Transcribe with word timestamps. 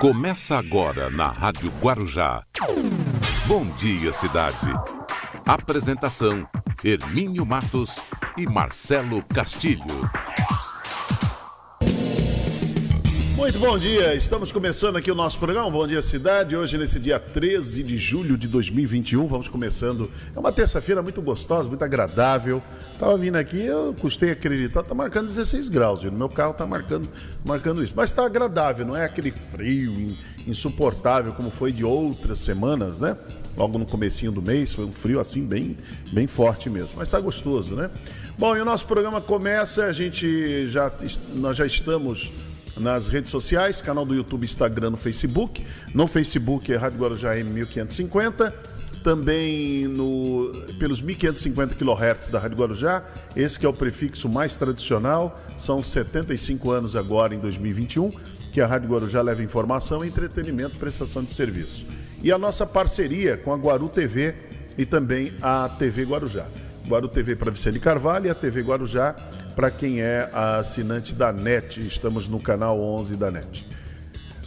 Começa 0.00 0.58
agora 0.58 1.08
na 1.08 1.30
Rádio 1.30 1.72
Guarujá. 1.80 2.44
Bom 3.46 3.64
dia, 3.78 4.12
cidade. 4.12 4.66
Apresentação: 5.46 6.46
Hermínio 6.84 7.46
Matos 7.46 7.98
e 8.36 8.46
Marcelo 8.46 9.24
Castilho. 9.32 10.10
Muito 13.36 13.58
bom 13.58 13.76
dia, 13.76 14.14
estamos 14.14 14.50
começando 14.50 14.96
aqui 14.96 15.10
o 15.10 15.14
nosso 15.14 15.38
programa 15.38 15.70
Bom 15.70 15.86
Dia 15.86 16.00
Cidade. 16.00 16.56
Hoje, 16.56 16.78
nesse 16.78 16.98
dia 16.98 17.20
13 17.20 17.82
de 17.82 17.98
julho 17.98 18.34
de 18.34 18.48
2021, 18.48 19.26
vamos 19.26 19.46
começando. 19.46 20.10
É 20.34 20.38
uma 20.38 20.50
terça-feira 20.50 21.02
muito 21.02 21.20
gostosa, 21.20 21.68
muito 21.68 21.84
agradável. 21.84 22.62
Tava 22.98 23.14
vindo 23.18 23.36
aqui, 23.36 23.60
eu 23.60 23.94
custei 24.00 24.30
acreditar, 24.30 24.82
tá 24.82 24.94
marcando 24.94 25.26
16 25.26 25.68
graus. 25.68 26.02
E 26.02 26.06
no 26.06 26.16
meu 26.16 26.30
carro 26.30 26.54
tá 26.54 26.64
marcando, 26.64 27.06
marcando 27.46 27.84
isso. 27.84 27.92
Mas 27.94 28.10
tá 28.10 28.24
agradável, 28.24 28.86
não 28.86 28.96
é 28.96 29.04
aquele 29.04 29.30
frio 29.30 30.06
insuportável 30.46 31.34
como 31.34 31.50
foi 31.50 31.72
de 31.72 31.84
outras 31.84 32.38
semanas, 32.38 33.00
né? 33.00 33.18
Logo 33.54 33.78
no 33.78 33.84
comecinho 33.84 34.32
do 34.32 34.40
mês, 34.40 34.72
foi 34.72 34.86
um 34.86 34.92
frio 34.92 35.20
assim 35.20 35.44
bem, 35.44 35.76
bem 36.10 36.26
forte 36.26 36.70
mesmo. 36.70 36.94
Mas 36.96 37.10
tá 37.10 37.20
gostoso, 37.20 37.74
né? 37.74 37.90
Bom, 38.38 38.56
e 38.56 38.60
o 38.62 38.64
nosso 38.64 38.86
programa 38.86 39.20
começa, 39.20 39.84
a 39.84 39.92
gente 39.92 40.66
já, 40.68 40.90
nós 41.34 41.54
já 41.54 41.66
estamos 41.66 42.32
nas 42.78 43.08
redes 43.08 43.30
sociais, 43.30 43.80
canal 43.80 44.04
do 44.04 44.14
YouTube, 44.14 44.44
Instagram, 44.44 44.90
no 44.90 44.96
Facebook. 44.96 45.66
No 45.94 46.06
Facebook 46.06 46.72
é 46.72 46.76
Rádio 46.76 46.98
Guarujá 46.98 47.34
M1550. 47.34 48.52
Também 49.02 49.86
no, 49.86 50.50
pelos 50.78 51.00
1550 51.00 51.74
kHz 51.76 52.28
da 52.28 52.38
Rádio 52.38 52.58
Guarujá. 52.58 53.04
Esse 53.36 53.58
que 53.58 53.64
é 53.64 53.68
o 53.68 53.72
prefixo 53.72 54.28
mais 54.28 54.56
tradicional. 54.56 55.40
São 55.56 55.82
75 55.82 56.70
anos 56.70 56.96
agora 56.96 57.34
em 57.34 57.38
2021 57.38 58.10
que 58.52 58.60
a 58.62 58.66
Rádio 58.66 58.88
Guarujá 58.88 59.20
leva 59.20 59.42
informação, 59.42 60.02
entretenimento, 60.02 60.78
prestação 60.78 61.22
de 61.22 61.30
serviço. 61.30 61.86
E 62.22 62.32
a 62.32 62.38
nossa 62.38 62.66
parceria 62.66 63.36
com 63.36 63.52
a 63.52 63.56
Guaru 63.56 63.88
TV 63.88 64.34
e 64.78 64.86
também 64.86 65.32
a 65.42 65.68
TV 65.68 66.04
Guarujá. 66.04 66.46
Guaru 66.86 67.08
TV 67.08 67.34
para 67.34 67.50
Vicente 67.50 67.80
Carvalho 67.80 68.26
e 68.26 68.30
a 68.30 68.34
TV 68.34 68.62
Guarujá 68.62 69.14
para 69.54 69.70
quem 69.70 70.00
é 70.00 70.30
assinante 70.32 71.14
da 71.14 71.32
NET. 71.32 71.84
Estamos 71.84 72.28
no 72.28 72.40
canal 72.40 72.80
11 72.80 73.16
da 73.16 73.30
NET. 73.30 73.66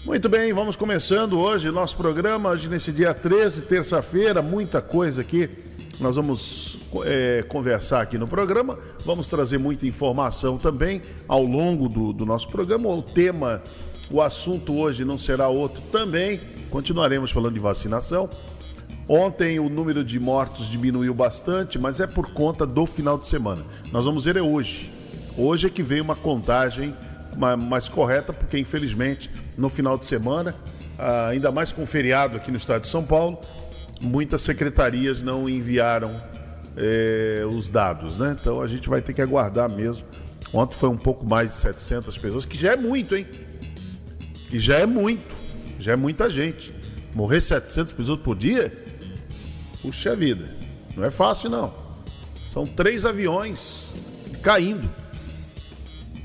Muito 0.06 0.30
bem, 0.30 0.54
vamos 0.54 0.78
começando 0.78 1.38
hoje 1.38 1.70
nosso 1.70 1.98
programa, 1.98 2.50
hoje 2.50 2.70
nesse 2.70 2.92
dia 2.92 3.14
13, 3.14 3.64
terça-feira, 3.64 4.42
muita 4.42 4.82
coisa 4.82 5.22
aqui. 5.22 5.50
Nós 6.00 6.16
vamos 6.16 6.80
é, 7.04 7.44
conversar 7.44 8.02
aqui 8.02 8.18
no 8.18 8.26
programa, 8.26 8.80
vamos 9.06 9.28
trazer 9.28 9.58
muita 9.58 9.86
informação 9.86 10.58
também 10.58 11.02
ao 11.28 11.44
longo 11.44 11.90
do, 11.90 12.14
do 12.14 12.26
nosso 12.26 12.48
programa. 12.48 12.88
O 12.88 13.02
tema, 13.02 13.62
o 14.10 14.22
assunto 14.22 14.78
hoje 14.78 15.04
não 15.04 15.18
será 15.18 15.50
outro 15.50 15.82
também, 15.92 16.40
continuaremos 16.70 17.32
falando 17.32 17.56
de 17.56 17.60
vacinação. 17.60 18.30
Ontem 19.10 19.60
o 19.60 19.68
número 19.70 20.04
de 20.04 20.20
mortos 20.20 20.70
diminuiu 20.70 21.16
bastante, 21.16 21.80
mas 21.80 22.00
é 22.00 22.06
por 22.06 22.32
conta 22.32 22.64
do 22.64 22.86
final 22.86 23.18
de 23.18 23.28
semana. 23.28 23.66
Nós 23.92 24.06
vamos 24.06 24.26
ver 24.26 24.38
é 24.38 24.42
hoje. 24.42 24.92
Hoje 25.36 25.66
é 25.66 25.70
que 25.72 25.82
veio 25.82 26.04
uma 26.04 26.16
contagem 26.16 26.94
mais 27.68 27.90
correta, 27.90 28.32
porque 28.32 28.60
infelizmente 28.60 29.32
no 29.58 29.68
final 29.68 29.98
de 29.98 30.06
semana, 30.06 30.54
ah, 30.96 31.30
ainda 31.30 31.52
mais 31.52 31.72
com 31.72 31.88
feriado 31.88 32.38
aqui 32.38 32.52
no 32.52 32.58
estado 32.58 32.82
de 32.82 32.88
São 32.88 33.04
Paulo, 33.04 33.42
muitas 34.00 34.42
secretarias 34.42 35.24
não 35.24 35.50
enviaram 35.50 36.16
eh, 36.78 37.44
os 37.52 37.68
dados, 37.68 38.16
né? 38.16 38.36
Então 38.40 38.62
a 38.62 38.68
gente 38.68 38.88
vai 38.88 39.02
ter 39.02 39.14
que 39.14 39.24
aguardar 39.24 39.72
mesmo. 39.72 40.06
Ontem 40.54 40.76
foi 40.76 40.90
um 40.90 40.98
pouco 40.98 41.26
mais 41.26 41.50
de 41.50 41.56
700 41.56 42.16
pessoas, 42.16 42.46
que 42.46 42.56
já 42.56 42.74
é 42.74 42.76
muito, 42.76 43.16
hein? 43.16 43.26
Que 44.50 44.60
já 44.60 44.78
é 44.78 44.86
muito, 44.86 45.36
já 45.80 45.94
é 45.94 45.96
muita 45.96 46.30
gente. 46.30 46.72
Morrer 47.16 47.42
700 47.42 47.92
pessoas 47.94 48.20
por 48.20 48.36
dia? 48.36 48.89
Puxa 49.82 50.16
vida, 50.16 50.56
não 50.96 51.06
é 51.06 51.12
fácil 51.12 51.50
não. 51.50 51.74
São 52.52 52.66
três 52.66 53.06
aviões 53.06 53.94
caindo. 54.42 54.90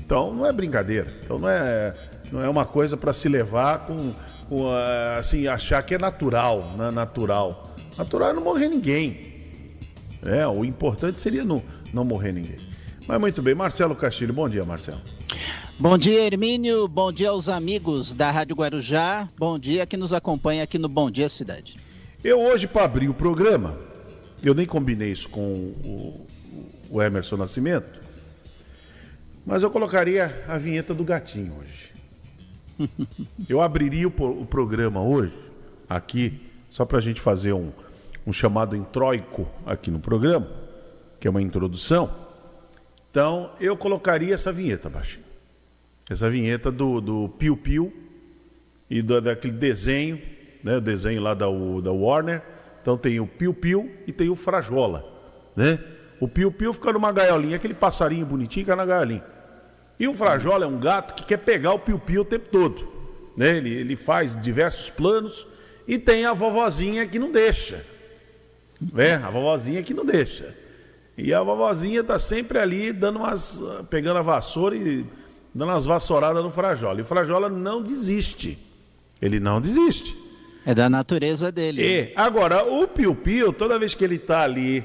Então 0.03 0.33
não 0.33 0.45
é 0.45 0.51
brincadeira. 0.51 1.07
Então 1.23 1.39
não 1.39 1.49
é, 1.49 1.93
não 2.31 2.41
é 2.41 2.49
uma 2.49 2.65
coisa 2.65 2.97
para 2.97 3.13
se 3.13 3.29
levar 3.29 3.85
com, 3.85 4.11
com, 4.49 4.69
assim, 5.17 5.47
achar 5.47 5.81
que 5.83 5.95
é 5.95 5.97
natural, 5.97 6.61
né? 6.77 6.91
Natural. 6.91 7.75
Natural 7.97 8.29
é 8.29 8.33
não 8.33 8.43
morrer 8.43 8.67
ninguém. 8.67 9.35
É, 10.23 10.45
o 10.47 10.65
importante 10.65 11.19
seria 11.19 11.43
não, 11.43 11.63
não 11.93 12.03
morrer 12.03 12.33
ninguém. 12.33 12.57
Mas 13.07 13.19
muito 13.19 13.41
bem, 13.41 13.53
Marcelo 13.53 13.95
Castilho, 13.95 14.33
bom 14.33 14.49
dia, 14.49 14.65
Marcelo. 14.65 14.99
Bom 15.77 15.97
dia, 15.97 16.25
Hermínio. 16.25 16.87
Bom 16.87 17.11
dia 17.11 17.29
aos 17.29 17.47
amigos 17.49 18.13
da 18.13 18.31
Rádio 18.31 18.55
Guarujá. 18.55 19.29
Bom 19.37 19.59
dia 19.59 19.85
que 19.85 19.97
nos 19.97 20.13
acompanha 20.13 20.63
aqui 20.63 20.79
no 20.79 20.89
Bom 20.89 21.11
Dia 21.11 21.29
Cidade. 21.29 21.84
Eu 22.25 22.41
hoje, 22.41 22.65
para 22.65 22.85
abrir 22.85 23.07
o 23.07 23.13
programa, 23.13 23.77
eu 24.43 24.55
nem 24.55 24.65
combinei 24.65 25.11
isso 25.11 25.29
com 25.29 25.53
o, 25.53 26.27
o 26.89 26.99
Emerson 26.99 27.37
Nascimento, 27.37 28.01
mas 29.45 29.61
eu 29.61 29.69
colocaria 29.69 30.43
a 30.47 30.57
vinheta 30.57 30.91
do 30.91 31.03
gatinho 31.03 31.53
hoje. 31.59 31.93
Eu 33.47 33.61
abriria 33.61 34.07
o, 34.07 34.41
o 34.41 34.43
programa 34.43 35.03
hoje, 35.03 35.37
aqui, 35.87 36.41
só 36.67 36.83
para 36.83 36.97
a 36.97 37.01
gente 37.01 37.21
fazer 37.21 37.53
um, 37.53 37.71
um 38.25 38.33
chamado 38.33 38.75
introico 38.75 39.47
aqui 39.63 39.91
no 39.91 39.99
programa, 39.99 40.49
que 41.19 41.27
é 41.27 41.29
uma 41.29 41.43
introdução. 41.43 42.11
Então, 43.11 43.51
eu 43.59 43.77
colocaria 43.77 44.33
essa 44.33 44.51
vinheta, 44.51 44.89
baixinho. 44.89 45.23
Essa 46.09 46.27
vinheta 46.27 46.71
do, 46.71 46.99
do 46.99 47.29
Piu 47.37 47.55
Piu 47.55 47.93
e 48.89 49.03
do, 49.03 49.21
daquele 49.21 49.53
desenho, 49.53 50.19
né? 50.65 50.77
O 50.77 50.81
desenho 50.81 51.21
lá 51.21 51.35
da, 51.35 51.45
da 51.45 51.91
Warner. 51.91 52.41
Então 52.81 52.97
tem 52.97 53.19
o 53.19 53.27
Piu 53.27 53.53
Piu 53.53 53.91
e 54.07 54.11
tem 54.11 54.29
o 54.29 54.35
Frajola, 54.35 55.05
né? 55.55 55.79
O 56.19 56.27
Piu 56.27 56.51
Piu 56.51 56.73
fica 56.73 56.91
numa 56.91 57.11
gaiolinha, 57.11 57.55
aquele 57.55 57.73
passarinho 57.73 58.25
bonitinho 58.25 58.65
fica 58.65 58.75
na 58.75 58.85
gaiolinha. 58.85 59.23
E 59.99 60.07
o 60.07 60.13
Frajola 60.13 60.65
é 60.65 60.67
um 60.67 60.79
gato 60.79 61.13
que 61.13 61.23
quer 61.23 61.37
pegar 61.37 61.71
o 61.71 61.79
piu-piu 61.79 62.23
o 62.23 62.25
tempo 62.25 62.49
todo. 62.51 62.85
Né? 63.37 63.57
Ele, 63.57 63.69
ele 63.69 63.95
faz 63.95 64.37
diversos 64.39 64.89
planos 64.89 65.47
e 65.87 65.97
tem 65.97 66.25
a 66.25 66.33
vovozinha 66.33 67.07
que 67.07 67.17
não 67.17 67.31
deixa. 67.31 67.81
Né? 68.91 69.15
A 69.15 69.29
vovozinha 69.29 69.81
que 69.83 69.93
não 69.93 70.05
deixa. 70.05 70.53
E 71.17 71.33
a 71.33 71.41
vovozinha 71.41 72.03
tá 72.03 72.19
sempre 72.19 72.59
ali 72.59 72.91
dando 72.91 73.19
umas. 73.19 73.63
pegando 73.89 74.17
a 74.17 74.21
vassoura 74.21 74.75
e 74.75 75.05
dando 75.53 75.69
umas 75.69 75.85
vassouradas 75.85 76.43
no 76.43 76.51
Frajola. 76.51 76.99
E 76.99 77.01
o 77.01 77.05
Frajola 77.05 77.47
não 77.47 77.81
desiste. 77.81 78.59
Ele 79.21 79.39
não 79.39 79.61
desiste. 79.61 80.24
É 80.65 80.73
da 80.73 80.89
natureza 80.89 81.51
dele. 81.51 81.83
E, 81.83 82.13
agora, 82.15 82.63
o 82.65 82.87
Piu-Piu, 82.87 83.53
toda 83.53 83.77
vez 83.77 83.93
que 83.93 84.03
ele 84.03 84.15
está 84.15 84.41
ali 84.41 84.83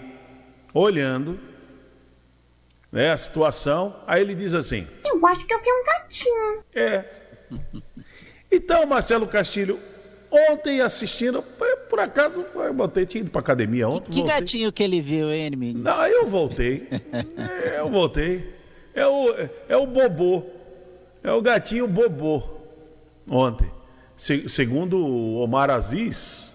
olhando, 0.75 1.41
né, 2.93 3.11
a 3.11 3.17
situação. 3.17 3.97
Aí 4.07 4.21
ele 4.21 4.35
diz 4.35 4.53
assim: 4.55 4.87
Eu 5.07 5.25
acho 5.27 5.47
que 5.47 5.55
eu 5.55 5.59
vi 5.59 5.71
um 5.71 5.85
gatinho. 5.85 6.65
É. 6.75 7.05
Então, 8.53 8.85
Marcelo 8.85 9.29
Castilho, 9.29 9.79
ontem 10.29 10.81
assistindo, 10.81 11.41
por 11.89 12.01
acaso, 12.01 12.45
eu 12.53 12.75
voltei, 12.75 13.07
tinha 13.07 13.21
ido 13.21 13.31
pra 13.31 13.41
academia 13.41 13.89
ontem. 13.89 14.11
Que, 14.11 14.23
que 14.23 14.27
gatinho 14.27 14.73
que 14.73 14.83
ele 14.83 15.01
viu, 15.01 15.31
hein, 15.31 15.51
menino? 15.55 15.85
Não, 15.85 16.05
eu 16.05 16.27
voltei. 16.27 16.89
é, 17.71 17.79
eu 17.79 17.89
voltei. 17.89 18.53
É 18.93 19.07
o, 19.07 19.29
é 19.69 19.77
o 19.77 19.87
Bobô. 19.87 20.43
É 21.23 21.31
o 21.31 21.41
gatinho 21.41 21.87
Bobô. 21.87 22.43
Ontem. 23.29 23.71
Se, 24.21 24.51
segundo 24.51 24.99
o 24.99 25.37
Omar 25.39 25.71
Aziz, 25.71 26.55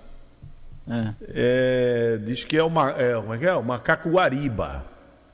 é. 0.87 1.15
É, 1.23 2.19
diz 2.23 2.43
que 2.43 2.55
é, 2.55 2.63
uma, 2.63 2.91
é, 2.91 3.15
como 3.15 3.33
é 3.33 3.39
que 3.39 3.45
é? 3.47 3.55
O 3.55 3.63
macaco 3.63 4.07
guariba. 4.07 4.85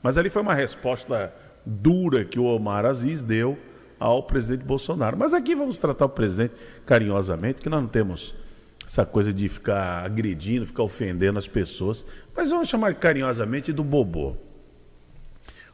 Mas 0.02 0.16
ali 0.16 0.30
foi 0.30 0.40
uma 0.40 0.54
resposta 0.54 1.30
dura 1.66 2.24
que 2.24 2.38
o 2.38 2.44
Omar 2.44 2.86
Aziz 2.86 3.20
deu 3.20 3.58
ao 4.00 4.22
presidente 4.22 4.64
Bolsonaro. 4.64 5.14
Mas 5.14 5.34
aqui 5.34 5.54
vamos 5.54 5.76
tratar 5.76 6.06
o 6.06 6.08
presidente 6.08 6.54
carinhosamente, 6.86 7.60
que 7.60 7.68
nós 7.68 7.82
não 7.82 7.88
temos 7.90 8.34
essa 8.82 9.04
coisa 9.04 9.30
de 9.30 9.46
ficar 9.50 10.02
agredindo, 10.02 10.64
ficar 10.64 10.84
ofendendo 10.84 11.38
as 11.38 11.46
pessoas. 11.46 12.02
Mas 12.34 12.48
vamos 12.48 12.66
chamar 12.66 12.94
carinhosamente 12.94 13.74
do 13.74 13.84
Bobô. 13.84 14.36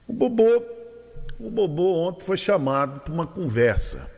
O 0.08 0.12
Bobô, 0.12 0.60
o 1.38 1.50
Bobô 1.50 2.08
ontem 2.08 2.24
foi 2.24 2.36
chamado 2.36 2.98
para 2.98 3.14
uma 3.14 3.28
conversa, 3.28 4.10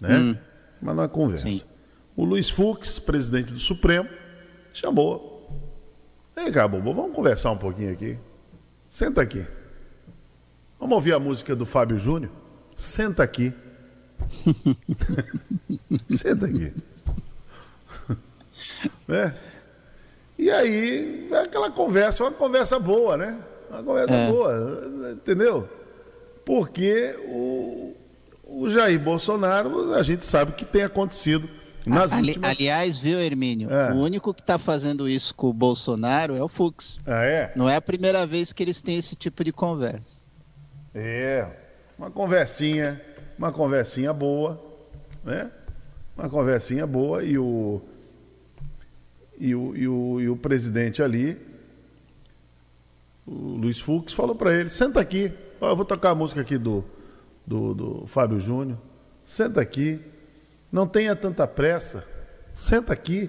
né? 0.00 0.16
Hum. 0.16 0.49
Mas 0.80 0.96
não 0.96 1.02
é 1.02 1.08
conversa. 1.08 1.44
Sim. 1.44 1.62
O 2.16 2.24
Luiz 2.24 2.50
Fux, 2.50 2.98
presidente 2.98 3.52
do 3.52 3.58
Supremo, 3.58 4.08
chamou. 4.72 5.48
Vem 6.34 6.50
cá, 6.50 6.66
Bobô, 6.66 6.92
vamos 6.92 7.14
conversar 7.14 7.50
um 7.50 7.58
pouquinho 7.58 7.92
aqui. 7.92 8.18
Senta 8.88 9.22
aqui. 9.22 9.46
Vamos 10.78 10.94
ouvir 10.94 11.12
a 11.12 11.18
música 11.18 11.54
do 11.54 11.66
Fábio 11.66 11.98
Júnior? 11.98 12.32
Senta 12.74 13.22
aqui. 13.22 13.52
Senta 16.08 16.46
aqui. 16.46 16.72
né? 19.06 19.36
E 20.38 20.50
aí, 20.50 21.28
aquela 21.34 21.70
conversa, 21.70 22.24
uma 22.24 22.32
conversa 22.32 22.78
boa, 22.78 23.16
né? 23.16 23.38
Uma 23.68 23.82
conversa 23.82 24.14
é. 24.14 24.30
boa, 24.32 25.12
entendeu? 25.12 25.68
Porque 26.44 27.14
o, 27.28 27.94
o 28.50 28.68
Jair 28.68 28.98
Bolsonaro, 28.98 29.94
a 29.94 30.02
gente 30.02 30.24
sabe 30.24 30.52
que 30.52 30.64
tem 30.64 30.82
acontecido 30.82 31.48
Nas 31.86 32.12
Ali, 32.12 32.28
últimas... 32.28 32.50
Aliás, 32.50 32.98
viu, 32.98 33.20
Hermínio? 33.20 33.72
É. 33.72 33.92
O 33.92 33.96
único 33.96 34.34
que 34.34 34.40
está 34.40 34.58
fazendo 34.58 35.08
isso 35.08 35.32
com 35.34 35.48
o 35.48 35.52
Bolsonaro 35.52 36.34
é 36.34 36.42
o 36.42 36.48
Fux. 36.48 37.00
Ah, 37.06 37.24
é? 37.24 37.52
Não 37.54 37.68
é 37.68 37.76
a 37.76 37.80
primeira 37.80 38.26
vez 38.26 38.52
que 38.52 38.62
eles 38.62 38.82
têm 38.82 38.98
esse 38.98 39.14
tipo 39.14 39.44
de 39.44 39.52
conversa. 39.52 40.24
É, 40.92 41.46
uma 41.96 42.10
conversinha, 42.10 43.00
uma 43.38 43.52
conversinha 43.52 44.12
boa, 44.12 44.60
né? 45.24 45.48
Uma 46.18 46.28
conversinha 46.28 46.86
boa 46.86 47.22
e 47.22 47.38
o 47.38 47.80
e 49.38 49.54
o, 49.54 49.74
e 49.74 49.88
o, 49.88 50.20
e 50.20 50.28
o 50.28 50.36
presidente 50.36 51.02
ali, 51.02 51.40
o 53.26 53.32
Luiz 53.32 53.80
Fux, 53.80 54.12
falou 54.12 54.34
para 54.34 54.52
ele: 54.52 54.68
senta 54.68 55.00
aqui, 55.00 55.32
eu 55.60 55.76
vou 55.76 55.84
tocar 55.84 56.10
a 56.10 56.14
música 56.14 56.42
aqui 56.42 56.58
do, 56.58 56.84
do, 57.50 57.74
do 57.74 58.06
Fábio 58.06 58.38
Júnior, 58.38 58.78
senta 59.26 59.60
aqui, 59.60 60.00
não 60.70 60.86
tenha 60.86 61.16
tanta 61.16 61.48
pressa, 61.48 62.06
senta 62.54 62.92
aqui. 62.92 63.28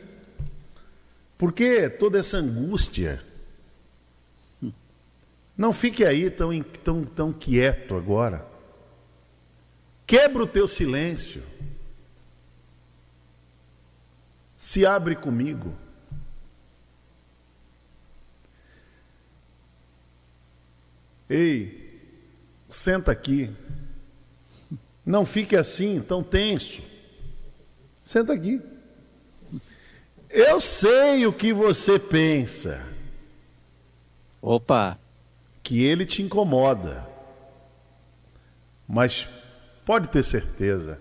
Por 1.39 1.51
que 1.51 1.89
toda 1.89 2.19
essa 2.19 2.37
angústia? 2.37 3.23
Não 5.57 5.73
fique 5.73 6.05
aí 6.05 6.29
tão, 6.29 6.61
tão, 6.61 7.03
tão 7.03 7.33
quieto 7.33 7.95
agora. 7.95 8.45
Quebra 10.05 10.43
o 10.43 10.47
teu 10.47 10.67
silêncio. 10.67 11.41
Se 14.55 14.85
abre 14.85 15.15
comigo. 15.15 15.73
Ei, 21.27 21.99
senta 22.69 23.11
aqui. 23.11 23.51
Não 25.05 25.25
fique 25.25 25.55
assim, 25.55 25.99
tão 26.01 26.23
tenso. 26.23 26.81
Senta 28.03 28.33
aqui. 28.33 28.61
Eu 30.29 30.61
sei 30.61 31.25
o 31.25 31.33
que 31.33 31.51
você 31.53 31.99
pensa. 31.99 32.81
Opa! 34.41 34.97
Que 35.63 35.83
ele 35.83 36.05
te 36.05 36.21
incomoda. 36.21 37.07
Mas 38.87 39.29
pode 39.85 40.09
ter 40.09 40.23
certeza, 40.23 40.99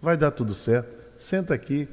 vai 0.00 0.16
dar 0.16 0.30
tudo 0.30 0.54
certo. 0.54 0.94
Senta 1.18 1.54
aqui. 1.54 1.88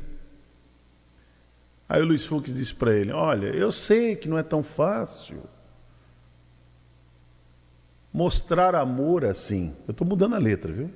Aí 1.87 2.01
o 2.01 2.05
Luiz 2.05 2.25
Fux 2.25 2.53
disse 2.53 2.73
para 2.73 2.93
ele: 2.95 3.11
Olha, 3.11 3.47
eu 3.47 3.71
sei 3.71 4.15
que 4.15 4.27
não 4.27 4.37
é 4.37 4.43
tão 4.43 4.63
fácil 4.63 5.43
mostrar 8.13 8.75
amor 8.75 9.25
assim. 9.25 9.75
Eu 9.87 9.91
estou 9.91 10.07
mudando 10.07 10.35
a 10.35 10.39
letra, 10.39 10.71
viu? 10.71 10.91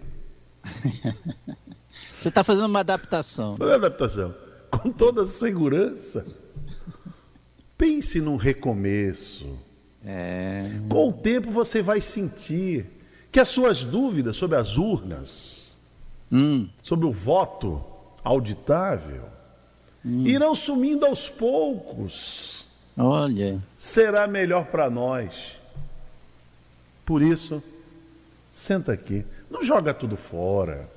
Você 2.17 2.29
está 2.29 2.43
fazendo 2.43 2.65
uma 2.65 2.79
adaptação. 2.79 3.55
Fazendo 3.55 3.75
adaptação. 3.75 4.35
Com 4.71 4.91
toda 4.91 5.21
a 5.21 5.25
segurança. 5.25 6.25
Pense 7.77 8.19
num 8.19 8.35
recomeço. 8.35 9.57
É... 10.03 10.71
Com 10.89 11.09
o 11.09 11.13
tempo 11.13 11.51
você 11.51 11.81
vai 11.81 12.01
sentir 12.01 12.85
que 13.31 13.39
as 13.39 13.49
suas 13.49 13.83
dúvidas 13.83 14.35
sobre 14.35 14.57
as 14.57 14.77
urnas, 14.77 15.77
hum. 16.31 16.67
sobre 16.81 17.05
o 17.05 17.11
voto 17.11 17.83
auditável, 18.23 19.23
hum. 20.03 20.25
irão 20.25 20.55
sumindo 20.55 21.05
aos 21.05 21.29
poucos. 21.29 22.65
Olha. 22.97 23.61
Será 23.77 24.27
melhor 24.27 24.65
para 24.65 24.89
nós. 24.89 25.57
Por 27.05 27.21
isso, 27.21 27.61
senta 28.51 28.93
aqui. 28.93 29.23
Não 29.49 29.63
joga 29.63 29.94
tudo 29.94 30.17
fora. 30.17 30.89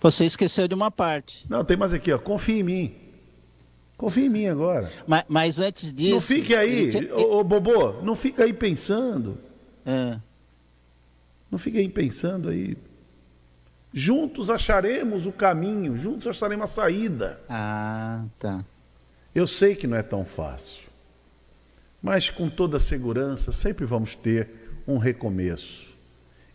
Você 0.00 0.24
esqueceu 0.24 0.66
de 0.66 0.74
uma 0.74 0.90
parte. 0.90 1.46
Não, 1.48 1.64
tem 1.64 1.76
mais 1.76 1.92
aqui, 1.92 2.12
ó. 2.12 2.18
Confia 2.18 2.60
em 2.60 2.62
mim. 2.62 2.94
Confia 3.96 4.26
em 4.26 4.28
mim 4.28 4.46
agora. 4.46 4.90
Mas, 5.06 5.24
mas 5.28 5.58
antes 5.60 5.92
disso. 5.92 6.14
Não 6.14 6.20
fique 6.20 6.56
aí, 6.56 6.90
ô, 7.12 7.44
Bobô, 7.44 8.02
não 8.02 8.16
fica 8.16 8.42
aí 8.42 8.52
pensando. 8.52 9.38
É. 9.86 10.18
Não 11.48 11.58
fique 11.58 11.78
aí 11.78 11.88
pensando 11.88 12.48
aí. 12.48 12.76
Juntos 13.94 14.50
acharemos 14.50 15.26
o 15.26 15.32
caminho, 15.32 15.96
juntos 15.96 16.26
acharemos 16.26 16.64
a 16.64 16.66
saída. 16.66 17.40
Ah, 17.48 18.24
tá. 18.38 18.64
Eu 19.34 19.46
sei 19.46 19.76
que 19.76 19.86
não 19.86 19.96
é 19.96 20.02
tão 20.02 20.24
fácil. 20.24 20.82
Mas 22.02 22.28
com 22.28 22.50
toda 22.50 22.80
segurança, 22.80 23.52
sempre 23.52 23.84
vamos 23.84 24.14
ter 24.14 24.48
um 24.86 24.98
recomeço. 24.98 25.91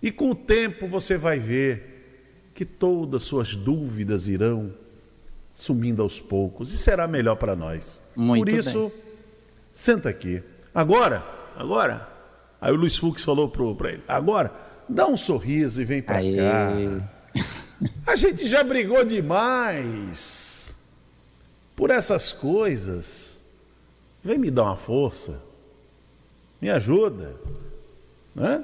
E 0.01 0.11
com 0.11 0.31
o 0.31 0.35
tempo 0.35 0.87
você 0.87 1.17
vai 1.17 1.39
ver 1.39 2.51
que 2.53 2.65
todas 2.65 3.23
suas 3.23 3.55
dúvidas 3.55 4.27
irão 4.27 4.73
sumindo 5.53 6.01
aos 6.01 6.19
poucos 6.19 6.73
e 6.73 6.77
será 6.77 7.07
melhor 7.07 7.35
para 7.35 7.55
nós. 7.55 8.01
Muito 8.15 8.45
Por 8.45 8.49
isso, 8.53 8.89
bem. 8.89 9.01
senta 9.73 10.09
aqui. 10.09 10.41
Agora, 10.73 11.23
agora. 11.55 12.07
Aí 12.61 12.71
o 12.71 12.75
Luiz 12.75 12.97
Fux 12.97 13.23
falou 13.23 13.49
para 13.49 13.91
ele: 13.91 14.03
agora, 14.07 14.51
dá 14.87 15.07
um 15.07 15.17
sorriso 15.17 15.81
e 15.81 15.85
vem 15.85 16.01
para 16.01 16.21
cá. 16.21 16.71
A 18.07 18.15
gente 18.15 18.47
já 18.47 18.63
brigou 18.63 19.03
demais 19.05 20.75
por 21.75 21.91
essas 21.91 22.31
coisas. 22.31 23.39
Vem 24.23 24.37
me 24.39 24.49
dar 24.49 24.63
uma 24.63 24.75
força. 24.75 25.39
Me 26.59 26.69
ajuda. 26.71 27.35
Né? 28.35 28.63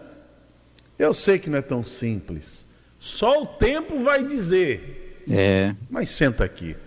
Eu 1.03 1.13
sei 1.13 1.37
que 1.37 1.49
não 1.49 1.57
é 1.57 1.61
tão 1.61 1.83
simples. 1.83 2.65
Só 2.97 3.41
o 3.41 3.45
tempo 3.45 4.01
vai 4.01 4.23
dizer. 4.23 5.21
É. 5.29 5.75
Mas 5.89 6.11
senta 6.11 6.45
aqui. 6.45 6.77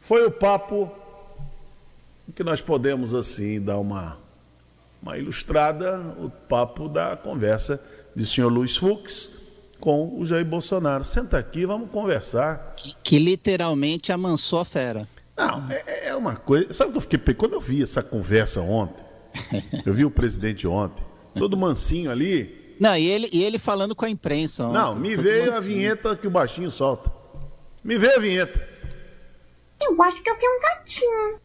Foi 0.00 0.24
o 0.26 0.30
papo 0.30 0.90
que 2.34 2.42
nós 2.42 2.62
podemos 2.62 3.12
assim 3.14 3.60
dar 3.60 3.78
uma 3.78 4.16
uma 5.02 5.18
ilustrada, 5.18 5.98
o 6.18 6.30
papo 6.30 6.88
da 6.88 7.16
conversa 7.16 7.82
de 8.14 8.24
senhor 8.26 8.50
Luiz 8.50 8.76
Fux 8.76 9.30
com 9.78 10.18
o 10.18 10.24
Jair 10.24 10.44
Bolsonaro. 10.44 11.04
Senta 11.04 11.38
aqui, 11.38 11.66
vamos 11.66 11.90
conversar. 11.90 12.74
Que, 12.76 12.94
que 13.02 13.18
literalmente 13.18 14.10
amansou 14.10 14.60
a 14.60 14.64
fera. 14.64 15.06
Não, 15.36 15.70
é, 15.70 16.08
é 16.08 16.16
uma 16.16 16.34
coisa. 16.34 16.72
Sabe 16.72 16.90
o 16.90 16.92
que 16.92 16.98
eu 16.98 17.02
fiquei. 17.02 17.34
Quando 17.34 17.54
eu 17.54 17.60
vi 17.60 17.82
essa 17.82 18.02
conversa 18.02 18.62
ontem, 18.62 19.02
eu 19.84 19.92
vi 19.92 20.06
o 20.06 20.10
presidente 20.10 20.66
ontem, 20.66 21.04
todo 21.34 21.58
mansinho 21.58 22.10
ali. 22.10 22.59
Não, 22.80 22.96
e 22.96 23.06
ele, 23.06 23.28
e 23.30 23.44
ele 23.44 23.58
falando 23.58 23.94
com 23.94 24.06
a 24.06 24.10
imprensa. 24.10 24.64
Ontem, 24.64 24.72
Não, 24.72 24.96
me 24.96 25.14
veio 25.14 25.54
a 25.54 25.60
vinheta 25.60 26.16
que 26.16 26.26
o 26.26 26.30
baixinho 26.30 26.70
solta. 26.70 27.12
Me 27.84 27.98
veio 27.98 28.16
a 28.16 28.20
vinheta. 28.20 28.68
Eu 29.82 30.02
acho 30.02 30.22
que 30.22 30.30
eu 30.30 30.38
vi 30.38 30.46
um 30.46 30.60
gatinho. 30.60 31.40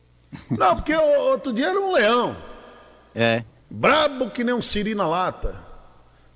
Não, 0.58 0.76
porque 0.78 0.96
outro 0.96 1.52
dia 1.52 1.68
era 1.68 1.80
um 1.80 1.92
leão. 1.92 2.38
É. 3.14 3.44
Brabo 3.70 4.32
que 4.32 4.46
nem 4.46 4.56
um 4.56 4.62
siri 4.62 4.96
na 4.96 5.06
lata. 5.06 5.62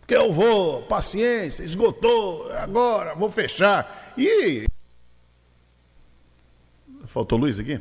Porque 0.01 0.15
eu 0.15 0.33
vou, 0.33 0.81
paciência, 0.83 1.63
esgotou, 1.63 2.51
agora, 2.51 3.15
vou 3.15 3.29
fechar. 3.29 4.13
E 4.17 4.65
Faltou 7.05 7.39
luz 7.39 7.57
aqui? 7.57 7.79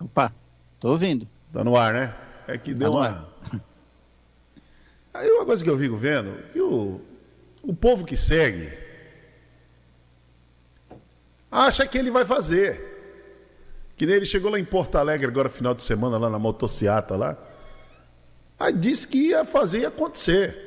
Opa, 0.00 0.32
tô 0.80 0.90
ouvindo. 0.90 1.26
Tá 1.52 1.64
no 1.64 1.76
ar, 1.76 1.94
né? 1.94 2.14
É 2.46 2.58
que 2.58 2.74
deu 2.74 2.90
tá 2.90 2.96
uma. 2.98 3.28
Aí 5.18 5.30
uma 5.30 5.46
coisa 5.46 5.64
que 5.64 5.70
eu 5.70 5.78
fico 5.78 5.96
vendo, 5.96 6.36
que 6.52 6.60
o, 6.60 7.00
o 7.62 7.74
povo 7.74 8.04
que 8.04 8.16
segue 8.16 8.70
acha 11.50 11.86
que 11.86 11.96
ele 11.96 12.10
vai 12.10 12.24
fazer. 12.24 12.94
Que 13.96 14.04
nem 14.04 14.16
ele 14.16 14.26
chegou 14.26 14.50
lá 14.50 14.58
em 14.58 14.64
Porto 14.64 14.96
Alegre 14.96 15.26
agora 15.26 15.48
final 15.48 15.74
de 15.74 15.82
semana, 15.82 16.18
lá 16.18 16.28
na 16.28 16.38
motociata 16.38 17.16
lá. 17.16 17.36
Aí 18.58 18.74
disse 18.74 19.08
que 19.08 19.28
ia 19.28 19.44
fazer 19.44 19.80
e 19.80 19.86
acontecer. 19.86 20.64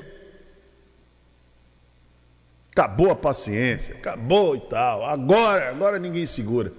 Acabou 2.71 3.11
a 3.11 3.15
paciência, 3.15 3.93
acabou 3.95 4.55
e 4.55 4.61
tal. 4.61 5.05
Agora, 5.05 5.69
agora 5.69 5.99
ninguém 5.99 6.25
segura. 6.25 6.73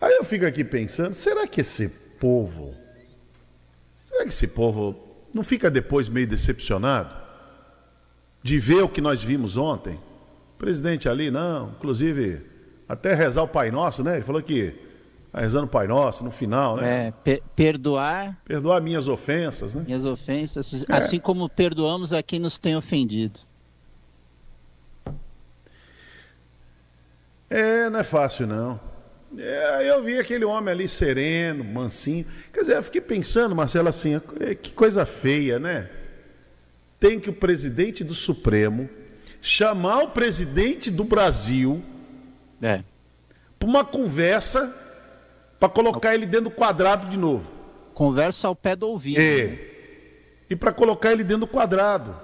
Aí 0.00 0.14
eu 0.14 0.24
fico 0.24 0.46
aqui 0.46 0.64
pensando, 0.64 1.12
será 1.12 1.46
que 1.46 1.60
esse 1.60 1.88
povo, 2.18 2.74
será 4.06 4.22
que 4.22 4.30
esse 4.30 4.46
povo 4.46 5.13
não 5.34 5.42
fica 5.42 5.70
depois 5.70 6.08
meio 6.08 6.26
decepcionado 6.26 7.14
de 8.42 8.58
ver 8.58 8.82
o 8.82 8.88
que 8.88 9.00
nós 9.00 9.22
vimos 9.22 9.56
ontem? 9.56 9.94
O 9.94 10.58
presidente 10.58 11.08
ali, 11.08 11.30
não, 11.30 11.70
inclusive 11.70 12.42
até 12.88 13.14
rezar 13.14 13.42
o 13.42 13.48
Pai 13.48 13.70
Nosso, 13.70 14.02
né? 14.02 14.16
Ele 14.16 14.24
falou 14.24 14.42
que 14.42 14.74
tá 15.32 15.40
rezando 15.40 15.64
o 15.64 15.68
Pai 15.68 15.86
Nosso 15.86 16.22
no 16.22 16.30
final, 16.30 16.76
né? 16.76 17.08
É, 17.08 17.10
per 17.10 17.42
perdoar. 17.56 18.38
Perdoar 18.44 18.80
minhas 18.80 19.08
ofensas, 19.08 19.74
né? 19.74 19.82
Minhas 19.86 20.04
ofensas, 20.04 20.84
é. 20.88 20.94
assim 20.94 21.18
como 21.18 21.48
perdoamos 21.48 22.12
a 22.12 22.22
quem 22.22 22.38
nos 22.38 22.58
tem 22.58 22.76
ofendido. 22.76 23.40
É, 27.48 27.88
não 27.88 27.98
é 27.98 28.04
fácil 28.04 28.46
não. 28.46 28.93
É, 29.38 29.90
eu 29.90 30.02
vi 30.02 30.18
aquele 30.18 30.44
homem 30.44 30.72
ali 30.72 30.88
sereno, 30.88 31.64
mansinho. 31.64 32.26
Quer 32.52 32.60
dizer, 32.60 32.76
eu 32.76 32.82
fiquei 32.82 33.00
pensando, 33.00 33.54
Marcelo, 33.54 33.88
assim, 33.88 34.20
é, 34.40 34.54
que 34.54 34.72
coisa 34.72 35.04
feia, 35.04 35.58
né? 35.58 35.90
Tem 37.00 37.18
que 37.18 37.30
o 37.30 37.32
presidente 37.32 38.04
do 38.04 38.14
Supremo 38.14 38.88
chamar 39.40 40.02
o 40.02 40.08
presidente 40.08 40.90
do 40.90 41.04
Brasil 41.04 41.82
É. 42.62 42.82
Para 43.58 43.68
uma 43.68 43.84
conversa 43.84 44.74
para 45.58 45.68
colocar 45.68 46.14
ele 46.14 46.26
dentro 46.26 46.50
do 46.50 46.50
quadrado 46.50 47.08
de 47.08 47.18
novo. 47.18 47.50
Conversa 47.94 48.48
ao 48.48 48.56
pé 48.56 48.74
do 48.76 48.88
ouvido. 48.88 49.20
É. 49.20 49.58
E 50.48 50.56
para 50.56 50.72
colocar 50.72 51.12
ele 51.12 51.24
dentro 51.24 51.40
do 51.40 51.46
quadrado. 51.46 52.14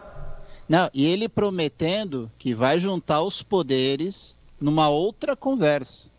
Não, 0.68 0.90
e 0.92 1.06
ele 1.06 1.28
prometendo 1.28 2.30
que 2.38 2.54
vai 2.54 2.78
juntar 2.78 3.22
os 3.22 3.42
poderes 3.42 4.36
numa 4.60 4.88
outra 4.88 5.34
conversa 5.34 6.09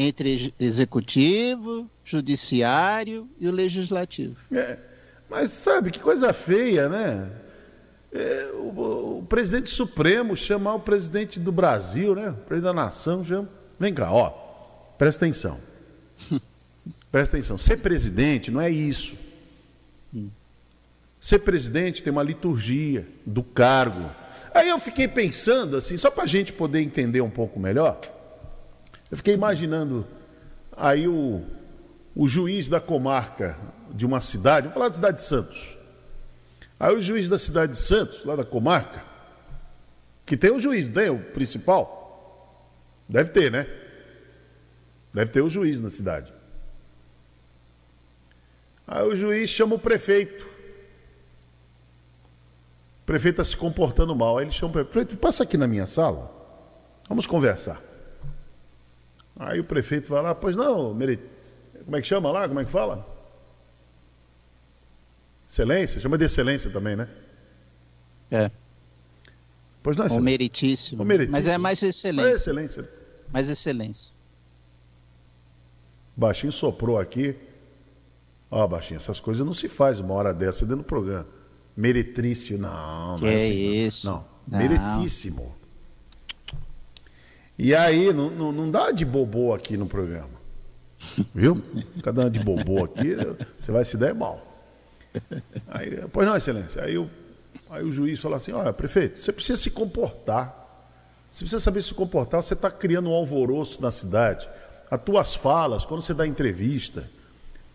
entre 0.00 0.54
executivo, 0.60 1.90
judiciário 2.04 3.28
e 3.40 3.48
o 3.48 3.50
legislativo. 3.50 4.36
É. 4.52 4.78
Mas 5.28 5.50
sabe 5.50 5.90
que 5.90 5.98
coisa 5.98 6.32
feia, 6.32 6.88
né? 6.88 7.28
É, 8.12 8.50
o, 8.54 9.18
o, 9.18 9.26
presidente 9.28 9.68
supremo 9.70 10.36
chamar 10.36 10.76
o 10.76 10.80
presidente 10.80 11.40
do 11.40 11.50
Brasil, 11.50 12.14
né? 12.14 12.30
O 12.30 12.34
presidente 12.34 12.64
da 12.64 12.72
nação 12.72 13.24
chama. 13.24 13.48
Vem 13.76 13.92
cá, 13.92 14.12
ó. 14.12 14.30
Presta 14.96 15.24
atenção. 15.24 15.58
Presta 17.10 17.36
atenção. 17.36 17.58
Ser 17.58 17.78
presidente 17.78 18.52
não 18.52 18.60
é 18.60 18.70
isso. 18.70 19.16
Ser 21.20 21.40
presidente 21.40 22.04
tem 22.04 22.12
uma 22.12 22.22
liturgia 22.22 23.04
do 23.26 23.42
cargo. 23.42 24.08
Aí 24.54 24.68
eu 24.68 24.78
fiquei 24.78 25.08
pensando 25.08 25.76
assim, 25.76 25.96
só 25.96 26.08
para 26.08 26.22
a 26.22 26.28
gente 26.28 26.52
poder 26.52 26.80
entender 26.80 27.20
um 27.20 27.30
pouco 27.30 27.58
melhor. 27.58 28.00
Eu 29.10 29.16
fiquei 29.16 29.34
imaginando 29.34 30.06
aí 30.76 31.08
o, 31.08 31.42
o 32.14 32.28
juiz 32.28 32.68
da 32.68 32.80
comarca 32.80 33.56
de 33.90 34.04
uma 34.04 34.20
cidade, 34.20 34.66
vou 34.66 34.74
falar 34.74 34.88
da 34.88 34.94
cidade 34.94 35.16
de 35.16 35.24
Santos. 35.24 35.76
Aí 36.78 36.94
o 36.94 37.00
juiz 37.00 37.28
da 37.28 37.38
cidade 37.38 37.72
de 37.72 37.78
Santos, 37.78 38.24
lá 38.24 38.36
da 38.36 38.44
comarca, 38.44 39.02
que 40.24 40.36
tem 40.36 40.50
o 40.50 40.60
juiz, 40.60 40.86
tem 40.86 41.10
o 41.10 41.18
principal? 41.18 41.96
Deve 43.08 43.30
ter, 43.30 43.50
né? 43.50 43.66
Deve 45.12 45.32
ter 45.32 45.40
o 45.40 45.48
juiz 45.48 45.80
na 45.80 45.88
cidade. 45.88 46.32
Aí 48.86 49.04
o 49.06 49.16
juiz 49.16 49.48
chama 49.48 49.74
o 49.74 49.78
prefeito. 49.78 50.44
O 53.02 53.06
prefeito 53.06 53.40
está 53.40 53.44
se 53.44 53.56
comportando 53.56 54.14
mal. 54.14 54.36
Aí 54.36 54.44
ele 54.44 54.52
chama 54.52 54.82
o 54.82 54.84
prefeito, 54.84 55.16
passa 55.16 55.42
aqui 55.42 55.56
na 55.56 55.66
minha 55.66 55.86
sala, 55.86 56.30
vamos 57.08 57.26
conversar. 57.26 57.87
Aí 59.38 59.60
o 59.60 59.64
prefeito 59.64 60.08
vai 60.08 60.22
lá, 60.22 60.34
pois 60.34 60.56
não, 60.56 60.96
como 61.84 61.96
é 61.96 62.00
que 62.00 62.06
chama 62.06 62.30
lá? 62.30 62.48
Como 62.48 62.58
é 62.58 62.64
que 62.64 62.70
fala? 62.70 63.06
Excelência, 65.48 66.00
chama 66.00 66.18
de 66.18 66.24
excelência 66.24 66.70
também, 66.70 66.96
né? 66.96 67.08
É. 68.30 68.50
Pois 69.82 69.96
não. 69.96 70.06
O 70.06 70.20
meritíssimo. 70.20 71.02
O 71.02 71.06
meritíssimo. 71.06 71.36
Mas 71.36 71.46
é 71.46 71.56
mais 71.56 71.82
excelência. 71.82 72.30
É 72.30 72.34
excelência. 72.34 72.90
Mais 73.32 73.48
excelência. 73.48 74.10
Baixinho 76.16 76.52
soprou 76.52 76.98
aqui. 76.98 77.36
Ó, 78.50 78.64
oh, 78.64 78.68
Baixinho, 78.68 78.96
essas 78.96 79.20
coisas 79.20 79.46
não 79.46 79.54
se 79.54 79.68
faz 79.68 80.00
uma 80.00 80.14
hora 80.14 80.34
dessa 80.34 80.66
dentro 80.66 80.82
do 80.82 80.84
programa. 80.84 81.26
Meretrício, 81.76 82.58
não, 82.58 83.18
não 83.18 83.28
é 83.28 83.30
que 83.30 83.36
é 83.36 83.36
assim. 83.36 83.86
Isso? 83.86 84.06
Não, 84.06 84.24
não. 84.48 84.58
meritíssimo. 84.58 85.57
E 87.58 87.74
aí, 87.74 88.12
não, 88.12 88.30
não, 88.30 88.52
não 88.52 88.70
dá 88.70 88.92
de 88.92 89.04
bobô 89.04 89.52
aqui 89.52 89.76
no 89.76 89.86
programa. 89.86 90.38
Viu? 91.34 91.60
Cada 92.02 92.30
de 92.30 92.38
bobô 92.38 92.84
aqui, 92.84 93.16
você 93.60 93.72
vai 93.72 93.84
se 93.84 93.96
dar 93.96 94.14
mal. 94.14 94.40
Aí, 95.66 96.04
pois 96.12 96.26
não, 96.26 96.36
excelência. 96.36 96.82
Aí, 96.82 96.96
o, 96.96 97.10
aí 97.70 97.82
o 97.82 97.90
juiz 97.90 98.20
fala 98.20 98.36
assim: 98.36 98.52
olha, 98.52 98.72
prefeito, 98.72 99.18
você 99.18 99.32
precisa 99.32 99.60
se 99.60 99.70
comportar. 99.70 100.66
Você 101.30 101.40
precisa 101.40 101.60
saber 101.60 101.82
se 101.82 101.92
comportar. 101.92 102.42
Você 102.42 102.54
está 102.54 102.70
criando 102.70 103.10
um 103.10 103.12
alvoroço 103.14 103.82
na 103.82 103.90
cidade. 103.90 104.48
As 104.90 105.00
tuas 105.02 105.34
falas, 105.34 105.84
quando 105.84 106.00
você 106.00 106.14
dá 106.14 106.26
entrevista, 106.26 107.08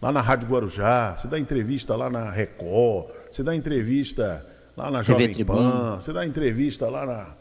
lá 0.02 0.12
na 0.12 0.22
Rádio 0.22 0.50
Guarujá, 0.50 1.16
você 1.16 1.28
dá 1.28 1.38
entrevista 1.38 1.96
lá 1.96 2.10
na 2.10 2.32
Record, 2.32 3.10
você 3.32 3.44
dá 3.44 3.56
entrevista 3.56 4.46
lá 4.76 4.90
na 4.90 5.02
Jovem 5.02 5.46
Pan, 5.46 5.96
você 6.00 6.12
dá 6.12 6.26
entrevista 6.26 6.90
lá 6.90 7.06
na, 7.06 7.36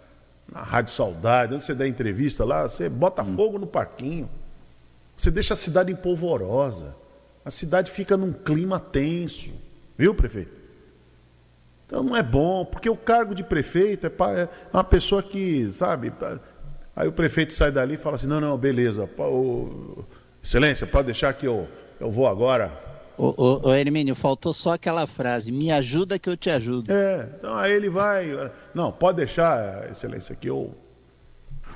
na 0.52 0.62
Rádio 0.62 0.92
Saudade, 0.92 1.54
onde 1.54 1.64
você 1.64 1.74
dá 1.74 1.88
entrevista 1.88 2.44
lá, 2.44 2.68
você 2.68 2.88
bota 2.88 3.22
hum. 3.22 3.34
fogo 3.34 3.58
no 3.58 3.66
parquinho. 3.66 4.28
Você 5.16 5.30
deixa 5.30 5.54
a 5.54 5.56
cidade 5.56 5.90
empolvorosa. 5.90 6.94
A 7.44 7.50
cidade 7.50 7.90
fica 7.90 8.16
num 8.16 8.32
clima 8.32 8.78
tenso. 8.78 9.52
Viu, 9.96 10.14
prefeito? 10.14 10.62
Então 11.86 12.02
não 12.02 12.16
é 12.16 12.22
bom, 12.22 12.64
porque 12.64 12.88
o 12.88 12.96
cargo 12.96 13.34
de 13.34 13.44
prefeito 13.44 14.06
é, 14.06 14.10
é 14.10 14.48
uma 14.72 14.84
pessoa 14.84 15.22
que, 15.22 15.70
sabe, 15.72 16.12
aí 16.96 17.06
o 17.06 17.12
prefeito 17.12 17.52
sai 17.52 17.70
dali 17.70 17.94
e 17.94 17.98
fala 17.98 18.16
assim, 18.16 18.26
não, 18.26 18.40
não, 18.40 18.56
beleza, 18.56 19.08
excelência, 20.42 20.86
pode 20.86 21.06
deixar 21.06 21.32
que 21.34 21.46
eu, 21.46 21.68
eu 22.00 22.10
vou 22.10 22.26
agora. 22.26 22.91
Ô, 23.16 23.68
ô, 23.68 23.74
Hermínio, 23.74 24.14
faltou 24.14 24.52
só 24.52 24.72
aquela 24.72 25.06
frase, 25.06 25.52
me 25.52 25.70
ajuda 25.70 26.18
que 26.18 26.28
eu 26.28 26.36
te 26.36 26.50
ajudo. 26.50 26.90
É, 26.90 27.28
então 27.36 27.54
aí 27.54 27.72
ele 27.72 27.90
vai, 27.90 28.50
não, 28.74 28.90
pode 28.90 29.18
deixar, 29.18 29.90
excelência, 29.90 30.34
que 30.34 30.48
eu, 30.48 30.74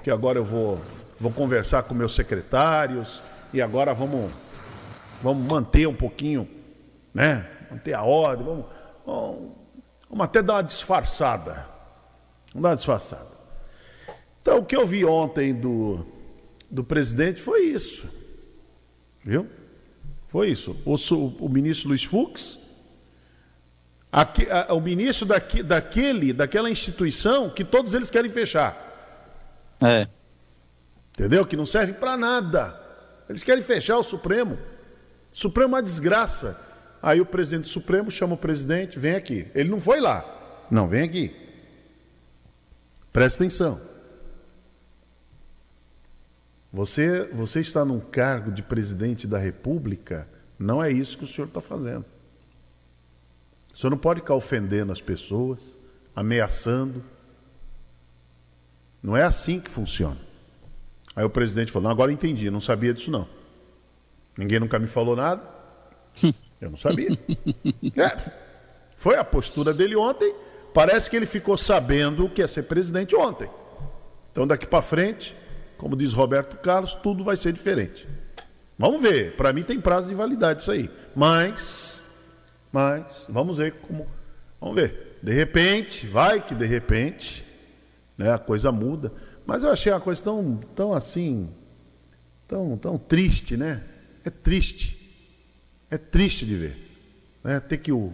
que 0.02 0.10
agora 0.10 0.38
eu 0.38 0.44
vou, 0.44 0.80
vou 1.20 1.30
conversar 1.30 1.82
com 1.82 1.94
meus 1.94 2.14
secretários 2.14 3.22
e 3.52 3.60
agora 3.60 3.92
vamos, 3.92 4.30
vamos 5.22 5.46
manter 5.46 5.86
um 5.86 5.94
pouquinho, 5.94 6.48
né, 7.12 7.46
manter 7.70 7.92
a 7.92 8.02
ordem, 8.02 8.44
vamos, 8.46 8.64
vamos, 9.04 9.52
vamos 10.08 10.24
até 10.24 10.42
dar 10.42 10.54
uma 10.54 10.62
disfarçada. 10.62 11.66
Vamos 12.52 12.62
dar 12.62 12.68
uma 12.70 12.76
disfarçada. 12.76 13.36
Então, 14.40 14.58
o 14.58 14.64
que 14.64 14.76
eu 14.76 14.86
vi 14.86 15.04
ontem 15.04 15.52
do, 15.52 16.06
do 16.70 16.82
presidente 16.82 17.42
foi 17.42 17.62
isso. 17.62 18.08
Viu? 19.24 19.46
Foi 20.36 20.50
isso. 20.50 20.76
O, 20.84 21.46
o 21.46 21.48
ministro 21.48 21.88
Luiz 21.88 22.04
Fux, 22.04 22.58
aqui, 24.12 24.46
a, 24.50 24.74
o 24.74 24.80
ministro 24.82 25.24
daqui, 25.24 25.62
daquele, 25.62 26.30
daquela 26.30 26.68
instituição 26.68 27.48
que 27.48 27.64
todos 27.64 27.94
eles 27.94 28.10
querem 28.10 28.30
fechar. 28.30 28.76
É. 29.80 30.06
Entendeu? 31.18 31.46
Que 31.46 31.56
não 31.56 31.64
serve 31.64 31.94
para 31.94 32.18
nada. 32.18 32.78
Eles 33.30 33.42
querem 33.42 33.64
fechar 33.64 33.96
o 33.96 34.02
Supremo. 34.02 34.58
O 35.32 35.38
Supremo 35.38 35.74
é 35.74 35.78
uma 35.78 35.82
desgraça. 35.82 36.62
Aí 37.00 37.18
o 37.18 37.24
presidente 37.24 37.62
do 37.62 37.68
Supremo 37.68 38.10
chama 38.10 38.34
o 38.34 38.36
presidente, 38.36 38.98
vem 38.98 39.14
aqui. 39.14 39.46
Ele 39.54 39.70
não 39.70 39.80
foi 39.80 40.00
lá. 40.00 40.66
Não, 40.70 40.86
vem 40.86 41.02
aqui. 41.02 41.34
Presta 43.10 43.42
atenção. 43.42 43.80
Você, 46.76 47.22
você 47.32 47.60
está 47.60 47.86
num 47.86 47.98
cargo 47.98 48.52
de 48.52 48.62
presidente 48.62 49.26
da 49.26 49.38
República, 49.38 50.28
não 50.58 50.84
é 50.84 50.92
isso 50.92 51.16
que 51.16 51.24
o 51.24 51.26
senhor 51.26 51.46
está 51.46 51.58
fazendo. 51.58 52.04
O 53.72 53.78
senhor 53.78 53.90
não 53.90 53.96
pode 53.96 54.20
ficar 54.20 54.34
ofendendo 54.34 54.92
as 54.92 55.00
pessoas, 55.00 55.78
ameaçando. 56.14 57.02
Não 59.02 59.16
é 59.16 59.22
assim 59.22 59.58
que 59.58 59.70
funciona. 59.70 60.18
Aí 61.14 61.24
o 61.24 61.30
presidente 61.30 61.72
falou: 61.72 61.84
não, 61.84 61.90
agora 61.90 62.12
entendi, 62.12 62.50
não 62.50 62.60
sabia 62.60 62.92
disso 62.92 63.10
não. 63.10 63.26
Ninguém 64.36 64.60
nunca 64.60 64.78
me 64.78 64.86
falou 64.86 65.16
nada. 65.16 65.42
Eu 66.60 66.68
não 66.68 66.76
sabia. 66.76 67.18
É, 67.96 68.32
foi 68.98 69.16
a 69.16 69.24
postura 69.24 69.72
dele 69.72 69.96
ontem. 69.96 70.34
Parece 70.74 71.08
que 71.08 71.16
ele 71.16 71.24
ficou 71.24 71.56
sabendo 71.56 72.26
o 72.26 72.30
que 72.30 72.42
é 72.42 72.46
ser 72.46 72.64
presidente 72.64 73.16
ontem. 73.16 73.48
Então, 74.30 74.46
daqui 74.46 74.66
para 74.66 74.82
frente, 74.82 75.34
como 75.76 75.96
diz 75.96 76.12
Roberto 76.12 76.56
Carlos, 76.56 76.94
tudo 76.94 77.22
vai 77.22 77.36
ser 77.36 77.52
diferente. 77.52 78.06
Vamos 78.78 79.00
ver. 79.00 79.36
Para 79.36 79.52
mim 79.52 79.62
tem 79.62 79.80
prazo 79.80 80.08
de 80.08 80.14
validade 80.14 80.62
isso 80.62 80.70
aí. 80.70 80.90
Mas, 81.14 82.02
mas, 82.72 83.26
vamos 83.28 83.58
ver 83.58 83.72
como. 83.74 84.06
Vamos 84.60 84.76
ver. 84.76 85.18
De 85.22 85.32
repente, 85.32 86.06
vai 86.06 86.44
que 86.44 86.54
de 86.54 86.66
repente, 86.66 87.44
né, 88.16 88.32
a 88.32 88.38
coisa 88.38 88.70
muda. 88.70 89.12
Mas 89.46 89.62
eu 89.62 89.70
achei 89.70 89.92
a 89.92 90.00
coisa 90.00 90.22
tão, 90.22 90.60
tão 90.74 90.92
assim, 90.92 91.48
tão, 92.48 92.76
tão 92.76 92.98
triste, 92.98 93.56
né? 93.56 93.82
É 94.24 94.30
triste. 94.30 94.96
É 95.90 95.96
triste 95.96 96.44
de 96.44 96.54
ver. 96.54 96.76
Né? 97.44 97.60
Ter 97.60 97.78
que 97.78 97.92
o 97.92 98.12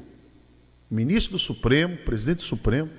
ministro 0.90 1.32
do 1.32 1.38
Supremo, 1.38 1.96
presidente 1.98 2.38
do 2.38 2.42
Supremo, 2.42 2.90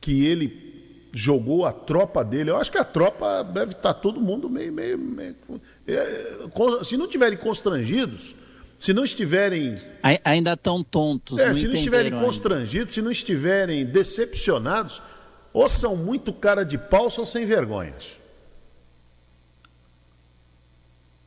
que 0.00 0.24
ele 0.24 0.73
jogou 1.14 1.64
a 1.64 1.72
tropa 1.72 2.24
dele. 2.24 2.50
Eu 2.50 2.56
acho 2.56 2.70
que 2.70 2.78
a 2.78 2.84
tropa 2.84 3.42
deve 3.44 3.72
estar 3.72 3.94
todo 3.94 4.20
mundo 4.20 4.50
meio. 4.50 4.72
meio, 4.72 4.98
meio 4.98 5.36
é, 5.86 6.84
se 6.84 6.96
não 6.96 7.06
estiverem 7.06 7.38
constrangidos, 7.38 8.34
se 8.78 8.92
não 8.92 9.04
estiverem. 9.04 9.80
Ainda 10.24 10.54
estão 10.54 10.82
tontos. 10.82 11.38
É, 11.38 11.54
se 11.54 11.66
não 11.66 11.74
estiverem 11.74 12.12
constrangidos, 12.12 12.88
ainda. 12.88 12.92
se 12.92 13.02
não 13.02 13.10
estiverem 13.10 13.86
decepcionados, 13.86 15.00
ou 15.52 15.68
são 15.68 15.96
muito 15.96 16.32
cara 16.32 16.64
de 16.64 16.76
pau 16.76 17.04
ou 17.04 17.10
são 17.10 17.24
sem 17.24 17.46
vergonhas. 17.46 18.18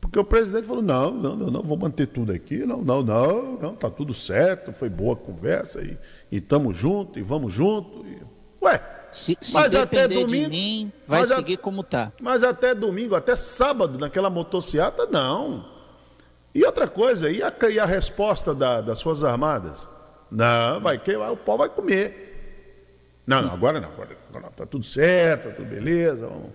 Porque 0.02 0.20
o 0.20 0.24
presidente 0.24 0.68
falou: 0.68 0.84
não, 0.84 1.12
não, 1.12 1.36
não, 1.36 1.52
não, 1.52 1.64
vou 1.64 1.78
manter 1.78 2.08
tudo 2.08 2.32
aqui, 2.32 2.58
não, 2.66 2.82
não, 2.82 3.02
não, 3.02 3.58
não, 3.58 3.76
tá 3.76 3.90
tudo 3.90 4.14
certo, 4.14 4.72
foi 4.72 4.90
boa 4.90 5.14
a 5.14 5.18
conversa 5.18 5.82
e 5.82 5.98
estamos 6.32 6.78
juntos 6.78 7.18
e 7.18 7.22
vamos 7.22 7.54
junto. 7.54 8.06
E... 8.06 8.37
Se, 9.18 9.38
se 9.42 9.54
Mas 9.54 9.74
até 9.74 10.08
domingo- 10.08 10.50
mim, 10.50 10.92
vai 11.08 11.22
mas 11.22 11.32
a- 11.32 11.36
seguir 11.38 11.58
como 11.58 11.84
tá. 11.84 12.12
Mas 12.22 12.44
até 12.44 12.76
domingo, 12.76 13.16
até 13.16 13.36
sábado, 13.36 13.98
naquela 13.98 14.30
motociata, 14.30 15.08
não. 15.08 15.66
E 16.54 16.64
outra 16.64 16.88
coisa, 16.88 17.30
e 17.30 17.42
a, 17.42 17.52
e 17.70 17.80
a 17.80 17.86
resposta 17.86 18.54
da- 18.54 18.82
das 18.82 19.02
Forças 19.02 19.24
Armadas? 19.24 19.90
Não, 20.30 20.80
vai 20.82 20.98
queimar, 21.00 21.32
o 21.32 21.38
pau 21.38 21.58
vai 21.58 21.70
comer. 21.70 22.26
Não, 23.26 23.42
não, 23.42 23.54
agora 23.54 23.80
não, 23.82 23.90
agora, 23.90 24.18
não, 24.34 24.42
tá 24.52 24.66
tudo 24.66 24.86
certo, 24.86 25.50
tá 25.50 25.56
tudo 25.56 25.68
beleza. 25.68 26.28
Vamos. 26.28 26.52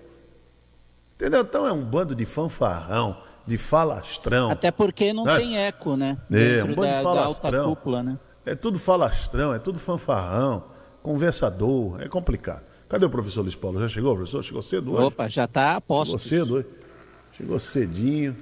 Entendeu? 1.17 1.41
Então 1.43 1.67
é 1.67 1.73
um 1.73 1.83
bando 1.85 2.15
de 2.15 2.25
fanfarrão, 2.25 3.17
de 3.47 3.59
falastrão. 3.59 4.51
Até 4.51 4.71
porque 4.71 5.13
não 5.13 5.29
É. 5.29 5.37
tem 5.39 5.57
eco, 5.59 5.97
né? 5.97 6.17
É, 6.31 6.57
Dentro 6.57 6.73
um 6.73 6.75
bando 6.75 6.89
de 6.89 6.95
da, 6.95 7.03
da 7.03 7.09
alta 7.09 7.21
falastrão. 7.41 7.65
cúpula, 7.69 8.03
né? 8.03 8.19
É 8.47 8.55
tudo 8.55 8.79
falastrão, 8.79 9.55
é 9.55 9.59
tudo 9.59 9.79
fanfarrão, 9.79 10.65
conversador, 11.03 12.01
é 12.01 12.09
complicado. 12.09 12.63
Cadê 12.89 13.07
o 13.07 13.11
professor 13.11 13.43
Luiz 13.43 13.55
Paulo? 13.55 13.81
Já 13.81 13.89
chegou, 13.89 14.15
professor? 14.15 14.43
Chegou 14.43 14.63
cedo 14.63 14.93
hoje? 14.93 15.03
Opa, 15.05 15.29
já 15.29 15.47
tá 15.47 15.77
a 15.77 16.05
Chegou 16.05 16.19
cedo 16.19 16.55
hoje. 16.57 16.67
Chegou 17.37 17.59
cedinho, 17.59 18.37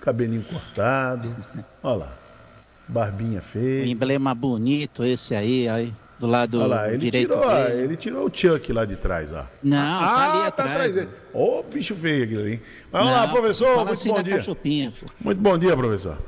cabelinho 0.00 0.44
cortado. 0.44 1.34
Olha 1.82 1.96
lá. 1.96 2.12
Barbinha 2.86 3.38
Um 3.38 3.42
feia. 3.42 3.86
emblema 3.86 4.34
bonito 4.34 5.02
esse 5.02 5.34
aí, 5.34 5.66
aí 5.66 5.92
do 6.18 6.26
lado 6.26 6.58
lá, 6.66 6.88
ele 6.88 6.98
direito 6.98 7.30
tirou, 7.30 7.48
dele. 7.50 7.82
ele 7.82 7.96
tirou 7.96 8.26
o 8.26 8.30
Chuck 8.32 8.72
lá 8.72 8.84
de 8.84 8.96
trás, 8.96 9.32
ó. 9.32 9.46
Não, 9.62 9.78
ah, 9.78 10.00
tá 10.00 10.32
ali 10.32 10.52
tá 10.52 10.64
atrás. 10.64 11.08
Ô, 11.32 11.62
bicho 11.62 11.94
feio 11.94 12.24
aquilo 12.24 12.40
ali. 12.42 12.62
Mas 12.92 13.02
vamos 13.02 13.16
lá, 13.16 13.28
professor, 13.28 13.76
muito 13.76 13.92
assim 13.92 14.08
bom 14.10 14.22
dia. 14.22 14.92
Muito 15.20 15.40
bom 15.40 15.58
dia, 15.58 15.76
professor. 15.76 16.18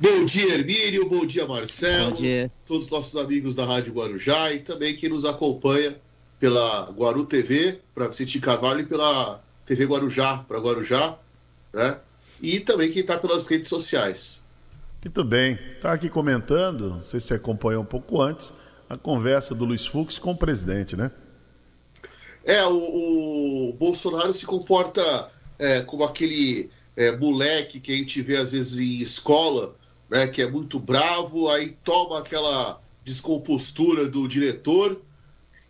Bom 0.00 0.24
dia, 0.24 0.54
Hermínio. 0.54 1.06
Bom 1.06 1.26
dia, 1.26 1.46
Marcelo. 1.46 2.12
Bom 2.12 2.16
dia. 2.16 2.50
Todos 2.64 2.86
os 2.86 2.90
nossos 2.90 3.16
amigos 3.18 3.54
da 3.54 3.66
Rádio 3.66 3.92
Guarujá 3.92 4.50
e 4.50 4.60
também 4.60 4.96
quem 4.96 5.10
nos 5.10 5.26
acompanha 5.26 5.94
pela 6.38 6.90
Guaru 6.90 7.26
TV, 7.26 7.80
para 7.94 8.08
Vicente 8.08 8.40
Carvalho 8.40 8.80
e 8.80 8.86
pela 8.86 9.42
TV 9.66 9.84
Guarujá, 9.84 10.38
para 10.48 10.58
Guarujá, 10.58 11.18
né? 11.70 12.00
E 12.40 12.60
também 12.60 12.90
quem 12.90 13.02
está 13.02 13.18
pelas 13.18 13.46
redes 13.46 13.68
sociais. 13.68 14.42
Muito 15.04 15.22
bem. 15.22 15.58
Estava 15.76 15.96
aqui 15.96 16.08
comentando, 16.08 16.88
não 16.88 17.02
sei 17.02 17.20
se 17.20 17.26
você 17.26 17.34
acompanhou 17.34 17.82
um 17.82 17.86
pouco 17.86 18.22
antes, 18.22 18.54
a 18.88 18.96
conversa 18.96 19.54
do 19.54 19.66
Luiz 19.66 19.86
Fux 19.86 20.18
com 20.18 20.30
o 20.30 20.36
presidente, 20.36 20.96
né? 20.96 21.10
É, 22.42 22.64
o, 22.64 23.68
o 23.68 23.72
Bolsonaro 23.74 24.32
se 24.32 24.46
comporta 24.46 25.30
é, 25.58 25.82
como 25.82 26.04
aquele 26.04 26.70
é, 26.96 27.14
moleque 27.14 27.78
que 27.78 27.92
a 27.92 27.96
gente 27.96 28.22
vê 28.22 28.38
às 28.38 28.52
vezes 28.52 28.78
em 28.78 29.02
escola, 29.02 29.76
né, 30.10 30.26
que 30.26 30.42
é 30.42 30.50
muito 30.50 30.78
bravo, 30.78 31.48
aí 31.48 31.76
toma 31.84 32.18
aquela 32.18 32.80
descompostura 33.04 34.06
do 34.08 34.26
diretor, 34.26 35.00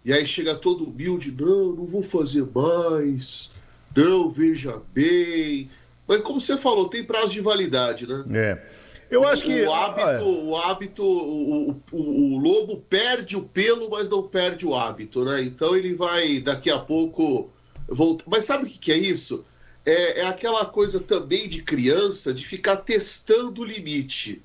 e 0.05 0.13
aí 0.13 0.25
chega 0.25 0.55
todo 0.55 0.85
humilde, 0.85 1.35
não, 1.39 1.73
não 1.73 1.87
vou 1.87 2.03
fazer 2.03 2.47
mais, 2.55 3.53
não, 3.95 4.29
veja 4.31 4.81
bem. 4.95 5.69
Mas 6.09 6.23
como 6.23 6.41
você 6.41 6.57
falou, 6.57 6.89
tem 6.89 7.05
prazo 7.05 7.33
de 7.33 7.41
validade, 7.41 8.07
né? 8.07 8.25
É. 8.33 8.81
Eu 9.11 9.27
acho 9.27 9.45
que. 9.45 9.63
o 9.63 9.73
hábito, 9.75 10.25
o 10.25 10.57
hábito, 10.57 11.03
o, 11.05 11.71
o, 11.71 11.83
o- 11.93 12.35
o 12.35 12.39
lobo 12.39 12.77
perde 12.89 13.37
o 13.37 13.43
pelo, 13.43 13.91
mas 13.91 14.09
não 14.09 14.23
perde 14.23 14.65
o 14.65 14.75
hábito, 14.75 15.25
né? 15.25 15.43
Então 15.43 15.75
ele 15.77 15.95
vai 15.95 16.39
daqui 16.41 16.71
a 16.71 16.79
pouco 16.79 17.51
voltar. 17.89 18.25
Mas 18.29 18.45
sabe 18.45 18.65
o 18.65 18.69
que, 18.69 18.79
que 18.79 18.93
é 18.93 18.97
isso? 18.97 19.45
É, 19.91 20.21
é 20.21 20.27
aquela 20.27 20.65
coisa 20.67 21.01
também 21.01 21.49
de 21.49 21.63
criança 21.63 22.33
de 22.33 22.47
ficar 22.47 22.77
testando 22.77 23.63
o 23.63 23.65
limite, 23.65 24.41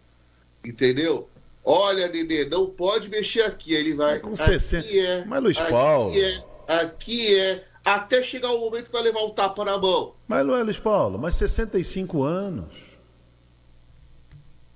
entendeu? 0.64 1.30
Olha, 1.64 2.08
Nenê, 2.08 2.46
não 2.46 2.68
pode 2.68 3.10
mexer 3.10 3.44
aqui. 3.44 3.76
Aí 3.76 3.82
ele 3.82 3.94
vai. 3.94 4.16
É 4.16 4.20
com 4.20 4.36
60. 4.36 4.86
Aqui 4.86 5.00
é. 5.00 5.26
Mas, 5.26 5.44
Luiz 5.44 5.58
aqui 5.58 5.72
Paulo. 5.72 6.16
é. 6.20 6.44
Aqui 6.68 7.36
é. 7.36 7.64
Até 7.84 8.24
chegar 8.24 8.52
o 8.52 8.60
momento 8.60 8.86
que 8.86 8.92
vai 8.92 9.04
levar 9.04 9.24
um 9.24 9.30
tapa 9.30 9.64
na 9.64 9.78
mão. 9.78 10.16
Mas 10.28 10.46
não 10.46 10.56
é, 10.56 10.64
Luiz 10.64 10.80
Paulo, 10.80 11.20
mas 11.20 11.36
65 11.36 12.24
anos. 12.24 12.96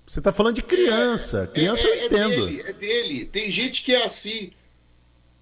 Você 0.06 0.20
está 0.20 0.32
falando 0.32 0.56
de 0.56 0.62
criança. 0.62 1.48
Criança 1.48 1.88
é, 1.88 1.90
eu 1.90 1.94
é 1.94 2.06
entendo. 2.06 2.46
dele, 2.46 2.64
é 2.64 2.74
dele. 2.74 3.26
Tem 3.26 3.50
gente 3.50 3.84
que 3.84 3.96
é 3.96 4.04
assim. 4.06 4.52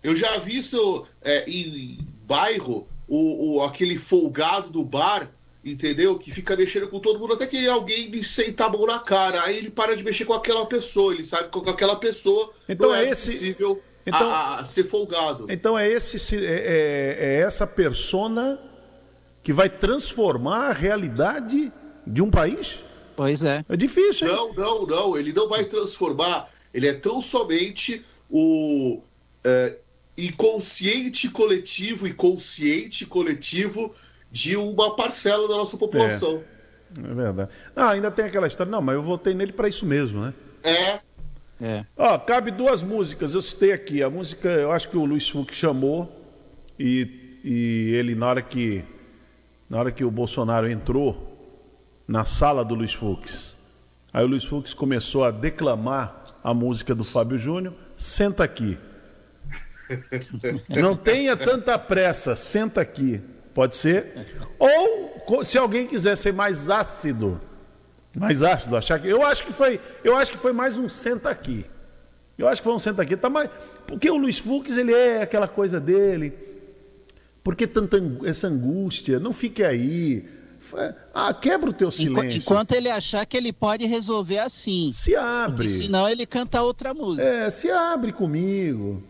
Eu 0.02 0.16
já 0.16 0.38
vi 0.38 0.58
isso 0.58 1.06
é, 1.22 1.50
em 1.50 2.00
bairro, 2.26 2.88
o, 3.08 3.58
o- 3.58 3.64
aquele 3.64 3.98
folgado 3.98 4.70
do 4.70 4.84
bar, 4.84 5.32
entendeu? 5.64 6.18
Que 6.18 6.32
fica 6.32 6.56
mexendo 6.56 6.88
com 6.90 7.00
todo 7.00 7.20
mundo, 7.20 7.34
até 7.34 7.46
que 7.48 7.68
alguém 7.68 8.08
lhe 8.10 8.24
sentar 8.24 8.68
a 8.68 8.72
mão 8.72 8.86
na 8.86 9.00
cara. 9.00 9.44
Aí 9.44 9.58
ele 9.58 9.70
para 9.70 9.96
de 9.96 10.04
mexer 10.04 10.26
com 10.26 10.34
aquela 10.34 10.66
pessoa. 10.66 11.14
Ele 11.14 11.24
sabe 11.24 11.46
que 11.50 11.60
com 11.60 11.70
aquela 11.70 11.96
pessoa 11.96 12.52
Então 12.68 12.90
não 12.90 12.96
é, 12.96 13.06
é 13.06 13.10
esse- 13.12 13.32
possível 13.32 13.82
então- 14.06 14.30
a, 14.30 14.60
a 14.60 14.64
ser 14.64 14.84
folgado. 14.86 15.46
Então 15.50 15.78
é, 15.78 15.90
esse, 15.90 16.18
se- 16.20 16.46
é, 16.46 16.50
é- 16.52 17.18
é 17.20 17.42
essa 17.42 17.66
persona 17.68 18.60
que 19.44 19.52
vai 19.54 19.70
transformar 19.70 20.70
a 20.70 20.74
realidade 20.74 21.72
de 22.06 22.22
um 22.22 22.30
país? 22.30 22.84
Pois 23.16 23.42
é. 23.44 23.64
É 23.68 23.76
difícil, 23.76 24.28
hein? 24.28 24.36
Não, 24.36 24.54
não, 24.54 24.86
não. 24.86 25.18
Ele 25.18 25.34
não 25.34 25.48
vai 25.50 25.64
transformar. 25.64 26.50
Ele 26.74 26.88
é 26.88 26.94
tão 26.94 27.20
somente 27.20 28.06
o 28.30 29.02
é, 29.44 29.76
inconsciente 30.18 31.30
coletivo 31.30 32.08
e 32.08 32.14
consciente 32.14 33.06
coletivo 33.06 33.94
de 34.32 34.58
uma 34.58 34.96
parcela 34.96 35.48
da 35.48 35.56
nossa 35.56 35.78
população. 35.78 36.44
É 36.98 37.14
verdade. 37.14 37.52
Ah, 37.76 37.92
ainda 37.92 38.10
tem 38.10 38.26
aquela 38.26 38.48
história. 38.48 38.72
Não, 38.72 38.82
mas 38.82 38.96
eu 38.96 39.04
votei 39.04 39.34
nele 39.34 39.52
para 39.52 39.68
isso 39.68 39.86
mesmo, 39.86 40.22
né? 40.22 40.34
É. 40.64 41.00
É. 41.60 41.86
Ó, 41.98 42.18
cabe 42.20 42.52
duas 42.52 42.84
músicas, 42.84 43.34
eu 43.34 43.42
citei 43.42 43.72
aqui. 43.72 44.04
A 44.04 44.10
música, 44.10 44.48
eu 44.50 44.72
acho 44.72 44.90
que 44.90 44.98
o 44.98 45.06
Luiz 45.06 45.28
Fux 45.28 45.56
chamou 45.56 46.10
e, 46.80 47.40
e 47.44 47.94
ele, 47.96 48.16
na 48.16 48.28
hora 48.28 48.42
que 48.42 48.84
na 49.70 49.80
hora 49.80 49.92
que 49.92 50.04
o 50.04 50.12
Bolsonaro 50.12 50.70
entrou 50.70 51.36
na 52.08 52.24
sala 52.24 52.64
do 52.64 52.74
Luiz 52.74 52.94
Fux, 52.94 53.58
aí 54.14 54.24
o 54.24 54.28
Luiz 54.28 54.46
Fux 54.46 54.74
começou 54.74 55.26
a 55.26 55.32
declamar 55.32 56.24
a 56.42 56.54
música 56.54 56.96
do 56.96 57.04
Fábio 57.04 57.38
Júnior, 57.38 57.74
Senta 57.98 58.46
Aqui. 58.46 58.78
Não 60.70 60.96
tenha 60.96 61.36
tanta 61.36 61.78
pressa, 61.78 62.36
senta 62.36 62.82
aqui. 62.82 63.22
Pode 63.54 63.76
ser? 63.76 64.14
Ou, 64.60 65.44
se 65.44 65.58
alguém 65.58 65.88
quiser 65.88 66.16
ser 66.16 66.32
mais 66.32 66.70
ácido, 66.70 67.42
mais 68.16 68.42
ácido, 68.44 68.78
achar 68.78 69.00
que. 69.00 69.08
Eu 69.08 69.26
acho 69.26 69.46
que 69.46 69.52
foi. 69.52 69.80
Eu 70.04 70.16
acho 70.16 70.32
que 70.32 70.38
foi 70.38 70.54
mais 70.54 70.78
um 70.78 70.88
senta 70.88 71.30
aqui. 71.30 71.66
Eu 72.38 72.48
acho 72.48 72.62
que 72.62 72.66
foi 72.66 72.74
um 72.74 72.80
senta 72.80 73.02
aqui. 73.02 73.18
Tá 73.18 73.30
mais, 73.30 73.50
porque 73.88 74.10
o 74.12 74.18
Luiz 74.18 74.38
Fux, 74.38 74.78
ele 74.78 74.94
é 74.94 75.24
aquela 75.24 75.48
coisa 75.48 75.80
dele. 75.80 76.34
Por 77.44 77.56
que 77.56 77.66
tanta 77.66 77.98
essa 78.26 78.48
angústia? 78.48 79.20
Não 79.20 79.34
fique 79.34 79.64
aí. 79.64 80.28
Ah, 81.14 81.34
quebra 81.34 81.70
o 81.70 81.74
teu 81.74 81.90
silêncio. 81.90 82.40
Enquanto 82.40 82.74
ele 82.74 82.90
achar 82.90 83.26
que 83.26 83.38
ele 83.38 83.54
pode 83.54 83.86
resolver 83.86 84.40
assim. 84.40 84.92
Se 84.92 85.16
abre. 85.16 85.56
Porque 85.56 85.70
senão 85.70 86.08
ele 86.08 86.26
canta 86.26 86.62
outra 86.62 86.94
música. 86.94 87.24
É, 87.24 87.50
se 87.50 87.72
abre 87.72 88.12
comigo. 88.12 89.02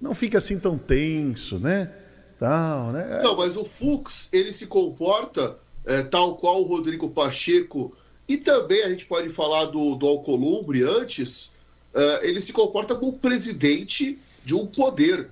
Não 0.00 0.14
fica 0.14 0.38
assim 0.38 0.58
tão 0.58 0.78
tenso, 0.78 1.58
né? 1.58 1.90
Tal, 2.38 2.92
né? 2.92 3.18
Não, 3.22 3.36
mas 3.36 3.56
o 3.56 3.64
Fux, 3.64 4.28
ele 4.32 4.52
se 4.52 4.66
comporta 4.66 5.58
é, 5.84 6.02
tal 6.02 6.36
qual 6.36 6.62
o 6.62 6.66
Rodrigo 6.66 7.10
Pacheco, 7.10 7.96
e 8.28 8.36
também 8.36 8.82
a 8.82 8.88
gente 8.90 9.06
pode 9.06 9.30
falar 9.30 9.66
do, 9.66 9.96
do 9.96 10.06
Alcolumbre 10.06 10.82
antes, 10.82 11.52
é, 11.94 12.28
ele 12.28 12.40
se 12.40 12.52
comporta 12.52 12.94
como 12.94 13.18
presidente 13.18 14.18
de 14.44 14.54
um 14.54 14.66
poder. 14.66 15.30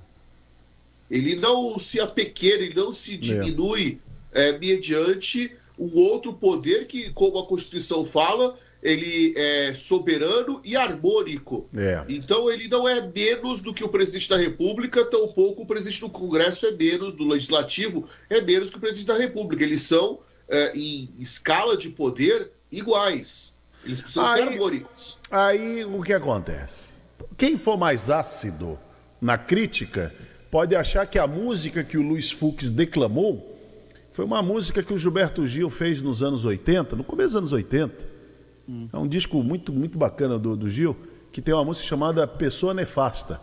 Ele 1.10 1.36
não 1.36 1.78
se 1.78 2.00
apequena, 2.00 2.62
ele 2.62 2.74
não 2.74 2.90
se 2.90 3.16
diminui 3.16 4.00
é, 4.32 4.58
mediante 4.58 5.54
um 5.78 5.98
outro 6.00 6.32
poder 6.32 6.86
que, 6.86 7.10
como 7.12 7.38
a 7.38 7.46
Constituição 7.46 8.04
fala, 8.04 8.58
ele 8.86 9.34
é 9.36 9.74
soberano 9.74 10.60
e 10.64 10.76
harmônico. 10.76 11.68
É. 11.76 12.04
Então 12.08 12.48
ele 12.48 12.68
não 12.68 12.88
é 12.88 13.00
menos 13.00 13.60
do 13.60 13.74
que 13.74 13.82
o 13.82 13.88
presidente 13.88 14.28
da 14.28 14.36
República, 14.36 15.04
tampouco 15.04 15.62
o 15.62 15.66
presidente 15.66 16.00
do 16.00 16.08
Congresso 16.08 16.66
é 16.66 16.70
menos, 16.70 17.12
do 17.12 17.26
Legislativo 17.26 18.08
é 18.30 18.40
menos 18.40 18.70
que 18.70 18.76
o 18.76 18.80
presidente 18.80 19.08
da 19.08 19.16
República. 19.16 19.64
Eles 19.64 19.82
são, 19.82 20.20
é, 20.48 20.76
em 20.78 21.10
escala 21.18 21.76
de 21.76 21.88
poder, 21.88 22.52
iguais. 22.70 23.56
Eles 23.84 24.00
precisam 24.00 24.24
ser 24.24 24.42
Aí- 24.42 24.48
harmônicos. 24.48 25.18
Aí 25.32 25.84
o 25.84 26.00
que 26.00 26.12
acontece? 26.12 26.86
Quem 27.36 27.58
for 27.58 27.76
mais 27.76 28.08
ácido 28.08 28.78
na 29.20 29.36
crítica 29.36 30.14
pode 30.48 30.76
achar 30.76 31.04
que 31.06 31.18
a 31.18 31.26
música 31.26 31.82
que 31.82 31.98
o 31.98 32.02
Luiz 32.02 32.30
Fux 32.30 32.70
declamou 32.70 33.52
foi 34.12 34.24
uma 34.24 34.42
música 34.42 34.80
que 34.80 34.92
o 34.94 34.98
Gilberto 34.98 35.44
Gil 35.44 35.68
fez 35.70 36.00
nos 36.00 36.22
anos 36.22 36.44
80, 36.44 36.94
no 36.94 37.02
começo 37.02 37.30
dos 37.30 37.36
anos 37.36 37.52
80. 37.52 38.15
É 38.92 38.96
um 38.96 39.06
disco 39.06 39.42
muito, 39.42 39.72
muito 39.72 39.96
bacana 39.96 40.38
do, 40.38 40.56
do 40.56 40.68
Gil, 40.68 40.96
que 41.32 41.40
tem 41.40 41.54
uma 41.54 41.64
música 41.64 41.86
chamada 41.86 42.26
Pessoa 42.26 42.74
Nefasta. 42.74 43.40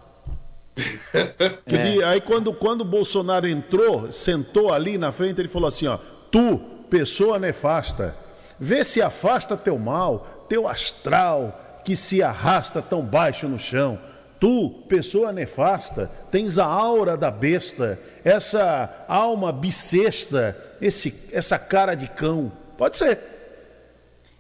Que 1.66 1.78
de- 1.78 2.04
aí 2.04 2.20
quando, 2.20 2.52
quando 2.54 2.82
o 2.82 2.86
Bolsonaro 2.86 3.48
entrou, 3.48 4.12
sentou 4.12 4.74
ali 4.74 4.98
na 4.98 5.12
frente, 5.12 5.40
ele 5.40 5.48
falou 5.48 5.68
assim, 5.68 5.88
ó, 5.88 5.98
tu, 6.32 6.58
pessoa 6.90 7.38
nefasta, 7.40 8.16
vê 8.60 8.84
se 8.84 9.02
afasta 9.02 9.56
teu 9.56 9.78
mal, 9.78 10.46
teu 10.50 10.68
astral, 10.68 11.82
que 11.86 11.96
se 11.96 12.22
arrasta 12.24 12.82
tão 12.82 13.02
baixo 13.04 13.48
no 13.48 13.60
chão. 13.60 14.00
Tu, 14.40 14.70
pessoa 14.90 15.32
nefasta, 15.32 16.10
tens 16.32 16.58
a 16.58 16.66
aura 16.66 17.16
da 17.16 17.32
besta, 17.32 18.00
essa 18.24 19.06
alma 19.08 19.52
bissexta, 19.52 20.58
esse, 20.82 21.14
essa 21.32 21.58
cara 21.58 21.96
de 21.96 22.08
cão. 22.10 22.52
Pode 22.78 22.98
ser. 22.98 23.20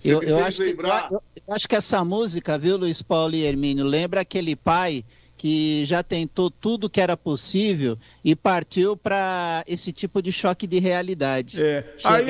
Eu, 0.03 0.21
eu, 0.21 0.39
acho 0.39 0.57
que, 0.57 0.75
eu, 1.11 1.23
eu 1.47 1.53
acho 1.53 1.67
que 1.67 1.75
essa 1.75 2.03
música, 2.03 2.57
viu, 2.57 2.77
Luiz 2.77 3.01
Paulo 3.01 3.35
e 3.35 3.43
Hermínio, 3.43 3.85
lembra 3.85 4.21
aquele 4.21 4.55
pai 4.55 5.05
que 5.37 5.83
já 5.85 6.01
tentou 6.01 6.49
tudo 6.49 6.89
que 6.89 7.01
era 7.01 7.17
possível 7.17 7.97
e 8.23 8.33
partiu 8.35 8.95
para 8.95 9.63
esse 9.67 9.91
tipo 9.91 10.21
de 10.21 10.31
choque 10.31 10.65
de 10.65 10.79
realidade. 10.79 11.61
É. 11.61 11.95
Aí, 12.03 12.29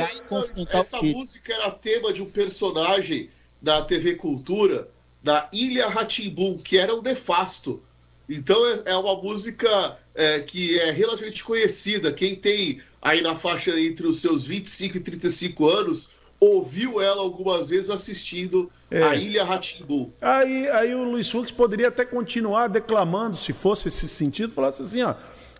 essa 0.71 1.01
música 1.01 1.53
era 1.53 1.69
tema 1.69 2.11
de 2.11 2.23
um 2.23 2.29
personagem 2.29 3.29
da 3.61 3.83
TV 3.83 4.15
Cultura, 4.15 4.89
da 5.21 5.47
Ilha 5.53 5.87
Ratimbum, 5.89 6.57
que 6.57 6.77
era 6.77 6.95
o 6.95 7.01
Nefasto. 7.01 7.81
Então 8.27 8.65
é, 8.67 8.81
é 8.85 8.95
uma 8.97 9.15
música 9.21 9.97
é, 10.15 10.39
que 10.39 10.79
é 10.79 10.91
relativamente 10.91 11.43
conhecida. 11.43 12.11
Quem 12.11 12.35
tem 12.35 12.81
aí 13.01 13.21
na 13.21 13.35
faixa 13.35 13.79
entre 13.79 14.07
os 14.07 14.21
seus 14.21 14.47
25 14.47 14.97
e 14.97 14.99
35 14.99 15.69
anos 15.69 16.09
ouviu 16.43 17.01
ela 17.01 17.21
algumas 17.21 17.69
vezes 17.69 17.89
assistindo 17.89 18.69
é. 18.91 19.01
a 19.01 19.15
Ilha 19.15 19.43
Ratimbu. 19.43 20.11
Aí, 20.21 20.69
aí 20.69 20.93
o 20.93 21.03
Luiz 21.03 21.29
Fux 21.29 21.51
poderia 21.51 21.87
até 21.87 22.03
continuar 22.03 22.67
declamando, 22.67 23.37
se 23.37 23.53
fosse 23.53 23.87
esse 23.87 24.07
sentido, 24.07 24.53
falasse 24.53 24.81
assim, 24.81 25.01
ó. 25.03 25.15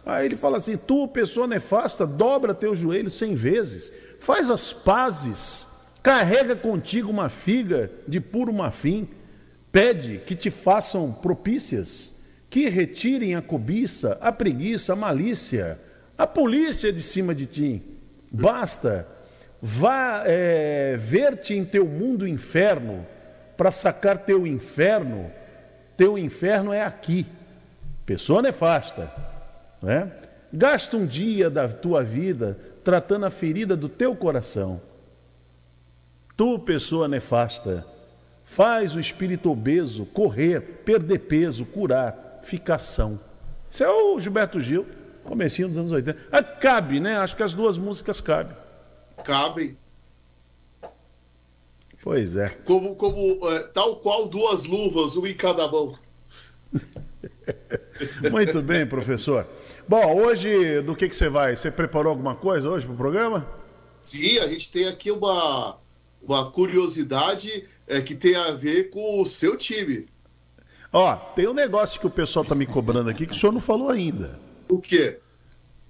Aí 0.06 0.26
ele 0.26 0.36
fala 0.36 0.58
assim: 0.58 0.76
Tu, 0.76 1.08
pessoa 1.08 1.48
nefasta, 1.48 2.06
dobra 2.06 2.54
teu 2.54 2.76
joelho 2.76 3.10
cem 3.10 3.34
vezes, 3.34 3.92
faz 4.20 4.50
as 4.50 4.74
pazes, 4.74 5.66
carrega 6.02 6.56
contigo 6.56 7.10
uma 7.10 7.30
figa 7.30 7.90
de 8.06 8.20
puro 8.20 8.52
marfim, 8.52 9.08
pede 9.72 10.22
que 10.26 10.36
te 10.36 10.52
façam 10.52 11.14
propícias, 11.14 12.14
que 12.50 12.68
retirem 12.68 13.36
a 13.36 13.42
cobiça, 13.42 14.18
a 14.20 14.32
preguiça, 14.32 14.92
a 14.92 14.96
malícia, 14.98 15.80
a 16.18 16.28
polícia 16.28 16.92
de 16.92 17.02
cima 17.02 17.34
de 17.34 17.46
ti. 17.46 17.82
Basta 18.30 19.08
Vá 19.66 20.24
é, 20.26 20.98
ver-te 20.98 21.54
em 21.54 21.64
teu 21.64 21.86
mundo 21.86 22.28
inferno 22.28 23.08
para 23.56 23.72
sacar 23.72 24.18
teu 24.18 24.46
inferno. 24.46 25.32
Teu 25.96 26.18
inferno 26.18 26.74
é 26.74 26.84
aqui. 26.84 27.26
Pessoa 28.06 28.42
nefasta. 28.42 29.10
Né? 29.82 30.12
Gasta 30.52 30.98
um 30.98 31.06
dia 31.06 31.50
da 31.50 31.70
tua 31.70 32.04
vida 32.04 32.60
tratando 32.84 33.26
a 33.26 33.30
ferida 33.30 33.74
do 33.74 33.88
teu 33.88 34.14
coração. 34.14 34.82
Tu, 36.36 36.60
pessoa 36.60 37.08
nefasta, 37.08 37.86
faz 38.44 38.94
o 38.94 39.00
espírito 39.00 39.50
obeso 39.50 40.06
correr, 40.08 40.60
perder 40.84 41.20
peso, 41.20 41.66
curar, 41.66 42.42
ficação. 42.44 43.18
Isso 43.72 43.82
é 43.82 43.90
o 43.90 44.20
Gilberto 44.20 44.60
Gil, 44.60 44.86
comecinho 45.24 45.70
dos 45.70 45.78
anos 45.78 45.94
80. 45.94 46.20
Ah, 46.34 46.44
cabe, 46.44 47.00
né? 47.00 47.16
Acho 47.16 47.38
que 47.38 47.44
as 47.44 47.54
duas 47.54 47.78
músicas 47.78 48.20
cabem 48.20 48.63
cabem. 49.24 49.78
Pois 52.04 52.36
é. 52.36 52.50
Como, 52.50 52.96
como 52.96 53.40
é, 53.50 53.60
tal 53.68 53.98
qual 53.98 54.28
duas 54.28 54.66
luvas, 54.66 55.16
uma 55.16 55.30
em 55.30 55.34
cada 55.34 55.68
mão. 55.68 55.98
Muito 58.32 58.62
bem, 58.62 58.86
professor. 58.86 59.48
Bom, 59.88 60.22
hoje 60.22 60.82
do 60.82 60.96
que, 60.96 61.08
que 61.08 61.16
você 61.16 61.30
vai? 61.30 61.56
Você 61.56 61.72
preparou 61.72 62.10
alguma 62.10 62.36
coisa 62.36 62.70
hoje 62.70 62.86
para 62.86 62.94
o 62.94 62.98
programa? 62.98 63.48
Sim, 64.02 64.40
a 64.40 64.48
gente 64.48 64.70
tem 64.72 64.88
aqui 64.88 65.12
uma, 65.12 65.78
uma 66.22 66.52
curiosidade 66.52 67.66
é, 67.88 68.02
que 68.02 68.16
tem 68.16 68.36
a 68.36 68.52
ver 68.52 68.90
com 68.90 69.22
o 69.22 69.26
seu 69.26 69.56
time. 69.56 70.06
Ó, 70.92 71.16
tem 71.16 71.48
um 71.48 71.54
negócio 71.54 72.00
que 72.00 72.08
o 72.08 72.10
pessoal 72.10 72.44
tá 72.46 72.54
me 72.54 72.66
cobrando 72.66 73.10
aqui 73.10 73.26
que 73.26 73.34
o 73.34 73.36
senhor 73.36 73.52
não 73.52 73.62
falou 73.62 73.90
ainda. 73.90 74.40
O 74.70 74.80
quê? 74.80 75.20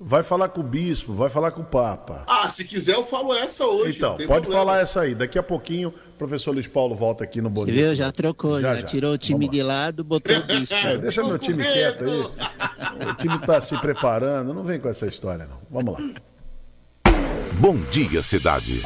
Vai 0.06 0.22
falar 0.22 0.50
com 0.50 0.60
o 0.60 0.64
bispo, 0.64 1.14
vai 1.14 1.30
falar 1.30 1.52
com 1.52 1.62
o 1.62 1.66
Papa. 1.66 2.26
Ah, 2.28 2.50
se 2.50 2.66
quiser 2.66 2.96
eu 2.96 3.06
falo 3.06 3.34
essa 3.34 3.66
hoje. 3.66 3.98
Então, 3.98 4.18
pode 4.18 4.28
problema. 4.28 4.54
falar 4.54 4.82
essa 4.82 5.00
aí. 5.00 5.16
Daqui 5.16 5.40
a 5.40 5.44
pouquinho 5.44 5.90
o 5.90 6.18
professor 6.18 6.52
Luiz 6.52 6.68
Paulo 6.68 6.94
volta 6.94 7.24
aqui 7.24 7.40
no 7.40 7.50
Dia. 7.50 7.74
Viu? 7.74 7.96
Já 7.96 8.12
trocou, 8.12 8.60
já, 8.60 8.76
já, 8.76 8.82
já. 8.82 8.88
tirou 8.88 9.14
o 9.14 9.18
time 9.18 9.48
de 9.48 9.64
lado, 9.64 10.04
botou 10.04 10.36
o 10.36 10.44
bispo. 10.44 10.76
É, 10.76 10.98
deixa 10.98 11.24
meu 11.24 11.40
time 11.40 11.64
quieto 11.64 12.04
aí. 12.04 13.10
O 13.10 13.14
time 13.16 13.36
está 13.38 13.62
se 13.62 13.78
preparando, 13.78 14.54
não 14.54 14.64
vem 14.64 14.78
com 14.78 14.90
essa 14.90 15.08
história 15.08 15.48
não. 15.48 15.60
Vamos 15.72 15.94
lá. 15.94 17.14
Bom 17.54 17.78
Dia 17.90 18.22
Cidade. 18.22 18.82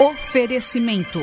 Oferecimento. 0.00 1.20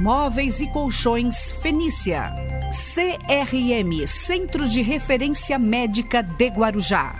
Móveis 0.00 0.60
e 0.60 0.70
Colchões 0.70 1.50
Fenícia. 1.60 2.59
CRM 2.70 4.06
Centro 4.06 4.68
de 4.68 4.80
Referência 4.80 5.58
Médica 5.58 6.22
de 6.22 6.46
Guarujá. 6.46 7.16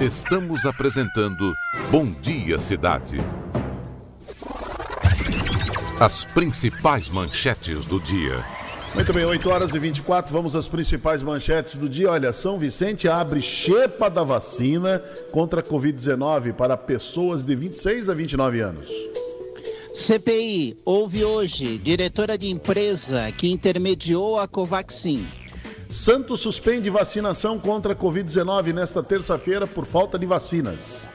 Estamos 0.00 0.64
apresentando 0.64 1.52
Bom 1.90 2.12
Dia 2.20 2.56
Cidade. 2.60 3.20
As 5.98 6.24
principais 6.24 7.10
manchetes 7.10 7.84
do 7.84 7.98
dia. 7.98 8.44
Muito 8.94 9.12
bem, 9.12 9.24
8 9.24 9.50
horas 9.50 9.74
e 9.74 9.80
24, 9.80 10.32
vamos 10.32 10.54
às 10.54 10.68
principais 10.68 11.20
manchetes 11.20 11.74
do 11.74 11.88
dia. 11.88 12.12
Olha, 12.12 12.32
São 12.32 12.60
Vicente 12.60 13.08
abre 13.08 13.42
xepa 13.42 14.08
da 14.08 14.22
vacina 14.22 15.02
contra 15.32 15.58
a 15.58 15.64
Covid-19 15.64 16.52
para 16.52 16.76
pessoas 16.76 17.44
de 17.44 17.56
26 17.56 18.08
a 18.08 18.14
29 18.14 18.60
anos. 18.60 18.88
CPI, 19.94 20.78
houve 20.86 21.22
hoje 21.22 21.76
diretora 21.76 22.38
de 22.38 22.48
empresa 22.48 23.30
que 23.30 23.50
intermediou 23.50 24.40
a 24.40 24.48
Covaxin. 24.48 25.26
Santos 25.90 26.40
suspende 26.40 26.88
vacinação 26.88 27.58
contra 27.58 27.92
a 27.92 27.96
Covid-19 27.96 28.72
nesta 28.72 29.02
terça-feira 29.02 29.66
por 29.66 29.84
falta 29.84 30.18
de 30.18 30.24
vacinas. 30.24 31.06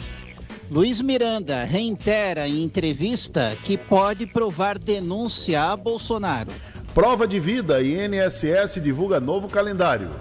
Luiz 0.70 1.02
Miranda 1.02 1.64
reitera 1.64 2.48
em 2.48 2.64
entrevista 2.64 3.58
que 3.64 3.80
pode 3.80 4.28
provar 4.28 4.78
denúncia 4.78 5.72
a 5.72 5.76
Bolsonaro. 5.76 6.52
Prova 6.94 7.28
de 7.28 7.40
vida, 7.40 7.82
INSS 7.82 8.80
divulga 8.84 9.20
novo 9.20 9.48
calendário. 9.48 10.12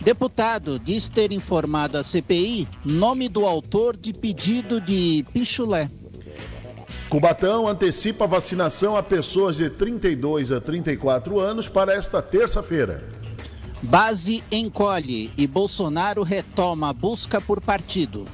Deputado 0.00 0.78
diz 0.78 1.08
ter 1.08 1.32
informado 1.32 1.98
a 1.98 2.04
CPI 2.04 2.68
nome 2.84 3.28
do 3.28 3.44
autor 3.44 3.96
de 3.96 4.12
pedido 4.12 4.80
de 4.80 5.24
pichulé. 5.32 5.88
Cubatão 7.16 7.66
antecipa 7.66 8.24
a 8.24 8.26
vacinação 8.26 8.94
a 8.94 9.02
pessoas 9.02 9.56
de 9.56 9.70
32 9.70 10.52
a 10.52 10.60
34 10.60 11.40
anos 11.40 11.66
para 11.66 11.94
esta 11.94 12.20
terça-feira. 12.20 13.02
Base 13.80 14.44
encolhe 14.52 15.32
e 15.34 15.46
Bolsonaro 15.46 16.22
retoma 16.22 16.90
a 16.90 16.92
busca 16.92 17.40
por 17.40 17.58
partido. 17.58 18.26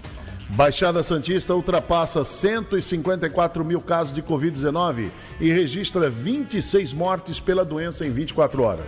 Baixada 0.49 1.01
Santista 1.05 1.55
ultrapassa 1.55 2.25
154 2.25 3.65
mil 3.65 3.81
casos 3.81 4.17
de 4.17 4.21
Covid-19 4.21 5.11
e 5.41 5.53
registra 5.53 6.11
26 6.11 6.93
mortes 6.93 7.39
pela 7.39 7.65
doença 7.65 8.05
em 8.05 8.11
24 8.11 8.65
horas. 8.65 8.87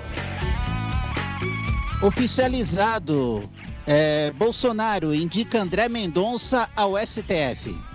Oficializado, 2.02 3.48
é, 3.86 4.32
Bolsonaro 4.32 5.14
indica 5.14 5.62
André 5.62 5.88
Mendonça 5.88 6.68
ao 6.74 6.94
STF. 6.98 7.93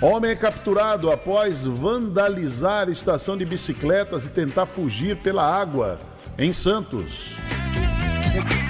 Homem 0.00 0.30
é 0.30 0.36
capturado 0.36 1.10
após 1.10 1.60
vandalizar 1.60 2.88
estação 2.88 3.36
de 3.36 3.44
bicicletas 3.44 4.24
e 4.24 4.28
tentar 4.28 4.64
fugir 4.64 5.16
pela 5.16 5.42
água 5.42 5.98
em 6.38 6.52
Santos. 6.52 7.34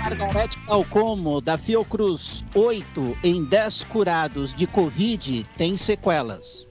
Margarete 0.03 0.59
Calcomo, 0.67 1.43
da 1.43 1.59
Fiocruz, 1.59 2.43
8 2.55 3.19
em 3.23 3.45
10 3.45 3.85
curados 3.85 4.55
de 4.55 4.67
Covid 4.67 5.47
têm 5.55 5.77
sequelas. 5.77 6.67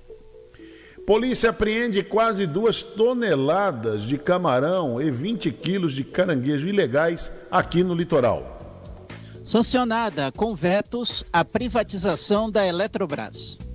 Polícia 1.05 1.51
apreende 1.51 2.01
quase 2.01 2.47
duas 2.47 2.81
toneladas 2.81 4.01
de 4.01 4.17
camarão 4.17 4.99
e 4.99 5.11
20 5.11 5.51
quilos 5.51 5.93
de 5.93 6.03
caranguejo 6.03 6.67
ilegais 6.67 7.31
aqui 7.51 7.83
no 7.83 7.93
litoral. 7.93 8.57
Sancionada 9.45 10.31
com 10.31 10.55
vetos 10.55 11.23
a 11.31 11.45
privatização 11.45 12.49
da 12.49 12.65
Eletrobras. 12.65 13.66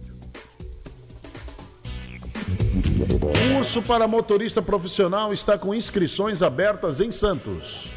Curso 3.55 3.83
para 3.83 4.07
motorista 4.07 4.61
profissional 4.61 5.33
está 5.33 5.57
com 5.57 5.74
inscrições 5.74 6.42
abertas 6.42 7.00
em 7.00 7.11
Santos. 7.11 7.90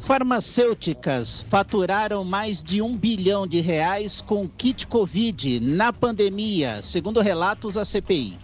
Farmacêuticas 0.00 1.44
faturaram 1.50 2.22
mais 2.24 2.62
de 2.62 2.80
um 2.80 2.96
bilhão 2.96 3.46
de 3.46 3.60
reais 3.60 4.20
com 4.20 4.48
kit 4.48 4.86
Covid 4.86 5.60
na 5.60 5.92
pandemia, 5.92 6.80
segundo 6.82 7.20
relatos 7.20 7.74
da 7.74 7.84
CPI. 7.84 8.38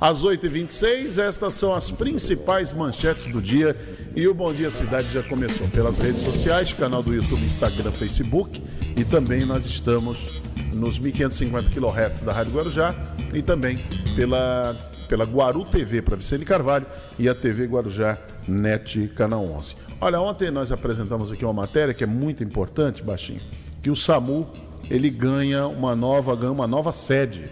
Às 0.00 0.22
8h26, 0.22 1.18
estas 1.18 1.54
são 1.54 1.72
as 1.72 1.90
principais 1.90 2.72
manchetes 2.72 3.28
do 3.28 3.40
dia 3.40 3.74
e 4.14 4.28
o 4.28 4.34
Bom 4.34 4.52
Dia 4.52 4.70
Cidade 4.70 5.12
já 5.12 5.22
começou 5.22 5.66
pelas 5.68 5.98
redes 5.98 6.22
sociais, 6.22 6.72
canal 6.72 7.02
do 7.02 7.14
YouTube, 7.14 7.42
Instagram, 7.42 7.92
Facebook 7.92 8.62
e 8.96 9.04
também 9.04 9.46
nós 9.46 9.64
estamos 9.64 10.42
nos 10.76 10.98
1550 10.98 11.70
kHz 11.70 12.22
da 12.22 12.32
Rádio 12.32 12.52
Guarujá 12.52 12.94
e 13.34 13.42
também 13.42 13.78
pela, 14.14 14.76
pela 15.08 15.24
Guaru 15.24 15.64
TV 15.64 16.02
para 16.02 16.16
Vicente 16.16 16.44
Carvalho 16.44 16.86
e 17.18 17.28
a 17.28 17.34
TV 17.34 17.66
Guarujá 17.66 18.18
NET 18.46 19.08
Canal 19.08 19.44
11. 19.44 19.74
Olha, 20.00 20.20
ontem 20.20 20.50
nós 20.50 20.70
apresentamos 20.70 21.32
aqui 21.32 21.44
uma 21.44 21.54
matéria 21.54 21.94
que 21.94 22.04
é 22.04 22.06
muito 22.06 22.44
importante, 22.44 23.02
baixinho, 23.02 23.40
que 23.82 23.90
o 23.90 23.96
SAMU 23.96 24.46
ele 24.90 25.10
ganha 25.10 25.66
uma 25.66 25.96
nova, 25.96 26.36
ganha 26.36 26.52
uma 26.52 26.66
nova 26.66 26.92
sede 26.92 27.44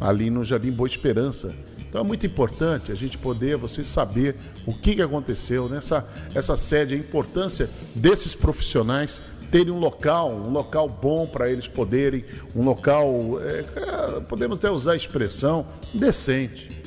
ali 0.00 0.30
no 0.30 0.44
Jardim 0.44 0.70
Boa 0.70 0.88
Esperança. 0.88 1.54
Então 1.88 2.04
é 2.04 2.04
muito 2.04 2.26
importante 2.26 2.92
a 2.92 2.94
gente 2.94 3.16
poder, 3.16 3.56
você 3.56 3.82
saber 3.82 4.36
o 4.66 4.74
que, 4.74 4.96
que 4.96 5.02
aconteceu 5.02 5.68
nessa 5.68 6.06
essa 6.34 6.56
sede, 6.56 6.94
a 6.94 6.98
importância 6.98 7.70
desses 7.94 8.34
profissionais 8.34 9.22
terem 9.50 9.72
um 9.72 9.78
local, 9.78 10.30
um 10.30 10.50
local 10.50 10.88
bom 10.88 11.26
para 11.26 11.50
eles 11.50 11.68
poderem, 11.68 12.24
um 12.54 12.64
local, 12.64 13.40
é, 13.40 14.20
podemos 14.28 14.58
até 14.58 14.70
usar 14.70 14.92
a 14.92 14.96
expressão, 14.96 15.66
decente, 15.94 16.82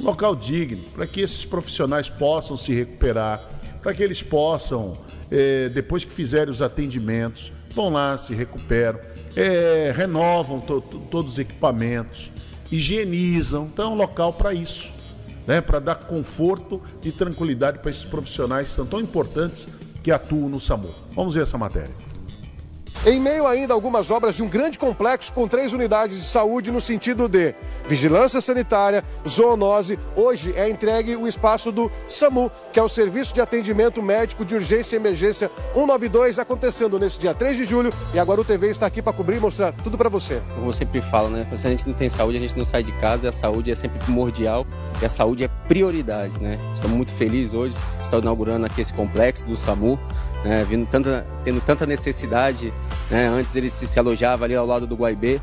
um 0.00 0.04
local 0.04 0.34
digno, 0.34 0.82
para 0.94 1.06
que 1.06 1.20
esses 1.20 1.44
profissionais 1.44 2.08
possam 2.08 2.56
se 2.56 2.74
recuperar, 2.74 3.40
para 3.82 3.94
que 3.94 4.02
eles 4.02 4.22
possam, 4.22 4.96
é, 5.30 5.68
depois 5.68 6.04
que 6.04 6.12
fizerem 6.12 6.50
os 6.50 6.60
atendimentos, 6.60 7.52
vão 7.74 7.90
lá, 7.90 8.16
se 8.16 8.34
recuperam, 8.34 8.98
é, 9.36 9.92
renovam 9.94 10.60
to, 10.60 10.80
to, 10.80 10.98
todos 11.10 11.32
os 11.32 11.38
equipamentos, 11.38 12.30
higienizam. 12.70 13.68
Então 13.72 13.86
é 13.86 13.88
um 13.88 13.96
local 13.96 14.32
para 14.32 14.52
isso, 14.52 14.92
né? 15.46 15.60
para 15.60 15.78
dar 15.78 15.94
conforto 15.94 16.80
e 17.04 17.12
tranquilidade 17.12 17.78
para 17.78 17.90
esses 17.90 18.04
profissionais 18.04 18.68
que 18.68 18.74
são 18.74 18.86
tão 18.86 19.00
importantes 19.00 19.66
que 20.02 20.10
atuam 20.10 20.48
no 20.48 20.60
SAMU. 20.60 20.90
Vamos 21.14 21.34
ver 21.34 21.42
essa 21.42 21.56
matéria. 21.56 22.11
Em 23.04 23.18
meio 23.18 23.48
ainda 23.48 23.74
a 23.74 23.76
algumas 23.76 24.12
obras 24.12 24.36
de 24.36 24.44
um 24.44 24.48
grande 24.48 24.78
complexo 24.78 25.32
com 25.32 25.48
três 25.48 25.72
unidades 25.72 26.18
de 26.18 26.22
saúde 26.22 26.70
no 26.70 26.80
sentido 26.80 27.28
de 27.28 27.52
vigilância 27.88 28.40
sanitária, 28.40 29.02
zoonose, 29.28 29.98
hoje 30.14 30.54
é 30.56 30.70
entregue 30.70 31.16
o 31.16 31.26
espaço 31.26 31.72
do 31.72 31.90
SAMU, 32.08 32.48
que 32.72 32.78
é 32.78 32.82
o 32.82 32.88
Serviço 32.88 33.34
de 33.34 33.40
Atendimento 33.40 34.00
Médico 34.00 34.44
de 34.44 34.54
Urgência 34.54 34.94
e 34.94 35.00
Emergência 35.00 35.50
192, 35.74 36.38
acontecendo 36.38 36.96
nesse 36.96 37.18
dia 37.18 37.34
3 37.34 37.56
de 37.56 37.64
julho. 37.64 37.92
E 38.14 38.20
agora 38.20 38.40
o 38.40 38.44
TV 38.44 38.70
está 38.70 38.86
aqui 38.86 39.02
para 39.02 39.12
cobrir 39.12 39.38
e 39.38 39.40
mostrar 39.40 39.72
tudo 39.72 39.98
para 39.98 40.08
você. 40.08 40.40
Como 40.54 40.68
eu 40.68 40.72
sempre 40.72 41.02
falo, 41.02 41.28
né? 41.28 41.44
Se 41.56 41.66
a 41.66 41.70
gente 41.70 41.88
não 41.88 41.94
tem 41.94 42.08
saúde, 42.08 42.36
a 42.36 42.40
gente 42.40 42.56
não 42.56 42.64
sai 42.64 42.84
de 42.84 42.92
casa 42.98 43.30
a 43.30 43.32
saúde 43.32 43.72
é 43.72 43.74
sempre 43.74 43.98
primordial 43.98 44.64
e 45.00 45.04
a 45.04 45.08
saúde 45.08 45.42
é 45.42 45.48
prioridade, 45.66 46.40
né? 46.40 46.56
Estamos 46.72 46.96
muito 46.96 47.12
felizes 47.12 47.52
hoje, 47.52 47.74
estar 48.00 48.18
inaugurando 48.18 48.64
aqui 48.64 48.80
esse 48.80 48.94
complexo 48.94 49.44
do 49.44 49.56
SAMU 49.56 49.98
né, 50.44 50.64
vindo 50.68 50.86
tanta, 50.86 51.26
tendo 51.44 51.60
tanta 51.60 51.86
necessidade. 51.86 52.72
Né, 53.10 53.28
antes 53.28 53.54
eles 53.56 53.72
se, 53.72 53.86
se 53.86 53.98
alojavam 53.98 54.44
ali 54.44 54.54
ao 54.54 54.66
lado 54.66 54.86
do 54.86 54.96
Guaibê, 54.96 55.40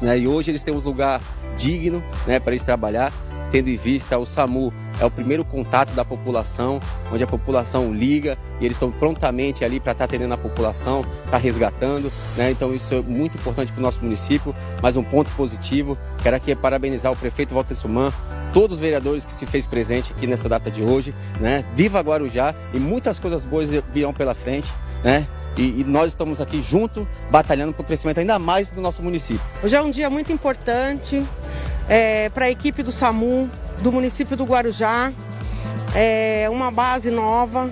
né, 0.00 0.18
e 0.18 0.28
hoje 0.28 0.50
eles 0.50 0.62
têm 0.62 0.74
um 0.74 0.78
lugar 0.78 1.20
digno 1.56 2.02
né, 2.26 2.38
para 2.38 2.52
eles 2.52 2.62
trabalhar, 2.62 3.12
tendo 3.50 3.68
em 3.68 3.76
vista 3.76 4.18
o 4.18 4.26
SAMU 4.26 4.72
é 5.00 5.04
o 5.04 5.10
primeiro 5.10 5.44
contato 5.44 5.92
da 5.92 6.04
população, 6.04 6.80
onde 7.12 7.22
a 7.22 7.26
população 7.26 7.92
liga 7.92 8.36
e 8.60 8.64
eles 8.64 8.76
estão 8.76 8.90
prontamente 8.90 9.64
ali 9.64 9.78
para 9.78 9.92
estar 9.92 10.06
tá 10.06 10.08
atendendo 10.08 10.34
a 10.34 10.38
população, 10.38 11.00
estar 11.00 11.30
tá 11.30 11.36
resgatando. 11.36 12.12
Né? 12.36 12.50
Então 12.50 12.74
isso 12.74 12.94
é 12.94 13.00
muito 13.00 13.36
importante 13.36 13.72
para 13.72 13.80
o 13.80 13.82
nosso 13.82 14.00
município. 14.02 14.54
Mas 14.82 14.96
um 14.96 15.04
ponto 15.04 15.30
positivo, 15.32 15.96
quero 16.22 16.36
aqui 16.36 16.54
parabenizar 16.54 17.12
o 17.12 17.16
prefeito 17.16 17.54
Walter 17.54 17.74
Suman, 17.74 18.12
todos 18.52 18.76
os 18.76 18.80
vereadores 18.80 19.24
que 19.24 19.32
se 19.32 19.46
fez 19.46 19.66
presente 19.66 20.12
aqui 20.12 20.26
nessa 20.26 20.48
data 20.48 20.70
de 20.70 20.82
hoje, 20.82 21.14
né? 21.40 21.64
Viva 21.74 22.00
Guarujá 22.00 22.54
e 22.72 22.78
muitas 22.78 23.20
coisas 23.20 23.44
boas 23.44 23.70
virão 23.92 24.12
pela 24.12 24.34
frente, 24.34 24.72
né? 25.04 25.26
E, 25.58 25.80
e, 25.80 25.84
nós 25.84 26.12
estamos 26.12 26.40
aqui 26.40 26.62
juntos, 26.62 27.04
batalhando 27.32 27.72
para 27.72 27.82
o 27.82 27.84
crescimento 27.84 28.18
ainda 28.20 28.38
mais 28.38 28.70
do 28.70 28.80
nosso 28.80 29.02
município. 29.02 29.44
Hoje 29.60 29.74
é 29.74 29.82
um 29.82 29.90
dia 29.90 30.08
muito 30.08 30.32
importante 30.32 31.26
é, 31.88 32.28
para 32.28 32.44
a 32.44 32.50
equipe 32.50 32.80
do 32.80 32.92
SAMU, 32.92 33.50
do 33.82 33.90
município 33.90 34.36
do 34.36 34.44
Guarujá, 34.44 35.12
é, 35.96 36.46
uma 36.48 36.70
base 36.70 37.10
nova 37.10 37.68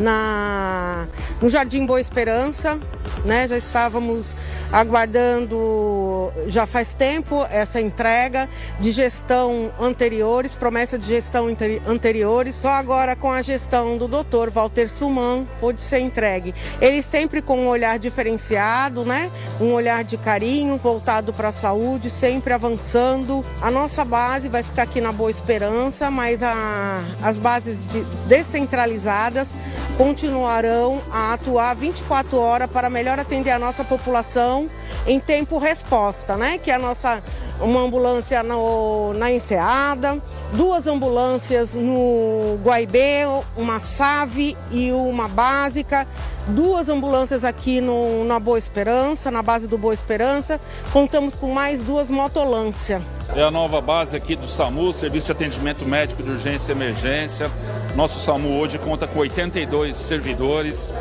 na, 0.00 1.06
no 1.40 1.50
Jardim 1.50 1.84
Boa 1.84 2.00
Esperança, 2.00 2.80
né? 3.24 3.46
Já 3.48 3.58
estávamos 3.58 4.36
aguardando 4.72 6.32
já 6.46 6.66
faz 6.66 6.94
tempo 6.94 7.44
essa 7.50 7.80
entrega 7.80 8.48
de 8.80 8.90
gestão 8.90 9.72
anteriores, 9.78 10.54
promessa 10.54 10.98
de 10.98 11.06
gestão 11.06 11.46
anteriores. 11.86 12.56
Só 12.56 12.70
agora 12.70 13.14
com 13.14 13.30
a 13.30 13.42
gestão 13.42 13.96
do 13.98 14.08
Dr. 14.08 14.50
Walter 14.50 14.88
Suman 14.88 15.46
pôde 15.60 15.80
ser 15.80 16.00
entregue. 16.00 16.54
Ele 16.80 17.02
sempre 17.02 17.42
com 17.42 17.58
um 17.58 17.68
olhar 17.68 17.98
diferenciado, 17.98 19.04
né? 19.04 19.30
Um 19.60 19.72
olhar 19.72 20.04
de 20.04 20.16
carinho 20.16 20.76
voltado 20.76 21.32
para 21.32 21.48
a 21.48 21.52
saúde, 21.52 22.10
sempre 22.10 22.52
avançando. 22.52 23.44
A 23.60 23.70
nossa 23.70 24.04
base 24.04 24.48
vai 24.48 24.62
ficar 24.62 24.82
aqui 24.82 25.00
na 25.00 25.12
Boa 25.12 25.30
Esperança, 25.30 26.10
mas 26.10 26.42
a, 26.42 27.00
as 27.22 27.38
bases 27.38 27.86
de, 27.88 28.04
descentralizadas 28.26 29.54
continuarão 29.96 31.02
a 31.10 31.34
atuar 31.34 31.74
24 31.74 32.38
horas 32.38 32.70
para 32.70 32.88
melhor 32.92 33.18
atender 33.18 33.50
a 33.50 33.58
nossa 33.58 33.82
população 33.82 34.70
em 35.06 35.18
tempo 35.18 35.58
resposta, 35.58 36.36
né? 36.36 36.58
Que 36.58 36.70
é 36.70 36.74
a 36.74 36.78
nossa 36.78 37.22
uma 37.60 37.80
ambulância 37.80 38.42
no, 38.42 39.14
na 39.14 39.30
Enseada, 39.30 40.20
duas 40.52 40.86
ambulâncias 40.86 41.74
no 41.74 42.58
Guaibê, 42.62 43.22
uma 43.56 43.80
SAVE 43.80 44.56
e 44.70 44.92
uma 44.92 45.28
básica, 45.28 46.06
duas 46.48 46.88
ambulâncias 46.88 47.44
aqui 47.44 47.80
no, 47.80 48.24
na 48.24 48.38
Boa 48.38 48.58
Esperança, 48.58 49.30
na 49.30 49.42
base 49.42 49.66
do 49.66 49.78
Boa 49.78 49.94
Esperança. 49.94 50.60
Contamos 50.92 51.34
com 51.36 51.52
mais 51.52 51.82
duas 51.82 52.10
motolâncias. 52.10 53.02
É 53.34 53.42
a 53.42 53.50
nova 53.50 53.80
base 53.80 54.14
aqui 54.14 54.36
do 54.36 54.46
SAMU, 54.46 54.92
Serviço 54.92 55.26
de 55.26 55.32
Atendimento 55.32 55.86
Médico 55.86 56.22
de 56.22 56.30
Urgência 56.30 56.72
e 56.72 56.74
Emergência. 56.74 57.50
Nosso 57.96 58.20
SAMU 58.20 58.58
hoje 58.58 58.78
conta 58.78 59.06
com 59.06 59.20
82 59.20 59.96
servidores. 59.96 60.92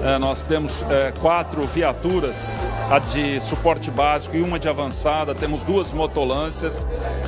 É, 0.00 0.16
nós 0.18 0.44
temos 0.44 0.84
é, 0.88 1.12
quatro 1.20 1.66
viaturas, 1.66 2.54
a 2.88 3.00
de 3.00 3.40
suporte 3.40 3.90
básico 3.90 4.36
e 4.36 4.40
uma 4.40 4.58
de 4.58 4.68
avançada. 4.68 5.34
Temos 5.34 5.64
duas 5.64 5.92
motolâncias. 5.92 6.84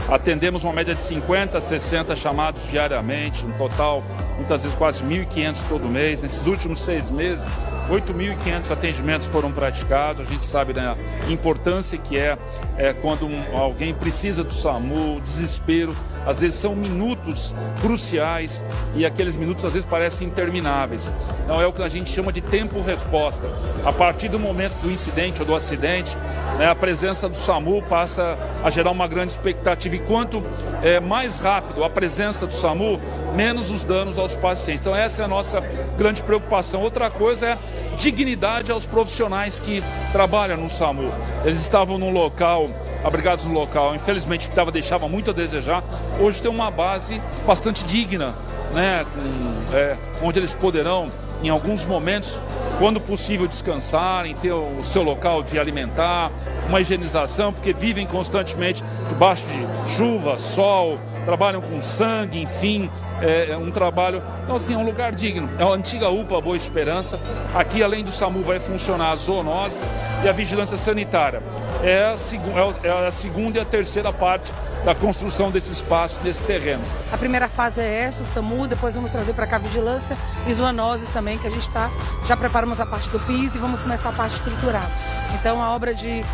Atendemos 0.09 0.63
uma 0.63 0.73
média 0.73 0.95
de 0.95 1.01
50 1.01 1.59
a 1.59 1.61
60 1.61 2.15
chamados 2.15 2.63
diariamente, 2.71 3.45
um 3.45 3.53
total, 3.53 4.03
muitas 4.43 4.63
vezes 4.63 4.77
quase 4.77 5.05
1.500 5.05 5.63
todo 5.69 5.89
mês. 5.89 6.23
Nesses 6.23 6.47
últimos 6.47 6.83
seis 6.83 7.11
meses, 7.11 7.49
8.500 7.89 8.71
atendimentos 8.73 9.27
foram 9.29 9.53
praticados. 9.53 10.27
A 10.27 10.29
gente 10.29 10.45
sabe 10.45 10.73
da 10.73 10.97
importância 11.29 11.97
que 11.97 12.19
é, 12.19 12.37
é 12.77 12.93
quando 12.93 13.25
um, 13.25 13.57
alguém 13.57 13.95
precisa 13.95 14.43
do 14.43 14.53
SAMU, 14.53 15.21
desespero. 15.21 15.95
Às 16.27 16.41
vezes 16.41 16.59
são 16.59 16.75
minutos 16.75 17.55
cruciais 17.81 18.65
e 18.95 19.05
aqueles 19.05 19.37
minutos 19.37 19.65
às 19.65 19.73
vezes 19.73 19.89
parecem 19.89 20.29
intermináveis. 20.29 21.13
Então 21.45 21.61
é 21.61 21.67
o 21.67 21.73
que 21.73 21.83
a 21.83 21.89
gente 21.89 22.11
chama 22.11 22.33
de 22.33 22.41
tempo-resposta. 22.41 23.49
A 23.85 23.93
partir 23.93 24.29
do 24.29 24.39
momento 24.39 24.75
do 24.83 24.91
incidente 24.91 25.41
ou 25.41 25.47
do 25.47 25.55
acidente, 25.55 26.17
né, 26.59 26.67
a 26.67 26.75
presença 26.75 27.29
do 27.29 27.37
SAMU 27.37 27.83
passa 27.83 28.39
a 28.63 28.71
gerar 28.71 28.91
uma 28.91 29.09
grande 29.09 29.33
expectativa. 29.33 29.97
E 29.97 29.99
quanto 29.99 30.43
é, 30.83 31.01
mais 31.01 31.41
rápido 31.41 31.83
a 31.85 31.91
presença 31.91 32.47
do 32.47 32.55
SAMU, 32.55 33.01
menos 33.35 33.71
os 33.71 33.83
danos 33.85 34.19
aos 34.19 34.37
pacientes. 34.37 34.87
Então 34.87 34.95
essa 34.95 35.23
é 35.23 35.25
a 35.25 35.29
nossa 35.29 35.61
grande 35.97 36.23
preocupação. 36.23 36.83
Outra 36.83 37.11
coisa 37.11 37.47
é 37.47 37.59
dignidade 37.99 38.71
aos 38.73 38.87
profissionais 38.87 39.59
que 39.59 39.83
trabalham 40.13 40.57
no 40.57 40.71
SAMU. 40.71 41.13
Eles 41.45 41.61
estavam 41.61 41.99
num 41.99 42.11
local, 42.11 42.69
abrigados 43.05 43.45
no 43.45 43.53
local, 43.53 43.95
infelizmente 43.95 44.49
que 44.49 44.71
deixava 44.71 45.09
muito 45.09 45.31
a 45.31 45.35
desejar. 45.35 45.83
Hoje 46.21 46.41
tem 46.41 46.51
uma 46.51 46.71
base 46.71 47.21
bastante 47.47 47.85
digna, 47.85 48.35
né, 48.73 49.05
com, 49.05 49.77
é, 49.77 49.97
onde 50.23 50.39
eles 50.39 50.55
poderão, 50.55 51.11
em 51.43 51.49
alguns 51.49 51.85
momentos, 51.85 52.41
quando 52.79 53.01
possível, 53.01 53.47
descansarem, 53.47 54.35
ter 54.35 54.53
o 54.53 54.83
seu 54.85 55.03
local 55.03 55.43
de 55.43 55.59
alimentar, 55.59 56.31
uma 56.69 56.81
higienização, 56.81 57.53
porque 57.53 57.73
vivem 57.73 58.07
constantemente 58.07 58.83
debaixo 59.09 59.45
de 59.47 59.93
chuva, 59.93 60.39
sol, 60.39 60.99
trabalham 61.25 61.61
com 61.61 61.83
sangue, 61.83 62.41
enfim, 62.41 62.91
é, 63.21 63.51
é 63.51 63.57
um 63.57 63.71
trabalho. 63.71 64.23
Então, 64.43 64.57
assim, 64.57 64.75
é 64.75 64.77
um 64.77 64.85
lugar 64.85 65.13
digno. 65.13 65.49
É 65.59 65.63
a 65.63 65.69
antiga 65.69 66.09
UPA 66.09 66.41
Boa 66.41 66.57
Esperança. 66.57 67.19
Aqui, 67.55 67.83
além 67.83 68.05
do 68.05 68.11
SAMU, 68.11 68.43
vai 68.43 68.59
funcionar 68.59 69.11
a 69.11 69.17
zoonose 69.17 69.81
e 70.25 70.29
a 70.29 70.33
vigilância 70.33 70.77
sanitária. 70.77 71.43
É 71.83 72.05
a, 72.13 72.17
seg 72.17 72.41
é, 72.85 72.89
é 72.89 73.07
a 73.09 73.11
segunda 73.11 73.59
e 73.59 73.61
a 73.61 73.65
terceira 73.65 74.13
parte 74.13 74.53
da 74.85 74.95
construção 74.95 75.51
desse 75.51 75.73
espaço, 75.73 76.19
desse 76.21 76.43
terreno. 76.43 76.83
A 77.13 77.19
primeira 77.19 77.49
fase 77.49 77.81
é 77.81 78.05
essa, 78.05 78.23
o 78.23 78.27
SAMU, 78.27 78.67
depois 78.67 78.95
vamos 78.95 79.11
trazer 79.11 79.33
para 79.33 79.47
cá 79.47 79.57
a 79.57 79.59
vigilância 79.59 80.17
e 80.47 80.55
zoonose 80.55 81.07
também, 81.07 81.39
que 81.39 81.47
a 81.47 81.51
gente 81.51 81.67
está, 81.67 81.91
já 82.25 82.37
preparamos 82.37 82.79
a 82.81 82.87
parte 82.87 83.09
do 83.11 83.19
piso 83.21 83.57
e 83.57 83.59
vamos 83.59 83.81
começar 83.81 84.11
a 84.11 84.13
parte 84.13 84.35
estrutural. 84.35 84.87
Então 85.35 85.61
a 85.61 85.75
obra 85.75 85.95
de 85.95 86.25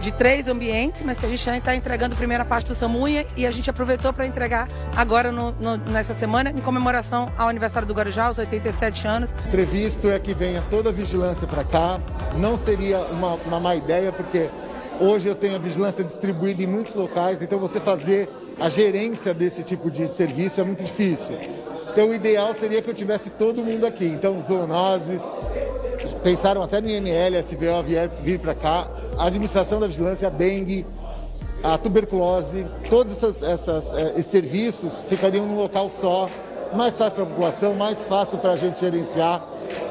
de 0.00 0.10
três 0.10 0.48
ambientes, 0.48 1.02
mas 1.02 1.18
que 1.18 1.26
a 1.26 1.28
gente 1.28 1.44
já 1.44 1.56
está 1.56 1.76
entregando 1.76 2.14
a 2.14 2.16
primeira 2.16 2.44
parte 2.44 2.68
do 2.68 2.74
Samunha 2.74 3.26
e 3.36 3.46
a 3.46 3.50
gente 3.50 3.68
aproveitou 3.68 4.12
para 4.12 4.26
entregar 4.26 4.66
agora 4.96 5.30
no, 5.30 5.52
no, 5.52 5.76
nessa 5.76 6.14
semana, 6.14 6.50
em 6.50 6.60
comemoração 6.60 7.30
ao 7.36 7.48
aniversário 7.48 7.86
do 7.86 7.92
Guarujá, 7.92 8.30
os 8.30 8.38
87 8.38 9.06
anos. 9.06 9.32
Previsto 9.50 10.08
é 10.08 10.18
que 10.18 10.32
venha 10.32 10.64
toda 10.70 10.88
a 10.88 10.92
vigilância 10.92 11.46
para 11.46 11.64
cá. 11.64 12.00
Não 12.36 12.56
seria 12.56 12.98
uma, 12.98 13.34
uma 13.34 13.60
má 13.60 13.74
ideia, 13.74 14.10
porque 14.10 14.48
Hoje 15.00 15.28
eu 15.28 15.34
tenho 15.34 15.56
a 15.56 15.58
vigilância 15.58 16.04
distribuída 16.04 16.62
em 16.62 16.66
muitos 16.66 16.94
locais, 16.94 17.40
então 17.40 17.58
você 17.58 17.80
fazer 17.80 18.28
a 18.60 18.68
gerência 18.68 19.32
desse 19.32 19.62
tipo 19.62 19.90
de 19.90 20.06
serviço 20.08 20.60
é 20.60 20.64
muito 20.64 20.84
difícil. 20.84 21.38
Então 21.90 22.10
o 22.10 22.14
ideal 22.14 22.52
seria 22.52 22.82
que 22.82 22.90
eu 22.90 22.92
tivesse 22.92 23.30
todo 23.30 23.64
mundo 23.64 23.86
aqui. 23.86 24.04
Então 24.04 24.42
zoonoses, 24.42 25.22
pensaram 26.22 26.62
até 26.62 26.82
no 26.82 26.88
IML, 26.90 27.34
SBO 27.38 27.82
vier, 27.82 28.10
vir 28.22 28.38
para 28.38 28.54
cá, 28.54 28.90
a 29.16 29.24
administração 29.24 29.80
da 29.80 29.86
vigilância, 29.86 30.28
a 30.28 30.30
dengue, 30.30 30.84
a 31.62 31.78
tuberculose, 31.78 32.66
todos 32.90 33.14
essas, 33.14 33.42
essas, 33.42 33.92
eh, 33.94 34.12
esses 34.18 34.30
serviços 34.30 35.02
ficariam 35.08 35.46
num 35.46 35.56
local 35.56 35.88
só, 35.88 36.28
mais 36.74 36.98
fácil 36.98 37.14
para 37.14 37.24
a 37.24 37.26
população, 37.26 37.74
mais 37.74 37.98
fácil 38.00 38.36
para 38.36 38.52
a 38.52 38.56
gente 38.56 38.78
gerenciar 38.78 39.42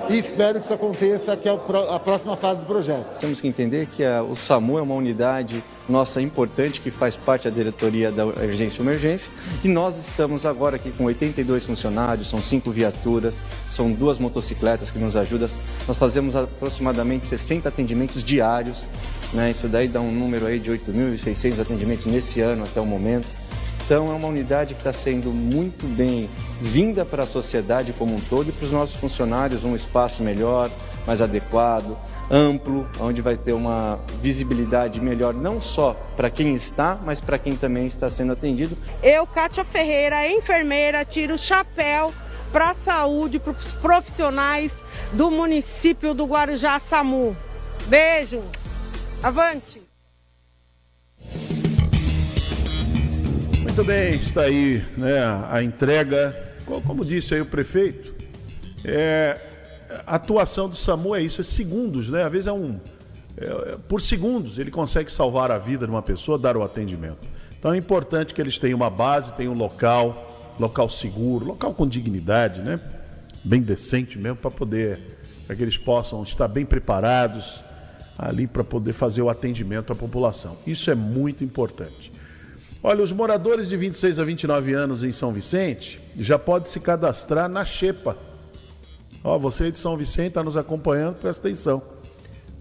e 0.09 0.17
espero 0.17 0.59
que 0.59 0.65
isso 0.65 0.73
aconteça, 0.73 1.37
que 1.37 1.47
é 1.47 1.51
a 1.51 1.99
próxima 1.99 2.35
fase 2.35 2.61
do 2.61 2.65
projeto. 2.65 3.19
Temos 3.19 3.39
que 3.39 3.47
entender 3.47 3.87
que 3.87 4.03
a, 4.03 4.23
o 4.23 4.35
SAMU 4.35 4.77
é 4.79 4.81
uma 4.81 4.95
unidade 4.95 5.63
nossa 5.87 6.21
importante 6.21 6.81
que 6.81 6.91
faz 6.91 7.15
parte 7.15 7.49
da 7.49 7.55
diretoria 7.55 8.11
da 8.11 8.23
Emergência 8.23 8.81
Emergência 8.81 9.31
e 9.63 9.67
nós 9.67 9.97
estamos 9.97 10.45
agora 10.45 10.75
aqui 10.75 10.91
com 10.91 11.05
82 11.05 11.65
funcionários, 11.65 12.29
são 12.29 12.41
cinco 12.41 12.71
viaturas, 12.71 13.37
são 13.69 13.91
duas 13.91 14.19
motocicletas 14.19 14.91
que 14.91 14.99
nos 14.99 15.15
ajudam. 15.15 15.49
Nós 15.87 15.97
fazemos 15.97 16.35
aproximadamente 16.35 17.25
60 17.25 17.69
atendimentos 17.69 18.23
diários, 18.23 18.83
né? 19.33 19.51
isso 19.51 19.67
daí 19.67 19.87
dá 19.87 20.01
um 20.01 20.11
número 20.11 20.45
aí 20.45 20.59
de 20.59 20.71
8.600 20.71 21.59
atendimentos 21.59 22.05
nesse 22.05 22.41
ano 22.41 22.63
até 22.63 22.81
o 22.81 22.85
momento. 22.85 23.38
Então 23.89 24.11
é 24.11 24.13
uma 24.13 24.27
unidade 24.27 24.75
que 24.75 24.81
está 24.81 24.93
sendo 24.93 25.31
muito 25.31 25.87
bem 25.87 26.29
vinda 26.61 27.03
para 27.03 27.23
a 27.23 27.25
sociedade 27.25 27.91
como 27.91 28.13
um 28.13 28.19
todo 28.19 28.49
e 28.49 28.51
para 28.51 28.65
os 28.65 28.71
nossos 28.71 28.95
funcionários 28.95 29.63
um 29.63 29.73
espaço 29.73 30.21
melhor, 30.21 30.69
mais 31.07 31.23
adequado, 31.23 31.97
amplo, 32.29 32.87
onde 32.99 33.19
vai 33.19 33.35
ter 33.35 33.51
uma 33.51 33.99
visibilidade 34.21 35.01
melhor 35.01 35.33
não 35.33 35.59
só 35.59 35.95
para 36.15 36.29
quem 36.29 36.53
está, 36.53 36.99
mas 37.03 37.19
para 37.19 37.39
quem 37.39 37.55
também 37.55 37.87
está 37.87 38.11
sendo 38.11 38.33
atendido. 38.33 38.77
Eu, 39.01 39.25
Kátia 39.25 39.65
Ferreira, 39.65 40.31
enfermeira, 40.31 41.03
tiro 41.03 41.33
o 41.33 41.39
chapéu 41.39 42.13
para 42.51 42.69
a 42.69 42.75
saúde, 42.75 43.39
para 43.39 43.53
os 43.53 43.71
profissionais 43.71 44.71
do 45.13 45.31
município 45.31 46.13
do 46.13 46.25
Guarujá 46.25 46.79
SAMU. 46.79 47.35
Beijo! 47.87 48.43
Avante! 49.23 49.78
Muito 53.61 53.83
bem, 53.83 54.11
está 54.11 54.43
aí 54.43 54.83
né, 54.97 55.19
a 55.49 55.61
entrega. 55.61 56.37
Como 56.85 57.03
disse 57.03 57.33
aí 57.33 57.41
o 57.41 57.45
prefeito, 57.45 58.13
é, 58.85 59.39
a 60.07 60.15
atuação 60.15 60.69
do 60.69 60.75
SAMU 60.75 61.13
é 61.13 61.21
isso, 61.21 61.41
é 61.41 61.43
segundos, 61.43 62.09
né? 62.09 62.23
Às 62.23 62.31
vezes 62.31 62.47
é 62.47 62.53
um. 62.53 62.79
É, 63.35 63.45
é, 63.45 63.77
por 63.87 63.99
segundos 64.01 64.59
ele 64.59 64.71
consegue 64.71 65.11
salvar 65.11 65.51
a 65.51 65.57
vida 65.57 65.85
de 65.85 65.91
uma 65.91 66.01
pessoa, 66.01 66.37
dar 66.37 66.55
o 66.55 66.63
atendimento. 66.63 67.27
Então 67.59 67.73
é 67.73 67.77
importante 67.77 68.33
que 68.33 68.41
eles 68.41 68.57
tenham 68.57 68.77
uma 68.77 68.89
base, 68.89 69.33
tenham 69.33 69.53
um 69.53 69.57
local, 69.57 70.53
local 70.57 70.89
seguro, 70.89 71.45
local 71.45 71.73
com 71.73 71.85
dignidade, 71.85 72.61
né? 72.61 72.79
Bem 73.43 73.61
decente 73.61 74.17
mesmo, 74.17 74.37
para 74.37 74.51
poder. 74.51 74.99
para 75.45 75.55
que 75.55 75.61
eles 75.61 75.77
possam 75.77 76.23
estar 76.23 76.47
bem 76.47 76.65
preparados 76.65 77.61
ali 78.17 78.47
para 78.47 78.63
poder 78.63 78.93
fazer 78.93 79.21
o 79.21 79.29
atendimento 79.29 79.91
à 79.91 79.95
população. 79.95 80.55
Isso 80.65 80.89
é 80.89 80.95
muito 80.95 81.43
importante. 81.43 82.18
Olha, 82.81 83.03
os 83.03 83.11
moradores 83.11 83.67
de 83.67 83.75
26 83.75 84.19
a 84.19 84.23
29 84.23 84.73
anos 84.73 85.03
em 85.03 85.11
São 85.11 85.33
Vicente 85.33 85.99
já 86.17 86.39
podem 86.39 86.69
se 86.69 86.79
cadastrar 86.79 87.49
na 87.49 87.65
Xepa. 87.65 88.15
Ó, 89.21 89.37
você 89.37 89.69
de 89.69 89.77
São 89.77 89.97
Vicente 89.97 90.29
está 90.29 90.41
nos 90.41 90.55
acompanhando, 90.55 91.19
presta 91.19 91.45
atenção. 91.45 91.81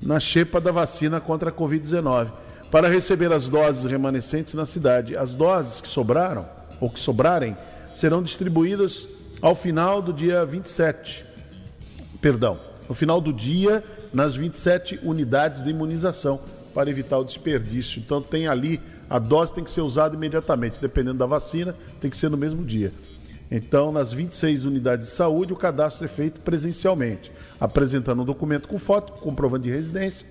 Na 0.02 0.18
Xepa 0.18 0.60
da 0.60 0.72
vacina 0.72 1.20
contra 1.20 1.50
a 1.50 1.52
Covid-19. 1.52 2.32
Para 2.68 2.88
receber 2.88 3.32
as 3.32 3.48
doses 3.48 3.84
remanescentes 3.84 4.54
na 4.54 4.66
cidade. 4.66 5.16
As 5.16 5.36
doses 5.36 5.80
que 5.80 5.86
sobraram, 5.86 6.48
ou 6.80 6.90
que 6.90 6.98
sobrarem, 6.98 7.56
serão 7.94 8.20
distribuídas 8.20 9.06
ao 9.40 9.54
final 9.54 10.02
do 10.02 10.12
dia 10.12 10.44
27. 10.44 11.24
Perdão, 12.20 12.58
no 12.88 12.94
final 12.94 13.20
do 13.20 13.32
dia, 13.32 13.84
nas 14.12 14.34
27 14.34 14.98
unidades 15.04 15.62
de 15.62 15.70
imunização, 15.70 16.40
para 16.74 16.90
evitar 16.90 17.18
o 17.18 17.24
desperdício. 17.24 18.00
Então, 18.00 18.20
tem 18.20 18.48
ali 18.48 18.80
a 19.08 19.18
dose 19.18 19.54
tem 19.54 19.64
que 19.64 19.70
ser 19.70 19.80
usada 19.80 20.14
imediatamente, 20.14 20.80
dependendo 20.80 21.18
da 21.18 21.26
vacina, 21.26 21.74
tem 22.00 22.10
que 22.10 22.16
ser 22.16 22.28
no 22.28 22.36
mesmo 22.36 22.64
dia. 22.64 22.92
Então, 23.50 23.90
nas 23.90 24.12
26 24.12 24.66
unidades 24.66 25.06
de 25.06 25.12
saúde, 25.12 25.52
o 25.52 25.56
cadastro 25.56 26.04
é 26.04 26.08
feito 26.08 26.40
presencialmente, 26.40 27.32
apresentando 27.58 28.20
um 28.20 28.24
documento 28.24 28.68
com 28.68 28.78
foto, 28.78 29.14
comprovando 29.20 29.64
de 29.64 29.70
residência, 29.70 30.26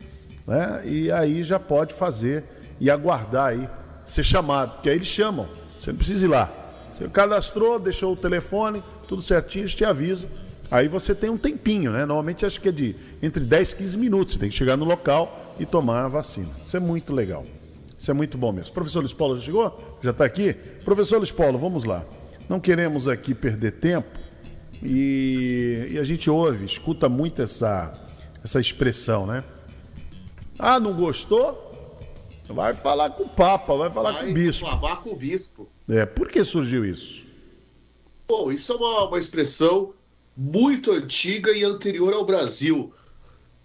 né? 0.45 0.81
E 0.85 1.11
aí 1.11 1.41
já 1.41 1.59
pode 1.59 1.93
fazer 1.93 2.43
e 2.79 2.91
aguardar 2.91 3.47
aí 3.47 3.67
ser 4.05 4.23
chamado, 4.23 4.73
porque 4.73 4.89
aí 4.89 4.95
eles 4.95 5.07
chamam, 5.07 5.49
você 5.79 5.91
não 5.91 5.97
precisa 5.97 6.25
ir 6.25 6.29
lá. 6.29 6.51
Você 6.91 7.07
cadastrou, 7.07 7.79
deixou 7.79 8.13
o 8.13 8.15
telefone, 8.15 8.83
tudo 9.07 9.21
certinho, 9.21 9.63
eles 9.63 9.75
te 9.75 9.83
avisam. 9.83 10.29
Aí 10.69 10.87
você 10.87 11.15
tem 11.15 11.29
um 11.29 11.37
tempinho, 11.37 11.91
né? 11.91 11.99
Normalmente 11.99 12.45
acho 12.45 12.59
que 12.59 12.69
é 12.69 12.71
de 12.71 12.95
entre 13.21 13.43
10 13.43 13.71
e 13.71 13.75
15 13.77 13.97
minutos. 13.97 14.33
Você 14.33 14.39
tem 14.39 14.49
que 14.49 14.55
chegar 14.55 14.75
no 14.75 14.85
local 14.85 15.55
e 15.59 15.65
tomar 15.65 16.05
a 16.05 16.07
vacina. 16.07 16.49
Isso 16.63 16.75
é 16.75 16.79
muito 16.79 17.13
legal. 17.13 17.43
Isso 17.97 18.11
é 18.11 18.13
muito 18.13 18.37
bom 18.37 18.51
mesmo. 18.51 18.73
Professor 18.73 18.99
Luiz 18.99 19.13
Paulo 19.13 19.35
já 19.37 19.43
chegou? 19.43 19.97
Já 20.01 20.11
está 20.11 20.25
aqui? 20.25 20.53
Professor 20.85 21.17
Luiz 21.17 21.31
Paulo, 21.31 21.57
vamos 21.57 21.83
lá. 21.83 22.05
Não 22.47 22.59
queremos 22.59 23.07
aqui 23.07 23.33
perder 23.33 23.73
tempo 23.73 24.17
e, 24.83 25.89
e, 25.91 25.99
a 25.99 26.03
gente 26.03 26.29
ouve, 26.29 26.65
escuta 26.65 27.09
muito 27.09 27.41
essa, 27.41 27.91
essa 28.43 28.59
expressão, 28.59 29.25
né? 29.25 29.43
Ah, 30.57 30.79
não 30.79 30.93
gostou? 30.93 31.65
Vai 32.47 32.73
falar 32.73 33.09
com 33.09 33.23
o 33.23 33.29
Papa, 33.29 33.75
vai 33.75 33.89
falar 33.89 34.13
vai 34.13 34.25
com 34.25 34.31
o 34.31 34.33
Bispo. 34.33 34.65
Vai 34.65 34.79
falar 34.79 34.95
com 34.97 35.09
o 35.09 35.15
Bispo. 35.15 35.67
É, 35.89 36.05
por 36.05 36.29
que 36.29 36.43
surgiu 36.43 36.85
isso? 36.85 37.23
Bom, 38.27 38.51
isso 38.51 38.71
é 38.71 38.75
uma, 38.75 39.07
uma 39.07 39.19
expressão 39.19 39.93
muito 40.35 40.91
antiga 40.91 41.51
e 41.51 41.63
anterior 41.63 42.13
ao 42.13 42.25
Brasil. 42.25 42.93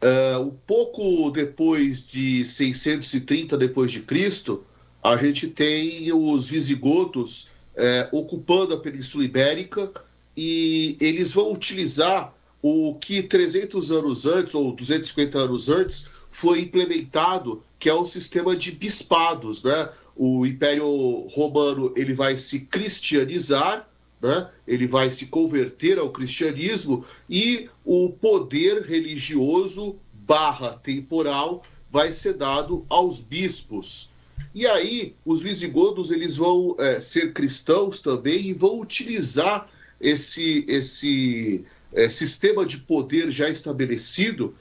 Uh, 0.03 0.41
um 0.41 0.51
pouco 0.67 1.31
depois 1.31 2.05
de 2.05 2.45
630 2.45 3.57
depois 3.57 3.93
de 3.93 4.01
Cristo, 4.01 4.65
a 5.01 5.17
gente 5.17 5.47
tem 5.47 6.13
os 6.13 6.49
visigodos 6.49 7.45
uh, 7.77 8.17
ocupando 8.17 8.75
a 8.75 8.81
Península 8.81 9.25
Ibérica 9.25 9.93
e 10.37 10.97
eles 11.01 11.33
vão 11.33 11.53
utilizar 11.53 12.35
o 12.61 12.95
que 12.95 13.23
300 13.23 13.93
anos 13.93 14.27
antes 14.27 14.55
ou 14.55 14.73
250 14.73 15.39
anos 15.39 15.69
antes 15.69 16.07
foi 16.31 16.61
implementado, 16.61 17.63
que 17.79 17.89
é 17.89 17.95
o 17.95 18.05
sistema 18.05 18.57
de 18.57 18.73
bispados, 18.73 19.63
né? 19.63 19.89
O 20.17 20.45
Império 20.47 21.27
Romano 21.29 21.93
ele 21.97 22.13
vai 22.13 22.37
se 22.37 22.61
cristianizar 22.61 23.89
né? 24.23 24.49
ele 24.67 24.87
vai 24.87 25.11
se 25.11 25.27
converter 25.27 25.99
ao 25.99 26.13
cristianismo 26.13 27.05
e 27.29 27.69
o 27.85 28.11
poder 28.11 28.83
religioso 28.83 29.97
barra 30.13 30.75
temporal 30.75 31.63
vai 31.91 32.13
ser 32.13 32.35
dado 32.35 32.87
aos 32.89 33.21
bispos. 33.21 34.11
E 34.55 34.67
aí 34.67 35.15
os 35.27 35.43
visigodos 35.43 36.13
eles 36.13 36.37
vão 36.37 36.77
é, 36.79 36.99
ser 37.01 37.33
cristãos 37.33 38.01
também 38.01 38.47
e 38.47 38.53
vão 38.53 38.81
utilizar 38.81 39.69
esse, 40.01 40.65
esse 40.69 41.65
é, 41.93 42.09
sistema 42.09 42.65
de 42.65 42.79
poder 42.79 43.31
já 43.31 43.51
estabelecido 43.51 44.55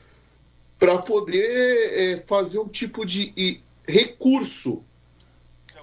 para 0.80 0.98
poder 0.98 1.46
é, 1.46 2.18
fazer 2.18 2.60
um 2.60 2.68
tipo 2.68 3.06
de 3.06 3.62
recurso. 3.88 4.84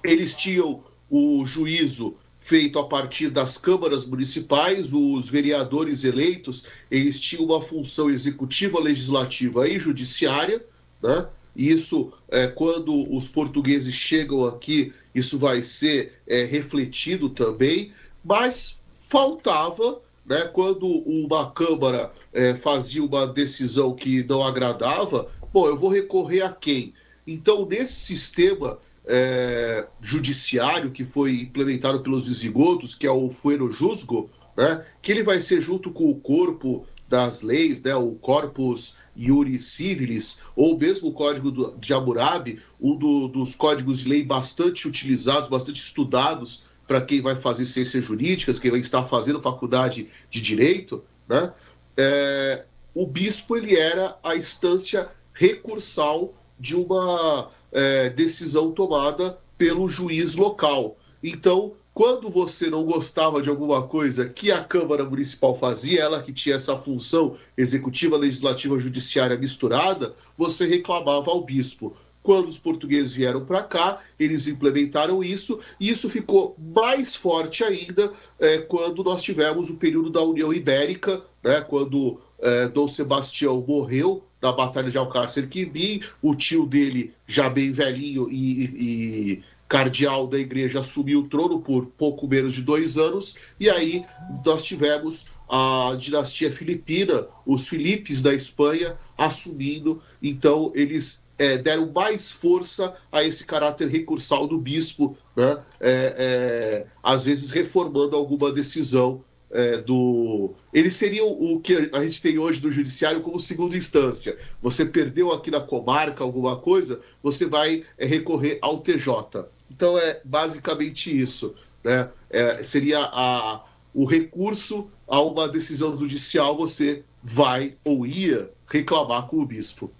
Eles 0.03 0.35
tinham 0.35 0.83
o 1.09 1.45
juízo 1.45 2.17
feito 2.49 2.79
a 2.79 2.83
partir 2.83 3.29
das 3.29 3.59
câmaras 3.59 4.05
municipais, 4.05 4.91
os 4.91 5.29
vereadores 5.29 6.03
eleitos, 6.03 6.65
eles 6.89 7.19
tinham 7.19 7.45
uma 7.45 7.61
função 7.61 8.09
executiva, 8.09 8.79
legislativa 8.79 9.69
e 9.69 9.77
judiciária, 9.77 10.65
né? 10.99 11.27
Isso, 11.55 12.11
é, 12.27 12.47
quando 12.47 13.15
os 13.15 13.27
portugueses 13.27 13.93
chegam 13.93 14.45
aqui, 14.45 14.91
isso 15.13 15.37
vai 15.37 15.61
ser 15.61 16.13
é, 16.25 16.43
refletido 16.43 17.29
também, 17.29 17.91
mas 18.23 18.79
faltava, 19.09 20.01
né, 20.25 20.45
quando 20.51 20.87
uma 20.87 21.51
Câmara 21.51 22.11
é, 22.33 22.55
fazia 22.55 23.03
uma 23.03 23.27
decisão 23.27 23.93
que 23.93 24.23
não 24.23 24.43
agradava, 24.43 25.29
bom, 25.53 25.67
eu 25.67 25.77
vou 25.77 25.89
recorrer 25.89 26.41
a 26.41 26.51
quem? 26.51 26.93
Então, 27.27 27.63
nesse 27.65 27.93
sistema 27.93 28.79
é, 29.09 29.87
judiciário 29.99 30.91
que 30.91 31.03
foi 31.03 31.41
implementado 31.41 32.01
pelos 32.01 32.27
visigodos, 32.27 32.93
que 32.93 33.07
é 33.07 33.11
o 33.11 33.31
fuero 33.31 33.71
jusgo, 33.73 34.29
né, 34.55 34.85
que 35.01 35.11
ele 35.11 35.23
vai 35.23 35.41
ser 35.41 35.59
junto 35.59 35.89
com 35.89 36.09
o 36.09 36.15
corpo 36.15 36.85
das 37.07 37.41
leis, 37.41 37.81
né, 37.81 37.95
o 37.95 38.13
Corpus 38.13 38.97
Iuris 39.17 39.65
Civilis, 39.65 40.41
ou 40.55 40.77
mesmo 40.77 41.09
o 41.09 41.13
Código 41.13 41.49
do, 41.49 41.75
de 41.77 41.91
Hammurabi, 41.91 42.59
um 42.79 42.95
do, 42.95 43.27
dos 43.27 43.55
códigos 43.55 44.01
de 44.01 44.09
lei 44.09 44.23
bastante 44.23 44.87
utilizados, 44.87 45.49
bastante 45.49 45.83
estudados 45.83 46.65
para 46.87 47.01
quem 47.01 47.19
vai 47.19 47.35
fazer 47.35 47.65
ciências 47.65 48.03
jurídicas, 48.03 48.59
quem 48.59 48.69
vai 48.69 48.79
estar 48.79 49.01
fazendo 49.01 49.41
faculdade 49.41 50.07
de 50.29 50.39
direito, 50.39 51.03
né, 51.27 51.51
é, 51.97 52.63
o 52.93 53.07
bispo 53.07 53.57
ele 53.57 53.75
era 53.75 54.15
a 54.23 54.35
instância 54.35 55.09
recursal 55.33 56.35
de 56.59 56.75
uma 56.75 57.49
é, 57.71 58.09
decisão 58.09 58.71
tomada 58.71 59.37
pelo 59.57 59.87
juiz 59.87 60.35
local. 60.35 60.97
Então, 61.23 61.73
quando 61.93 62.29
você 62.29 62.69
não 62.69 62.85
gostava 62.85 63.41
de 63.41 63.49
alguma 63.49 63.85
coisa 63.85 64.29
que 64.29 64.51
a 64.51 64.63
Câmara 64.63 65.03
Municipal 65.03 65.53
fazia, 65.53 66.01
ela 66.01 66.23
que 66.23 66.31
tinha 66.31 66.55
essa 66.55 66.77
função 66.77 67.35
executiva, 67.57 68.15
legislativa, 68.15 68.79
judiciária 68.79 69.37
misturada, 69.37 70.13
você 70.37 70.65
reclamava 70.65 71.29
ao 71.29 71.43
bispo. 71.43 71.93
Quando 72.23 72.47
os 72.47 72.57
portugueses 72.57 73.13
vieram 73.13 73.45
para 73.45 73.63
cá, 73.63 74.01
eles 74.17 74.47
implementaram 74.47 75.21
isso, 75.21 75.59
e 75.79 75.89
isso 75.89 76.09
ficou 76.09 76.55
mais 76.57 77.15
forte 77.15 77.63
ainda 77.63 78.13
é, 78.39 78.59
quando 78.59 79.03
nós 79.03 79.21
tivemos 79.21 79.69
o 79.69 79.77
período 79.77 80.09
da 80.09 80.21
União 80.21 80.53
Ibérica, 80.53 81.21
né, 81.43 81.59
quando 81.61 82.19
é, 82.39 82.67
Dom 82.69 82.87
Sebastião 82.87 83.63
morreu 83.67 84.23
na 84.41 84.51
Batalha 84.51 84.89
de 84.89 84.97
Alcácer 84.97 85.47
Quibim, 85.47 86.01
o 86.21 86.33
tio 86.35 86.65
dele, 86.65 87.13
já 87.27 87.49
bem 87.49 87.71
velhinho 87.71 88.29
e, 88.29 88.63
e 88.63 89.43
cardeal 89.67 90.25
da 90.25 90.39
igreja, 90.39 90.79
assumiu 90.79 91.19
o 91.19 91.27
trono 91.27 91.61
por 91.61 91.85
pouco 91.85 92.27
menos 92.27 92.53
de 92.53 92.63
dois 92.63 92.97
anos, 92.97 93.35
e 93.59 93.69
aí 93.69 94.03
nós 94.43 94.65
tivemos 94.65 95.27
a 95.47 95.95
dinastia 95.97 96.51
filipina, 96.51 97.27
os 97.45 97.67
Filipes 97.67 98.21
da 98.21 98.33
Espanha, 98.33 98.95
assumindo, 99.17 100.01
então 100.21 100.71
eles 100.73 101.25
é, 101.37 101.57
deram 101.57 101.91
mais 101.91 102.29
força 102.31 102.93
a 103.11 103.23
esse 103.23 103.45
caráter 103.45 103.87
recursal 103.87 104.45
do 104.45 104.57
bispo, 104.57 105.15
né? 105.35 105.57
É, 105.79 106.13
é, 106.17 106.85
às 107.01 107.25
vezes 107.25 107.51
reformando 107.51 108.15
alguma 108.15 108.51
decisão 108.51 109.23
é, 109.51 109.77
do. 109.77 110.53
Eles 110.73 110.93
seriam 110.93 111.27
o 111.27 111.59
que 111.59 111.89
a 111.93 112.03
gente 112.03 112.21
tem 112.21 112.37
hoje 112.37 112.61
do 112.61 112.71
judiciário 112.71 113.21
como 113.21 113.39
segunda 113.39 113.75
instância. 113.75 114.37
Você 114.61 114.85
perdeu 114.85 115.31
aqui 115.31 115.49
na 115.49 115.59
comarca 115.59 116.23
alguma 116.23 116.57
coisa, 116.57 116.99
você 117.21 117.45
vai 117.45 117.83
é, 117.97 118.05
recorrer 118.05 118.59
ao 118.61 118.79
TJ. 118.79 119.45
Então 119.71 119.97
é 119.97 120.21
basicamente 120.23 121.15
isso. 121.15 121.55
Né? 121.83 122.09
É, 122.29 122.61
seria 122.63 122.99
a, 122.99 123.63
o 123.93 124.05
recurso 124.05 124.89
a 125.07 125.21
uma 125.21 125.47
decisão 125.47 125.97
judicial, 125.97 126.55
você 126.55 127.03
vai 127.21 127.75
ou 127.83 128.05
ia 128.05 128.51
reclamar 128.67 129.25
com 129.27 129.37
o 129.37 129.45
bispo. 129.45 129.91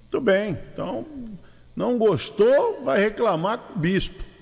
Muito 0.00 0.20
bem. 0.20 0.58
Então, 0.72 1.04
não 1.76 1.98
gostou, 1.98 2.82
vai 2.84 3.00
reclamar 3.00 3.58
com 3.58 3.74
o 3.74 3.78
bispo. 3.78 4.33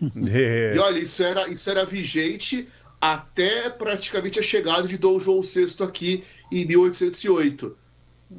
É. 0.28 0.74
E 0.74 0.78
olha, 0.78 0.98
isso 0.98 1.22
era, 1.22 1.48
isso 1.48 1.68
era 1.70 1.84
vigente 1.84 2.68
até 3.00 3.70
praticamente 3.70 4.38
a 4.38 4.42
chegada 4.42 4.88
de 4.88 4.96
Dom 4.96 5.18
João 5.18 5.40
VI 5.40 5.66
aqui 5.80 6.24
em 6.50 6.64
1808. 6.66 7.76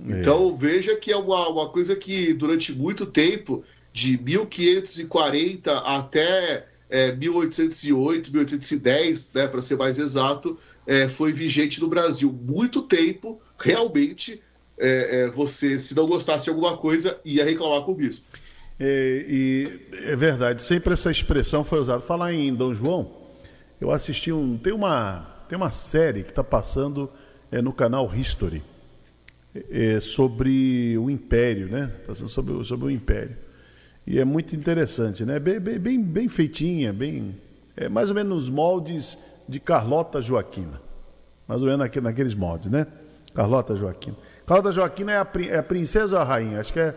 É. 0.09 0.19
Então 0.19 0.55
veja 0.55 0.95
que 0.95 1.11
é 1.11 1.17
uma, 1.17 1.47
uma 1.49 1.69
coisa 1.69 1.95
que 1.95 2.33
durante 2.33 2.73
muito 2.73 3.05
tempo, 3.05 3.63
de 3.93 4.17
1540 4.17 5.71
até 5.79 6.67
é, 6.89 7.11
1808, 7.13 8.31
1810, 8.31 9.33
né, 9.33 9.47
para 9.47 9.61
ser 9.61 9.75
mais 9.75 9.97
exato, 9.97 10.57
é, 10.85 11.07
foi 11.07 11.33
vigente 11.33 11.81
no 11.81 11.87
Brasil. 11.87 12.31
Muito 12.31 12.83
tempo, 12.83 13.41
realmente, 13.59 14.41
é, 14.77 15.21
é, 15.21 15.29
você, 15.31 15.79
se 15.79 15.95
não 15.95 16.07
gostasse 16.07 16.45
de 16.45 16.49
alguma 16.51 16.77
coisa, 16.77 17.19
ia 17.25 17.43
reclamar 17.43 17.83
com 17.83 17.91
o 17.91 17.95
bispo. 17.95 18.27
É, 18.79 19.25
e 19.27 19.79
é 20.05 20.15
verdade, 20.15 20.61
sempre 20.61 20.93
essa 20.93 21.09
expressão 21.09 21.63
foi 21.63 21.79
usada. 21.79 21.99
Falar 21.99 22.33
em 22.33 22.53
Dom 22.53 22.73
João, 22.73 23.11
eu 23.81 23.91
assisti 23.91 24.31
um. 24.31 24.57
Tem 24.57 24.71
uma, 24.71 25.25
tem 25.49 25.57
uma 25.57 25.71
série 25.71 26.23
que 26.23 26.29
está 26.29 26.43
passando 26.43 27.09
é, 27.51 27.61
no 27.61 27.73
canal 27.73 28.13
History 28.13 28.61
é, 29.71 29.99
sobre 29.99 30.97
o 30.97 31.09
Império, 31.09 31.67
né? 31.67 31.91
Passando 32.05 32.29
sobre, 32.29 32.63
sobre 32.63 32.87
o 32.87 32.91
Império. 32.91 33.35
E 34.05 34.19
é 34.19 34.25
muito 34.25 34.55
interessante, 34.55 35.25
né? 35.25 35.39
Bem, 35.39 35.59
bem, 35.59 35.79
bem, 35.79 36.01
bem 36.01 36.27
feitinha, 36.29 36.93
bem. 36.93 37.35
É 37.75 37.89
mais 37.89 38.09
ou 38.09 38.15
menos 38.15 38.33
nos 38.33 38.49
moldes 38.49 39.17
de 39.49 39.59
Carlota 39.59 40.21
Joaquina. 40.21 40.79
Mais 41.47 41.61
ou 41.61 41.67
menos 41.67 41.89
naqueles 42.01 42.35
moldes, 42.35 42.69
né? 42.69 42.85
Carlota 43.33 43.75
Joaquina. 43.75 44.15
Carlota 44.45 44.71
Joaquina 44.71 45.11
é 45.11 45.17
a, 45.17 45.27
é 45.49 45.57
a 45.57 45.63
princesa 45.63 46.15
ou 46.15 46.21
a 46.21 46.25
rainha? 46.25 46.59
Acho 46.59 46.73
que 46.73 46.79
é 46.79 46.95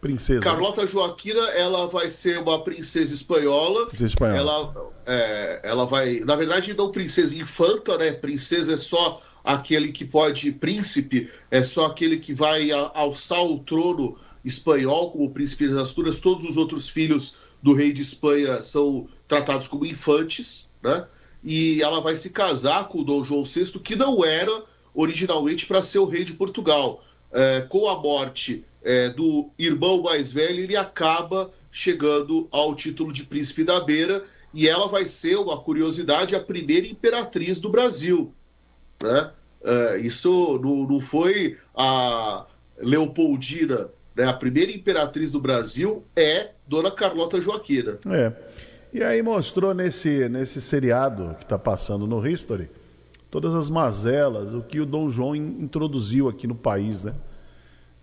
princesa. 0.00 0.40
Carlota 0.40 0.86
Joaquina, 0.86 1.42
ela 1.50 1.86
vai 1.86 2.08
ser 2.08 2.38
uma 2.38 2.62
princesa 2.64 3.12
espanhola. 3.12 3.86
Princesa 3.86 4.06
espanhola. 4.06 4.38
Ela, 4.38 4.92
é, 5.06 5.60
ela 5.64 5.84
vai, 5.84 6.20
na 6.20 6.34
verdade, 6.34 6.74
não 6.74 6.90
princesa 6.90 7.36
infanta, 7.36 7.98
né? 7.98 8.12
Princesa 8.12 8.74
é 8.74 8.76
só 8.76 9.20
aquele 9.44 9.92
que 9.92 10.04
pode, 10.04 10.52
príncipe 10.52 11.30
é 11.50 11.62
só 11.62 11.86
aquele 11.86 12.18
que 12.18 12.32
vai 12.32 12.70
alçar 12.70 13.44
o 13.44 13.58
trono 13.58 14.16
espanhol 14.44 15.10
como 15.10 15.30
príncipe 15.30 15.68
das 15.68 15.76
Astúrias. 15.76 16.20
Todos 16.20 16.44
os 16.44 16.56
outros 16.56 16.88
filhos 16.88 17.36
do 17.62 17.74
rei 17.74 17.92
de 17.92 18.02
Espanha 18.02 18.60
são 18.60 19.06
tratados 19.28 19.68
como 19.68 19.84
infantes, 19.84 20.70
né? 20.82 21.06
E 21.42 21.82
ela 21.82 22.00
vai 22.00 22.16
se 22.16 22.30
casar 22.30 22.88
com 22.88 23.00
o 23.00 23.04
Dom 23.04 23.24
João 23.24 23.44
VI, 23.44 23.78
que 23.80 23.96
não 23.96 24.24
era 24.24 24.62
originalmente 24.94 25.66
para 25.66 25.80
ser 25.80 25.98
o 25.98 26.04
rei 26.04 26.24
de 26.24 26.34
Portugal. 26.34 27.02
É, 27.32 27.60
com 27.60 27.88
a 27.88 27.96
morte 27.96 28.64
é, 28.82 29.08
do 29.10 29.50
irmão 29.58 30.02
mais 30.02 30.32
velho, 30.32 30.60
ele 30.60 30.76
acaba 30.76 31.50
chegando 31.70 32.48
ao 32.50 32.74
título 32.74 33.12
de 33.12 33.24
príncipe 33.24 33.64
da 33.64 33.80
beira 33.80 34.24
e 34.52 34.68
ela 34.68 34.88
vai 34.88 35.04
ser, 35.04 35.36
uma 35.36 35.60
curiosidade, 35.60 36.34
a 36.34 36.40
primeira 36.40 36.86
imperatriz 36.86 37.60
do 37.60 37.70
Brasil. 37.70 38.34
Né? 39.02 39.30
É, 39.62 39.98
isso 39.98 40.58
não, 40.62 40.88
não, 40.88 41.00
foi 41.00 41.56
a 41.74 42.46
Leopoldina, 42.78 43.88
né? 44.16 44.24
a 44.24 44.32
primeira 44.32 44.72
imperatriz 44.72 45.30
do 45.30 45.40
Brasil 45.40 46.04
é 46.16 46.50
Dona 46.66 46.90
Carlota 46.90 47.40
Joaquina. 47.40 47.98
É. 48.06 48.32
E 48.92 49.04
aí 49.04 49.22
mostrou 49.22 49.72
nesse, 49.72 50.28
nesse 50.28 50.60
seriado 50.60 51.36
que 51.38 51.44
está 51.44 51.56
passando 51.56 52.08
no 52.08 52.26
History 52.26 52.68
todas 53.30 53.54
as 53.54 53.70
mazelas, 53.70 54.52
o 54.52 54.62
que 54.62 54.80
o 54.80 54.86
Dom 54.86 55.08
João 55.08 55.36
introduziu 55.36 56.28
aqui 56.28 56.48
no 56.48 56.54
país, 56.56 57.04
né? 57.04 57.14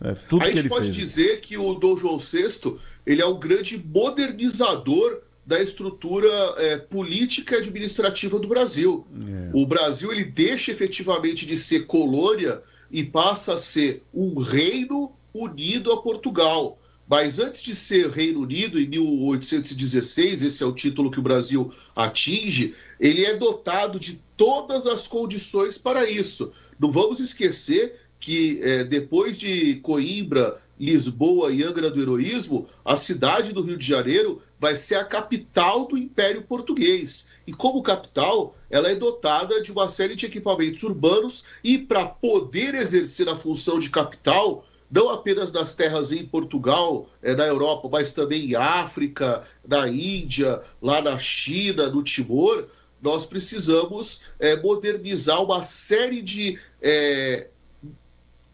É, 0.02 0.10
a 0.42 0.50
gente 0.50 0.70
pode 0.70 0.86
fez. 0.86 0.96
dizer 0.96 1.42
que 1.42 1.58
o 1.58 1.74
Dom 1.74 1.98
João 1.98 2.18
VI 2.18 2.78
ele 3.06 3.22
é 3.22 3.26
um 3.26 3.40
grande 3.40 3.84
modernizador 3.84 5.22
da 5.46 5.62
estrutura 5.62 6.30
é, 6.58 6.78
política 6.78 7.56
e 7.56 7.60
administrativa 7.60 8.38
do 8.38 8.48
Brasil. 8.48 9.08
É. 9.16 9.50
O 9.54 9.66
Brasil 9.66 10.12
ele 10.12 10.26
deixa 10.26 10.72
efetivamente 10.72 11.46
de 11.46 11.56
ser 11.56 11.88
colônia 11.88 12.62
e 12.92 13.04
passa 13.04 13.54
a 13.54 13.58
ser 13.58 14.04
um 14.14 14.40
reino 14.40 15.14
unido 15.34 15.92
a 15.92 16.02
Portugal. 16.02 16.78
Mas 17.10 17.40
antes 17.40 17.64
de 17.64 17.74
ser 17.74 18.10
Reino 18.10 18.42
Unido, 18.42 18.78
em 18.78 18.86
1816, 18.86 20.44
esse 20.44 20.62
é 20.62 20.66
o 20.66 20.74
título 20.74 21.10
que 21.10 21.20
o 21.20 21.24
Brasil 21.24 21.72
atinge, 21.96 22.76
ele 23.00 23.24
é 23.24 23.38
dotado 23.38 23.98
de 23.98 24.20
todas 24.36 24.86
as 24.86 25.08
condições 25.08 25.78
para 25.78 26.10
isso. 26.10 26.52
Não 26.78 26.92
vamos 26.92 27.22
esquecer 27.22 27.96
que 28.20 28.60
é, 28.64 28.84
depois 28.84 29.40
de 29.40 29.76
Coimbra, 29.76 30.60
Lisboa 30.80 31.52
e 31.52 31.64
Angra 31.64 31.90
do 31.90 32.02
Heroísmo, 32.02 32.68
a 32.86 32.96
cidade 32.96 33.52
do 33.52 33.62
Rio 33.62 33.78
de 33.78 33.86
Janeiro 33.86 34.42
vai 34.60 34.76
ser 34.76 34.96
a 34.96 35.04
capital 35.04 35.88
do 35.88 35.98
Império 35.98 36.44
Português. 36.44 37.28
E 37.46 37.54
como 37.54 37.82
capital, 37.82 38.56
ela 38.70 38.90
é 38.90 38.96
dotada 38.96 39.62
de 39.62 39.72
uma 39.72 39.90
série 39.90 40.16
de 40.16 40.26
equipamentos 40.26 40.84
urbanos 40.84 41.46
e 41.64 41.78
para 41.78 42.06
poder 42.06 42.76
exercer 42.76 43.28
a 43.28 43.36
função 43.36 43.80
de 43.80 43.90
capital, 43.90 44.66
não 44.90 45.10
apenas 45.10 45.52
nas 45.52 45.74
terras 45.74 46.12
em 46.12 46.26
Portugal, 46.26 47.10
é, 47.22 47.36
na 47.36 47.46
Europa, 47.46 47.90
mas 47.92 48.14
também 48.14 48.52
em 48.52 48.56
África, 48.56 49.44
na 49.68 49.88
Índia, 49.88 50.62
lá 50.82 51.02
na 51.02 51.18
China, 51.18 51.90
no 51.90 52.04
Timor, 52.04 52.68
nós 53.02 53.26
precisamos 53.26 54.24
é, 54.40 54.56
modernizar 54.56 55.44
uma 55.44 55.62
série 55.62 56.22
de 56.22 56.60
é, 56.82 57.48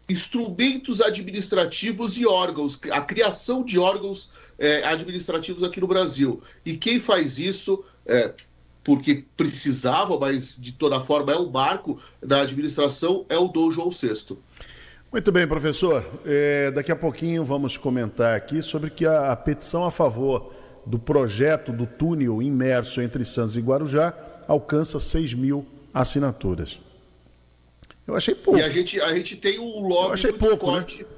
instrumentos 0.08 1.00
administrativos 1.00 2.18
e 2.18 2.26
órgãos, 2.26 2.78
a 2.90 3.00
criação 3.00 3.64
de 3.64 3.78
órgãos 3.78 4.30
é, 4.58 4.84
administrativos 4.84 5.62
aqui 5.62 5.80
no 5.80 5.86
Brasil. 5.86 6.40
E 6.64 6.76
quem 6.76 7.00
faz 7.00 7.38
isso, 7.38 7.84
é, 8.06 8.32
porque 8.82 9.24
precisava, 9.36 10.18
mas 10.18 10.56
de 10.60 10.72
toda 10.72 11.00
forma 11.00 11.32
é 11.32 11.36
o 11.36 11.50
marco 11.50 11.98
da 12.22 12.42
administração, 12.42 13.24
é 13.28 13.38
o 13.38 13.48
Dom 13.48 13.70
João 13.70 13.90
VI. 13.90 14.36
Muito 15.10 15.30
bem, 15.32 15.46
professor. 15.46 16.04
É, 16.26 16.70
daqui 16.70 16.92
a 16.92 16.96
pouquinho 16.96 17.44
vamos 17.44 17.76
comentar 17.78 18.36
aqui 18.36 18.60
sobre 18.60 18.90
que 18.90 19.06
a, 19.06 19.32
a 19.32 19.36
petição 19.36 19.84
a 19.84 19.90
favor 19.90 20.52
do 20.84 20.98
projeto 20.98 21.72
do 21.72 21.86
túnel 21.86 22.42
imerso 22.42 23.00
entre 23.00 23.24
Santos 23.24 23.56
e 23.56 23.60
Guarujá 23.60 24.12
alcança 24.46 25.00
6 25.00 25.32
mil 25.34 25.66
assinaturas. 25.94 26.80
Eu 28.06 28.16
achei 28.16 28.34
pouco. 28.34 28.58
E 28.58 28.62
a 28.62 28.68
gente, 28.68 29.00
a 29.00 29.14
gente 29.14 29.36
tem 29.36 29.58
um 29.58 29.80
lobby 29.86 30.08
Eu 30.08 30.12
achei 30.12 30.32
pouco, 30.32 30.66
forte. 30.66 31.02
Né? 31.02 31.08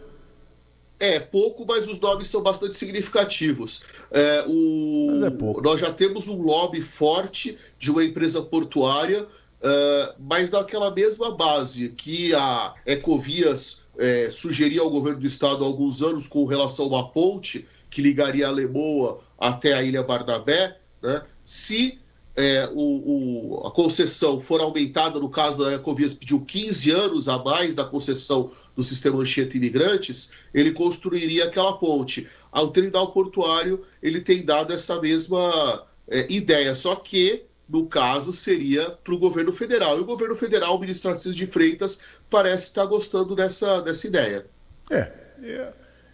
É, 0.99 1.21
pouco, 1.21 1.67
mas 1.67 1.87
os 1.89 2.01
lobbies 2.01 2.29
são 2.29 2.43
bastante 2.43 2.75
significativos. 2.75 3.83
É, 4.11 4.45
o... 4.47 5.09
Mas 5.11 5.23
é 5.23 5.31
pouco. 5.31 5.61
Nós 5.61 5.81
já 5.81 5.93
temos 5.93 6.27
um 6.29 6.41
lobby 6.41 6.81
forte 6.81 7.59
de 7.79 7.91
uma 7.91 8.03
empresa 8.03 8.41
portuária 8.41 9.27
uh, 9.67 10.15
mas 10.19 10.51
naquela 10.51 10.91
mesma 10.91 11.35
base 11.35 11.91
que 11.91 12.35
a 12.35 12.75
Ecovias 12.85 13.83
é, 13.99 14.29
sugeria 14.31 14.81
ao 14.81 14.91
governo 14.91 15.21
do 15.21 15.27
estado 15.27 15.65
há 15.65 15.67
alguns 15.67 16.03
anos 16.03 16.27
com 16.27 16.45
relação 16.45 16.87
a 16.87 16.89
uma 16.89 17.09
ponte 17.09 17.67
que 17.91 18.03
ligaria 18.03 18.47
a 18.47 18.51
Lemoa 18.51 19.21
até 19.39 19.73
a 19.73 19.83
Ilha 19.83 20.03
Bardabé, 20.03 20.79
né? 21.03 21.23
se 21.45 21.99
é, 22.37 22.69
o, 22.75 23.61
o, 23.61 23.67
a 23.67 23.71
concessão 23.71 24.39
for 24.39 24.61
aumentada, 24.61 25.19
no 25.19 25.31
caso 25.31 25.65
da 25.65 25.73
Ecovias 25.73 26.13
pediu 26.13 26.41
15 26.43 26.91
anos 26.91 27.29
a 27.29 27.39
mais 27.39 27.75
da 27.75 27.85
concessão 27.85 28.51
do 28.77 28.83
sistema 28.83 29.19
Anchieta 29.19 29.57
Imigrantes, 29.57 30.33
ele 30.53 30.73
construiria 30.73 31.47
aquela 31.47 31.79
ponte. 31.79 32.29
Ao 32.53 32.69
terminal 32.71 33.11
portuário, 33.11 33.83
ele 34.03 34.21
tem 34.21 34.45
dado 34.45 34.73
essa 34.73 35.01
mesma 35.01 35.87
é, 36.09 36.31
ideia, 36.31 36.75
só 36.75 36.95
que, 36.95 37.45
no 37.67 37.87
caso, 37.87 38.35
seria 38.35 38.91
para 38.91 39.15
o 39.15 39.19
governo 39.19 39.51
federal. 39.51 39.97
E 39.97 40.03
o 40.03 40.05
governo 40.05 40.35
federal, 40.35 40.77
o 40.77 40.79
ministro 40.79 41.11
Narciso 41.11 41.37
de 41.37 41.47
Freitas, 41.47 42.01
parece 42.29 42.65
estar 42.65 42.85
gostando 42.85 43.35
dessa, 43.35 43.81
dessa 43.81 44.07
ideia. 44.07 44.47
É, 44.91 45.11
é 45.43 45.73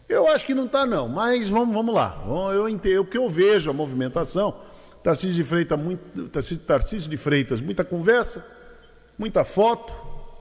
eu 0.09 0.29
acho 0.29 0.47
que 0.47 0.55
não 0.55 0.67
está, 0.67 0.85
não, 0.85 1.09
mas 1.09 1.49
vamos, 1.49 1.75
vamos 1.75 1.95
lá. 1.95 2.23
Eu 2.55 2.69
entendo, 2.69 3.01
o 3.01 3.05
que 3.05 3.17
eu 3.17 3.29
vejo 3.29 3.71
a 3.71 3.73
movimentação 3.73 4.55
Tarcísio 5.03 5.35
de 5.35 5.45
Freitas, 5.45 5.79
muito, 5.79 6.29
Tarcísio 6.67 7.11
de 7.11 7.17
Freitas, 7.17 7.61
muita 7.61 7.85
conversa, 7.85 8.45
muita 9.19 9.45
foto. 9.45 9.93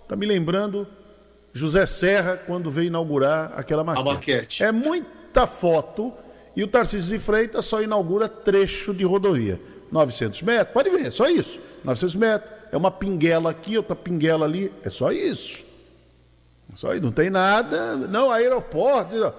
Está 0.03 0.16
me 0.16 0.26
lembrando 0.26 0.88
José 1.53 1.86
Serra 1.86 2.38
quando 2.38 2.70
veio 2.70 2.88
inaugurar 2.88 3.53
aquela 3.55 3.84
maquete. 3.84 4.09
A 4.09 4.14
maquete. 4.14 4.64
É 4.64 4.72
muita 4.72 5.47
foto 5.47 6.14
e 6.55 6.64
o 6.64 6.68
Tarcísio 6.68 7.18
de 7.18 7.24
Freitas 7.24 7.66
só 7.66 7.82
inaugura 7.82 8.28
trecho 8.28 8.93
de 8.93 9.03
rodovia. 9.03 9.59
900 9.91 10.41
metros, 10.43 10.74
pode 10.74 10.89
ver, 10.89 11.07
é 11.07 11.12
só 11.12 11.28
isso. 11.28 11.59
900 11.84 12.16
metros, 12.16 12.51
é 12.72 12.78
uma 12.78 12.91
pinguela 12.91 13.49
aqui, 13.49 13.78
outra 13.78 13.95
pinguela 13.95 14.45
ali, 14.45 14.72
é 14.84 14.89
só 14.89 15.12
isso. 15.12 15.66
Só 16.76 16.93
isso, 16.93 17.03
não 17.03 17.12
tem 17.12 17.30
nada. 17.30 17.95
Não, 17.95 18.32
aeroporto. 18.32 19.34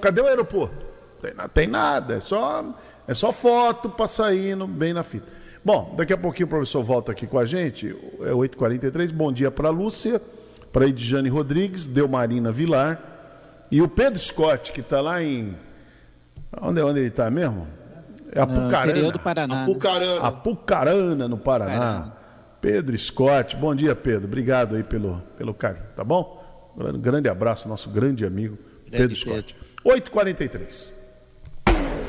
Cadê 0.00 0.20
o 0.20 0.26
aeroporto? 0.26 0.74
Tem, 1.20 1.32
tem 1.54 1.66
nada, 1.66 2.14
é 2.14 2.20
só 2.20 2.64
é 3.08 3.14
só 3.14 3.32
foto 3.32 3.88
para 3.88 4.06
sair 4.06 4.54
no, 4.54 4.66
bem 4.66 4.92
na 4.92 5.02
fita. 5.02 5.26
Bom, 5.64 5.94
daqui 5.96 6.12
a 6.12 6.16
pouquinho 6.16 6.46
o 6.46 6.50
professor 6.50 6.84
volta 6.84 7.12
aqui 7.12 7.26
com 7.26 7.38
a 7.38 7.44
gente. 7.44 7.88
É 8.20 8.30
8h43. 8.30 9.10
Bom 9.10 9.32
dia 9.32 9.50
para 9.50 9.70
Lúcia, 9.70 10.20
para 10.72 10.86
Edjane 10.86 11.28
Rodrigues, 11.28 11.86
Delmarina 11.86 12.52
Vilar 12.52 13.00
e 13.70 13.82
o 13.82 13.88
Pedro 13.88 14.20
Scott, 14.20 14.72
que 14.72 14.80
está 14.80 15.00
lá 15.00 15.22
em. 15.22 15.56
Onde, 16.60 16.80
onde 16.82 17.00
ele 17.00 17.08
está 17.08 17.30
mesmo? 17.30 17.66
É 18.32 18.40
Apucarana. 18.40 19.10
Do 19.10 19.18
Paraná. 19.18 19.62
Apucarana. 19.62 20.20
Apucarana, 20.20 21.28
no 21.28 21.38
Paraná. 21.38 21.78
Paraná. 21.78 22.12
Pedro 22.60 22.98
Scott. 22.98 23.56
Bom 23.56 23.74
dia, 23.74 23.94
Pedro. 23.94 24.26
Obrigado 24.26 24.76
aí 24.76 24.82
pelo, 24.82 25.22
pelo 25.36 25.54
carinho, 25.54 25.84
tá 25.96 26.04
bom? 26.04 26.36
Um 26.76 26.98
grande 26.98 27.28
abraço, 27.28 27.68
nosso 27.68 27.90
grande 27.90 28.24
amigo 28.24 28.58
grande 28.86 28.90
Pedro 28.90 29.16
Scott. 29.16 29.56
8h43. 29.84 30.97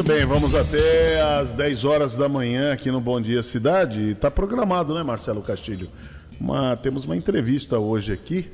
Muito 0.00 0.14
bem, 0.14 0.24
vamos 0.24 0.54
até 0.54 1.20
às 1.20 1.52
10 1.52 1.84
horas 1.84 2.16
da 2.16 2.26
manhã 2.26 2.72
aqui 2.72 2.90
no 2.90 3.02
Bom 3.02 3.20
Dia 3.20 3.42
Cidade. 3.42 4.12
Está 4.12 4.30
programado, 4.30 4.94
né, 4.94 5.02
Marcelo 5.02 5.42
Castilho? 5.42 5.90
Uma, 6.40 6.74
temos 6.74 7.04
uma 7.04 7.14
entrevista 7.14 7.78
hoje 7.78 8.10
aqui. 8.10 8.50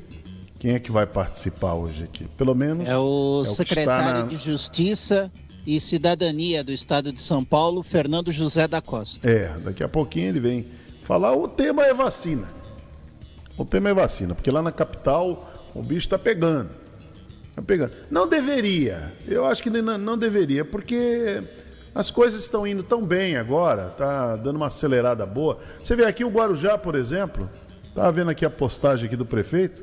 Quem 0.58 0.74
é 0.74 0.80
que 0.80 0.90
vai 0.90 1.06
participar 1.06 1.74
hoje 1.74 2.02
aqui? 2.02 2.26
Pelo 2.36 2.52
menos. 2.52 2.88
É 2.88 2.98
o, 2.98 3.44
é 3.46 3.48
o 3.48 3.54
secretário 3.54 4.22
na... 4.22 4.26
de 4.26 4.36
Justiça 4.38 5.30
e 5.64 5.78
Cidadania 5.78 6.64
do 6.64 6.72
Estado 6.72 7.12
de 7.12 7.20
São 7.20 7.44
Paulo, 7.44 7.80
Fernando 7.80 8.32
José 8.32 8.66
da 8.66 8.82
Costa. 8.82 9.24
É, 9.30 9.54
daqui 9.60 9.84
a 9.84 9.88
pouquinho 9.88 10.30
ele 10.30 10.40
vem 10.40 10.66
falar. 11.04 11.32
O 11.32 11.46
tema 11.46 11.86
é 11.86 11.94
vacina. 11.94 12.48
O 13.56 13.64
tema 13.64 13.88
é 13.88 13.94
vacina, 13.94 14.34
porque 14.34 14.50
lá 14.50 14.60
na 14.60 14.72
capital 14.72 15.48
o 15.72 15.80
bicho 15.80 16.06
está 16.06 16.18
pegando. 16.18 16.70
Tá 17.56 17.62
pegando. 17.62 17.92
Não 18.10 18.28
deveria. 18.28 19.14
Eu 19.26 19.46
acho 19.46 19.62
que 19.62 19.70
não, 19.70 19.96
não 19.96 20.18
deveria, 20.18 20.62
porque 20.62 21.40
as 21.94 22.10
coisas 22.10 22.42
estão 22.42 22.66
indo 22.66 22.82
tão 22.82 23.02
bem 23.02 23.38
agora, 23.38 23.88
tá 23.88 24.36
dando 24.36 24.56
uma 24.56 24.66
acelerada 24.66 25.24
boa. 25.24 25.58
Você 25.82 25.96
vê 25.96 26.04
aqui 26.04 26.22
o 26.22 26.28
Guarujá, 26.28 26.76
por 26.76 26.94
exemplo, 26.94 27.48
tá 27.94 28.10
vendo 28.10 28.30
aqui 28.30 28.44
a 28.44 28.50
postagem 28.50 29.06
aqui 29.06 29.16
do 29.16 29.24
prefeito. 29.24 29.82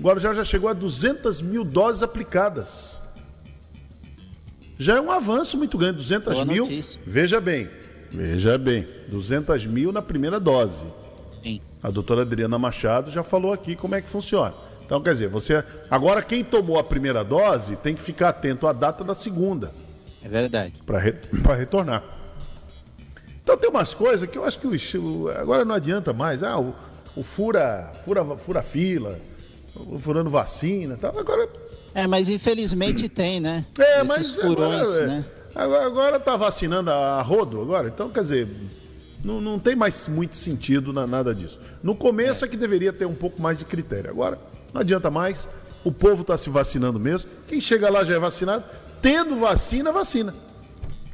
O 0.00 0.02
Guarujá 0.02 0.34
já 0.34 0.42
chegou 0.42 0.68
a 0.68 0.72
200 0.72 1.40
mil 1.40 1.62
doses 1.62 2.02
aplicadas. 2.02 2.98
Já 4.76 4.96
é 4.96 5.00
um 5.00 5.10
avanço 5.10 5.56
muito 5.56 5.78
grande, 5.78 5.98
200 5.98 6.34
Boa 6.34 6.44
mil. 6.44 6.64
Notícia. 6.64 7.00
Veja 7.06 7.40
bem, 7.40 7.70
veja 8.10 8.58
bem, 8.58 8.84
200 9.08 9.64
mil 9.64 9.92
na 9.92 10.02
primeira 10.02 10.40
dose. 10.40 10.84
Sim. 11.40 11.60
A 11.80 11.88
doutora 11.88 12.22
Adriana 12.22 12.58
Machado 12.58 13.12
já 13.12 13.22
falou 13.22 13.52
aqui 13.52 13.76
como 13.76 13.94
é 13.94 14.02
que 14.02 14.08
funciona. 14.08 14.52
Então, 14.86 15.02
quer 15.02 15.12
dizer, 15.12 15.28
você. 15.28 15.64
Agora, 15.90 16.22
quem 16.22 16.44
tomou 16.44 16.78
a 16.78 16.84
primeira 16.84 17.24
dose 17.24 17.74
tem 17.74 17.94
que 17.94 18.00
ficar 18.00 18.28
atento 18.28 18.68
à 18.68 18.72
data 18.72 19.02
da 19.02 19.16
segunda. 19.16 19.72
É 20.24 20.28
verdade. 20.28 20.74
Para 20.86 21.00
re... 21.00 21.14
retornar. 21.58 22.04
Então, 23.42 23.56
tem 23.56 23.68
umas 23.68 23.94
coisas 23.94 24.30
que 24.30 24.38
eu 24.38 24.44
acho 24.44 24.60
que 24.60 24.66
o... 24.96 25.28
agora 25.28 25.64
não 25.64 25.74
adianta 25.74 26.12
mais. 26.12 26.44
Ah, 26.44 26.58
o, 26.58 26.72
o 27.16 27.22
fura, 27.24 27.90
fura, 28.04 28.24
fura 28.36 28.62
fila, 28.62 29.18
o 29.74 29.98
furando 29.98 30.30
vacina 30.30 30.96
tal. 30.96 31.18
Agora. 31.18 31.48
É, 31.92 32.06
mas 32.06 32.28
infelizmente 32.28 33.08
tem, 33.08 33.40
né? 33.40 33.66
É, 33.76 33.96
Esses 33.96 34.06
mas. 34.06 34.34
Furões, 34.34 34.86
agora, 34.86 35.06
né? 35.08 35.24
Agora, 35.52 35.86
agora 35.86 36.20
tá 36.20 36.36
vacinando 36.36 36.92
a 36.92 37.20
rodo 37.22 37.60
agora. 37.60 37.88
Então, 37.88 38.08
quer 38.08 38.22
dizer. 38.22 38.48
Não, 39.24 39.40
não 39.40 39.58
tem 39.58 39.74
mais 39.74 40.06
muito 40.06 40.36
sentido 40.36 40.92
na, 40.92 41.04
nada 41.04 41.34
disso. 41.34 41.58
No 41.82 41.96
começo 41.96 42.44
é. 42.44 42.46
é 42.46 42.50
que 42.50 42.56
deveria 42.56 42.92
ter 42.92 43.06
um 43.06 43.14
pouco 43.14 43.42
mais 43.42 43.58
de 43.58 43.64
critério. 43.64 44.08
Agora, 44.08 44.38
não 44.72 44.80
adianta 44.80 45.10
mais. 45.10 45.48
O 45.84 45.92
povo 45.92 46.22
está 46.22 46.36
se 46.36 46.50
vacinando 46.50 46.98
mesmo. 46.98 47.30
Quem 47.46 47.60
chega 47.60 47.90
lá 47.90 48.04
já 48.04 48.14
é 48.14 48.18
vacinado. 48.18 48.64
Tendo 49.00 49.36
vacina, 49.36 49.92
vacina. 49.92 50.34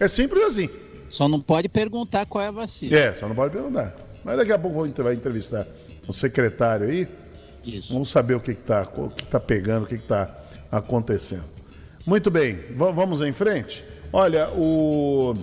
É 0.00 0.08
simples 0.08 0.42
assim. 0.44 0.70
Só 1.08 1.28
não 1.28 1.40
pode 1.40 1.68
perguntar 1.68 2.24
qual 2.26 2.42
é 2.42 2.48
a 2.48 2.50
vacina. 2.50 2.96
É, 2.96 3.14
só 3.14 3.28
não 3.28 3.34
pode 3.34 3.52
perguntar. 3.52 3.94
Mas 4.24 4.36
daqui 4.36 4.52
a 4.52 4.58
pouco 4.58 4.88
vai 5.02 5.14
entrevistar 5.14 5.66
o 6.08 6.12
secretário 6.12 6.88
aí. 6.88 7.06
Isso. 7.66 7.92
Vamos 7.92 8.10
saber 8.10 8.34
o 8.34 8.40
que 8.40 8.52
está 8.52 8.88
o 8.96 9.08
que 9.08 9.24
tá 9.26 9.38
pegando, 9.38 9.84
o 9.84 9.86
que 9.86 9.94
está 9.94 10.38
acontecendo. 10.70 11.44
Muito 12.06 12.30
bem, 12.30 12.58
vamos 12.74 13.20
em 13.20 13.32
frente. 13.32 13.84
Olha, 14.12 14.48
o 14.50 15.34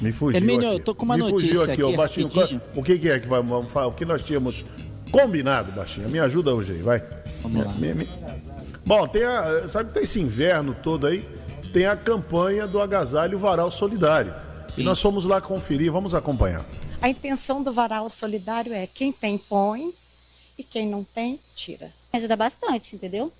Me 0.00 0.12
fugiu. 0.12 0.36
Hermínio, 0.36 0.68
eu 0.72 0.80
tô 0.80 0.94
com 0.94 1.04
uma 1.04 1.16
Me 1.16 1.22
notícia 1.22 1.64
aqui, 1.64 1.82
aqui 1.82 1.96
Baixinho. 1.96 2.60
O 2.74 2.82
que, 2.82 2.98
que, 2.98 3.08
é 3.08 3.18
que 3.18 3.26
vamos 3.26 3.70
falar? 3.70 3.86
O 3.86 3.92
que 3.92 4.04
nós 4.04 4.22
tínhamos 4.22 4.64
combinado, 5.10 5.72
Baixinho? 5.72 6.08
Me 6.08 6.18
ajuda 6.18 6.54
hoje 6.54 6.72
aí, 6.72 6.82
vai. 6.82 7.02
Vamos 7.42 7.66
lá. 7.66 7.72
Me, 7.74 7.94
me... 7.94 8.08
Bom, 8.84 9.06
tem 9.08 9.24
a, 9.24 9.66
sabe 9.66 9.88
que 9.88 9.94
tem 9.94 10.02
esse 10.02 10.20
inverno 10.20 10.74
todo 10.82 11.06
aí? 11.06 11.26
Tem 11.72 11.86
a 11.86 11.96
campanha 11.96 12.66
do 12.66 12.80
Agasalho 12.80 13.38
Varal 13.38 13.70
Solidário. 13.70 14.34
Sim. 14.74 14.82
E 14.82 14.84
nós 14.84 15.00
fomos 15.00 15.24
lá 15.24 15.40
conferir, 15.40 15.90
vamos 15.90 16.14
acompanhar. 16.14 16.64
A 17.00 17.08
intenção 17.08 17.62
do 17.62 17.72
Varal 17.72 18.08
Solidário 18.08 18.72
é 18.72 18.86
quem 18.86 19.12
tem, 19.12 19.38
põe, 19.38 19.92
e 20.58 20.62
quem 20.62 20.86
não 20.88 21.04
tem, 21.04 21.38
tira. 21.54 21.92
Ajuda 22.12 22.36
bastante, 22.36 22.96
entendeu? 22.96 23.32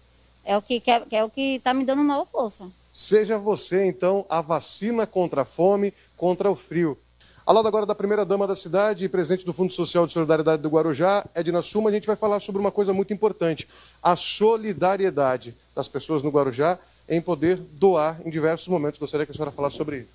É 0.44 0.56
o 0.56 0.62
que, 0.62 0.82
é, 0.86 1.02
é 1.10 1.24
o 1.24 1.30
que 1.30 1.60
tá 1.64 1.72
me 1.72 1.84
dando 1.84 2.02
maior 2.02 2.26
força. 2.26 2.68
Seja 2.92 3.38
você, 3.38 3.86
então, 3.86 4.24
a 4.28 4.40
vacina 4.40 5.06
contra 5.06 5.42
a 5.42 5.44
fome, 5.44 5.92
contra 6.16 6.50
o 6.50 6.56
frio. 6.56 6.98
Ao 7.44 7.54
lado 7.54 7.68
agora 7.68 7.86
da 7.86 7.94
primeira-dama 7.94 8.46
da 8.46 8.56
cidade 8.56 9.04
e 9.04 9.08
presidente 9.08 9.46
do 9.46 9.52
Fundo 9.52 9.72
Social 9.72 10.04
de 10.04 10.12
Solidariedade 10.12 10.62
do 10.62 10.68
Guarujá, 10.68 11.24
Edna 11.32 11.62
Suma, 11.62 11.90
a 11.90 11.92
gente 11.92 12.06
vai 12.06 12.16
falar 12.16 12.40
sobre 12.40 12.60
uma 12.60 12.72
coisa 12.72 12.92
muito 12.92 13.12
importante: 13.12 13.68
a 14.02 14.16
solidariedade 14.16 15.54
das 15.74 15.86
pessoas 15.86 16.24
no 16.24 16.30
Guarujá 16.30 16.76
em 17.08 17.20
poder 17.20 17.56
doar 17.56 18.20
em 18.24 18.30
diversos 18.30 18.66
momentos. 18.66 18.98
Gostaria 18.98 19.24
que 19.24 19.30
a 19.30 19.34
senhora 19.34 19.52
falasse 19.52 19.76
sobre 19.76 19.98
isso. 19.98 20.08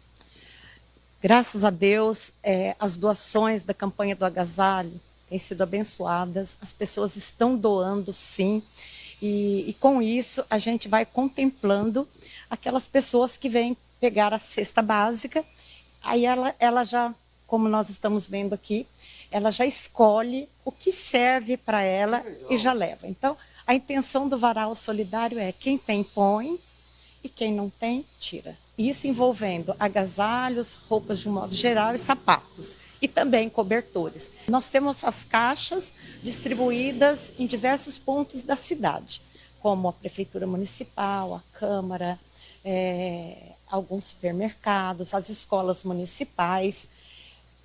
Graças 1.22 1.64
a 1.64 1.70
Deus, 1.70 2.34
é, 2.44 2.76
as 2.80 2.98
doações 2.98 3.64
da 3.64 3.74
campanha 3.74 4.16
do 4.16 4.26
agasalho 4.26 4.92
têm 5.30 5.38
sido 5.40 5.62
abençoadas, 5.62 6.58
as 6.60 6.74
pessoas 6.74 7.16
estão 7.16 7.56
doando 7.56 8.12
sim, 8.12 8.62
e, 9.22 9.70
e 9.70 9.74
com 9.80 10.02
isso 10.02 10.44
a 10.50 10.58
gente 10.58 10.90
vai 10.90 11.06
contemplando 11.06 12.06
aquelas 12.50 12.88
pessoas 12.88 13.38
que 13.38 13.48
vêm 13.48 13.78
pegar 14.00 14.34
a 14.34 14.40
cesta 14.40 14.82
básica, 14.82 15.46
aí 16.04 16.26
ela, 16.26 16.56
ela 16.60 16.84
já, 16.84 17.14
como 17.48 17.68
nós 17.68 17.90
estamos 17.90 18.28
vendo 18.28 18.54
aqui, 18.54 18.88
ela 19.32 19.52
já 19.52 19.66
escolhe 19.66 20.48
o 20.66 20.72
que 20.72 20.92
serve 20.92 21.58
para 21.58 21.82
ela 21.82 22.24
e 22.50 22.58
já 22.58 22.74
leva. 22.74 23.08
Então, 23.08 23.38
a 23.66 23.74
intenção 23.74 24.28
do 24.28 24.38
varal 24.38 24.76
solidário 24.76 25.40
é 25.40 25.52
quem 25.52 25.78
tem, 25.78 26.04
põe, 26.04 26.60
e 27.24 27.30
quem 27.30 27.54
não 27.54 27.70
tem, 27.70 28.06
tira. 28.20 28.58
Isso 28.78 29.08
envolvendo 29.08 29.76
agasalhos, 29.80 30.74
roupas 30.90 31.20
de 31.20 31.30
um 31.30 31.34
modo 31.34 31.54
geral 31.54 31.94
e 31.94 31.98
sapatos. 31.98 32.78
E 33.02 33.08
também 33.08 33.50
cobertores. 33.50 34.32
Nós 34.48 34.70
temos 34.70 35.04
as 35.04 35.24
caixas 35.24 35.94
distribuídas 36.22 37.32
em 37.38 37.48
diversos 37.48 37.98
pontos 37.98 38.44
da 38.44 38.56
cidade, 38.56 39.22
como 39.60 39.88
a 39.88 39.94
Prefeitura 39.94 40.46
Municipal, 40.46 41.34
a 41.34 41.42
Câmara, 41.58 42.20
é, 42.64 43.51
alguns 43.72 44.06
supermercados, 44.06 45.14
as 45.14 45.30
escolas 45.30 45.84
municipais, 45.84 46.88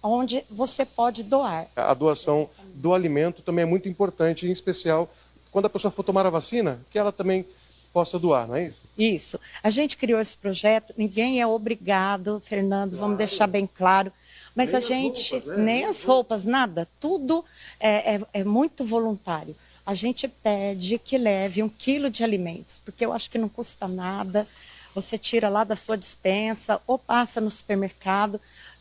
onde 0.02 0.44
você 0.50 0.84
pode 0.84 1.22
doar. 1.22 1.66
A 1.74 1.92
doação 1.92 2.48
do 2.74 2.94
alimento 2.94 3.42
também 3.42 3.64
é 3.64 3.66
muito 3.66 3.88
importante, 3.88 4.46
em 4.46 4.52
especial 4.52 5.10
quando 5.50 5.66
a 5.66 5.70
pessoa 5.70 5.90
for 5.90 6.02
tomar 6.02 6.26
a 6.26 6.30
vacina, 6.30 6.80
que 6.90 6.98
ela 6.98 7.10
também 7.10 7.44
possa 7.92 8.18
doar, 8.18 8.46
não 8.46 8.56
é 8.56 8.66
isso? 8.66 8.82
Isso. 8.98 9.40
A 9.62 9.70
gente 9.70 9.96
criou 9.96 10.20
esse 10.20 10.36
projeto, 10.36 10.92
ninguém 10.98 11.40
é 11.40 11.46
obrigado, 11.46 12.42
Fernando, 12.44 12.90
claro. 12.90 13.00
vamos 13.00 13.16
deixar 13.16 13.46
bem 13.46 13.66
claro. 13.66 14.12
Mas 14.54 14.72
nem 14.72 14.76
a 14.76 14.80
gente, 14.80 15.32
roupas, 15.32 15.56
né? 15.56 15.64
nem 15.64 15.84
as 15.86 16.04
roupas, 16.04 16.44
nada, 16.44 16.86
tudo 17.00 17.42
é, 17.80 18.16
é, 18.16 18.20
é, 18.34 18.44
muito 18.44 18.84
voluntário. 18.84 19.56
A 19.84 19.94
gente 19.94 20.28
pede 20.28 20.98
que 20.98 21.16
leve 21.16 21.62
um 21.62 21.70
quilo 21.70 22.10
de 22.10 22.22
alimentos, 22.22 22.78
porque 22.84 23.04
eu 23.04 23.14
acho 23.14 23.30
que 23.30 23.38
não 23.38 23.48
custa 23.48 23.88
nada. 23.88 24.46
Você 24.96 25.18
tira 25.18 25.50
lá 25.50 25.62
da 25.62 25.76
sua 25.76 25.94
dispensa 25.94 26.80
ou 26.86 26.98
passa 26.98 27.38
no 27.38 27.50
supermercado. 27.50 28.40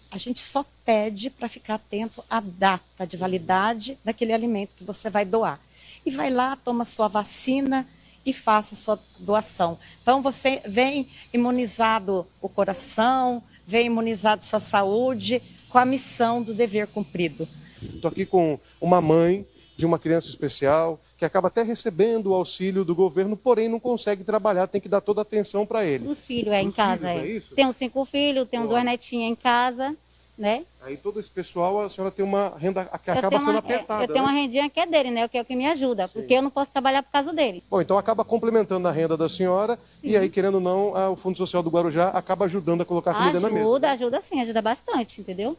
A 0.10 0.18
gente 0.18 0.40
só 0.40 0.66
pede 0.86 1.30
para 1.30 1.50
ficar 1.50 1.76
atento 1.76 2.24
à 2.30 2.40
data 2.40 3.06
de 3.06 3.18
validade 3.18 3.98
daquele 4.02 4.32
alimento 4.32 4.76
que 4.78 4.84
você 4.86 5.10
vai 5.10 5.26
doar. 5.26 5.60
E 6.06 6.10
vai 6.10 6.30
lá, 6.30 6.56
toma 6.56 6.86
sua 6.86 7.10
vacina 7.10 7.86
e 8.26 8.32
faça 8.32 8.76
sua 8.76 8.98
doação. 9.20 9.78
Então 10.02 10.22
você 10.22 10.62
vem 10.66 11.06
imunizado 11.34 12.26
o 12.42 12.48
coração, 12.48 13.44
vem 13.68 13.88
imunizado 13.88 14.46
sua 14.46 14.62
saúde 14.62 15.42
com 15.68 15.80
a 15.80 15.84
missão 15.84 16.42
do 16.42 16.54
dever 16.54 16.88
cumprido. 16.88 17.46
Estou 17.84 18.10
aqui 18.10 18.26
com 18.26 18.58
uma 18.80 19.02
mãe 19.02 19.46
de 19.76 19.86
uma 19.86 20.00
criança 20.00 20.30
especial 20.30 20.98
que 21.18 21.26
acaba 21.26 21.48
até 21.48 21.62
recebendo 21.62 22.28
o 22.28 22.34
auxílio 22.34 22.84
do 22.84 22.94
governo, 22.94 23.38
porém 23.38 23.70
não 23.70 23.80
consegue 23.80 24.24
trabalhar, 24.24 24.68
tem 24.68 24.82
que 24.82 24.90
dar 24.90 25.02
toda 25.02 25.22
a 25.22 25.24
atenção 25.24 25.66
para 25.66 25.86
ele. 25.86 26.08
Os 26.08 26.26
filhos 26.26 26.54
é 26.54 26.62
Os 26.62 26.68
em 26.68 26.72
casa, 26.72 27.10
é. 27.10 27.38
é 27.38 27.42
tem 27.56 27.66
uns 27.66 27.76
cinco 27.76 28.04
filhos, 28.06 28.48
tem 28.50 28.66
duas 28.66 28.84
netinhas 28.84 29.32
em 29.32 29.36
casa 29.36 29.96
né? 30.38 30.66
Aí 30.82 30.98
todo 30.98 31.20
esse 31.20 31.32
pessoal, 31.32 31.82
a 31.82 31.90
senhora 31.90 32.12
tem 32.12 32.24
uma 32.24 32.54
renda 32.58 32.84
que 32.86 33.10
eu 33.10 33.14
acaba 33.14 33.40
sendo 33.40 33.52
uma, 33.52 33.60
apertada. 33.60 34.04
Eu 34.04 34.08
tenho 34.08 34.26
né? 34.26 34.32
uma 34.32 34.32
rendinha 34.32 34.70
que 34.70 34.80
é 34.80 34.86
dele, 34.86 35.10
né? 35.10 35.28
Que 35.28 35.38
é 35.38 35.42
o 35.42 35.46
que 35.46 35.56
me 35.56 35.66
ajuda, 35.66 36.08
Sim. 36.08 36.14
porque 36.14 36.34
eu 36.34 36.42
não 36.42 36.50
posso 36.50 36.72
trabalhar 36.72 37.02
por 37.02 37.12
causa 37.12 37.34
dele. 37.34 37.64
Bom, 37.70 37.82
então 37.82 37.98
acaba 37.98 38.24
complementando 38.24 38.88
a 38.88 38.92
renda 38.92 39.16
da 39.16 39.30
senhora 39.30 39.80
sim. 40.02 40.10
e 40.10 40.18
aí, 40.18 40.30
querendo 40.30 40.56
ou 40.56 40.62
não, 40.62 40.96
a, 40.96 41.10
o 41.10 41.16
Fundo 41.16 41.38
Social 41.38 41.64
do 41.64 41.70
Guarujá 41.70 42.10
acaba 42.10 42.46
ajudando 42.46 42.82
a 42.82 42.86
colocar 42.86 43.12
a 43.12 43.14
comida 43.14 43.38
ajuda, 43.38 43.48
na 43.48 43.54
mesa. 43.54 43.66
Ajuda, 43.66 43.92
ajuda 43.92 44.22
sim, 44.22 44.42
ajuda 44.42 44.62
bastante, 44.62 45.22
entendeu? 45.22 45.58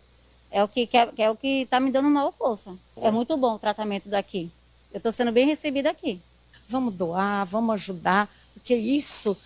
É 0.50 0.62
o 0.62 0.68
que, 0.68 0.86
que, 0.86 0.96
é, 0.96 1.06
que 1.06 1.22
é 1.22 1.30
o 1.30 1.36
que 1.36 1.62
está 1.62 1.80
me 1.80 1.90
dando 1.90 2.08
maior 2.08 2.32
força. 2.32 2.74
É. 2.96 3.08
é 3.08 3.10
muito 3.10 3.36
bom 3.36 3.54
o 3.54 3.58
tratamento 3.58 4.08
daqui. 4.08 4.50
Eu 4.96 4.98
estou 4.98 5.12
sendo 5.12 5.30
bem 5.30 5.46
recebida 5.46 5.90
aqui. 5.90 6.18
Vamos 6.66 6.94
doar, 6.94 7.44
vamos 7.44 7.74
ajudar, 7.74 8.34
porque 8.54 8.74
isso 8.74 9.36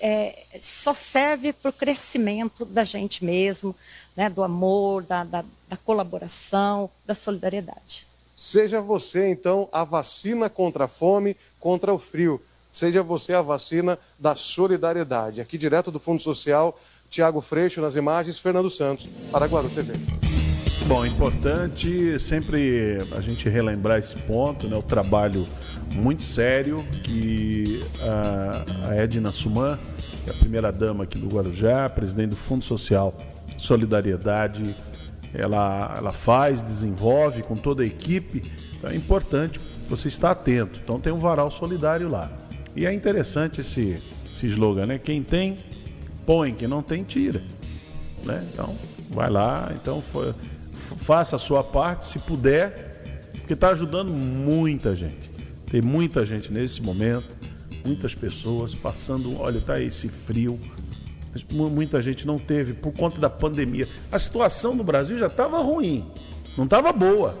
é, 0.00 0.36
só 0.60 0.92
serve 0.92 1.52
para 1.52 1.68
o 1.68 1.72
crescimento 1.72 2.64
da 2.64 2.82
gente 2.82 3.24
mesmo, 3.24 3.72
né, 4.16 4.28
do 4.28 4.42
amor, 4.42 5.04
da, 5.04 5.22
da, 5.22 5.44
da 5.68 5.76
colaboração, 5.76 6.90
da 7.06 7.14
solidariedade. 7.14 8.04
Seja 8.36 8.80
você, 8.80 9.30
então, 9.30 9.68
a 9.70 9.84
vacina 9.84 10.50
contra 10.50 10.86
a 10.86 10.88
fome, 10.88 11.36
contra 11.60 11.94
o 11.94 12.00
frio. 12.00 12.42
Seja 12.72 13.00
você 13.00 13.32
a 13.32 13.40
vacina 13.40 13.96
da 14.18 14.34
solidariedade. 14.34 15.40
Aqui 15.40 15.56
direto 15.56 15.92
do 15.92 16.00
Fundo 16.00 16.20
Social, 16.20 16.76
Tiago 17.08 17.40
Freixo 17.40 17.80
nas 17.80 17.94
imagens, 17.94 18.40
Fernando 18.40 18.68
Santos, 18.68 19.06
para 19.30 19.46
Guaru 19.46 19.70
TV. 19.70 19.92
Bom, 20.88 21.04
importante 21.04 22.20
sempre 22.20 22.96
a 23.10 23.20
gente 23.20 23.48
relembrar 23.48 23.98
esse 23.98 24.14
ponto, 24.22 24.68
né? 24.68 24.76
O 24.76 24.82
trabalho 24.82 25.44
muito 25.96 26.22
sério 26.22 26.84
que 27.02 27.84
a, 28.84 28.94
Edna 28.94 29.32
Suman, 29.32 29.76
é 30.28 30.30
a 30.30 30.34
primeira 30.34 30.70
dama 30.70 31.02
aqui 31.02 31.18
do 31.18 31.26
Guarujá, 31.26 31.88
presidente 31.88 32.30
do 32.30 32.36
Fundo 32.36 32.62
Social 32.62 33.12
Solidariedade, 33.58 34.76
ela, 35.34 35.92
ela 35.98 36.12
faz, 36.12 36.62
desenvolve 36.62 37.42
com 37.42 37.56
toda 37.56 37.82
a 37.82 37.86
equipe. 37.86 38.40
Então 38.78 38.88
é 38.88 38.94
importante 38.94 39.58
você 39.88 40.06
estar 40.06 40.30
atento. 40.30 40.78
Então 40.84 41.00
tem 41.00 41.12
um 41.12 41.18
varal 41.18 41.50
solidário 41.50 42.08
lá. 42.08 42.30
E 42.76 42.86
é 42.86 42.92
interessante 42.92 43.60
esse, 43.60 43.96
esse 44.24 44.46
slogan, 44.46 44.86
né? 44.86 44.98
Quem 44.98 45.20
tem, 45.20 45.56
põe, 46.24 46.54
quem 46.54 46.68
não 46.68 46.80
tem, 46.80 47.02
tira. 47.02 47.42
Né? 48.24 48.46
Então, 48.52 48.72
vai 49.10 49.28
lá. 49.28 49.72
Então, 49.74 50.00
foi 50.00 50.32
faça 50.94 51.36
a 51.36 51.38
sua 51.38 51.64
parte, 51.64 52.06
se 52.06 52.18
puder, 52.20 53.30
porque 53.38 53.54
está 53.54 53.70
ajudando 53.70 54.10
muita 54.10 54.94
gente. 54.94 55.30
Tem 55.66 55.82
muita 55.82 56.24
gente 56.24 56.52
nesse 56.52 56.82
momento, 56.82 57.28
muitas 57.84 58.14
pessoas 58.14 58.74
passando, 58.74 59.40
olha, 59.40 59.60
tá 59.60 59.80
esse 59.80 60.08
frio. 60.08 60.58
Muita 61.52 62.00
gente 62.00 62.26
não 62.26 62.38
teve 62.38 62.72
por 62.72 62.92
conta 62.92 63.20
da 63.20 63.28
pandemia. 63.28 63.86
A 64.10 64.18
situação 64.18 64.74
no 64.74 64.82
Brasil 64.82 65.18
já 65.18 65.26
estava 65.26 65.58
ruim, 65.58 66.10
não 66.56 66.64
estava 66.64 66.92
boa. 66.92 67.38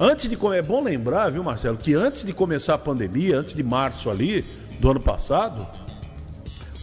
Antes 0.00 0.28
de 0.28 0.36
é 0.54 0.62
bom 0.62 0.82
lembrar, 0.82 1.30
viu, 1.30 1.44
Marcelo, 1.44 1.76
que 1.76 1.94
antes 1.94 2.24
de 2.24 2.32
começar 2.32 2.74
a 2.74 2.78
pandemia, 2.78 3.38
antes 3.38 3.54
de 3.54 3.62
março 3.62 4.10
ali 4.10 4.44
do 4.80 4.90
ano 4.90 5.00
passado, 5.00 5.66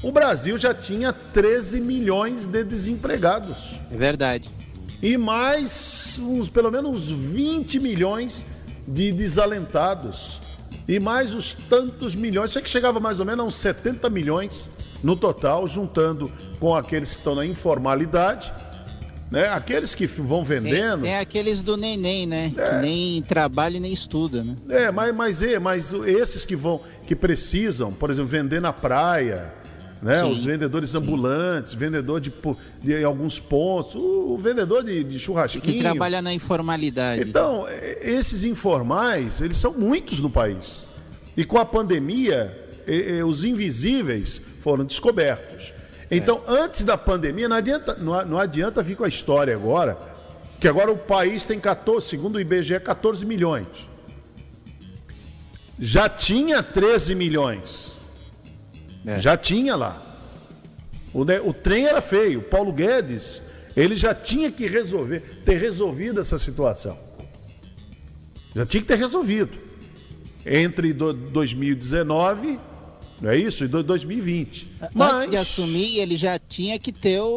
o 0.02 0.12
Brasil 0.12 0.58
já 0.58 0.74
tinha 0.74 1.12
13 1.12 1.82
milhões 1.82 2.46
de 2.46 2.64
desempregados. 2.64 3.80
É 3.92 3.98
verdade 3.98 4.61
e 5.02 5.18
mais 5.18 6.20
uns 6.22 6.50
pelo 6.50 6.70
menos 6.70 7.10
20 7.10 7.80
milhões 7.80 8.46
de 8.88 9.12
desalentados. 9.12 10.40
E 10.88 11.00
mais 11.00 11.34
os 11.34 11.54
tantos 11.54 12.16
milhões, 12.16 12.52
sei 12.52 12.62
que 12.62 12.70
chegava 12.70 13.00
mais 13.00 13.20
ou 13.20 13.26
menos 13.26 13.44
a 13.44 13.48
uns 13.48 13.56
70 13.56 14.10
milhões 14.10 14.70
no 15.04 15.16
total, 15.16 15.68
juntando 15.68 16.32
com 16.60 16.76
aqueles 16.76 17.12
que 17.12 17.18
estão 17.18 17.36
na 17.36 17.46
informalidade, 17.46 18.52
né? 19.32 19.48
Aqueles 19.50 19.96
que 19.96 20.06
vão 20.06 20.44
vendendo. 20.44 21.04
Tem, 21.04 21.12
tem 21.12 21.20
aqueles 21.20 21.62
do 21.62 21.78
neném, 21.78 22.28
né? 22.28 22.52
É. 22.58 22.70
Que 22.70 22.76
nem 22.82 23.22
trabalha 23.22 23.78
e 23.78 23.80
nem 23.80 23.94
estuda, 23.94 24.44
né? 24.44 24.56
É, 24.70 24.92
mas, 24.92 25.16
mas, 25.16 25.42
é, 25.42 25.58
mas 25.58 25.94
esses 25.94 26.44
que 26.44 26.56
vão, 26.56 26.82
que 27.08 27.16
precisam, 27.16 27.94
por 27.94 28.10
exemplo, 28.10 28.30
vender 28.30 28.60
na 28.60 28.74
praia, 28.74 29.54
né? 30.02 30.24
Os 30.24 30.44
vendedores 30.44 30.96
ambulantes, 30.96 31.74
vendedor 31.74 32.20
de, 32.20 32.34
de 32.82 33.04
alguns 33.04 33.40
pontos, 33.40 33.96
o, 33.96 34.34
o 34.34 34.38
vendedor 34.38 34.84
de, 34.84 35.04
de 35.04 35.20
churrasquinho. 35.20 35.64
Que 35.64 35.80
trabalha 35.80 36.22
na 36.22 36.34
informalidade. 36.34 37.22
Então, 37.22 37.66
esses 38.02 38.44
informais, 38.44 39.42
eles 39.42 39.58
são 39.58 39.74
muitos 39.74 40.20
no 40.20 40.30
país. 40.30 40.88
E 41.38 41.46
com 41.46 41.58
a 41.60 41.66
pandemia, 41.66 42.58
os 43.28 43.44
invisíveis 43.44 44.42
foram 44.60 44.84
descobertos. 44.84 45.74
Então, 46.10 46.42
é. 46.48 46.52
antes 46.52 46.84
da 46.84 46.98
pandemia, 46.98 47.48
não 47.48 47.56
adianta, 47.56 47.96
não 47.96 48.38
adianta 48.38 48.82
vir 48.82 48.98
com 48.98 49.04
a 49.04 49.08
história 49.08 49.56
agora, 49.56 49.98
que 50.60 50.68
agora 50.68 50.92
o 50.92 50.98
país 50.98 51.44
tem 51.44 51.60
14, 51.60 52.08
segundo 52.08 52.36
o 52.36 52.40
IBGE, 52.40 52.80
14 52.80 53.26
milhões. 53.26 53.90
Já 55.80 56.10
tinha 56.10 56.62
13 56.62 57.16
milhões. 57.16 57.91
É. 59.06 59.20
Já 59.20 59.38
tinha 59.38 59.76
lá. 59.76 60.02
O, 61.14 61.22
o 61.22 61.54
trem 61.54 61.86
era 61.86 62.02
feio. 62.02 62.42
Paulo 62.42 62.72
Guedes, 62.72 63.42
ele 63.76 63.96
já 63.96 64.14
tinha 64.14 64.52
que 64.52 64.68
resolver, 64.68 65.22
ter 65.46 65.58
resolvido 65.58 66.22
essa 66.22 66.38
situação. 66.38 66.98
Já 68.56 68.66
tinha 68.66 68.82
que 68.82 68.88
ter 68.88 68.98
resolvido. 68.98 69.58
Entre 70.46 70.94
do, 70.94 71.14
2019 71.14 72.60
não 73.22 73.30
é 73.30 73.38
isso? 73.38 73.64
E 73.64 73.68
2020. 73.68 74.68
Antes 74.82 74.96
Mas... 74.96 75.30
de 75.30 75.38
assumir, 75.38 76.00
ele 76.00 76.18
já 76.18 76.40
tinha 76.40 76.80
que 76.80 76.92
ter 76.92 77.20
o, 77.20 77.28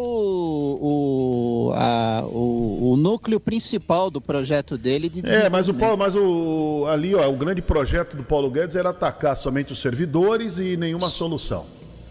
o, 0.80 1.72
a, 1.74 2.24
o, 2.26 2.92
o, 2.92 2.96
núcleo 2.96 3.38
principal 3.38 4.10
do 4.10 4.18
projeto 4.18 4.78
dele 4.78 5.10
de 5.10 5.20
É, 5.28 5.50
mas 5.50 5.68
o 5.68 5.74
Paulo, 5.74 5.98
mas 5.98 6.14
o 6.16 6.86
ali, 6.88 7.14
ó, 7.14 7.28
o 7.28 7.36
grande 7.36 7.60
projeto 7.60 8.16
do 8.16 8.24
Paulo 8.24 8.50
Guedes 8.50 8.76
era 8.76 8.88
atacar 8.88 9.36
somente 9.36 9.74
os 9.74 9.78
servidores 9.78 10.58
e 10.58 10.74
nenhuma 10.74 11.10
solução. 11.10 11.66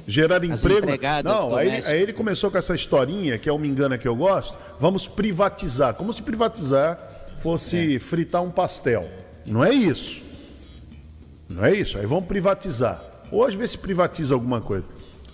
Gerar 0.06 0.44
emprego. 0.44 0.86
Não, 1.24 1.56
aí, 1.56 1.84
aí, 1.86 2.02
ele 2.02 2.14
começou 2.14 2.52
com 2.52 2.58
essa 2.58 2.76
historinha, 2.76 3.40
que 3.40 3.50
é 3.50 3.54
uma 3.54 3.66
engana 3.66 3.98
que 3.98 4.08
eu 4.08 4.16
gosto. 4.16 4.56
Vamos 4.80 5.08
privatizar. 5.08 5.96
Como 5.96 6.14
se 6.14 6.22
privatizar 6.22 7.00
fosse 7.40 7.96
é. 7.96 8.00
fritar 8.00 8.44
um 8.44 8.52
pastel. 8.52 9.10
Não 9.48 9.64
é 9.64 9.74
isso. 9.74 10.22
Não 11.50 11.66
é 11.66 11.74
isso. 11.74 11.98
Aí 11.98 12.06
vamos 12.06 12.26
privatizar. 12.26 13.13
Hoje 13.32 13.58
vê 13.58 13.66
se 13.68 13.78
privatiza 13.78 14.34
alguma 14.34 14.62
coisa. 14.62 14.86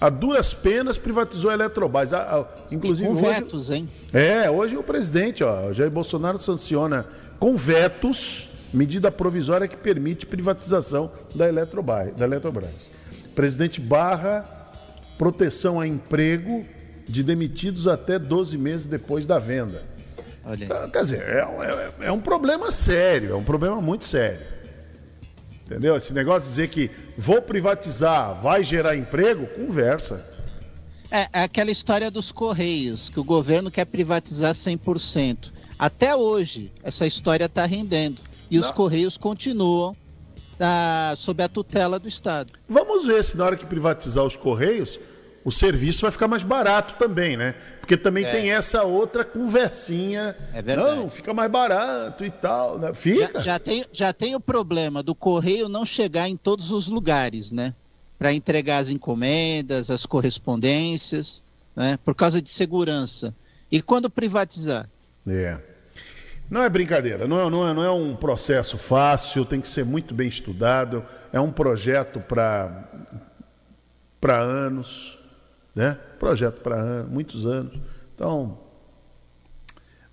a 0.02 0.10
duras 0.10 0.54
penas 0.54 0.98
privatizou 0.98 1.50
a 1.52 1.54
Eletrobras. 1.54 2.14
A, 2.14 2.40
a, 2.40 2.46
inclusive 2.72 3.08
com 3.08 3.16
hoje, 3.16 3.26
vetos, 3.26 3.70
hein? 3.70 3.88
É, 4.14 4.50
hoje 4.50 4.78
o 4.78 4.84
presidente, 4.84 5.44
ó, 5.44 5.74
Jair 5.74 5.92
Bolsonaro 5.92 6.38
sanciona 6.38 7.06
com 7.38 7.56
vetos 7.58 8.48
medida 8.74 9.12
provisória 9.12 9.68
que 9.68 9.76
permite 9.76 10.26
privatização 10.26 11.12
da 11.36 11.48
Eletrobras. 11.50 12.16
Da 12.16 12.26
Eletrobras. 12.26 12.70
Presidente 13.36 13.82
barra 13.82 14.46
proteção 15.18 15.80
a 15.80 15.86
emprego 15.88 16.64
de 17.06 17.24
demitidos 17.24 17.88
até 17.88 18.18
12 18.18 18.58
meses 18.58 18.86
depois 18.88 19.26
da 19.26 19.38
venda. 19.40 19.82
Olha. 20.46 20.64
Então, 20.64 20.90
quer 20.90 21.02
dizer, 21.02 21.22
é, 21.22 21.40
é- 21.40 22.08
é 22.08 22.12
um 22.12 22.22
problema 22.22 22.72
sério, 22.72 23.32
é 23.34 23.36
um 23.36 23.44
problema 23.44 23.82
muito 23.82 24.06
sério. 24.06 24.40
Entendeu? 25.70 25.96
Esse 25.96 26.12
negócio 26.14 26.42
de 26.42 26.50
dizer 26.50 26.70
que 26.70 26.90
vou 27.16 27.44
privatizar, 27.44 28.34
vai 28.42 28.64
gerar 28.64 28.96
emprego, 28.96 29.46
conversa. 29.46 30.26
É, 31.12 31.28
é 31.32 31.44
aquela 31.44 31.70
história 31.70 32.10
dos 32.10 32.32
Correios, 32.32 33.10
que 33.10 33.20
o 33.20 33.24
governo 33.24 33.70
quer 33.70 33.86
privatizar 33.86 34.56
100%. 34.56 35.52
Até 35.78 36.16
hoje, 36.16 36.72
essa 36.84 37.06
história 37.06 37.46
está 37.46 37.68
rendendo. 37.68 38.20
E 38.50 38.58
os 38.58 38.66
Não. 38.66 38.74
Correios 38.74 39.16
continuam 39.16 39.96
ah, 40.60 41.14
sob 41.16 41.44
a 41.44 41.48
tutela 41.48 42.00
do 42.00 42.08
Estado. 42.08 42.52
Vamos 42.68 43.06
ver 43.06 43.24
se 43.24 43.38
na 43.38 43.46
hora 43.46 43.56
que 43.56 43.66
privatizar 43.66 44.24
os 44.24 44.36
Correios, 44.36 45.00
o 45.44 45.52
serviço 45.52 46.02
vai 46.02 46.12
ficar 46.12 46.28
mais 46.28 46.44
barato 46.44 46.96
também, 47.00 47.38
né? 47.38 47.56
Porque 47.80 47.96
também 47.98 48.26
É. 48.26 48.32
tem 48.32 48.52
essa 48.52 48.84
outra 48.84 49.24
conversinha. 49.26 50.36
É 50.54 50.62
verdade. 50.62 50.96
Não, 50.96 51.10
fica 51.10 51.34
mais 51.34 51.50
barato 51.52 52.24
e 52.24 52.30
tal. 52.32 52.78
Né? 52.78 52.94
Fica. 52.94 53.34
Já, 53.40 53.54
já 53.54 53.60
tem, 53.60 53.86
já 53.92 54.14
tem 54.14 54.36
o 54.36 54.40
problema 54.40 55.02
do 55.02 55.16
correio 55.16 55.68
não 55.70 55.86
chegar 55.86 56.28
em 56.30 56.38
todos 56.38 56.72
os 56.72 56.88
lugares, 56.88 57.52
né? 57.52 57.74
Para 58.18 58.34
entregar 58.34 58.80
as 58.80 58.90
encomendas, 58.90 59.90
as 59.90 60.06
correspondências, 60.06 61.42
né? 61.76 61.98
Por 62.04 62.14
causa 62.16 62.42
de 62.42 62.50
segurança. 62.50 63.34
E 63.72 63.82
quando 63.82 64.10
privatizar? 64.10 64.90
É. 65.28 65.58
Não 66.50 66.64
é 66.64 66.70
brincadeira, 66.70 67.28
não 67.28 67.40
é, 67.40 67.48
não, 67.50 67.68
é, 67.70 67.74
não 67.76 67.84
é 67.84 67.92
um 67.92 68.16
processo 68.16 68.76
fácil, 68.76 69.46
tem 69.46 69.62
que 69.62 69.68
ser 69.68 69.86
muito 69.86 70.16
bem 70.16 70.28
estudado, 70.28 71.06
é 71.32 71.40
um 71.40 71.52
projeto 71.52 72.20
para 72.20 72.90
para 74.20 74.38
anos, 74.40 75.19
né? 75.76 75.98
Projeto 76.20 76.62
para 76.62 77.04
muitos 77.04 77.46
anos. 77.46 77.74
Então, 78.16 78.58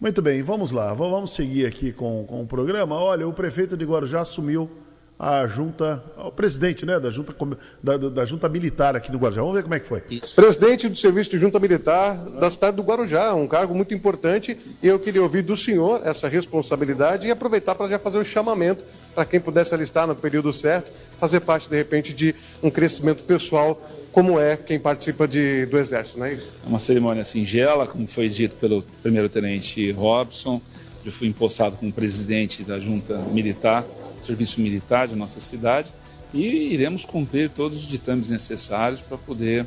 muito 0.01 0.21
bem, 0.21 0.43
vamos 0.43 0.71
lá, 0.73 0.93
vamos 0.93 1.35
seguir 1.35 1.67
aqui 1.67 1.93
com, 1.93 2.25
com 2.27 2.43
o 2.43 2.47
programa. 2.47 2.97
Olha, 2.97 3.27
o 3.27 3.33
prefeito 3.33 3.77
de 3.77 3.85
Guarujá 3.85 4.21
assumiu 4.21 4.71
a 5.19 5.47
junta, 5.47 6.05
o 6.19 6.31
presidente, 6.31 6.85
né, 6.85 7.01
da 7.01 7.09
junta, 7.09 7.35
da, 7.83 7.97
da- 7.97 8.11
da 8.11 8.25
junta 8.27 8.51
militar 8.51 8.95
aqui 8.95 9.11
do 9.11 9.17
Guarujá. 9.17 9.41
Vamos 9.41 9.57
ver 9.57 9.63
como 9.63 9.75
é 9.75 9.81
que 9.81 9.87
foi. 9.89 10.03
Presidente 10.35 10.91
do 10.91 10.97
Serviço 10.99 11.31
de 11.31 11.39
Junta 11.39 11.59
Militar 11.59 12.15
da 12.39 12.51
cidade 12.51 12.77
do 12.77 12.83
Guarujá, 12.83 13.33
um 13.33 13.49
cargo 13.49 13.75
muito 13.75 13.95
importante. 13.95 14.59
E 14.83 14.87
eu 14.87 14.99
queria 14.99 15.23
ouvir 15.23 15.41
do 15.41 15.57
senhor 15.57 16.03
essa 16.05 16.29
responsabilidade 16.29 17.27
e 17.27 17.31
aproveitar 17.31 17.75
para 17.75 17.89
já 17.89 17.99
fazer 17.99 18.19
o 18.19 18.25
chamamento 18.27 18.85
para 19.15 19.25
quem 19.25 19.41
pudesse 19.41 19.75
alistar 19.75 20.07
no 20.07 20.15
período 20.15 20.53
certo, 20.53 20.93
fazer 21.19 21.41
parte, 21.41 21.71
de 21.71 21.77
repente, 21.77 22.13
de 22.13 22.35
um 22.63 22.69
crescimento 22.71 23.25
pessoal, 23.25 23.81
como 24.17 24.41
é 24.41 24.57
quem 24.57 24.79
participa 24.79 25.29
de, 25.29 25.67
do 25.67 25.77
Exército, 25.77 26.19
não 26.19 26.25
é 26.25 26.33
isso? 26.33 26.51
É 26.65 26.67
uma 26.67 26.79
cerimônia 26.79 27.23
singela, 27.23 27.87
como 27.87 28.09
foi 28.09 28.31
dito 28.31 28.55
pelo 28.57 28.83
primeiro-tenente 29.03 29.91
Robson. 29.93 30.59
Eu 31.05 31.13
fui 31.13 31.29
empossado 31.29 31.77
como 31.77 31.93
presidente 31.93 32.65
da 32.65 32.81
junta 32.81 33.19
militar, 33.31 33.85
serviço 34.23 34.59
militar 34.63 35.07
de 35.07 35.15
nossa 35.15 35.39
cidade, 35.39 35.93
e 36.33 36.73
iremos 36.73 37.05
cumprir 37.05 37.51
todos 37.51 37.77
os 37.77 37.89
ditames 37.89 38.31
necessários 38.31 39.03
para 39.03 39.19
poder 39.19 39.67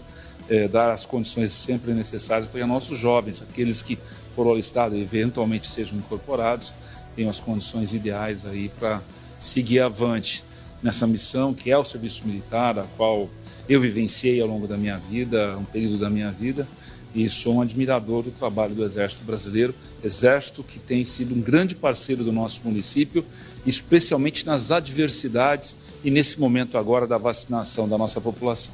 eh, 0.50 0.68
dar 0.68 0.92
as 0.92 1.06
condições 1.06 1.54
sempre 1.54 1.94
necessárias 1.94 2.48
para 2.48 2.60
que 2.60 2.66
nossos 2.66 2.98
jovens, 2.98 3.44
aqueles 3.44 3.84
que 3.84 4.00
foram 4.36 4.54
alistados 4.54 4.98
e 4.98 5.02
eventualmente 5.02 5.68
sejam 5.68 5.96
incorporados, 5.96 6.74
tenham 7.16 7.30
as 7.30 7.40
condições 7.40 7.94
ideais 7.94 8.48
aí 8.48 8.72
para 8.80 9.00
seguir 9.40 9.82
avante 9.82 10.44
nessa 10.82 11.06
missão 11.06 11.54
que 11.54 11.70
é 11.70 11.78
o 11.78 11.84
serviço 11.84 12.26
militar, 12.26 12.80
a 12.80 12.86
qual 12.98 13.30
eu 13.70 13.80
vivenciei 13.80 14.42
ao 14.42 14.48
longo 14.48 14.68
da 14.68 14.76
minha 14.76 14.98
vida, 14.98 15.56
um 15.56 15.64
período 15.64 16.00
da 16.00 16.10
minha 16.10 16.32
vida, 16.32 16.68
e 17.14 17.30
sou 17.30 17.56
um 17.56 17.62
admirador 17.62 18.24
do 18.24 18.32
trabalho 18.32 18.74
do 18.74 18.84
Exército 18.84 19.24
Brasileiro, 19.24 19.76
Exército 20.04 20.64
que 20.64 20.80
tem 20.80 21.06
sido 21.06 21.36
um 21.36 21.42
grande 21.42 21.76
parceiro 21.76 22.24
do 22.24 22.32
nosso 22.32 22.62
município, 22.64 23.24
especialmente 23.66 24.46
nas 24.46 24.72
adversidades 24.72 25.76
e 26.04 26.10
nesse 26.10 26.40
momento 26.40 26.78
agora 26.78 27.06
da 27.06 27.18
vacinação 27.18 27.88
da 27.88 27.98
nossa 27.98 28.20
população. 28.20 28.74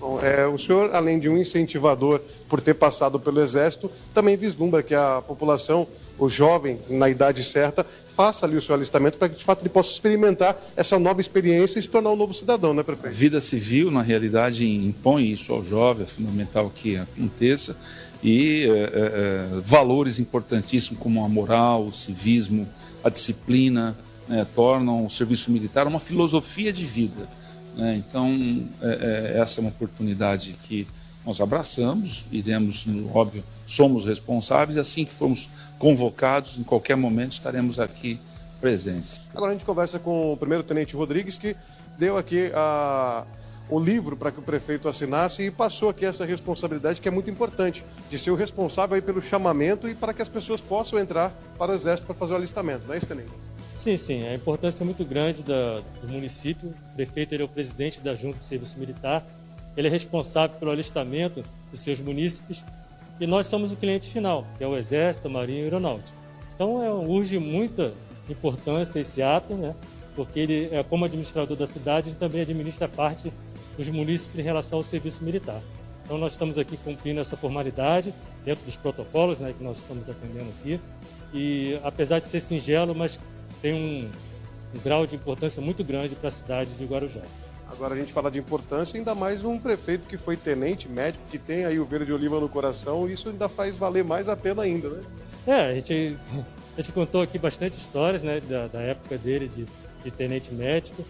Bom, 0.00 0.20
é, 0.20 0.46
o 0.46 0.56
senhor, 0.56 0.94
além 0.94 1.18
de 1.18 1.28
um 1.28 1.36
incentivador 1.36 2.20
por 2.48 2.60
ter 2.60 2.74
passado 2.74 3.18
pelo 3.18 3.40
Exército, 3.40 3.90
também 4.14 4.36
vislumbra 4.36 4.82
que 4.82 4.94
a 4.94 5.22
população, 5.26 5.86
o 6.18 6.28
jovem, 6.28 6.78
na 6.88 7.08
idade 7.08 7.42
certa, 7.44 7.86
faça 8.14 8.44
ali 8.44 8.56
o 8.56 8.60
seu 8.60 8.74
alistamento 8.74 9.16
para 9.16 9.28
que, 9.28 9.36
de 9.38 9.44
fato, 9.44 9.62
ele 9.62 9.68
possa 9.68 9.92
experimentar 9.92 10.60
essa 10.76 10.98
nova 10.98 11.20
experiência 11.20 11.78
e 11.78 11.82
se 11.82 11.88
tornar 11.88 12.10
um 12.10 12.16
novo 12.16 12.34
cidadão, 12.34 12.74
né, 12.74 12.80
A 12.80 12.84
prefeito? 12.84 13.14
vida 13.14 13.40
civil, 13.40 13.90
na 13.90 14.02
realidade, 14.02 14.66
impõe 14.66 15.30
isso 15.30 15.52
ao 15.52 15.62
jovem, 15.62 16.02
é 16.02 16.06
fundamental 16.06 16.70
que 16.74 16.96
aconteça, 16.96 17.76
e 18.22 18.64
é, 18.64 18.70
é, 18.70 18.78
é, 19.56 19.60
valores 19.64 20.18
importantíssimos 20.18 21.00
como 21.00 21.24
a 21.24 21.28
moral, 21.28 21.86
o 21.86 21.92
civismo, 21.92 22.68
a 23.04 23.08
disciplina, 23.08 23.96
né, 24.26 24.44
tornam 24.54 25.06
o 25.06 25.10
serviço 25.10 25.50
militar 25.50 25.86
uma 25.86 26.00
filosofia 26.00 26.72
de 26.72 26.84
vida. 26.84 27.28
né? 27.76 27.96
Então, 27.96 28.28
é, 28.82 29.34
é, 29.36 29.40
essa 29.40 29.60
é 29.60 29.62
uma 29.62 29.70
oportunidade 29.70 30.56
que 30.64 30.86
nós 31.24 31.40
abraçamos, 31.40 32.26
iremos, 32.32 32.84
óbvio, 33.14 33.44
somos 33.68 34.04
responsáveis, 34.06 34.76
e 34.76 34.80
assim 34.80 35.04
que 35.04 35.12
formos 35.12 35.48
convocados, 35.78 36.58
em 36.58 36.62
qualquer 36.62 36.96
momento 36.96 37.32
estaremos 37.32 37.78
aqui 37.78 38.18
presentes. 38.62 39.20
Agora 39.34 39.50
a 39.50 39.54
gente 39.54 39.64
conversa 39.64 39.98
com 39.98 40.32
o 40.32 40.36
primeiro-tenente 40.36 40.96
Rodrigues, 40.96 41.36
que 41.36 41.54
deu 41.98 42.16
aqui 42.16 42.50
a- 42.54 43.24
o 43.68 43.78
livro 43.78 44.16
para 44.16 44.32
que 44.32 44.38
o 44.38 44.42
prefeito 44.42 44.88
assinasse 44.88 45.42
e 45.42 45.50
passou 45.50 45.90
aqui 45.90 46.06
essa 46.06 46.24
responsabilidade 46.24 46.98
que 47.02 47.06
é 47.06 47.10
muito 47.10 47.30
importante, 47.30 47.84
de 48.08 48.18
ser 48.18 48.30
o 48.30 48.34
responsável 48.34 48.94
aí 48.96 49.02
pelo 49.02 49.20
chamamento 49.20 49.86
e 49.86 49.94
para 49.94 50.14
que 50.14 50.22
as 50.22 50.28
pessoas 50.30 50.62
possam 50.62 50.98
entrar 50.98 51.30
para 51.58 51.72
o 51.72 51.74
Exército 51.74 52.06
para 52.06 52.14
fazer 52.14 52.32
o 52.32 52.36
alistamento, 52.36 52.86
não 52.86 52.94
é 52.94 52.98
isso, 52.98 53.06
Tenente? 53.06 53.28
Sim, 53.76 53.96
sim, 53.98 54.26
a 54.26 54.34
importância 54.34 54.82
é 54.82 54.86
muito 54.86 55.04
grande 55.04 55.42
da- 55.42 55.82
do 56.00 56.08
município. 56.08 56.74
O 56.92 56.96
prefeito 56.96 57.34
ele 57.34 57.42
é 57.42 57.44
o 57.44 57.48
presidente 57.48 58.00
da 58.00 58.14
Junta 58.14 58.38
de 58.38 58.44
Serviço 58.44 58.78
Militar, 58.78 59.24
ele 59.76 59.86
é 59.86 59.90
responsável 59.90 60.56
pelo 60.58 60.70
alistamento 60.72 61.44
dos 61.70 61.80
seus 61.80 62.00
munícipes 62.00 62.64
e 63.20 63.26
nós 63.26 63.46
somos 63.46 63.72
o 63.72 63.76
cliente 63.76 64.10
final, 64.10 64.46
que 64.56 64.64
é 64.64 64.66
o 64.66 64.76
Exército, 64.76 65.28
Marinha 65.28 65.60
e 65.60 65.64
Aeronáutica. 65.64 66.16
Então 66.54 66.82
é, 66.82 66.90
urge 66.90 67.38
muita 67.38 67.92
importância 68.28 69.00
esse 69.00 69.22
ato, 69.22 69.54
né? 69.54 69.74
porque 70.14 70.40
ele, 70.40 70.68
é, 70.72 70.82
como 70.82 71.04
administrador 71.04 71.56
da 71.56 71.66
cidade, 71.66 72.10
ele 72.10 72.16
também 72.16 72.40
administra 72.40 72.88
parte 72.88 73.32
dos 73.76 73.88
munícipes 73.88 74.38
em 74.38 74.42
relação 74.42 74.78
ao 74.78 74.84
serviço 74.84 75.22
militar. 75.22 75.60
Então 76.04 76.18
nós 76.18 76.32
estamos 76.32 76.58
aqui 76.58 76.76
cumprindo 76.78 77.20
essa 77.20 77.36
formalidade 77.36 78.12
dentro 78.44 78.64
dos 78.64 78.76
protocolos 78.76 79.38
né, 79.38 79.54
que 79.56 79.62
nós 79.62 79.78
estamos 79.78 80.08
atendendo 80.08 80.50
aqui. 80.58 80.80
E 81.32 81.78
apesar 81.84 82.18
de 82.18 82.26
ser 82.28 82.40
singelo, 82.40 82.94
mas 82.94 83.20
tem 83.60 83.74
um, 83.74 84.10
um 84.74 84.80
grau 84.82 85.06
de 85.06 85.16
importância 85.16 85.62
muito 85.62 85.84
grande 85.84 86.14
para 86.14 86.28
a 86.28 86.30
cidade 86.30 86.70
de 86.72 86.84
Guarujá. 86.84 87.20
Agora 87.70 87.94
a 87.94 87.98
gente 87.98 88.12
fala 88.12 88.30
de 88.30 88.38
importância, 88.38 88.98
ainda 88.98 89.14
mais 89.14 89.44
um 89.44 89.58
prefeito 89.58 90.08
que 90.08 90.16
foi 90.16 90.36
tenente, 90.36 90.88
médico, 90.88 91.22
que 91.30 91.38
tem 91.38 91.64
aí 91.64 91.78
o 91.78 91.84
verde 91.84 92.12
oliva 92.12 92.40
no 92.40 92.48
coração, 92.48 93.08
isso 93.08 93.28
ainda 93.28 93.48
faz 93.48 93.76
valer 93.76 94.02
mais 94.02 94.28
a 94.28 94.34
pena 94.34 94.62
ainda, 94.62 94.88
né? 94.88 95.02
É, 95.46 95.60
a 95.66 95.74
gente, 95.74 96.16
a 96.76 96.80
gente 96.80 96.92
contou 96.92 97.20
aqui 97.20 97.38
bastante 97.38 97.78
histórias 97.78 98.22
né, 98.22 98.40
da, 98.40 98.68
da 98.68 98.80
época 98.80 99.18
dele 99.18 99.48
de, 99.48 99.66
de 100.02 100.10
tenente 100.10 100.52
médico. 100.52 101.04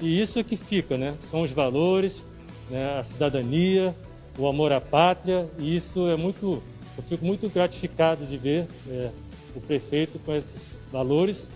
E 0.00 0.20
isso 0.20 0.42
que 0.44 0.56
fica, 0.56 0.96
né? 0.96 1.14
São 1.20 1.42
os 1.42 1.50
valores, 1.50 2.24
né, 2.70 2.96
a 2.98 3.02
cidadania, 3.02 3.94
o 4.38 4.46
amor 4.46 4.72
à 4.72 4.80
pátria. 4.80 5.48
E 5.58 5.76
isso 5.76 6.08
é 6.08 6.16
muito. 6.16 6.62
Eu 6.96 7.02
fico 7.02 7.24
muito 7.24 7.48
gratificado 7.48 8.24
de 8.24 8.38
ver 8.38 8.68
é, 8.88 9.10
o 9.54 9.60
prefeito 9.60 10.18
com 10.20 10.34
esses 10.34 10.78
valores, 10.92 11.50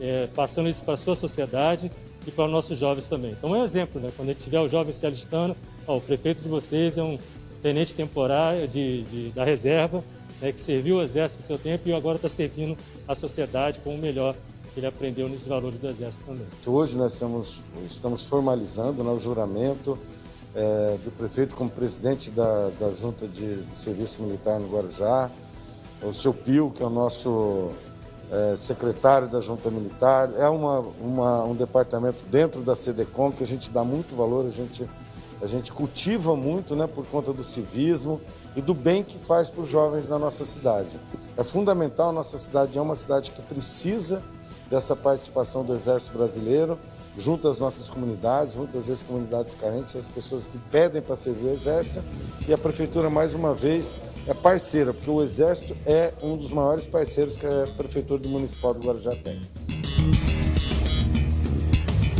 é, 0.00 0.28
passando 0.34 0.68
isso 0.68 0.84
para 0.84 0.94
a 0.94 0.96
sua 0.96 1.16
sociedade 1.16 1.90
e 2.26 2.30
para 2.30 2.46
os 2.46 2.50
nossos 2.50 2.78
jovens 2.78 3.06
também. 3.06 3.32
Então 3.32 3.54
é 3.54 3.58
um 3.58 3.64
exemplo, 3.64 4.00
né? 4.00 4.10
Quando 4.16 4.30
a 4.30 4.32
gente 4.32 4.42
tiver 4.42 4.60
o 4.60 4.68
jovem 4.68 4.92
se 4.92 5.06
alistando, 5.06 5.56
ó, 5.86 5.96
o 5.96 6.00
prefeito 6.00 6.42
de 6.42 6.48
vocês 6.48 6.98
é 6.98 7.02
um 7.02 7.18
tenente 7.62 7.94
temporário 7.94 8.66
de, 8.68 9.02
de- 9.04 9.30
da 9.30 9.44
reserva, 9.44 10.02
né, 10.40 10.52
que 10.52 10.60
serviu 10.60 10.96
o 10.96 11.02
exército 11.02 11.42
no 11.42 11.46
seu 11.46 11.58
tempo 11.58 11.88
e 11.88 11.92
agora 11.94 12.16
está 12.16 12.28
servindo 12.28 12.76
a 13.08 13.14
sociedade 13.14 13.78
com 13.80 13.94
o 13.94 13.98
melhor 13.98 14.34
que 14.74 14.80
ele 14.80 14.86
aprendeu 14.86 15.28
nos 15.28 15.42
valores 15.46 15.78
do 15.78 15.88
exército 15.88 16.24
também. 16.26 16.46
Hoje 16.66 16.96
nós 16.96 17.14
estamos, 17.14 17.62
estamos 17.88 18.24
formalizando 18.24 19.02
né, 19.02 19.10
o 19.10 19.18
juramento 19.18 19.98
eh, 20.54 20.96
do 21.04 21.10
prefeito 21.12 21.54
como 21.54 21.70
presidente 21.70 22.30
da, 22.30 22.70
da 22.78 22.90
Junta 22.90 23.26
de, 23.26 23.62
de 23.62 23.74
Serviço 23.76 24.22
Militar 24.22 24.60
no 24.60 24.68
Guarujá, 24.68 25.30
o 26.02 26.12
seu 26.12 26.34
Pio, 26.34 26.70
que 26.70 26.82
é 26.82 26.86
o 26.86 26.90
nosso 26.90 27.70
eh, 28.30 28.54
secretário 28.56 29.28
da 29.28 29.40
Junta 29.40 29.70
Militar. 29.70 30.30
É 30.36 30.48
uma, 30.48 30.80
uma- 31.00 31.44
um 31.44 31.54
departamento 31.54 32.24
dentro 32.30 32.60
da 32.62 32.74
CDCOM 32.74 33.32
que 33.32 33.44
a 33.44 33.46
gente 33.46 33.70
dá 33.70 33.82
muito 33.84 34.14
valor, 34.16 34.46
a 34.46 34.50
gente 34.50 34.88
a 35.42 35.46
gente 35.46 35.70
cultiva 35.70 36.34
muito 36.34 36.74
né, 36.74 36.86
por 36.86 37.04
conta 37.08 37.30
do 37.30 37.44
civismo 37.44 38.18
e 38.56 38.62
do 38.62 38.72
bem 38.72 39.04
que 39.04 39.18
faz 39.18 39.50
para 39.50 39.60
os 39.60 39.68
jovens 39.68 40.06
da 40.06 40.18
nossa 40.18 40.46
cidade. 40.46 40.98
É 41.36 41.44
fundamental, 41.44 42.10
nossa 42.10 42.38
cidade 42.38 42.78
é 42.78 42.80
uma 42.80 42.96
cidade 42.96 43.30
que 43.32 43.42
precisa 43.42 44.22
dessa 44.70 44.96
participação 44.96 45.62
do 45.62 45.74
Exército 45.74 46.16
Brasileiro, 46.16 46.78
junto 47.18 47.48
às 47.48 47.58
nossas 47.58 47.90
comunidades, 47.90 48.54
muitas 48.54 48.86
vezes 48.86 49.02
comunidades 49.02 49.52
carentes, 49.52 49.94
as 49.94 50.08
pessoas 50.08 50.46
que 50.46 50.56
pedem 50.70 51.02
para 51.02 51.14
servir 51.16 51.48
o 51.48 51.50
Exército, 51.50 52.00
e 52.48 52.52
a 52.54 52.56
Prefeitura, 52.58 53.10
mais 53.10 53.34
uma 53.34 53.52
vez, 53.52 53.94
é 54.26 54.34
parceira, 54.34 54.92
porque 54.92 55.10
o 55.10 55.22
Exército 55.22 55.76
é 55.86 56.12
um 56.22 56.36
dos 56.36 56.50
maiores 56.50 56.86
parceiros 56.86 57.36
que 57.36 57.46
a 57.46 57.66
Prefeitura 57.76 58.20
do 58.20 58.28
Municipal 58.28 58.74
do 58.74 58.86
Guarujá 58.86 59.14
tem. 59.16 59.40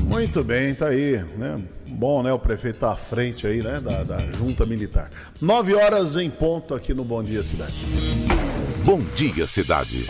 Muito 0.05 0.43
bem, 0.43 0.75
tá 0.75 0.89
aí, 0.89 1.23
né? 1.37 1.57
Bom, 1.89 2.23
né? 2.23 2.33
O 2.33 2.39
prefeito 2.39 2.79
tá 2.79 2.93
à 2.93 2.97
frente 2.97 3.47
aí, 3.47 3.63
né? 3.63 3.81
Da, 3.81 4.03
da 4.03 4.19
junta 4.33 4.65
militar. 4.65 5.11
Nove 5.41 5.75
horas 5.75 6.17
em 6.17 6.31
ponto 6.31 6.75
aqui 6.75 6.95
no 6.95 7.05
Bom 7.05 7.23
Dia 7.23 7.43
Cidade. 7.43 7.75
Bom 8.85 9.01
Dia 9.15 9.47
Cidade. 9.47 10.07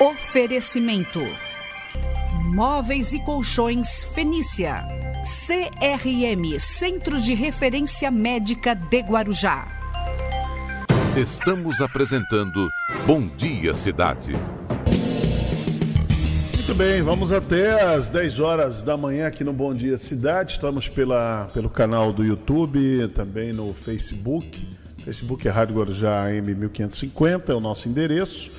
Oferecimento: 0.00 1.20
Móveis 2.54 3.12
e 3.12 3.20
Colchões 3.20 4.04
Fenícia. 4.14 5.09
CRM 5.22 6.58
Centro 6.58 7.20
de 7.20 7.34
Referência 7.34 8.10
Médica 8.10 8.74
de 8.74 9.00
Guarujá. 9.00 9.68
Estamos 11.14 11.82
apresentando 11.82 12.70
Bom 13.06 13.28
Dia 13.36 13.74
Cidade. 13.74 14.32
Muito 16.56 16.74
bem, 16.74 17.02
vamos 17.02 17.32
até 17.32 17.94
às 17.94 18.08
10 18.08 18.40
horas 18.40 18.82
da 18.82 18.96
manhã 18.96 19.26
aqui 19.26 19.44
no 19.44 19.52
Bom 19.52 19.74
Dia 19.74 19.98
Cidade. 19.98 20.52
Estamos 20.52 20.88
pela, 20.88 21.46
pelo 21.52 21.68
canal 21.68 22.14
do 22.14 22.24
YouTube, 22.24 23.06
também 23.08 23.52
no 23.52 23.74
Facebook. 23.74 24.66
Facebook 25.04 25.46
é 25.46 25.50
Rádio 25.50 25.76
Guarujá 25.76 26.28
AM1550, 26.30 27.50
é 27.50 27.54
o 27.54 27.60
nosso 27.60 27.90
endereço. 27.90 28.52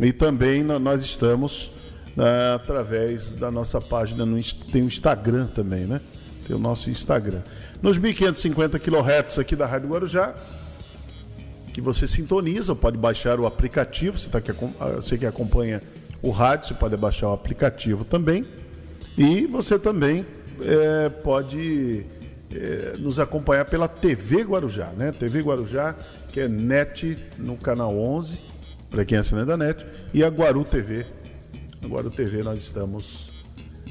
E 0.00 0.14
também 0.14 0.62
nós 0.62 1.02
estamos 1.02 1.70
né, 2.16 2.54
através 2.54 3.34
da 3.34 3.50
nossa 3.50 3.78
página, 3.80 4.24
no, 4.24 4.42
tem 4.72 4.82
o 4.82 4.86
Instagram 4.86 5.46
também, 5.48 5.84
né? 5.84 6.00
Tem 6.46 6.56
o 6.56 6.58
nosso 6.58 6.88
Instagram. 6.88 7.42
Nos 7.82 7.98
1550 7.98 8.78
kHz 8.78 9.38
aqui 9.38 9.54
da 9.54 9.66
Rádio 9.66 9.88
Guarujá, 9.88 10.34
que 11.72 11.80
você 11.80 12.06
sintoniza, 12.06 12.74
pode 12.74 12.96
baixar 12.96 13.38
o 13.38 13.46
aplicativo, 13.46 14.18
você, 14.18 14.30
tá 14.30 14.38
aqui, 14.38 14.52
você 14.94 15.18
que 15.18 15.26
acompanha 15.26 15.82
o 16.22 16.30
rádio, 16.30 16.68
você 16.68 16.74
pode 16.74 16.96
baixar 16.96 17.28
o 17.28 17.32
aplicativo 17.32 18.04
também. 18.04 18.44
E 19.18 19.46
você 19.46 19.78
também 19.78 20.24
é, 20.62 21.08
pode 21.08 22.06
é, 22.54 22.92
nos 22.98 23.18
acompanhar 23.18 23.66
pela 23.66 23.88
TV 23.88 24.42
Guarujá, 24.42 24.90
né? 24.96 25.10
TV 25.10 25.40
Guarujá, 25.40 25.94
que 26.32 26.40
é 26.40 26.48
NET 26.48 27.16
no 27.38 27.56
canal 27.56 27.96
11 27.96 28.56
para 28.90 29.04
quem 29.04 29.16
é 29.16 29.20
assinante 29.20 29.48
da 29.48 29.56
NET, 29.56 29.84
e 30.14 30.24
a 30.24 30.28
Guaru 30.28 30.64
TV. 30.64 31.04
Guaru 31.86 32.10
TV 32.10 32.42
nós 32.42 32.60
estamos 32.62 33.36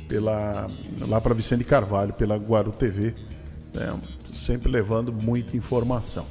pela, 0.07 0.67
lá 1.07 1.19
para 1.19 1.33
Vicente 1.33 1.63
Carvalho, 1.63 2.13
pela 2.13 2.35
Guaru 2.37 2.71
TV, 2.71 3.13
né, 3.73 3.93
sempre 4.33 4.69
levando 4.69 5.11
muita 5.11 5.55
informação. 5.57 6.25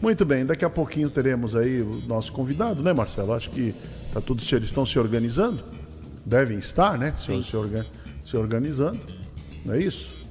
Muito 0.00 0.24
bem, 0.24 0.46
daqui 0.46 0.64
a 0.64 0.70
pouquinho 0.70 1.10
teremos 1.10 1.56
aí 1.56 1.82
o 1.82 1.90
nosso 2.06 2.32
convidado, 2.32 2.82
né, 2.82 2.92
Marcelo? 2.92 3.32
Acho 3.32 3.50
que 3.50 3.74
tá 4.12 4.20
tudo, 4.20 4.42
eles 4.52 4.68
estão 4.68 4.86
se 4.86 4.98
organizando, 4.98 5.62
devem 6.24 6.58
estar, 6.58 6.96
né? 6.96 7.14
Se, 7.18 7.42
se, 7.42 7.56
organ, 7.56 7.84
se 8.24 8.36
organizando, 8.36 9.00
não 9.64 9.74
é 9.74 9.78
isso? 9.78 10.24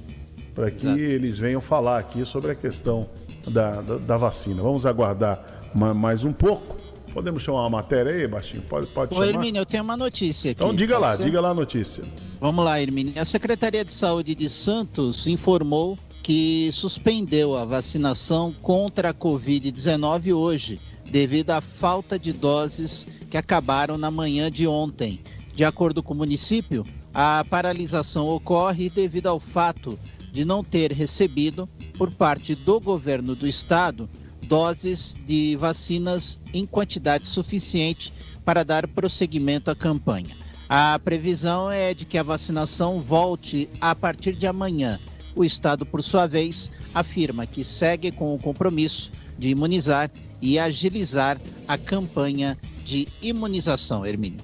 Para 0.54 0.70
que 0.70 0.86
Exato. 0.86 1.00
eles 1.00 1.38
venham 1.38 1.60
falar 1.60 1.98
aqui 1.98 2.24
sobre 2.24 2.52
a 2.52 2.54
questão 2.54 3.08
da, 3.48 3.80
da, 3.82 3.96
da 3.98 4.16
vacina. 4.16 4.62
Vamos 4.62 4.86
aguardar 4.86 5.44
mais 5.74 6.24
um 6.24 6.32
pouco 6.32 6.87
Podemos 7.12 7.42
chamar 7.42 7.60
uma 7.60 7.70
matéria 7.70 8.12
aí, 8.12 8.26
Baixinho? 8.26 8.62
Pode, 8.62 8.86
pode 8.88 9.12
Ô, 9.12 9.16
chamar? 9.16 9.28
Hermínio, 9.28 9.60
eu 9.60 9.66
tenho 9.66 9.82
uma 9.82 9.96
notícia 9.96 10.50
aqui. 10.50 10.62
Então 10.62 10.74
diga 10.74 10.98
lá, 10.98 11.16
ser? 11.16 11.24
diga 11.24 11.40
lá 11.40 11.50
a 11.50 11.54
notícia. 11.54 12.04
Vamos 12.40 12.64
lá, 12.64 12.80
Hermínio. 12.80 13.20
A 13.20 13.24
Secretaria 13.24 13.84
de 13.84 13.92
Saúde 13.92 14.34
de 14.34 14.48
Santos 14.48 15.26
informou 15.26 15.98
que 16.22 16.70
suspendeu 16.72 17.56
a 17.56 17.64
vacinação 17.64 18.52
contra 18.60 19.10
a 19.10 19.14
Covid-19 19.14 20.34
hoje, 20.34 20.78
devido 21.10 21.52
à 21.52 21.60
falta 21.60 22.18
de 22.18 22.32
doses 22.32 23.06
que 23.30 23.36
acabaram 23.36 23.96
na 23.96 24.10
manhã 24.10 24.50
de 24.50 24.66
ontem. 24.66 25.20
De 25.54 25.64
acordo 25.64 26.02
com 26.02 26.14
o 26.14 26.16
município, 26.16 26.84
a 27.14 27.44
paralisação 27.48 28.28
ocorre 28.28 28.90
devido 28.90 29.26
ao 29.26 29.40
fato 29.40 29.98
de 30.30 30.44
não 30.44 30.62
ter 30.62 30.92
recebido, 30.92 31.68
por 31.96 32.12
parte 32.12 32.54
do 32.54 32.78
governo 32.78 33.34
do 33.34 33.46
estado, 33.46 34.08
doses 34.48 35.14
de 35.26 35.56
vacinas 35.56 36.40
em 36.52 36.64
quantidade 36.64 37.26
suficiente 37.26 38.12
para 38.44 38.64
dar 38.64 38.88
prosseguimento 38.88 39.70
à 39.70 39.76
campanha. 39.76 40.34
A 40.68 40.98
previsão 40.98 41.70
é 41.70 41.94
de 41.94 42.04
que 42.04 42.18
a 42.18 42.22
vacinação 42.22 43.00
volte 43.00 43.68
a 43.80 43.94
partir 43.94 44.34
de 44.34 44.46
amanhã. 44.46 44.98
O 45.36 45.44
Estado, 45.44 45.86
por 45.86 46.02
sua 46.02 46.26
vez, 46.26 46.70
afirma 46.94 47.46
que 47.46 47.62
segue 47.62 48.10
com 48.10 48.34
o 48.34 48.38
compromisso 48.38 49.12
de 49.38 49.48
imunizar 49.48 50.10
e 50.40 50.58
agilizar 50.58 51.38
a 51.66 51.76
campanha 51.76 52.58
de 52.84 53.06
imunização, 53.20 54.04
Hermínio. 54.04 54.40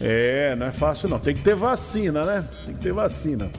É, 0.00 0.54
não 0.54 0.66
é 0.66 0.72
fácil 0.72 1.08
não. 1.08 1.18
Tem 1.18 1.34
que 1.34 1.42
ter 1.42 1.54
vacina, 1.54 2.24
né? 2.24 2.48
Tem 2.64 2.74
que 2.74 2.80
ter 2.80 2.92
vacina. 2.92 3.50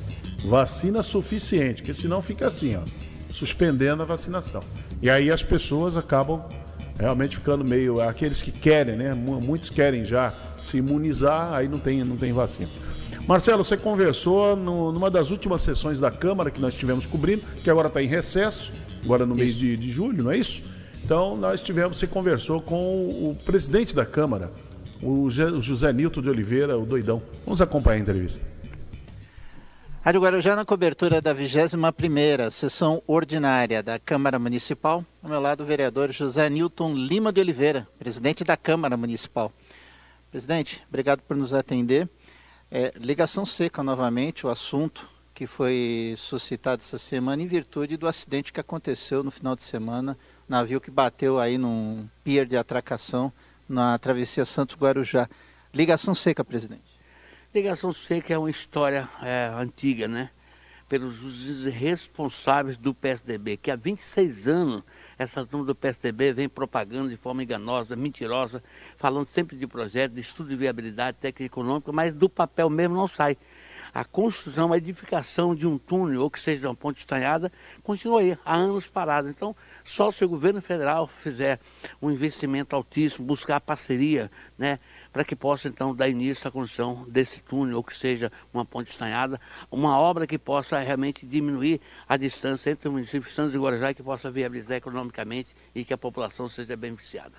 Vacina 0.45 1.03
suficiente, 1.03 1.81
porque 1.81 1.93
senão 1.93 2.21
fica 2.21 2.47
assim, 2.47 2.75
ó, 2.75 2.81
suspendendo 3.29 4.01
a 4.03 4.05
vacinação. 4.05 4.61
E 5.01 5.09
aí 5.09 5.31
as 5.31 5.43
pessoas 5.43 5.95
acabam 5.95 6.45
realmente 6.99 7.37
ficando 7.37 7.63
meio. 7.63 8.01
Aqueles 8.01 8.41
que 8.41 8.51
querem, 8.51 8.95
né? 8.95 9.13
Muitos 9.13 9.69
querem 9.69 10.03
já 10.03 10.31
se 10.57 10.77
imunizar, 10.77 11.53
aí 11.53 11.67
não 11.67 11.79
tem, 11.79 12.03
não 12.03 12.17
tem 12.17 12.33
vacina. 12.33 12.69
Marcelo, 13.27 13.63
você 13.63 13.77
conversou 13.77 14.55
no, 14.55 14.91
numa 14.91 15.09
das 15.09 15.29
últimas 15.29 15.61
sessões 15.61 15.99
da 15.99 16.09
Câmara 16.09 16.49
que 16.49 16.59
nós 16.59 16.73
estivemos 16.73 17.05
cobrindo, 17.05 17.43
que 17.63 17.69
agora 17.69 17.87
está 17.87 18.01
em 18.01 18.07
recesso, 18.07 18.71
agora 19.05 19.25
no 19.25 19.35
isso. 19.35 19.43
mês 19.43 19.55
de, 19.55 19.77
de 19.77 19.91
julho, 19.91 20.23
não 20.23 20.31
é 20.31 20.37
isso? 20.37 20.63
Então 21.03 21.37
nós 21.37 21.61
tivemos, 21.61 21.97
você 21.97 22.07
conversou 22.07 22.59
com 22.59 22.75
o 22.77 23.37
presidente 23.45 23.95
da 23.95 24.05
Câmara, 24.05 24.51
o 25.01 25.29
José 25.29 25.93
Nilton 25.93 26.21
de 26.21 26.29
Oliveira, 26.29 26.77
o 26.77 26.85
doidão. 26.85 27.21
Vamos 27.45 27.61
acompanhar 27.61 27.97
a 27.97 27.99
entrevista. 27.99 28.45
Rádio 30.01 30.21
Guarujá 30.21 30.55
na 30.55 30.63
cobertura 30.63 31.21
da 31.21 31.35
21ª 31.35 32.49
sessão 32.51 33.03
ordinária 33.05 33.83
da 33.83 33.99
Câmara 33.99 34.39
Municipal. 34.39 35.05
Ao 35.21 35.29
meu 35.29 35.41
lado 35.41 35.61
o 35.61 35.65
vereador 35.65 36.09
José 36.13 36.49
Newton 36.49 36.93
Lima 36.93 37.33
de 37.33 37.41
Oliveira, 37.41 37.85
presidente 37.99 38.45
da 38.45 38.55
Câmara 38.55 38.95
Municipal. 38.95 39.51
Presidente, 40.31 40.81
obrigado 40.87 41.21
por 41.23 41.35
nos 41.35 41.53
atender. 41.53 42.09
É, 42.71 42.93
ligação 42.95 43.45
seca 43.45 43.83
novamente, 43.83 44.47
o 44.47 44.49
assunto 44.49 45.05
que 45.33 45.45
foi 45.45 46.13
suscitado 46.15 46.81
essa 46.81 46.97
semana 46.97 47.43
em 47.43 47.47
virtude 47.47 47.97
do 47.97 48.07
acidente 48.07 48.53
que 48.53 48.59
aconteceu 48.61 49.21
no 49.21 49.31
final 49.31 49.53
de 49.53 49.63
semana, 49.63 50.17
navio 50.47 50.79
que 50.79 50.89
bateu 50.89 51.37
aí 51.37 51.57
num 51.57 52.07
pier 52.23 52.45
de 52.45 52.55
atracação 52.55 53.33
na 53.67 53.97
travessia 53.97 54.45
Santos 54.45 54.77
Guarujá. 54.77 55.29
Ligação 55.73 56.15
seca, 56.15 56.43
presidente. 56.43 56.88
Ligação 57.51 57.91
seca 57.91 58.31
é 58.31 58.37
uma 58.37 58.51
história 58.51 59.09
é, 59.23 59.51
antiga, 59.55 60.07
né? 60.07 60.29
Pelos 60.87 61.65
responsáveis 61.65 62.77
do 62.77 62.93
PSDB, 62.93 63.57
que 63.57 63.71
há 63.71 63.75
26 63.75 64.47
anos 64.47 64.83
essa 65.17 65.43
turma 65.43 65.65
do 65.65 65.73
PSDB 65.73 66.31
vem 66.31 66.47
propagando 66.47 67.09
de 67.09 67.17
forma 67.17 67.41
enganosa, 67.41 67.95
mentirosa, 67.95 68.63
falando 68.97 69.25
sempre 69.25 69.57
de 69.57 69.65
projeto, 69.65 70.11
de 70.11 70.21
estudo 70.21 70.49
de 70.49 70.55
viabilidade 70.55 71.17
técnica 71.17 71.41
e 71.41 71.45
econômica, 71.47 71.91
mas 71.91 72.13
do 72.13 72.29
papel 72.29 72.69
mesmo 72.69 72.95
não 72.95 73.07
sai 73.07 73.35
a 73.93 74.03
construção, 74.05 74.71
a 74.71 74.77
edificação 74.77 75.55
de 75.55 75.65
um 75.65 75.77
túnel 75.77 76.21
ou 76.21 76.29
que 76.29 76.39
seja 76.39 76.61
de 76.61 76.67
uma 76.67 76.75
ponte 76.75 76.99
estanhada, 76.99 77.51
continua 77.83 78.21
aí, 78.21 78.37
há 78.45 78.55
anos 78.55 78.87
parado. 78.87 79.29
Então, 79.29 79.55
só 79.83 80.11
se 80.11 80.23
o 80.23 80.29
governo 80.29 80.61
federal 80.61 81.07
fizer 81.07 81.59
um 82.01 82.11
investimento 82.11 82.75
altíssimo, 82.75 83.25
buscar 83.25 83.59
parceria, 83.59 84.29
né, 84.57 84.79
para 85.11 85.23
que 85.23 85.35
possa 85.35 85.67
então 85.67 85.95
dar 85.95 86.07
início 86.07 86.47
à 86.47 86.51
construção 86.51 87.05
desse 87.07 87.41
túnel, 87.41 87.77
ou 87.77 87.83
que 87.83 87.95
seja 87.95 88.31
uma 88.53 88.65
ponte 88.65 88.91
estanhada, 88.91 89.39
uma 89.71 89.97
obra 89.97 90.27
que 90.27 90.37
possa 90.37 90.79
realmente 90.79 91.25
diminuir 91.25 91.81
a 92.07 92.17
distância 92.17 92.71
entre 92.71 92.87
o 92.87 92.91
município 92.91 93.27
de 93.27 93.35
Santos 93.35 93.55
e 93.55 93.57
Guarujá, 93.57 93.93
que 93.93 94.03
possa 94.03 94.29
viabilizar 94.29 94.77
economicamente 94.77 95.55
e 95.73 95.83
que 95.83 95.93
a 95.93 95.97
população 95.97 96.47
seja 96.47 96.75
beneficiada. 96.75 97.33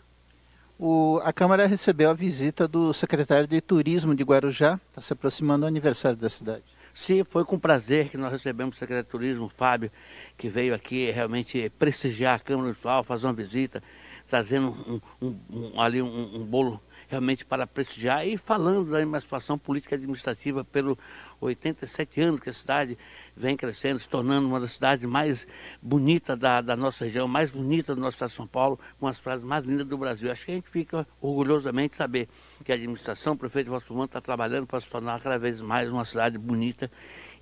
O, 0.79 1.21
a 1.23 1.33
Câmara 1.33 1.67
recebeu 1.67 2.09
a 2.09 2.15
visita 2.15 2.67
do 2.67 2.93
secretário 2.95 3.47
de 3.47 3.61
Turismo 3.61 4.15
de 4.15 4.25
Guarujá, 4.25 4.81
está 4.89 5.03
se 5.03 5.13
aproximando 5.13 5.61
do 5.61 5.67
aniversário 5.67 6.17
da 6.17 6.31
cidade. 6.31 6.65
Sim, 6.93 7.23
foi 7.23 7.45
com 7.45 7.59
prazer 7.59 8.09
que 8.09 8.17
nós 8.17 8.33
recebemos 8.33 8.77
o 8.77 8.79
secretário 8.79 9.05
de 9.05 9.11
Turismo, 9.11 9.49
Fábio, 9.49 9.91
que 10.37 10.49
veio 10.49 10.75
aqui 10.75 11.11
realmente 11.11 11.71
prestigiar 11.79 12.37
a 12.37 12.39
Câmara 12.39 12.65
Municipal, 12.65 13.05
fazer 13.05 13.27
uma 13.27 13.33
visita, 13.33 13.83
trazendo 14.27 15.01
um, 15.21 15.27
um, 15.27 15.37
um, 15.51 15.81
ali 15.81 16.03
um, 16.03 16.45
bolo 16.45 16.81
realmente 17.11 17.45
para 17.45 17.67
prestigiar 17.67 18.25
e 18.27 18.39
falando 18.39 18.93
da 18.93 19.03
emancipação 19.03 19.59
política 19.59 19.95
e 19.95 19.99
administrativa 19.99 20.65
pelo 20.65 20.97
87 21.41 22.21
anos 22.21 22.41
que 22.41 22.49
a 22.49 22.53
cidade 22.53 22.97
vem 23.37 23.57
crescendo, 23.57 23.99
se 23.99 24.09
tornando 24.09 24.47
uma 24.47 24.61
das 24.61 24.73
cidades 24.73 25.09
mais 25.09 25.47
bonitas 25.83 26.39
da, 26.39 26.61
da 26.61 26.77
nossa 26.77 27.05
região, 27.05 27.27
mais 27.27 27.51
bonita 27.51 27.95
do 27.95 28.01
nosso 28.01 28.15
estado 28.15 28.31
de 28.31 28.37
São 28.37 28.47
Paulo, 28.47 28.79
com 29.01 29.09
as 29.09 29.21
praias 29.21 29.43
mais 29.43 29.65
lindas 29.65 29.87
do 29.87 29.99
Brasil. 29.99 30.31
Acho 30.31 30.45
que 30.45 30.53
a 30.53 30.55
gente 30.55 30.71
fica 30.71 31.07
orgulhosamente 31.21 31.97
saber 31.97 32.29
que 32.65 32.71
a 32.71 32.77
administração, 32.77 33.33
o 33.33 33.37
prefeito 33.37 33.71
Valsumano 33.71 34.05
está 34.05 34.21
trabalhando 34.21 34.67
para 34.67 34.81
se 34.81 34.89
tornar 34.89 35.21
cada 35.21 35.39
vez 35.39 35.61
mais 35.61 35.91
uma 35.91 36.05
cidade 36.05 36.39
bonita 36.39 36.91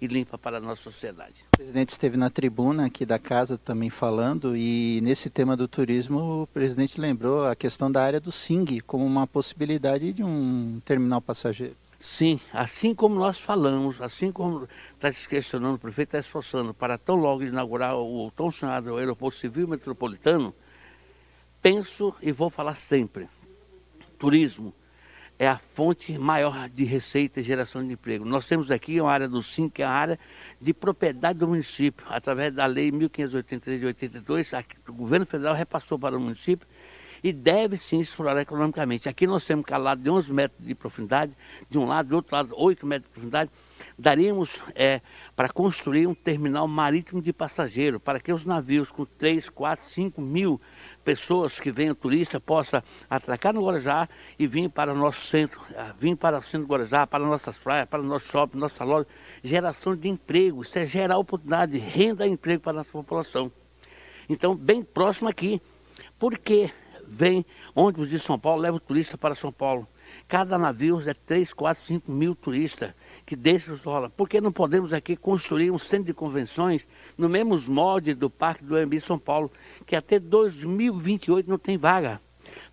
e 0.00 0.06
limpa 0.06 0.38
para 0.38 0.58
a 0.58 0.60
nossa 0.60 0.82
sociedade. 0.82 1.44
O 1.54 1.56
presidente 1.56 1.90
esteve 1.90 2.16
na 2.16 2.30
tribuna 2.30 2.86
aqui 2.86 3.04
da 3.04 3.18
casa 3.18 3.58
também 3.58 3.90
falando 3.90 4.56
e 4.56 5.00
nesse 5.02 5.28
tema 5.28 5.56
do 5.56 5.66
turismo 5.66 6.42
o 6.42 6.46
presidente 6.46 7.00
lembrou 7.00 7.46
a 7.46 7.56
questão 7.56 7.90
da 7.90 8.02
área 8.02 8.20
do 8.20 8.30
SING 8.30 8.80
como 8.80 9.04
uma 9.04 9.26
possibilidade 9.26 10.12
de 10.12 10.22
um 10.22 10.80
terminal 10.84 11.20
passageiro. 11.20 11.74
Sim, 12.00 12.40
assim 12.52 12.94
como 12.94 13.16
nós 13.16 13.40
falamos, 13.40 14.00
assim 14.00 14.30
como 14.30 14.68
está 14.94 15.12
se 15.12 15.28
questionando, 15.28 15.74
o 15.74 15.78
prefeito 15.80 16.10
está 16.10 16.20
esforçando 16.20 16.72
para 16.72 16.96
tão 16.96 17.16
logo 17.16 17.42
inaugurar 17.42 17.96
o 17.96 18.30
tão 18.30 18.52
chamado 18.52 18.96
aeroporto 18.96 19.36
civil 19.36 19.66
metropolitano, 19.66 20.54
penso 21.60 22.14
e 22.22 22.30
vou 22.30 22.50
falar 22.50 22.76
sempre, 22.76 23.28
turismo 24.16 24.72
é 25.38 25.46
a 25.46 25.56
fonte 25.56 26.18
maior 26.18 26.68
de 26.68 26.84
receita 26.84 27.40
e 27.40 27.44
geração 27.44 27.86
de 27.86 27.92
emprego. 27.92 28.24
Nós 28.24 28.46
temos 28.46 28.70
aqui 28.70 29.00
uma 29.00 29.12
área 29.12 29.28
do 29.28 29.42
SIM, 29.42 29.68
que 29.68 29.82
é 29.82 29.84
a 29.84 29.90
área 29.90 30.18
de 30.60 30.74
propriedade 30.74 31.38
do 31.38 31.46
município, 31.46 32.04
através 32.08 32.52
da 32.52 32.66
lei 32.66 32.90
1583 32.90 33.80
de 33.80 33.86
82, 33.86 34.54
aqui, 34.54 34.76
o 34.88 34.92
governo 34.92 35.24
federal 35.24 35.54
repassou 35.54 35.98
para 35.98 36.16
o 36.16 36.20
município 36.20 36.66
e 37.22 37.32
deve 37.32 37.76
sim 37.78 38.00
explorar 38.00 38.40
economicamente. 38.40 39.08
Aqui 39.08 39.26
nós 39.26 39.44
temos 39.44 39.64
calado 39.64 40.02
de 40.02 40.10
11 40.10 40.32
metros 40.32 40.66
de 40.66 40.74
profundidade, 40.74 41.32
de 41.70 41.78
um 41.78 41.84
lado, 41.84 42.08
do 42.08 42.16
outro 42.16 42.34
lado, 42.34 42.52
8 42.56 42.86
metros 42.86 43.08
de 43.08 43.12
profundidade. 43.12 43.50
Daríamos 43.98 44.62
é, 44.74 45.00
para 45.34 45.48
construir 45.48 46.06
um 46.06 46.14
terminal 46.14 46.68
marítimo 46.68 47.20
de 47.20 47.32
passageiro, 47.32 47.98
para 47.98 48.20
que 48.20 48.32
os 48.32 48.44
navios 48.44 48.92
com 48.92 49.04
3, 49.04 49.48
4, 49.48 49.84
5 49.86 50.20
mil 50.20 50.60
pessoas 51.04 51.58
que 51.58 51.72
venham 51.72 51.94
turista 51.94 52.38
possam 52.38 52.82
atracar 53.10 53.52
no 53.52 53.64
Guarujá 53.64 54.08
e 54.38 54.46
vir 54.46 54.70
para 54.70 54.92
o 54.92 54.96
nosso 54.96 55.22
centro, 55.22 55.60
é, 55.74 55.92
vir 55.98 56.16
para 56.16 56.38
o 56.38 56.42
centro 56.42 56.66
do 56.66 56.72
Guarujá, 56.72 57.06
para 57.06 57.24
nossas 57.24 57.58
praias, 57.58 57.88
para 57.88 58.00
o 58.00 58.04
nosso 58.04 58.26
shopping, 58.28 58.58
nossa 58.58 58.84
loja. 58.84 59.06
Geração 59.42 59.96
de 59.96 60.08
emprego, 60.08 60.62
isso 60.62 60.78
é 60.78 60.86
gerar 60.86 61.18
oportunidade, 61.18 61.76
renda 61.76 62.26
e 62.26 62.30
emprego 62.30 62.62
para 62.62 62.72
a 62.72 62.76
nossa 62.76 62.90
população. 62.90 63.50
Então, 64.28 64.54
bem 64.54 64.82
próximo 64.82 65.28
aqui. 65.28 65.60
Por 66.18 66.38
quê? 66.38 66.70
vem 67.08 67.44
ônibus 67.74 68.10
de 68.10 68.18
São 68.18 68.38
Paulo, 68.38 68.60
leva 68.60 68.76
o 68.76 68.80
turista 68.80 69.16
para 69.16 69.34
São 69.34 69.50
Paulo. 69.50 69.88
Cada 70.26 70.58
navio 70.58 71.00
é 71.06 71.14
3, 71.14 71.52
4, 71.52 71.84
5 71.84 72.10
mil 72.10 72.34
turistas 72.34 72.92
que 73.24 73.36
deixam 73.36 73.74
os 73.74 73.80
dólares. 73.80 74.14
Por 74.16 74.28
que 74.28 74.40
não 74.40 74.52
podemos 74.52 74.92
aqui 74.92 75.16
construir 75.16 75.70
um 75.70 75.78
centro 75.78 76.06
de 76.06 76.14
convenções 76.14 76.86
no 77.16 77.28
mesmo 77.28 77.58
molde 77.68 78.14
do 78.14 78.28
Parque 78.28 78.64
do 78.64 78.76
AMB 78.76 79.00
São 79.00 79.18
Paulo, 79.18 79.50
que 79.86 79.94
até 79.94 80.18
2028 80.18 81.48
não 81.48 81.58
tem 81.58 81.76
vaga 81.76 82.20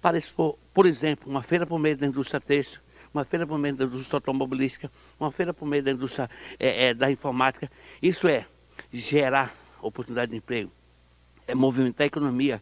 para 0.01 0.17
expor, 0.17 0.57
por 0.73 0.85
exemplo, 0.85 1.29
uma 1.29 1.41
feira 1.41 1.65
por 1.65 1.79
meio 1.79 1.97
da 1.97 2.05
indústria 2.07 2.39
têxtil, 2.39 2.79
uma 3.13 3.23
feira 3.23 3.47
por 3.47 3.57
meio 3.57 3.75
da 3.75 3.85
indústria 3.85 4.17
automobilística, 4.17 4.91
uma 5.19 5.31
feira 5.31 5.53
por 5.53 5.65
meio 5.65 5.83
da 5.83 5.91
indústria 5.91 6.29
é, 6.59 6.87
é, 6.87 6.93
da 6.93 7.09
informática. 7.09 7.71
Isso 8.01 8.27
é 8.27 8.45
gerar 8.91 9.55
oportunidade 9.81 10.31
de 10.31 10.37
emprego, 10.37 10.71
é 11.47 11.55
movimentar 11.55 12.05
a 12.05 12.07
economia, 12.07 12.61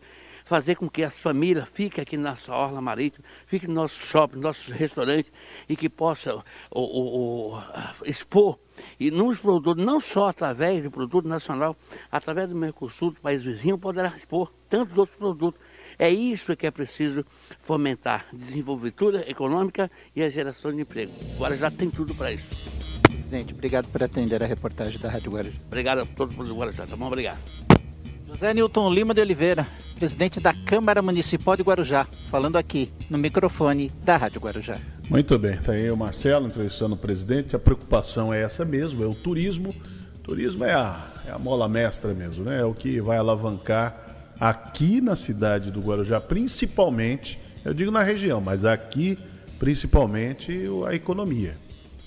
fazer 0.53 0.75
com 0.75 0.87
que 0.87 1.01
as 1.01 1.17
famílias 1.17 1.67
fiquem 1.67 2.03
aqui 2.03 2.15
na 2.15 2.29
nossa 2.29 2.53
orla 2.53 2.79
marítima, 2.79 3.25
fiquem 3.47 3.67
no 3.67 3.73
nosso 3.73 3.95
shopping, 3.95 4.37
nossos 4.37 4.67
restaurantes 4.67 5.33
e 5.67 5.75
que 5.75 5.89
possa 5.89 6.35
o, 6.35 6.43
o, 6.79 7.55
o, 7.55 7.63
expor 8.05 8.59
e 8.99 9.09
nos 9.09 9.39
produtos, 9.39 9.83
não 9.83 9.99
só 9.99 10.27
através 10.27 10.83
do 10.83 10.91
produto 10.91 11.27
nacional, 11.27 11.75
através 12.11 12.49
do 12.49 12.55
Mercosul, 12.55 13.09
do 13.09 13.19
país 13.19 13.43
vizinho, 13.43 13.79
poderá 13.79 14.13
expor 14.15 14.53
tantos 14.69 14.95
outros 14.95 15.17
produtos. 15.17 15.59
É 15.97 16.11
isso 16.11 16.55
que 16.55 16.67
é 16.67 16.71
preciso 16.71 17.25
fomentar, 17.63 18.27
desenvoltura 18.31 19.27
econômica 19.27 19.89
e 20.15 20.21
a 20.21 20.29
geração 20.29 20.71
de 20.71 20.81
emprego. 20.81 21.11
Agora 21.33 21.57
já 21.57 21.71
tem 21.71 21.89
tudo 21.89 22.13
para 22.13 22.31
isso. 22.31 23.01
Presidente, 23.01 23.55
obrigado 23.55 23.87
por 23.87 24.03
atender 24.03 24.43
a 24.43 24.45
reportagem 24.45 24.99
da 24.99 25.09
Rádio 25.09 25.31
Guarujá. 25.31 25.57
Obrigado 25.65 26.01
a 26.01 26.05
todos 26.05 26.35
por 26.35 26.47
Guarujá, 26.47 26.85
tá 26.85 26.95
bom? 26.95 27.07
Obrigado. 27.07 27.72
José 28.33 28.51
Newton 28.51 28.89
Lima 28.89 29.13
de 29.13 29.21
Oliveira, 29.21 29.67
presidente 29.95 30.39
da 30.39 30.51
Câmara 30.51 31.03
Municipal 31.03 31.55
de 31.55 31.61
Guarujá, 31.61 32.07
falando 32.31 32.55
aqui 32.55 32.91
no 33.07 33.15
microfone 33.15 33.91
da 34.03 34.17
Rádio 34.17 34.41
Guarujá. 34.41 34.79
Muito 35.07 35.37
bem, 35.37 35.53
está 35.53 35.73
aí 35.73 35.91
o 35.91 35.95
Marcelo 35.95 36.47
entrevistando 36.47 36.95
o 36.95 36.97
presidente. 36.97 37.55
A 37.55 37.59
preocupação 37.59 38.33
é 38.33 38.41
essa 38.41 38.65
mesmo, 38.65 39.03
é 39.03 39.07
o 39.07 39.13
turismo. 39.13 39.73
turismo 40.23 40.65
é 40.65 40.73
a, 40.73 41.11
é 41.27 41.31
a 41.31 41.37
mola 41.37 41.69
mestra 41.69 42.11
mesmo, 42.11 42.43
né? 42.43 42.59
É 42.59 42.65
o 42.65 42.73
que 42.73 42.99
vai 42.99 43.17
alavancar 43.17 43.95
aqui 44.39 44.99
na 44.99 45.15
cidade 45.15 45.69
do 45.69 45.79
Guarujá, 45.79 46.19
principalmente, 46.19 47.39
eu 47.63 47.71
digo 47.71 47.91
na 47.91 48.01
região, 48.01 48.41
mas 48.41 48.65
aqui 48.65 49.15
principalmente 49.59 50.65
a 50.87 50.95
economia. 50.95 51.53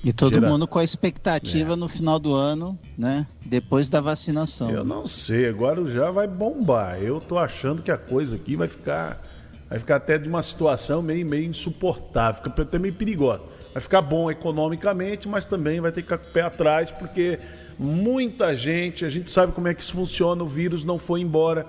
E 0.04 0.12
todo 0.12 0.40
mundo 0.40 0.68
com 0.68 0.78
a 0.78 0.84
expectativa 0.84 1.72
é. 1.72 1.76
no 1.76 1.88
final 1.88 2.18
do 2.18 2.34
ano, 2.34 2.78
né? 2.96 3.26
Depois 3.44 3.88
da 3.88 4.00
vacinação. 4.00 4.70
Eu 4.70 4.84
não 4.84 5.06
sei, 5.06 5.48
agora 5.48 5.84
já 5.86 6.10
vai 6.10 6.26
bombar. 6.26 7.02
Eu 7.02 7.20
tô 7.20 7.38
achando 7.38 7.82
que 7.82 7.90
a 7.90 7.96
coisa 7.96 8.36
aqui 8.36 8.56
vai 8.56 8.68
ficar 8.68 9.20
vai 9.68 9.78
ficar 9.78 9.96
até 9.96 10.16
de 10.16 10.28
uma 10.28 10.42
situação 10.42 11.02
meio, 11.02 11.28
meio 11.28 11.44
insuportável, 11.44 12.42
fica 12.42 12.62
até 12.62 12.78
meio 12.78 12.94
perigosa. 12.94 13.42
Vai 13.72 13.82
ficar 13.82 14.00
bom 14.00 14.30
economicamente, 14.30 15.28
mas 15.28 15.44
também 15.44 15.80
vai 15.80 15.90
ter 15.90 16.02
que 16.02 16.08
ficar 16.08 16.18
com 16.18 16.28
o 16.28 16.32
pé 16.32 16.42
atrás, 16.42 16.92
porque 16.92 17.38
muita 17.78 18.54
gente, 18.54 19.04
a 19.04 19.08
gente 19.08 19.28
sabe 19.28 19.52
como 19.52 19.68
é 19.68 19.74
que 19.74 19.82
isso 19.82 19.92
funciona, 19.92 20.42
o 20.42 20.46
vírus 20.46 20.84
não 20.84 20.98
foi 20.98 21.20
embora. 21.20 21.66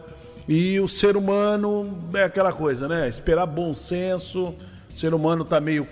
E 0.47 0.79
o 0.79 0.87
ser 0.87 1.17
humano 1.17 2.07
é 2.13 2.23
aquela 2.23 2.53
coisa, 2.53 2.87
né? 2.87 3.09
Esperar 3.09 3.45
bom 3.45 3.73
senso. 3.73 4.55
O 4.93 4.97
ser 4.97 5.13
humano 5.13 5.43
tá 5.43 5.59
meio 5.59 5.85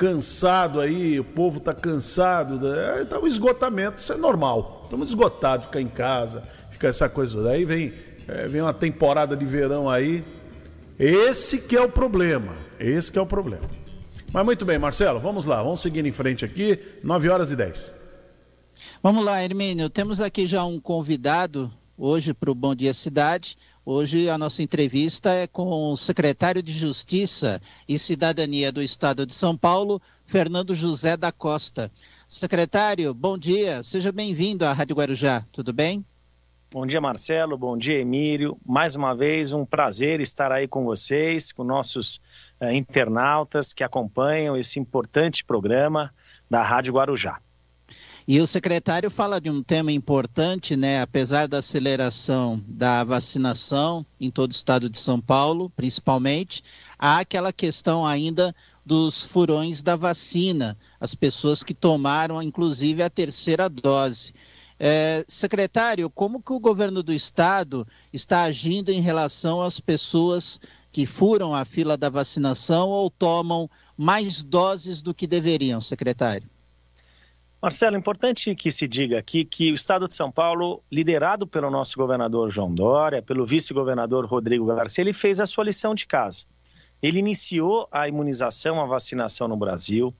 cansado 0.00 0.80
aí, 0.80 1.20
o 1.20 1.24
povo 1.24 1.58
está 1.58 1.74
cansado. 1.74 2.58
Né? 2.58 3.02
Então, 3.02 3.22
o 3.22 3.28
esgotamento, 3.28 4.00
isso 4.00 4.10
é 4.14 4.16
normal. 4.16 4.80
Estamos 4.84 5.10
esgotados, 5.10 5.66
ficar 5.66 5.82
em 5.82 5.86
casa, 5.86 6.42
fica 6.70 6.88
essa 6.88 7.06
coisa. 7.06 7.42
Daí 7.42 7.66
vem, 7.66 7.92
é, 8.26 8.46
vem 8.46 8.62
uma 8.62 8.72
temporada 8.72 9.36
de 9.36 9.44
verão 9.44 9.90
aí. 9.90 10.24
Esse 10.98 11.58
que 11.58 11.76
é 11.76 11.82
o 11.82 11.88
problema. 11.88 12.54
Esse 12.78 13.12
que 13.12 13.18
é 13.18 13.22
o 13.22 13.26
problema. 13.26 13.68
Mas 14.32 14.44
muito 14.44 14.64
bem, 14.64 14.78
Marcelo, 14.78 15.20
vamos 15.20 15.44
lá, 15.44 15.62
vamos 15.62 15.80
seguir 15.80 16.06
em 16.06 16.12
frente 16.12 16.44
aqui, 16.44 16.78
9 17.02 17.28
horas 17.28 17.50
e 17.50 17.56
10. 17.56 17.94
Vamos 19.02 19.22
lá, 19.22 19.44
Hermínio. 19.44 19.90
Temos 19.90 20.18
aqui 20.20 20.46
já 20.46 20.64
um 20.64 20.80
convidado 20.80 21.70
hoje 21.98 22.32
para 22.32 22.50
o 22.50 22.54
Bom 22.54 22.74
Dia 22.74 22.94
Cidade. 22.94 23.56
Hoje 23.84 24.28
a 24.28 24.36
nossa 24.36 24.62
entrevista 24.62 25.32
é 25.32 25.46
com 25.46 25.90
o 25.90 25.96
secretário 25.96 26.62
de 26.62 26.70
Justiça 26.70 27.62
e 27.88 27.98
Cidadania 27.98 28.70
do 28.70 28.82
Estado 28.82 29.24
de 29.24 29.32
São 29.32 29.56
Paulo, 29.56 30.02
Fernando 30.26 30.74
José 30.74 31.16
da 31.16 31.32
Costa. 31.32 31.90
Secretário, 32.28 33.14
bom 33.14 33.38
dia, 33.38 33.82
seja 33.82 34.12
bem-vindo 34.12 34.66
à 34.66 34.72
Rádio 34.74 34.96
Guarujá, 34.96 35.46
tudo 35.50 35.72
bem? 35.72 36.04
Bom 36.70 36.86
dia, 36.86 37.00
Marcelo, 37.00 37.56
bom 37.56 37.76
dia, 37.76 37.98
Emílio. 37.98 38.56
Mais 38.64 38.94
uma 38.94 39.14
vez, 39.14 39.50
um 39.50 39.64
prazer 39.64 40.20
estar 40.20 40.52
aí 40.52 40.68
com 40.68 40.84
vocês, 40.84 41.50
com 41.50 41.64
nossos 41.64 42.20
uh, 42.60 42.70
internautas 42.70 43.72
que 43.72 43.82
acompanham 43.82 44.56
esse 44.56 44.78
importante 44.78 45.42
programa 45.42 46.14
da 46.48 46.62
Rádio 46.62 46.92
Guarujá. 46.92 47.40
E 48.32 48.40
o 48.40 48.46
secretário 48.46 49.10
fala 49.10 49.40
de 49.40 49.50
um 49.50 49.60
tema 49.60 49.90
importante, 49.90 50.76
né? 50.76 51.02
Apesar 51.02 51.48
da 51.48 51.58
aceleração 51.58 52.62
da 52.64 53.02
vacinação 53.02 54.06
em 54.20 54.30
todo 54.30 54.52
o 54.52 54.54
estado 54.54 54.88
de 54.88 54.98
São 54.98 55.20
Paulo, 55.20 55.68
principalmente, 55.70 56.62
há 56.96 57.18
aquela 57.18 57.52
questão 57.52 58.06
ainda 58.06 58.54
dos 58.86 59.24
furões 59.24 59.82
da 59.82 59.96
vacina, 59.96 60.78
as 61.00 61.12
pessoas 61.12 61.64
que 61.64 61.74
tomaram, 61.74 62.40
inclusive, 62.40 63.02
a 63.02 63.10
terceira 63.10 63.68
dose. 63.68 64.32
É, 64.78 65.24
secretário, 65.26 66.08
como 66.08 66.40
que 66.40 66.52
o 66.52 66.60
governo 66.60 67.02
do 67.02 67.12
estado 67.12 67.84
está 68.12 68.44
agindo 68.44 68.90
em 68.90 69.00
relação 69.00 69.60
às 69.60 69.80
pessoas 69.80 70.60
que 70.92 71.04
furam 71.04 71.52
a 71.52 71.64
fila 71.64 71.96
da 71.96 72.08
vacinação 72.08 72.90
ou 72.90 73.10
tomam 73.10 73.68
mais 73.96 74.40
doses 74.40 75.02
do 75.02 75.12
que 75.12 75.26
deveriam, 75.26 75.80
secretário? 75.80 76.48
Marcelo, 77.62 77.94
importante 77.94 78.54
que 78.54 78.72
se 78.72 78.88
diga 78.88 79.18
aqui 79.18 79.44
que 79.44 79.70
o 79.70 79.74
Estado 79.74 80.08
de 80.08 80.14
São 80.14 80.32
Paulo, 80.32 80.82
liderado 80.90 81.46
pelo 81.46 81.70
nosso 81.70 81.94
governador 81.98 82.50
João 82.50 82.74
Dória, 82.74 83.20
pelo 83.20 83.44
vice-governador 83.44 84.24
Rodrigo 84.24 84.64
Garcia, 84.64 85.02
ele 85.02 85.12
fez 85.12 85.40
a 85.40 85.46
sua 85.46 85.64
lição 85.64 85.94
de 85.94 86.06
casa. 86.06 86.46
Ele 87.02 87.18
iniciou 87.18 87.86
a 87.92 88.08
imunização, 88.08 88.80
a 88.80 88.86
vacinação 88.86 89.46
no 89.46 89.58
Brasil, 89.58 90.14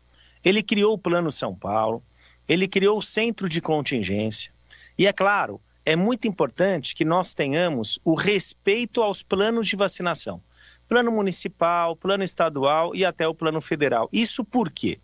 ele 0.45 0.63
criou 0.63 0.93
o 0.93 0.99
Plano 0.99 1.33
São 1.33 1.55
Paulo, 1.55 2.03
ele 2.47 2.69
criou 2.69 2.99
o 2.99 3.03
Centro 3.03 3.49
de 3.49 3.63
Contingência. 3.63 4.53
E 4.99 5.07
é 5.07 5.13
claro, 5.13 5.59
é 5.87 5.97
muito 5.97 6.29
importante 6.29 6.95
que 6.95 7.07
nós 7.07 7.33
tenhamos 7.33 7.99
o 8.05 8.15
respeito 8.15 9.03
aos 9.03 9.23
planos 9.23 9.67
de 9.67 9.77
vacinação. 9.77 10.43
plano 10.87 11.11
municipal, 11.11 11.97
plano 11.97 12.23
estadual 12.23 12.95
e 12.95 13.03
até 13.03 13.27
o 13.27 13.35
plano 13.35 13.63
federal. 13.63 14.11
Isso 14.13 14.45
por 14.45 14.71
quê? 14.71 14.99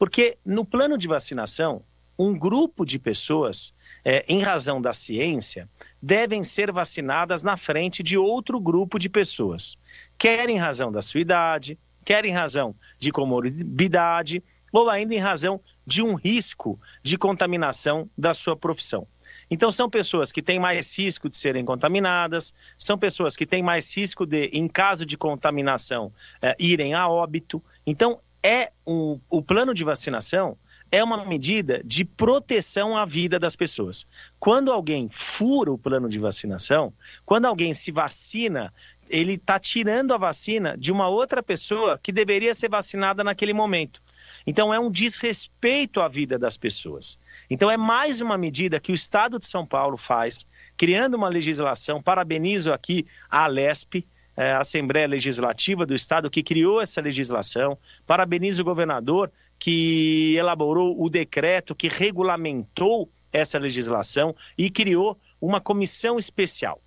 Porque 0.00 0.38
no 0.42 0.64
plano 0.64 0.96
de 0.96 1.06
vacinação, 1.06 1.82
um 2.18 2.32
grupo 2.36 2.86
de 2.86 2.98
pessoas, 2.98 3.74
é, 4.02 4.24
em 4.32 4.40
razão 4.40 4.80
da 4.80 4.94
ciência, 4.94 5.68
devem 6.00 6.42
ser 6.42 6.72
vacinadas 6.72 7.42
na 7.42 7.54
frente 7.54 8.02
de 8.02 8.16
outro 8.16 8.58
grupo 8.58 8.98
de 8.98 9.10
pessoas, 9.10 9.76
quer 10.16 10.48
em 10.48 10.56
razão 10.56 10.90
da 10.90 11.02
sua 11.02 11.20
idade, 11.20 11.78
quer 12.02 12.24
em 12.24 12.32
razão 12.32 12.74
de 12.98 13.12
comorbidade 13.12 14.42
ou 14.72 14.88
ainda 14.88 15.14
em 15.14 15.18
razão 15.18 15.60
de 15.86 16.02
um 16.02 16.14
risco 16.14 16.80
de 17.02 17.18
contaminação 17.18 18.08
da 18.16 18.32
sua 18.32 18.56
profissão. 18.56 19.06
Então, 19.50 19.70
são 19.70 19.90
pessoas 19.90 20.32
que 20.32 20.40
têm 20.40 20.58
mais 20.58 20.96
risco 20.96 21.28
de 21.28 21.36
serem 21.36 21.64
contaminadas, 21.64 22.54
são 22.78 22.96
pessoas 22.96 23.36
que 23.36 23.44
têm 23.44 23.62
mais 23.62 23.94
risco 23.94 24.24
de, 24.24 24.46
em 24.46 24.66
caso 24.66 25.04
de 25.04 25.18
contaminação, 25.18 26.10
eh, 26.40 26.56
irem 26.58 26.94
a 26.94 27.06
óbito. 27.06 27.62
Então, 27.86 28.18
é 28.42 28.70
um, 28.86 29.20
o 29.28 29.42
plano 29.42 29.74
de 29.74 29.84
vacinação 29.84 30.56
é 30.92 31.04
uma 31.04 31.24
medida 31.24 31.80
de 31.84 32.04
proteção 32.04 32.96
à 32.96 33.04
vida 33.04 33.38
das 33.38 33.54
pessoas. 33.54 34.06
Quando 34.40 34.72
alguém 34.72 35.08
fura 35.08 35.70
o 35.70 35.78
plano 35.78 36.08
de 36.08 36.18
vacinação, 36.18 36.92
quando 37.24 37.46
alguém 37.46 37.72
se 37.72 37.92
vacina, 37.92 38.72
ele 39.08 39.34
está 39.34 39.58
tirando 39.58 40.12
a 40.12 40.18
vacina 40.18 40.76
de 40.76 40.90
uma 40.90 41.08
outra 41.08 41.42
pessoa 41.42 41.98
que 42.02 42.10
deveria 42.10 42.54
ser 42.54 42.68
vacinada 42.68 43.22
naquele 43.22 43.52
momento. 43.52 44.02
Então, 44.46 44.74
é 44.74 44.80
um 44.80 44.90
desrespeito 44.90 46.00
à 46.00 46.08
vida 46.08 46.38
das 46.38 46.56
pessoas. 46.56 47.18
Então, 47.48 47.70
é 47.70 47.76
mais 47.76 48.20
uma 48.20 48.36
medida 48.36 48.80
que 48.80 48.92
o 48.92 48.94
Estado 48.94 49.38
de 49.38 49.46
São 49.46 49.64
Paulo 49.64 49.96
faz, 49.96 50.38
criando 50.76 51.14
uma 51.14 51.28
legislação. 51.28 52.02
Parabenizo 52.02 52.72
aqui 52.72 53.06
a 53.28 53.44
Alesp, 53.44 54.06
é, 54.40 54.52
a 54.52 54.60
Assembleia 54.60 55.06
Legislativa 55.06 55.84
do 55.84 55.94
Estado, 55.94 56.30
que 56.30 56.42
criou 56.42 56.80
essa 56.80 56.98
legislação. 56.98 57.76
Parabenizo 58.06 58.62
o 58.62 58.64
governador, 58.64 59.30
que 59.58 60.34
elaborou 60.34 60.96
o 60.98 61.10
decreto 61.10 61.74
que 61.74 61.88
regulamentou 61.88 63.10
essa 63.30 63.58
legislação 63.58 64.34
e 64.56 64.70
criou 64.70 65.18
uma 65.38 65.60
comissão 65.60 66.18
especial 66.18 66.80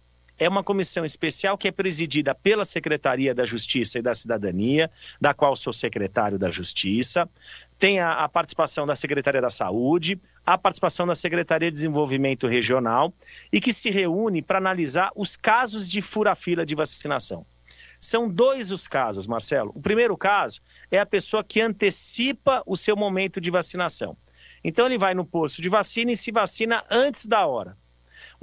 é 0.44 0.50
uma 0.50 0.64
comissão 0.64 1.06
especial 1.06 1.58
que 1.58 1.70
é 1.70 1.72
presidida 1.72 2.36
pela 2.36 2.66
Secretaria 2.66 3.34
da 3.34 3.46
Justiça 3.46 4.00
e 4.00 4.02
da 4.02 4.14
Cidadania, 4.14 4.92
da 5.20 5.34
qual 5.34 5.56
sou 5.56 5.72
secretário 5.72 6.38
da 6.38 6.52
Justiça. 6.52 7.30
Tem 7.80 8.00
a, 8.00 8.12
a, 8.24 8.30
participação 8.30 8.86
da 8.86 8.96
Secretaria 8.96 9.42
da 9.42 9.50
Saúde, 9.50 10.20
a 10.46 10.58
participação 10.58 11.08
da 11.08 11.16
Secretaria 11.16 11.70
de 11.70 11.76
Desenvolvimento 11.76 12.46
Regional 12.48 13.14
e 13.52 13.62
que 13.62 13.72
se 13.72 13.90
reúne 13.90 14.42
para 14.42 14.58
analisar 14.58 15.12
os 15.16 15.38
casos 15.38 15.90
de 15.90 16.02
fura-fila 16.02 16.66
de 16.66 16.76
vacinação. 16.76 17.46
São 17.98 18.28
dois 18.28 18.70
os 18.70 18.86
casos, 18.86 19.26
Marcelo. 19.26 19.72
O 19.74 19.82
primeiro 19.82 20.18
caso 20.18 20.60
é 20.92 21.00
a 21.00 21.06
pessoa 21.06 21.42
que 21.42 21.62
antecipa 21.62 22.62
o 22.66 22.76
seu 22.76 22.98
momento 22.98 23.40
de 23.40 23.50
vacinação. 23.50 24.18
Então 24.62 24.86
ele 24.88 24.98
vai 24.98 25.14
no 25.14 25.24
posto 25.24 25.62
de 25.62 25.70
vacina 25.70 26.12
e 26.12 26.18
se 26.18 26.34
vacina 26.34 26.84
antes 26.92 27.28
da 27.28 27.46
hora. 27.46 27.78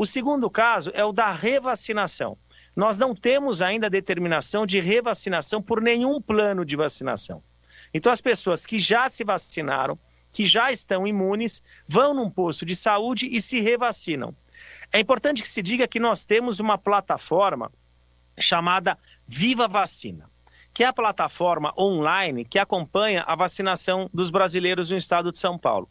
O 0.01 0.07
segundo 0.07 0.49
caso 0.49 0.91
é 0.95 1.05
o 1.05 1.13
da 1.13 1.31
revacinação. 1.31 2.39
Nós 2.75 2.97
não 2.97 3.15
temos 3.15 3.61
ainda 3.61 3.91
determinação 3.91 4.65
de 4.65 4.81
revacinação 4.81 5.61
por 5.61 5.83
nenhum 5.83 6.23
plano 6.23 6.65
de 6.65 6.75
vacinação. 6.75 7.43
Então, 7.93 8.11
as 8.11 8.23
pessoas 8.23 8.65
que 8.65 8.79
já 8.79 9.11
se 9.11 9.25
vacinaram, 9.25 9.99
que 10.33 10.47
já 10.47 10.73
estão 10.73 11.07
imunes, 11.07 11.63
vão 11.87 12.15
num 12.15 12.31
posto 12.31 12.65
de 12.65 12.75
saúde 12.75 13.29
e 13.31 13.43
se 13.43 13.61
revacinam. 13.61 14.35
É 14.91 14.99
importante 14.99 15.43
que 15.43 15.49
se 15.49 15.61
diga 15.61 15.87
que 15.87 16.01
nós 16.01 16.25
temos 16.25 16.61
uma 16.61 16.79
plataforma 16.79 17.71
chamada 18.39 18.97
Viva 19.27 19.69
Vacina 19.69 20.30
que 20.73 20.85
é 20.85 20.87
a 20.87 20.93
plataforma 20.93 21.73
online 21.79 22.45
que 22.45 22.59
acompanha 22.59 23.23
a 23.27 23.35
vacinação 23.35 24.09
dos 24.15 24.31
brasileiros 24.31 24.91
no 24.91 24.97
estado 24.97 25.33
de 25.33 25.39
São 25.39 25.59
Paulo. 25.59 25.89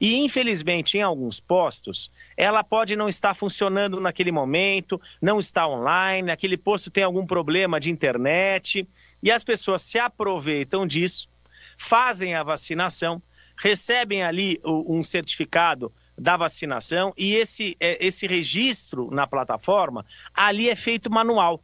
E, 0.00 0.16
infelizmente, 0.24 0.98
em 0.98 1.02
alguns 1.02 1.38
postos, 1.38 2.10
ela 2.36 2.64
pode 2.64 2.96
não 2.96 3.08
estar 3.08 3.34
funcionando 3.34 4.00
naquele 4.00 4.32
momento, 4.32 5.00
não 5.20 5.38
está 5.38 5.66
online, 5.68 6.30
aquele 6.30 6.56
posto 6.56 6.90
tem 6.90 7.04
algum 7.04 7.26
problema 7.26 7.78
de 7.78 7.90
internet, 7.90 8.88
e 9.22 9.30
as 9.30 9.44
pessoas 9.44 9.82
se 9.82 9.98
aproveitam 9.98 10.86
disso, 10.86 11.28
fazem 11.76 12.34
a 12.34 12.42
vacinação, 12.42 13.22
recebem 13.56 14.22
ali 14.22 14.58
um 14.64 15.02
certificado 15.02 15.92
da 16.16 16.36
vacinação 16.36 17.12
e 17.16 17.34
esse, 17.34 17.76
é, 17.80 18.04
esse 18.04 18.26
registro 18.26 19.10
na 19.10 19.26
plataforma 19.26 20.04
ali 20.34 20.68
é 20.68 20.76
feito 20.76 21.10
manual 21.10 21.62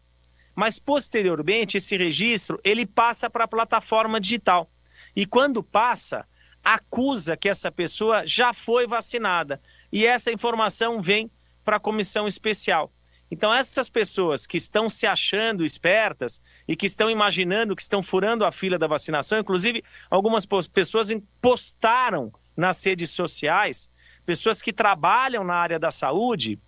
mas 0.58 0.76
posteriormente 0.76 1.76
esse 1.76 1.96
registro 1.96 2.58
ele 2.64 2.84
passa 2.84 3.30
para 3.30 3.44
a 3.44 3.48
plataforma 3.48 4.20
digital. 4.20 4.68
E 5.14 5.24
quando 5.24 5.62
passa, 5.62 6.26
acusa 6.64 7.36
que 7.36 7.48
essa 7.48 7.70
pessoa 7.70 8.26
já 8.26 8.52
foi 8.52 8.84
vacinada 8.84 9.62
e 9.92 10.04
essa 10.04 10.32
informação 10.32 11.00
vem 11.00 11.30
para 11.64 11.76
a 11.76 11.80
comissão 11.80 12.26
especial. 12.26 12.92
Então, 13.30 13.54
essas 13.54 13.88
pessoas 13.88 14.48
que 14.48 14.56
estão 14.56 14.90
se 14.90 15.06
achando 15.06 15.64
espertas 15.64 16.42
e 16.66 16.74
que 16.74 16.86
estão 16.86 17.08
imaginando 17.08 17.76
que 17.76 17.82
estão 17.82 18.02
furando 18.02 18.44
a 18.44 18.50
fila 18.50 18.76
da 18.76 18.88
vacinação, 18.88 19.38
inclusive 19.38 19.84
algumas 20.10 20.44
pessoas 20.66 21.08
postaram 21.40 22.32
nas 22.56 22.84
redes 22.84 23.10
sociais, 23.10 23.88
pessoas 24.26 24.60
que 24.60 24.72
trabalham 24.72 25.44
na 25.44 25.54
área 25.54 25.78
da 25.78 25.92
saúde, 25.92 26.58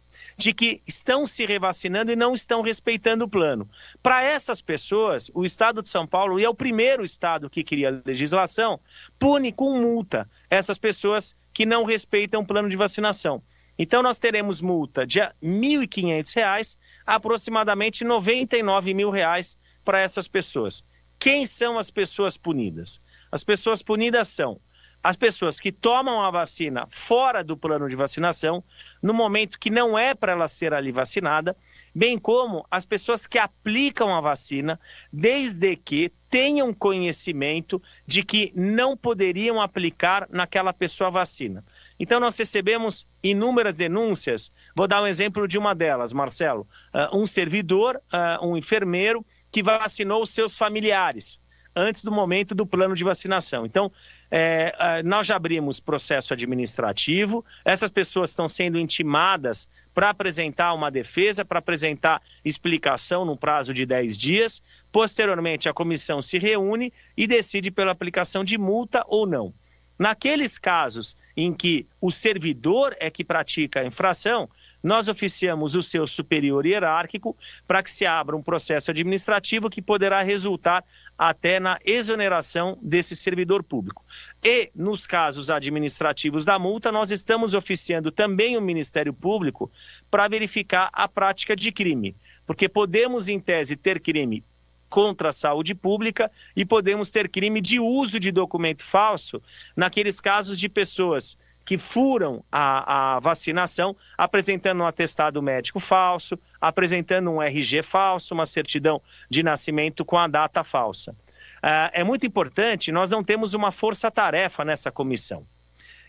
de 0.40 0.54
que 0.54 0.80
estão 0.86 1.26
se 1.26 1.44
revacinando 1.44 2.10
e 2.10 2.16
não 2.16 2.32
estão 2.32 2.62
respeitando 2.62 3.26
o 3.26 3.28
plano. 3.28 3.68
Para 4.02 4.22
essas 4.22 4.62
pessoas, 4.62 5.30
o 5.34 5.44
Estado 5.44 5.82
de 5.82 5.88
São 5.90 6.06
Paulo, 6.06 6.40
e 6.40 6.44
é 6.44 6.48
o 6.48 6.54
primeiro 6.54 7.04
Estado 7.04 7.50
que 7.50 7.62
cria 7.62 7.90
a 7.90 8.02
legislação, 8.08 8.80
pune 9.18 9.52
com 9.52 9.78
multa 9.78 10.26
essas 10.48 10.78
pessoas 10.78 11.36
que 11.52 11.66
não 11.66 11.84
respeitam 11.84 12.40
o 12.40 12.46
plano 12.46 12.70
de 12.70 12.76
vacinação. 12.76 13.42
Então, 13.78 14.02
nós 14.02 14.18
teremos 14.18 14.62
multa 14.62 15.06
de 15.06 15.20
R$ 15.20 15.30
1.500, 15.42 16.78
aproximadamente 17.04 18.02
99 18.02 18.94
mil 18.94 19.10
reais 19.10 19.58
para 19.84 20.00
essas 20.00 20.26
pessoas. 20.26 20.82
Quem 21.18 21.44
são 21.44 21.78
as 21.78 21.90
pessoas 21.90 22.38
punidas? 22.38 22.98
As 23.30 23.44
pessoas 23.44 23.82
punidas 23.82 24.28
são 24.28 24.58
as 25.02 25.16
pessoas 25.16 25.58
que 25.58 25.72
tomam 25.72 26.22
a 26.22 26.30
vacina 26.30 26.86
fora 26.90 27.42
do 27.42 27.56
plano 27.56 27.88
de 27.88 27.96
vacinação, 27.96 28.62
no 29.02 29.14
momento 29.14 29.58
que 29.58 29.70
não 29.70 29.98
é 29.98 30.14
para 30.14 30.32
ela 30.32 30.46
ser 30.46 30.74
ali 30.74 30.92
vacinada, 30.92 31.56
bem 31.94 32.18
como 32.18 32.66
as 32.70 32.84
pessoas 32.84 33.26
que 33.26 33.38
aplicam 33.38 34.14
a 34.14 34.20
vacina, 34.20 34.78
desde 35.10 35.74
que 35.74 36.12
tenham 36.28 36.72
conhecimento 36.72 37.82
de 38.06 38.22
que 38.22 38.52
não 38.54 38.96
poderiam 38.96 39.60
aplicar 39.60 40.28
naquela 40.30 40.72
pessoa 40.72 41.08
a 41.08 41.12
vacina. 41.12 41.64
Então, 41.98 42.20
nós 42.20 42.38
recebemos 42.38 43.06
inúmeras 43.22 43.78
denúncias. 43.78 44.50
Vou 44.76 44.86
dar 44.86 45.02
um 45.02 45.06
exemplo 45.06 45.48
de 45.48 45.58
uma 45.58 45.74
delas, 45.74 46.12
Marcelo. 46.12 46.68
Uh, 46.94 47.16
um 47.16 47.26
servidor, 47.26 48.00
uh, 48.12 48.46
um 48.46 48.56
enfermeiro, 48.56 49.24
que 49.50 49.62
vacinou 49.62 50.24
seus 50.24 50.56
familiares 50.56 51.40
antes 51.80 52.04
do 52.04 52.12
momento 52.12 52.54
do 52.54 52.66
plano 52.66 52.94
de 52.94 53.02
vacinação. 53.02 53.64
Então, 53.64 53.90
é, 54.30 55.02
nós 55.02 55.26
já 55.26 55.36
abrimos 55.36 55.80
processo 55.80 56.32
administrativo, 56.32 57.44
essas 57.64 57.90
pessoas 57.90 58.30
estão 58.30 58.46
sendo 58.46 58.78
intimadas 58.78 59.68
para 59.94 60.10
apresentar 60.10 60.72
uma 60.74 60.90
defesa, 60.90 61.44
para 61.44 61.58
apresentar 61.58 62.22
explicação 62.44 63.24
no 63.24 63.36
prazo 63.36 63.74
de 63.74 63.84
10 63.84 64.16
dias. 64.16 64.62
Posteriormente, 64.92 65.68
a 65.68 65.74
comissão 65.74 66.20
se 66.22 66.38
reúne 66.38 66.92
e 67.16 67.26
decide 67.26 67.70
pela 67.70 67.92
aplicação 67.92 68.44
de 68.44 68.56
multa 68.56 69.04
ou 69.08 69.26
não. 69.26 69.52
Naqueles 69.98 70.58
casos 70.58 71.14
em 71.36 71.52
que 71.52 71.86
o 72.00 72.10
servidor 72.10 72.96
é 72.98 73.10
que 73.10 73.22
pratica 73.22 73.80
a 73.80 73.84
infração, 73.84 74.48
nós 74.82 75.08
oficiamos 75.08 75.74
o 75.74 75.82
seu 75.82 76.06
superior 76.06 76.64
hierárquico 76.64 77.36
para 77.66 77.82
que 77.82 77.90
se 77.90 78.06
abra 78.06 78.34
um 78.34 78.42
processo 78.42 78.90
administrativo 78.90 79.68
que 79.68 79.82
poderá 79.82 80.22
resultar 80.22 80.84
até 81.20 81.60
na 81.60 81.78
exoneração 81.84 82.78
desse 82.80 83.14
servidor 83.14 83.62
público. 83.62 84.02
E, 84.42 84.70
nos 84.74 85.06
casos 85.06 85.50
administrativos 85.50 86.46
da 86.46 86.58
multa, 86.58 86.90
nós 86.90 87.10
estamos 87.10 87.52
oficiando 87.52 88.10
também 88.10 88.56
o 88.56 88.60
Ministério 88.62 89.12
Público 89.12 89.70
para 90.10 90.26
verificar 90.28 90.88
a 90.90 91.06
prática 91.06 91.54
de 91.54 91.70
crime, 91.70 92.16
porque 92.46 92.70
podemos, 92.70 93.28
em 93.28 93.38
tese, 93.38 93.76
ter 93.76 94.00
crime 94.00 94.42
contra 94.88 95.28
a 95.28 95.32
saúde 95.32 95.74
pública 95.74 96.32
e 96.56 96.64
podemos 96.64 97.10
ter 97.10 97.28
crime 97.28 97.60
de 97.60 97.78
uso 97.78 98.18
de 98.18 98.32
documento 98.32 98.82
falso 98.82 99.42
naqueles 99.76 100.22
casos 100.22 100.58
de 100.58 100.70
pessoas 100.70 101.36
que 101.64 101.78
furam 101.78 102.44
a, 102.50 103.16
a, 103.16 103.20
vacinação, 103.20 103.96
apresentando 104.16 104.82
um 104.82 104.86
atestado 104.86 105.42
médico 105.42 105.78
falso, 105.78 106.38
apresentando 106.60 107.30
um 107.30 107.42
RG 107.42 107.82
falso, 107.82 108.34
uma 108.34 108.46
certidão 108.46 109.00
de 109.28 109.42
nascimento 109.42 110.04
com 110.04 110.18
a 110.18 110.26
data 110.26 110.64
falsa. 110.64 111.12
Uh, 111.12 111.90
é 111.92 112.04
muito 112.04 112.26
importante, 112.26 112.90
nós 112.90 113.10
não 113.10 113.22
temos 113.22 113.54
uma 113.54 113.70
força-tarefa 113.70 114.64
nessa 114.64 114.90
comissão. 114.90 115.46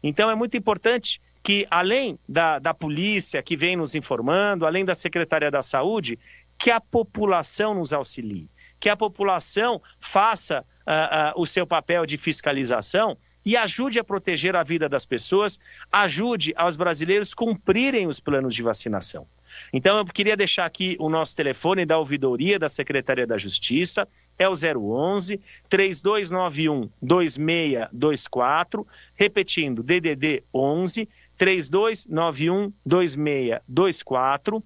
Então, 0.02 0.32
é 0.32 0.36
muito 0.36 0.57
importante 0.57 1.22
que, 1.44 1.68
além 1.69 2.18
da, 2.28 2.57
da 2.57 2.73
polícia 2.73 3.41
que 3.44 3.56
vem 3.56 3.76
nos 3.76 3.94
informando, 3.94 4.65
além 4.65 4.86
da 4.86 4.95
Secretaria 4.95 5.52
da 5.52 5.61
Saúde, 5.61 6.18
que 6.57 6.72
a 6.72 6.80
população 6.80 7.73
nos 7.73 7.94
auxilie 7.94 8.49
que 8.82 8.90
a 8.90 8.98
população 8.98 9.80
faça 9.99 10.65
uh, 10.88 11.38
uh, 11.38 11.41
o 11.41 11.45
seu 11.45 11.68
papel 11.68 12.03
de 12.03 12.18
fiscalização 12.18 13.15
e 13.45 13.57
ajude 13.57 13.99
a 13.99 14.03
proteger 14.03 14.55
a 14.55 14.63
vida 14.63 14.88
das 14.88 15.05
pessoas, 15.05 15.59
ajude 15.91 16.53
aos 16.55 16.77
brasileiros 16.77 17.34
cumprirem 17.34 18.07
os 18.07 18.19
planos 18.19 18.53
de 18.53 18.61
vacinação. 18.61 19.26
Então, 19.73 19.97
eu 19.97 20.05
queria 20.05 20.38
deixar 20.38 20.65
aqui 20.65 20.95
o 20.99 21.09
nosso 21.09 21.35
telefone 21.35 21.85
da 21.85 21.97
ouvidoria 21.97 22.57
da 22.57 22.69
Secretaria 22.69 23.27
da 23.27 23.38
Justiça, 23.38 24.07
é 24.38 24.47
o 24.47 24.53
011 24.53 25.41
3291 25.68 26.89
2624, 27.01 28.88
repetindo, 29.15 29.84
DDD 29.84 30.43
11 30.53 31.09
3291 31.38 32.72
2624. 32.85 34.63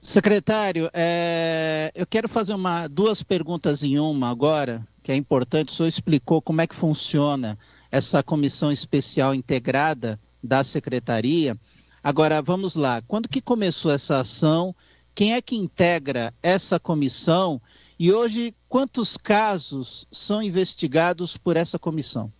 Secretário, 0.00 0.90
é... 0.92 1.92
eu 1.94 2.04
quero 2.08 2.28
fazer 2.28 2.54
uma, 2.54 2.88
duas 2.88 3.22
perguntas 3.22 3.84
em 3.84 4.00
uma 4.00 4.28
agora, 4.28 4.84
que 5.00 5.12
é 5.12 5.14
importante. 5.14 5.68
O 5.68 5.72
senhor 5.76 5.88
explicou 5.88 6.42
como 6.42 6.60
é 6.60 6.66
que 6.66 6.74
funciona 6.74 7.56
essa 7.88 8.20
comissão 8.20 8.72
especial 8.72 9.32
integrada 9.32 10.18
da 10.42 10.64
secretaria. 10.64 11.56
Agora, 12.02 12.42
vamos 12.42 12.74
lá. 12.74 13.00
Quando 13.02 13.28
que 13.28 13.40
começou 13.40 13.92
essa 13.92 14.18
ação? 14.18 14.74
Quem 15.18 15.34
é 15.34 15.42
que 15.42 15.56
integra 15.56 16.32
essa 16.40 16.78
comissão? 16.78 17.60
E 17.98 18.12
hoje, 18.12 18.54
quantos 18.68 19.16
casos 19.16 20.06
são 20.12 20.40
investigados 20.40 21.36
por 21.36 21.56
essa 21.56 21.76
comissão? 21.76 22.32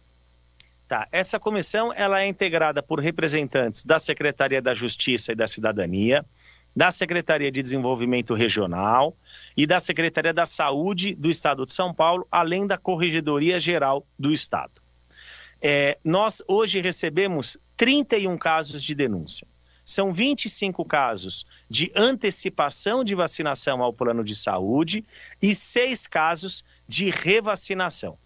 Tá, 0.86 1.08
essa 1.10 1.40
comissão 1.40 1.92
ela 1.92 2.22
é 2.22 2.28
integrada 2.28 2.80
por 2.80 3.00
representantes 3.00 3.84
da 3.84 3.98
Secretaria 3.98 4.62
da 4.62 4.74
Justiça 4.74 5.32
e 5.32 5.34
da 5.34 5.48
Cidadania, 5.48 6.24
da 6.76 6.92
Secretaria 6.92 7.50
de 7.50 7.60
Desenvolvimento 7.60 8.32
Regional 8.32 9.16
e 9.56 9.66
da 9.66 9.80
Secretaria 9.80 10.32
da 10.32 10.46
Saúde 10.46 11.16
do 11.16 11.28
Estado 11.28 11.66
de 11.66 11.72
São 11.72 11.92
Paulo, 11.92 12.28
além 12.30 12.64
da 12.64 12.78
Corregedoria 12.78 13.58
Geral 13.58 14.06
do 14.16 14.32
Estado. 14.32 14.80
É, 15.60 15.98
nós 16.04 16.44
hoje 16.46 16.80
recebemos 16.80 17.58
31 17.76 18.38
casos 18.38 18.84
de 18.84 18.94
denúncia 18.94 19.48
são 19.88 20.12
25 20.12 20.84
casos 20.84 21.46
de 21.68 21.90
antecipação 21.96 23.02
de 23.02 23.14
vacinação 23.14 23.82
ao 23.82 23.90
plano 23.90 24.22
de 24.22 24.34
saúde 24.34 25.02
e 25.40 25.54
seis 25.54 26.06
casos 26.06 26.62
de 26.86 27.08
revacinação. 27.08 28.18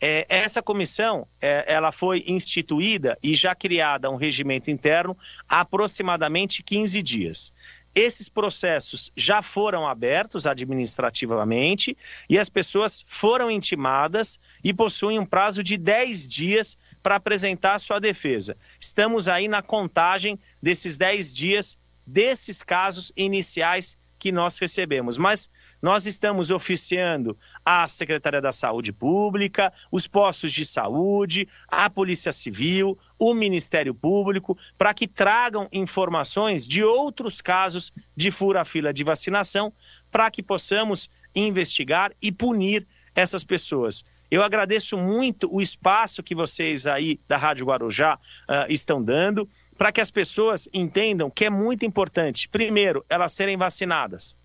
É, 0.00 0.24
essa 0.28 0.62
comissão 0.62 1.26
é, 1.42 1.64
ela 1.66 1.90
foi 1.90 2.24
instituída 2.28 3.18
e 3.20 3.34
já 3.34 3.56
criada 3.56 4.08
um 4.08 4.14
regimento 4.14 4.70
interno 4.70 5.18
há 5.48 5.60
aproximadamente 5.60 6.62
15 6.62 7.02
dias. 7.02 7.52
Esses 7.94 8.28
processos 8.28 9.10
já 9.16 9.42
foram 9.42 9.86
abertos 9.86 10.46
administrativamente 10.46 11.96
e 12.28 12.38
as 12.38 12.48
pessoas 12.48 13.04
foram 13.06 13.50
intimadas 13.50 14.38
e 14.62 14.72
possuem 14.72 15.18
um 15.18 15.26
prazo 15.26 15.62
de 15.62 15.76
10 15.76 16.28
dias 16.28 16.78
para 17.02 17.16
apresentar 17.16 17.78
sua 17.80 17.98
defesa. 17.98 18.56
Estamos 18.78 19.26
aí 19.26 19.48
na 19.48 19.60
contagem 19.60 20.38
desses 20.62 20.96
10 20.96 21.34
dias 21.34 21.78
desses 22.06 22.62
casos 22.62 23.12
iniciais 23.16 23.96
que 24.20 24.30
nós 24.30 24.58
recebemos. 24.58 25.16
Mas 25.16 25.50
nós 25.80 26.06
estamos 26.06 26.50
oficiando 26.50 27.36
a 27.64 27.88
Secretaria 27.88 28.40
da 28.40 28.52
Saúde 28.52 28.92
Pública, 28.92 29.72
os 29.90 30.06
postos 30.06 30.52
de 30.52 30.64
saúde, 30.64 31.48
a 31.66 31.88
Polícia 31.88 32.30
Civil, 32.30 32.98
o 33.20 33.34
Ministério 33.34 33.94
Público, 33.94 34.56
para 34.78 34.94
que 34.94 35.06
tragam 35.06 35.68
informações 35.70 36.66
de 36.66 36.82
outros 36.82 37.42
casos 37.42 37.92
de 38.16 38.30
fura-fila 38.30 38.94
de 38.94 39.04
vacinação, 39.04 39.70
para 40.10 40.30
que 40.30 40.42
possamos 40.42 41.10
investigar 41.36 42.12
e 42.22 42.32
punir 42.32 42.86
essas 43.14 43.44
pessoas. 43.44 44.02
Eu 44.30 44.42
agradeço 44.42 44.96
muito 44.96 45.52
o 45.52 45.60
espaço 45.60 46.22
que 46.22 46.34
vocês 46.34 46.86
aí 46.86 47.20
da 47.28 47.36
Rádio 47.36 47.66
Guarujá 47.66 48.14
uh, 48.14 48.72
estão 48.72 49.02
dando 49.02 49.46
para 49.76 49.92
que 49.92 50.00
as 50.00 50.10
pessoas 50.10 50.68
entendam 50.72 51.30
que 51.30 51.44
é 51.44 51.50
muito 51.50 51.84
importante, 51.84 52.48
primeiro, 52.48 53.04
elas 53.10 53.32
serem 53.32 53.56
vacinadas. 53.56 54.39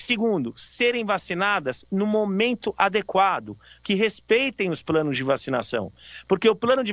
Segundo, 0.00 0.54
serem 0.56 1.04
vacinadas 1.04 1.84
no 1.92 2.06
momento 2.06 2.74
adequado, 2.78 3.54
que 3.82 3.92
respeitem 3.92 4.70
os 4.70 4.82
planos 4.82 5.14
de 5.14 5.22
vacinação. 5.22 5.92
Porque 6.26 6.48
o 6.48 6.56
plano 6.56 6.82
de 6.82 6.90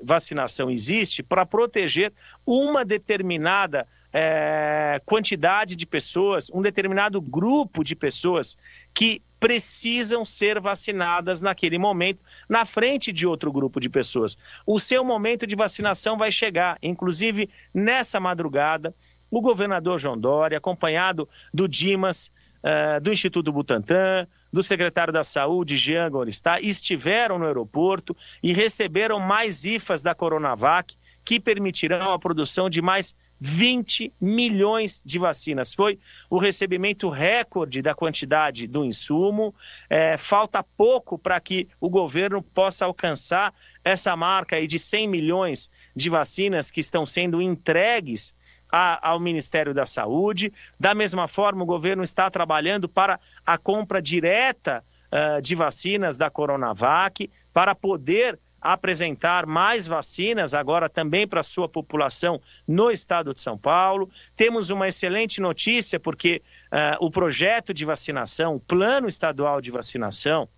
vacinação 0.00 0.70
existe 0.70 1.24
para 1.24 1.44
proteger 1.44 2.12
uma 2.46 2.84
determinada 2.84 3.84
é, 4.12 5.02
quantidade 5.04 5.74
de 5.74 5.84
pessoas, 5.84 6.48
um 6.54 6.62
determinado 6.62 7.20
grupo 7.20 7.82
de 7.82 7.96
pessoas 7.96 8.56
que 8.94 9.20
precisam 9.40 10.24
ser 10.24 10.60
vacinadas 10.60 11.42
naquele 11.42 11.78
momento, 11.78 12.24
na 12.48 12.64
frente 12.64 13.12
de 13.12 13.26
outro 13.26 13.52
grupo 13.52 13.80
de 13.80 13.90
pessoas. 13.90 14.36
O 14.64 14.78
seu 14.78 15.04
momento 15.04 15.46
de 15.46 15.54
vacinação 15.54 16.16
vai 16.16 16.30
chegar, 16.30 16.78
inclusive 16.80 17.50
nessa 17.74 18.18
madrugada 18.18 18.94
o 19.30 19.40
governador 19.40 19.98
João 19.98 20.18
Dória, 20.18 20.58
acompanhado 20.58 21.28
do 21.52 21.68
Dimas, 21.68 22.30
uh, 22.62 23.00
do 23.00 23.12
Instituto 23.12 23.52
Butantan, 23.52 24.26
do 24.52 24.62
secretário 24.62 25.12
da 25.12 25.24
Saúde, 25.24 25.76
Jean 25.76 26.10
Goristá, 26.10 26.60
estiveram 26.60 27.38
no 27.38 27.46
aeroporto 27.46 28.16
e 28.42 28.52
receberam 28.52 29.18
mais 29.20 29.64
IFAs 29.64 30.02
da 30.02 30.14
Coronavac, 30.14 30.94
que 31.24 31.40
permitirão 31.40 32.12
a 32.12 32.18
produção 32.18 32.70
de 32.70 32.80
mais 32.80 33.14
20 33.38 34.12
milhões 34.20 35.02
de 35.04 35.18
vacinas. 35.18 35.74
Foi 35.74 35.98
o 36.30 36.38
recebimento 36.38 37.10
recorde 37.10 37.82
da 37.82 37.94
quantidade 37.94 38.66
do 38.66 38.84
insumo. 38.84 39.54
É, 39.90 40.16
falta 40.16 40.62
pouco 40.62 41.18
para 41.18 41.38
que 41.40 41.68
o 41.80 41.90
governo 41.90 42.42
possa 42.42 42.84
alcançar 42.86 43.52
essa 43.84 44.16
marca 44.16 44.56
aí 44.56 44.66
de 44.66 44.78
100 44.78 45.08
milhões 45.08 45.70
de 45.94 46.08
vacinas 46.08 46.70
que 46.70 46.80
estão 46.80 47.04
sendo 47.04 47.42
entregues 47.42 48.34
a, 48.70 49.10
ao 49.10 49.20
Ministério 49.20 49.72
da 49.72 49.86
Saúde. 49.86 50.52
Da 50.78 50.94
mesma 50.94 51.28
forma, 51.28 51.62
o 51.62 51.66
governo 51.66 52.02
está 52.02 52.30
trabalhando 52.30 52.88
para 52.88 53.18
a 53.44 53.58
compra 53.58 54.00
direta 54.00 54.84
uh, 55.12 55.40
de 55.40 55.54
vacinas 55.54 56.16
da 56.16 56.30
Coronavac, 56.30 57.30
para 57.52 57.74
poder 57.74 58.38
apresentar 58.60 59.46
mais 59.46 59.86
vacinas 59.86 60.52
agora 60.52 60.88
também 60.88 61.26
para 61.26 61.40
a 61.40 61.44
sua 61.44 61.68
população 61.68 62.40
no 62.66 62.90
estado 62.90 63.32
de 63.32 63.40
São 63.40 63.56
Paulo. 63.56 64.10
Temos 64.34 64.70
uma 64.70 64.88
excelente 64.88 65.40
notícia, 65.40 66.00
porque 66.00 66.42
uh, 66.72 67.04
o 67.04 67.10
projeto 67.10 67.72
de 67.72 67.84
vacinação, 67.84 68.56
o 68.56 68.60
plano 68.60 69.06
estadual 69.06 69.60
de 69.60 69.70
vacinação, 69.70 70.48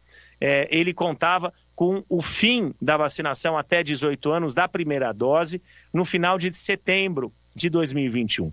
eh, 0.40 0.68
ele 0.70 0.94
contava 0.94 1.52
com 1.74 2.04
o 2.08 2.22
fim 2.22 2.74
da 2.80 2.96
vacinação 2.96 3.58
até 3.58 3.82
18 3.82 4.30
anos 4.30 4.54
da 4.54 4.68
primeira 4.68 5.12
dose 5.12 5.60
no 5.92 6.04
final 6.04 6.38
de 6.38 6.52
setembro 6.52 7.32
de 7.54 7.68
2021. 7.70 8.52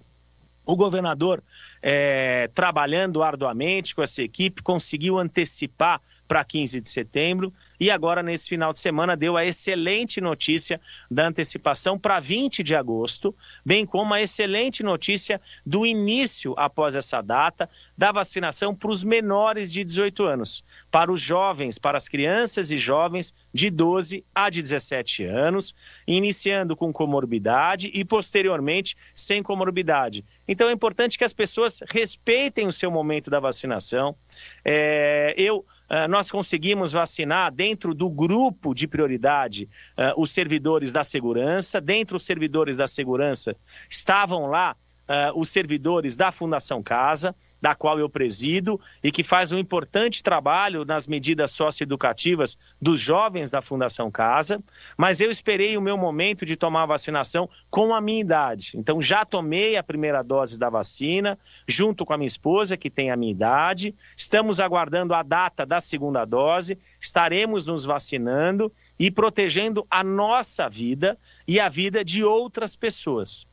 O 0.65 0.75
governador, 0.75 1.43
é, 1.81 2.49
trabalhando 2.53 3.21
arduamente 3.21 3.93
com 3.93 4.01
essa 4.01 4.23
equipe, 4.23 4.63
conseguiu 4.63 5.19
antecipar 5.19 6.01
para 6.27 6.43
15 6.43 6.81
de 6.81 6.89
setembro 6.89 7.53
e 7.79 7.91
agora, 7.91 8.23
nesse 8.23 8.49
final 8.49 8.71
de 8.71 8.79
semana, 8.79 9.15
deu 9.15 9.37
a 9.37 9.45
excelente 9.45 10.21
notícia 10.21 10.79
da 11.09 11.27
antecipação 11.27 11.97
para 11.97 12.19
20 12.19 12.63
de 12.63 12.75
agosto, 12.75 13.35
bem 13.65 13.85
como 13.85 14.13
a 14.13 14.21
excelente 14.21 14.83
notícia 14.83 15.41
do 15.65 15.85
início, 15.85 16.53
após 16.57 16.95
essa 16.95 17.21
data, 17.21 17.69
da 17.97 18.11
vacinação 18.11 18.73
para 18.73 18.91
os 18.91 19.03
menores 19.03 19.71
de 19.71 19.83
18 19.83 20.23
anos, 20.23 20.63
para 20.89 21.11
os 21.11 21.19
jovens, 21.19 21.77
para 21.77 21.97
as 21.97 22.07
crianças 22.07 22.71
e 22.71 22.77
jovens 22.77 23.33
de 23.53 23.69
12 23.69 24.23
a 24.33 24.49
17 24.49 25.23
anos, 25.25 25.73
iniciando 26.07 26.75
com 26.75 26.91
comorbidade 26.91 27.89
e 27.93 28.03
posteriormente 28.05 28.95
sem 29.13 29.43
comorbidade. 29.43 30.23
Então 30.47 30.69
é 30.69 30.71
importante 30.71 31.17
que 31.17 31.23
as 31.23 31.33
pessoas 31.33 31.79
respeitem 31.89 32.67
o 32.67 32.71
seu 32.71 32.91
momento 32.91 33.29
da 33.29 33.39
vacinação. 33.39 34.15
É, 34.63 35.33
eu 35.37 35.65
nós 36.09 36.31
conseguimos 36.31 36.91
vacinar 36.91 37.51
dentro 37.51 37.93
do 37.93 38.09
grupo 38.09 38.73
de 38.73 38.87
prioridade 38.87 39.69
uh, 39.97 40.19
os 40.19 40.31
servidores 40.31 40.91
da 40.91 41.03
segurança. 41.03 41.79
Dentro 41.79 42.17
dos 42.17 42.25
servidores 42.25 42.77
da 42.77 42.87
segurança 42.87 43.55
estavam 43.89 44.47
lá 44.47 44.75
uh, 45.07 45.39
os 45.39 45.49
servidores 45.49 46.15
da 46.17 46.31
Fundação 46.31 46.81
Casa 46.81 47.35
da 47.65 47.73
qual 47.73 47.97
eu 47.97 48.07
presido 48.07 48.79
e 49.03 49.11
que 49.11 49.23
faz 49.23 49.51
um 49.51 49.57
importante 49.57 50.21
trabalho 50.21 50.85
nas 50.85 51.07
medidas 51.07 51.49
socioeducativas 51.49 52.55
dos 52.79 52.99
jovens 52.99 53.49
da 53.49 53.59
Fundação 53.59 54.11
Casa, 54.11 54.63
mas 54.95 55.19
eu 55.19 55.31
esperei 55.31 55.75
o 55.75 55.81
meu 55.81 55.97
momento 55.97 56.45
de 56.45 56.55
tomar 56.55 56.83
a 56.83 56.85
vacinação 56.85 57.49
com 57.71 57.95
a 57.95 57.99
minha 57.99 58.21
idade. 58.21 58.73
Então 58.75 59.01
já 59.01 59.25
tomei 59.25 59.77
a 59.77 59.81
primeira 59.81 60.21
dose 60.21 60.59
da 60.59 60.69
vacina, 60.69 61.39
junto 61.67 62.05
com 62.05 62.13
a 62.13 62.17
minha 62.19 62.27
esposa, 62.27 62.77
que 62.77 62.91
tem 62.91 63.09
a 63.09 63.17
minha 63.17 63.31
idade. 63.31 63.95
Estamos 64.15 64.59
aguardando 64.59 65.15
a 65.15 65.23
data 65.23 65.65
da 65.65 65.79
segunda 65.79 66.23
dose, 66.23 66.77
estaremos 67.01 67.65
nos 67.65 67.83
vacinando 67.83 68.71
e 68.99 69.09
protegendo 69.09 69.87
a 69.89 70.03
nossa 70.03 70.69
vida 70.69 71.17
e 71.47 71.59
a 71.59 71.67
vida 71.67 72.05
de 72.05 72.23
outras 72.23 72.75
pessoas. 72.75 73.47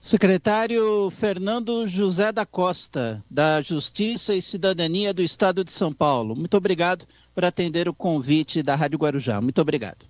Secretário 0.00 1.10
Fernando 1.10 1.86
José 1.86 2.30
da 2.30 2.46
Costa, 2.46 3.22
da 3.28 3.60
Justiça 3.60 4.34
e 4.34 4.40
Cidadania 4.40 5.12
do 5.12 5.22
Estado 5.22 5.64
de 5.64 5.72
São 5.72 5.92
Paulo, 5.92 6.36
muito 6.36 6.56
obrigado 6.56 7.06
por 7.34 7.44
atender 7.44 7.88
o 7.88 7.94
convite 7.94 8.62
da 8.62 8.74
Rádio 8.74 8.98
Guarujá. 8.98 9.40
Muito 9.40 9.60
obrigado. 9.60 10.06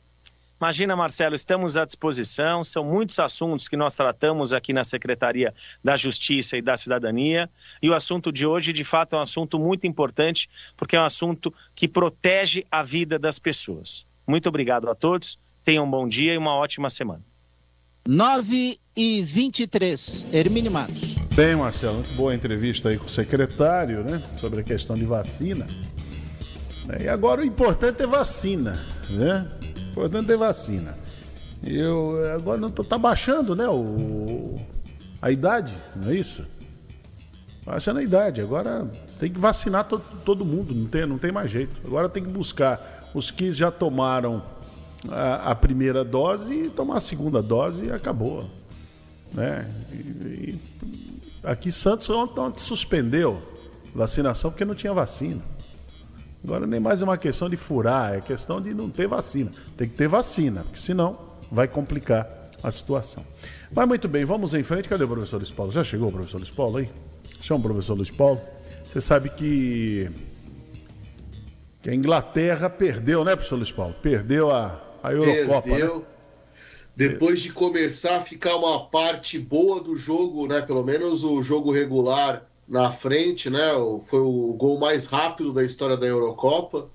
Imagina, 0.61 0.97
Marcelo, 0.97 1.37
estamos 1.37 1.77
à 1.77 1.85
disposição. 1.85 2.65
São 2.65 2.85
muitos 2.85 3.19
assuntos 3.21 3.69
que 3.69 3.77
nós 3.77 3.95
tratamos 3.95 4.53
aqui 4.53 4.73
na 4.73 4.83
Secretaria 4.83 5.55
da 5.85 5.97
Justiça 5.97 6.57
e 6.57 6.63
da 6.63 6.77
Cidadania. 6.77 7.49
E 7.81 7.89
o 7.89 7.95
assunto 7.95 8.33
de 8.33 8.45
hoje, 8.45 8.73
de 8.73 8.83
fato, 8.83 9.15
é 9.15 9.19
um 9.19 9.23
assunto 9.23 9.57
muito 9.57 9.87
importante, 9.87 10.51
porque 10.77 10.97
é 10.97 11.01
um 11.01 11.05
assunto 11.05 11.55
que 11.77 11.87
protege 11.87 12.67
a 12.71 12.83
vida 12.83 13.21
das 13.21 13.39
pessoas. 13.39 14.05
Muito 14.27 14.49
obrigado 14.49 14.91
a 14.91 14.97
todos. 14.97 15.39
Tenham 15.63 15.85
um 15.85 15.91
bom 15.91 16.09
dia 16.09 16.35
e 16.35 16.39
uma 16.39 16.55
ótima 16.55 16.91
semana. 16.91 17.23
9 18.09 18.81
e 18.97 19.21
23. 19.21 20.29
Hermínio 20.33 20.73
Matos. 20.73 21.17
Bem, 21.35 21.55
Marcelo, 21.55 21.97
muito 21.97 22.15
boa 22.15 22.35
entrevista 22.35 22.89
aí 22.89 22.97
com 22.97 23.05
o 23.05 23.09
secretário, 23.09 24.03
né? 24.03 24.23
Sobre 24.35 24.61
a 24.61 24.63
questão 24.63 24.97
de 24.97 25.05
vacina. 25.05 25.67
E 26.99 27.07
agora 27.07 27.43
o 27.43 27.45
importante 27.45 28.03
é 28.03 28.07
vacina, 28.07 28.83
né? 29.11 29.47
O 29.61 29.91
importante 29.91 30.33
é 30.33 30.37
vacina. 30.39 30.97
Eu, 31.63 32.19
agora 32.35 32.59
não 32.59 32.71
tô, 32.71 32.83
tá 32.83 32.97
baixando, 32.97 33.55
né? 33.55 33.69
O, 33.69 34.55
a 35.21 35.31
idade, 35.31 35.75
não 35.95 36.11
é 36.11 36.15
isso? 36.15 36.47
Baixando 37.63 37.99
a 37.99 38.03
idade. 38.03 38.41
Agora 38.41 38.91
tem 39.21 39.31
que 39.31 39.39
vacinar 39.39 39.85
to, 39.85 40.01
todo 40.25 40.47
mundo, 40.47 40.75
não 40.75 40.87
tem, 40.87 41.05
não 41.05 41.19
tem 41.19 41.31
mais 41.31 41.51
jeito. 41.51 41.77
Agora 41.85 42.09
tem 42.09 42.25
que 42.25 42.31
buscar 42.31 43.11
os 43.13 43.31
que 43.31 43.53
já 43.53 43.71
tomaram 43.71 44.43
a, 45.11 45.51
a 45.51 45.55
primeira 45.55 46.05
dose 46.05 46.65
e 46.65 46.71
tomar 46.71 46.97
a 46.97 47.01
segunda 47.01 47.43
dose 47.43 47.87
e 47.87 47.93
acabou. 47.93 48.49
Né? 49.33 49.71
E, 49.93 49.97
e 49.97 50.59
aqui 51.43 51.71
Santos 51.71 52.09
ontem, 52.11 52.41
ontem 52.41 52.61
suspendeu 52.61 53.41
vacinação 53.95 54.51
porque 54.51 54.65
não 54.65 54.75
tinha 54.75 54.93
vacina. 54.93 55.43
Agora 56.43 56.67
nem 56.67 56.79
mais 56.79 57.03
é 57.03 57.05
uma 57.05 57.19
questão 57.19 57.49
de 57.49 57.57
furar, 57.57 58.15
é 58.15 58.21
questão 58.21 58.61
de 58.61 58.73
não 58.73 58.89
ter 58.89 59.09
vacina. 59.09 59.51
Tem 59.77 59.89
que 59.89 59.97
ter 59.97 60.09
vacina, 60.09 60.63
porque 60.63 60.79
senão 60.79 61.19
vai 61.51 61.67
complicar 61.67 62.51
a 62.63 62.71
situação. 62.71 63.25
Mas 63.75 63.87
muito 63.87 64.09
bem, 64.09 64.25
vamos 64.25 64.55
em 64.55 64.63
frente. 64.63 64.89
Cadê 64.89 65.05
o 65.05 65.09
professor 65.09 65.39
Luiz 65.39 65.51
Paulo? 65.51 65.73
Já 65.73 65.83
chegou 65.83 66.09
o 66.09 66.13
professor 66.13 66.39
Luiz 66.39 66.51
Paulo 66.51 66.79
aí? 66.79 66.91
Chama 67.41 67.61
o 67.61 67.63
professor 67.63 67.95
Luiz 67.95 68.11
Paulo. 68.11 68.41
Você 68.85 69.01
sabe 69.01 69.31
que, 69.31 70.11
que 71.83 71.91
a 71.91 71.95
Inglaterra 71.95 72.71
perdeu, 72.71 73.25
né, 73.25 73.35
professor 73.35 73.57
Luiz 73.57 73.73
Paulo? 73.73 73.95
Perdeu 74.01 74.51
a, 74.51 74.81
a 75.09 75.13
Eurocopa, 75.13 75.63
Perdeu. 75.63 75.99
Né? 76.01 76.05
Depois 76.97 77.41
de 77.41 77.53
começar 77.53 78.17
a 78.17 78.21
ficar 78.21 78.57
uma 78.57 78.87
parte 78.87 79.39
boa 79.39 79.81
do 79.81 79.95
jogo, 79.95 80.49
né? 80.49 80.61
Pelo 80.61 80.83
menos 80.83 81.23
o 81.23 81.41
jogo 81.41 81.71
regular 81.73 82.45
na 82.67 82.91
frente, 82.91 83.49
né? 83.49 83.71
Foi 84.03 84.21
o 84.21 84.53
gol 84.55 84.81
mais 84.81 85.07
rápido 85.07 85.53
da 85.53 85.63
história 85.63 85.97
da 85.97 86.07
Eurocopa. 86.07 86.89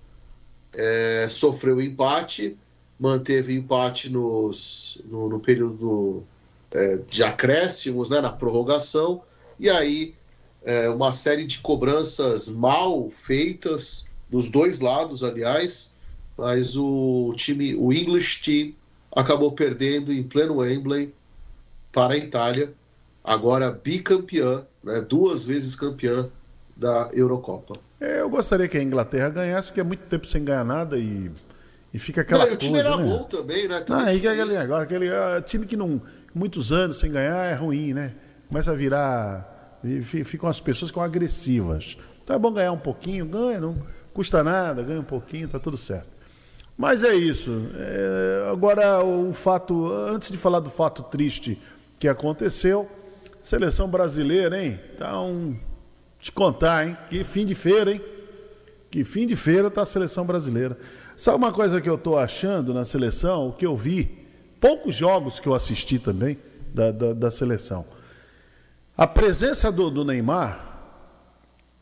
É, 0.74 1.26
sofreu 1.30 1.80
empate, 1.80 2.58
manteve 3.00 3.56
empate 3.56 4.10
nos, 4.10 5.02
no, 5.06 5.30
no 5.30 5.40
período 5.40 6.24
é, 6.72 7.00
de 7.08 7.24
acréscimos, 7.24 8.10
né? 8.10 8.20
Na 8.20 8.32
prorrogação. 8.32 9.22
E 9.58 9.70
aí 9.70 10.16
é, 10.64 10.90
uma 10.90 11.14
série 11.14 11.46
de 11.46 11.60
cobranças 11.60 12.50
mal 12.50 13.10
feitas 13.10 14.06
dos 14.30 14.50
dois 14.50 14.82
lados, 14.82 15.24
aliás. 15.24 15.93
Mas 16.38 16.76
o 16.76 17.34
time, 17.36 17.76
o 17.76 17.94
English 17.94 18.42
Team 18.42 18.74
acabou 19.16 19.52
perdendo 19.52 20.12
em 20.12 20.24
pleno 20.24 20.58
Wembley 20.58 21.14
para 21.92 22.16
a 22.16 22.18
Itália, 22.18 22.74
agora 23.24 23.72
bicampeã, 23.72 24.66
né, 24.84 25.02
duas 25.02 25.46
vezes 25.46 25.76
campeã 25.76 26.30
da 26.76 27.10
Eurocopa. 27.14 27.76
É, 28.02 28.22
eu 28.22 28.30
gostaria 28.30 28.68
que 28.68 28.78
a 28.78 28.84
Inglaterra 28.84 29.30
ganhasse, 29.30 29.68
porque 29.68 29.80
é 29.80 29.84
muito 29.84 30.02
tempo 30.06 30.26
sem 30.28 30.44
ganhar 30.44 30.66
nada 30.66 30.98
e, 30.98 31.32
e 31.94 32.00
fica 32.00 32.22
aquela 32.22 32.46
não, 32.46 32.48
coisa, 32.48 32.56
o 32.56 32.60
time 32.60 32.80
era 32.80 32.98
né? 32.98 33.04
bom 33.04 33.24
também, 33.24 33.68
né? 33.68 33.82
Também 33.82 34.06
aí 34.06 34.20
que 34.20 34.28
é 34.28 34.32
aquele 34.32 34.58
negócio, 34.58 34.84
aquele 34.84 35.10
uh, 35.10 35.42
time 35.46 35.66
que 35.66 35.78
não 35.78 36.02
muitos 36.34 36.72
anos 36.72 37.00
sem 37.00 37.12
ganhar 37.12 37.46
é 37.46 37.54
ruim, 37.54 37.94
né? 37.94 38.14
Começa 38.50 38.72
a 38.72 38.76
virar 38.76 39.80
e 39.84 40.02
ficam 40.02 40.50
as 40.50 40.60
pessoas 40.60 40.90
com 40.90 41.02
agressivas. 41.02 41.98
Então 42.24 42.36
é 42.36 42.40
bom 42.40 42.52
ganhar 42.52 42.72
um 42.72 42.78
pouquinho, 42.78 43.26
ganha, 43.26 43.60
não 43.60 43.78
custa 44.14 44.44
nada, 44.44 44.82
ganha 44.82 45.00
um 45.00 45.06
pouquinho, 45.06 45.48
tá 45.48 45.60
tudo 45.60 45.78
certo. 45.78 46.10
Mas 46.78 47.04
é 47.04 47.14
isso. 47.14 47.70
É, 47.76 48.50
agora, 48.52 49.04
o 49.04 49.32
fato, 49.34 49.92
antes 49.92 50.32
de 50.32 50.38
falar 50.38 50.60
do 50.60 50.70
fato 50.70 51.04
triste 51.04 51.60
que 52.00 52.08
aconteceu, 52.08 52.90
seleção 53.42 53.88
brasileira, 53.88 54.62
hein? 54.62 54.80
Então, 54.96 55.58
te 56.20 56.32
contar, 56.32 56.88
hein? 56.88 56.98
Que 57.10 57.24
fim 57.24 57.46
de 57.46 57.54
feira, 57.54 57.92
hein? 57.92 58.02
Que 58.90 59.04
fim 59.04 59.28
de 59.28 59.36
feira 59.36 59.70
tá 59.70 59.82
a 59.82 59.86
seleção 59.86 60.26
brasileira. 60.26 60.78
Sabe 61.16 61.38
uma 61.38 61.52
coisa 61.52 61.80
que 61.80 61.90
eu 61.90 61.98
tô 61.98 62.18
achando 62.18 62.74
na 62.74 62.86
seleção, 62.86 63.50
o 63.50 63.54
que 63.54 63.66
eu 63.66 63.76
vi, 63.76 64.28
poucos 64.60 64.96
jogos 64.96 65.40
que 65.40 65.48
eu 65.48 65.54
assisti 65.54 66.00
também 66.00 66.38
da, 66.74 66.92
da, 66.92 67.14
da 67.14 67.32
seleção. 67.32 67.86
A 68.96 69.06
presença 69.08 69.72
do, 69.72 69.90
do, 69.90 70.06
Neymar, 70.06 70.80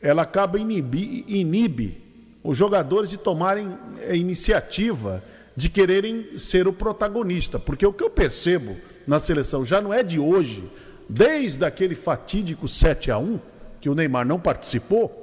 ela 0.00 0.22
acaba 0.22 0.58
inibe, 0.58 1.24
inibe 1.28 2.01
os 2.42 2.56
jogadores 2.56 3.08
de 3.08 3.16
tomarem 3.16 3.76
a 4.08 4.14
iniciativa 4.14 5.22
de 5.56 5.68
quererem 5.68 6.38
ser 6.38 6.66
o 6.66 6.72
protagonista. 6.72 7.58
Porque 7.58 7.86
o 7.86 7.92
que 7.92 8.02
eu 8.02 8.10
percebo 8.10 8.76
na 9.06 9.18
seleção 9.18 9.64
já 9.64 9.80
não 9.80 9.92
é 9.92 10.02
de 10.02 10.18
hoje, 10.18 10.68
desde 11.08 11.64
aquele 11.64 11.94
fatídico 11.94 12.66
7 12.66 13.10
a 13.10 13.18
1 13.18 13.38
que 13.80 13.88
o 13.88 13.94
Neymar 13.94 14.26
não 14.26 14.40
participou, 14.40 15.18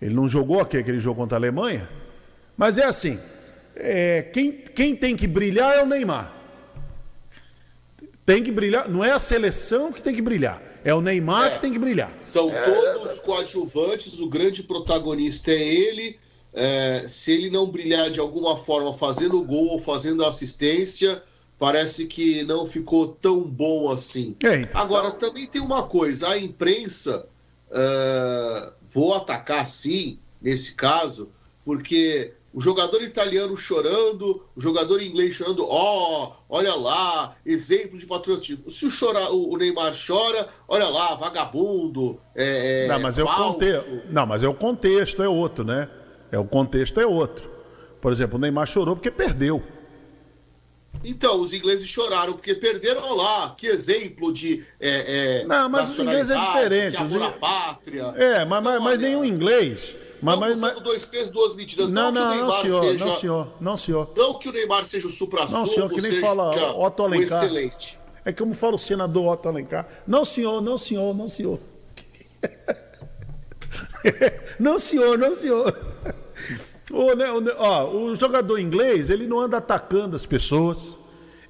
ele 0.00 0.14
não 0.14 0.28
jogou 0.28 0.60
aquele 0.60 0.98
jogo 0.98 1.20
contra 1.20 1.36
a 1.36 1.40
Alemanha, 1.40 1.88
mas 2.56 2.78
é 2.78 2.84
assim: 2.84 3.18
é, 3.74 4.22
quem, 4.22 4.52
quem 4.52 4.94
tem 4.94 5.16
que 5.16 5.26
brilhar 5.26 5.74
é 5.74 5.82
o 5.82 5.86
Neymar. 5.86 6.32
Tem 8.24 8.42
que 8.42 8.52
brilhar. 8.52 8.88
Não 8.88 9.04
é 9.04 9.10
a 9.10 9.18
seleção 9.18 9.92
que 9.92 10.02
tem 10.02 10.14
que 10.14 10.22
brilhar. 10.22 10.62
É 10.84 10.94
o 10.94 11.00
Neymar 11.00 11.46
É. 11.46 11.50
que 11.54 11.60
tem 11.60 11.72
que 11.72 11.78
brilhar. 11.78 12.12
São 12.20 12.50
todos 12.50 13.18
coadjuvantes, 13.20 14.20
o 14.20 14.28
grande 14.28 14.62
protagonista 14.62 15.50
é 15.50 15.62
ele. 15.62 16.18
É, 16.52 17.04
se 17.06 17.32
ele 17.32 17.50
não 17.50 17.66
brilhar 17.66 18.10
de 18.10 18.20
alguma 18.20 18.56
forma 18.56 18.92
fazendo 18.92 19.42
gol 19.42 19.68
ou 19.70 19.78
fazendo 19.80 20.24
assistência, 20.24 21.20
parece 21.58 22.06
que 22.06 22.44
não 22.44 22.64
ficou 22.66 23.08
tão 23.08 23.42
bom 23.42 23.90
assim. 23.90 24.36
É, 24.44 24.60
então- 24.60 24.80
Agora, 24.80 25.10
também 25.12 25.46
tem 25.46 25.60
uma 25.60 25.82
coisa: 25.84 26.28
a 26.28 26.38
imprensa, 26.38 27.26
é, 27.72 28.72
vou 28.88 29.14
atacar 29.14 29.66
sim, 29.66 30.18
nesse 30.40 30.74
caso, 30.74 31.30
porque 31.64 32.32
o 32.54 32.60
jogador 32.60 33.02
italiano 33.02 33.56
chorando, 33.56 34.40
o 34.54 34.60
jogador 34.60 35.02
inglês 35.02 35.34
chorando, 35.34 35.66
ó, 35.68 36.36
olha 36.48 36.72
lá, 36.76 37.34
exemplo 37.44 37.98
de 37.98 38.06
patrocínio. 38.06 38.70
Se 38.70 38.86
o, 38.86 38.90
chora, 38.96 39.28
o 39.32 39.56
Neymar 39.56 39.92
chora, 39.92 40.48
olha 40.68 40.88
lá, 40.88 41.16
vagabundo, 41.16 42.20
é, 42.32 42.84
é 42.84 42.86
não, 42.86 43.00
mas 43.00 43.18
é 43.18 43.24
o 43.24 43.26
falso. 43.26 43.52
contexto. 43.54 44.02
Não, 44.08 44.24
mas 44.24 44.42
é 44.44 44.48
o 44.48 44.54
contexto, 44.54 45.20
é 45.20 45.28
outro, 45.28 45.64
né? 45.64 45.90
É 46.30 46.38
o 46.38 46.44
contexto 46.44 47.00
é 47.00 47.06
outro. 47.06 47.50
Por 48.00 48.12
exemplo, 48.12 48.36
o 48.36 48.40
Neymar 48.40 48.68
chorou 48.68 48.94
porque 48.94 49.10
perdeu. 49.10 49.60
Então, 51.02 51.40
os 51.40 51.52
ingleses 51.52 51.88
choraram 51.88 52.34
porque 52.34 52.54
perderam 52.54 53.02
olha 53.02 53.14
lá. 53.14 53.54
Que 53.58 53.66
exemplo 53.66 54.32
de. 54.32 54.64
É, 54.78 55.40
é, 55.40 55.44
Não, 55.44 55.68
mas 55.68 55.90
os 55.90 55.98
ingleses 55.98 56.30
é 56.30 56.38
diferente, 56.38 57.02
os 57.02 57.36
pátria. 57.40 58.14
É, 58.16 58.44
mas, 58.44 58.62
mas, 58.62 58.80
mas 58.80 58.98
nenhum 59.00 59.24
inglês. 59.24 59.96
Mas, 60.24 60.38
mas, 60.38 60.60
mas- 60.60 60.80
dois 60.80 61.04
pesos, 61.04 61.32
duas 61.32 61.54
medidas. 61.54 61.92
Não, 61.92 62.10
Não, 62.10 62.34
não, 62.34 62.46
não, 62.46 62.52
senhor, 62.52 62.84
seja. 62.84 63.04
não, 63.04 63.14
senhor, 63.14 63.48
não, 63.60 63.76
senhor. 63.76 64.12
Não 64.16 64.38
que 64.38 64.48
o 64.48 64.52
Neymar 64.52 64.84
seja 64.84 65.06
o 65.06 65.10
supra-sumo, 65.10 65.58
Não, 65.60 65.66
senhor, 65.66 65.88
que 65.90 66.00
nem 66.00 66.10
seja 66.12 66.26
fala 66.26 66.50
Otto 66.76 67.02
Alencar. 67.02 67.44
excelente. 67.44 67.98
É 68.24 68.32
como 68.32 68.54
fala 68.54 68.76
o 68.76 68.78
senador 68.78 69.34
Otto 69.34 69.48
Alencar. 69.48 69.86
Não, 70.06 70.24
senhor, 70.24 70.62
não, 70.62 70.78
senhor, 70.78 71.14
não, 71.14 71.28
senhor. 71.28 71.58
não, 74.58 74.78
senhor, 74.78 75.18
não, 75.18 75.34
senhor. 75.34 75.76
O, 76.92 77.14
né, 77.14 77.30
o, 77.30 77.42
ó, 77.58 77.90
o 77.90 78.14
jogador 78.14 78.58
inglês, 78.58 79.10
ele 79.10 79.26
não 79.26 79.40
anda 79.40 79.56
atacando 79.58 80.16
as 80.16 80.26
pessoas, 80.26 80.98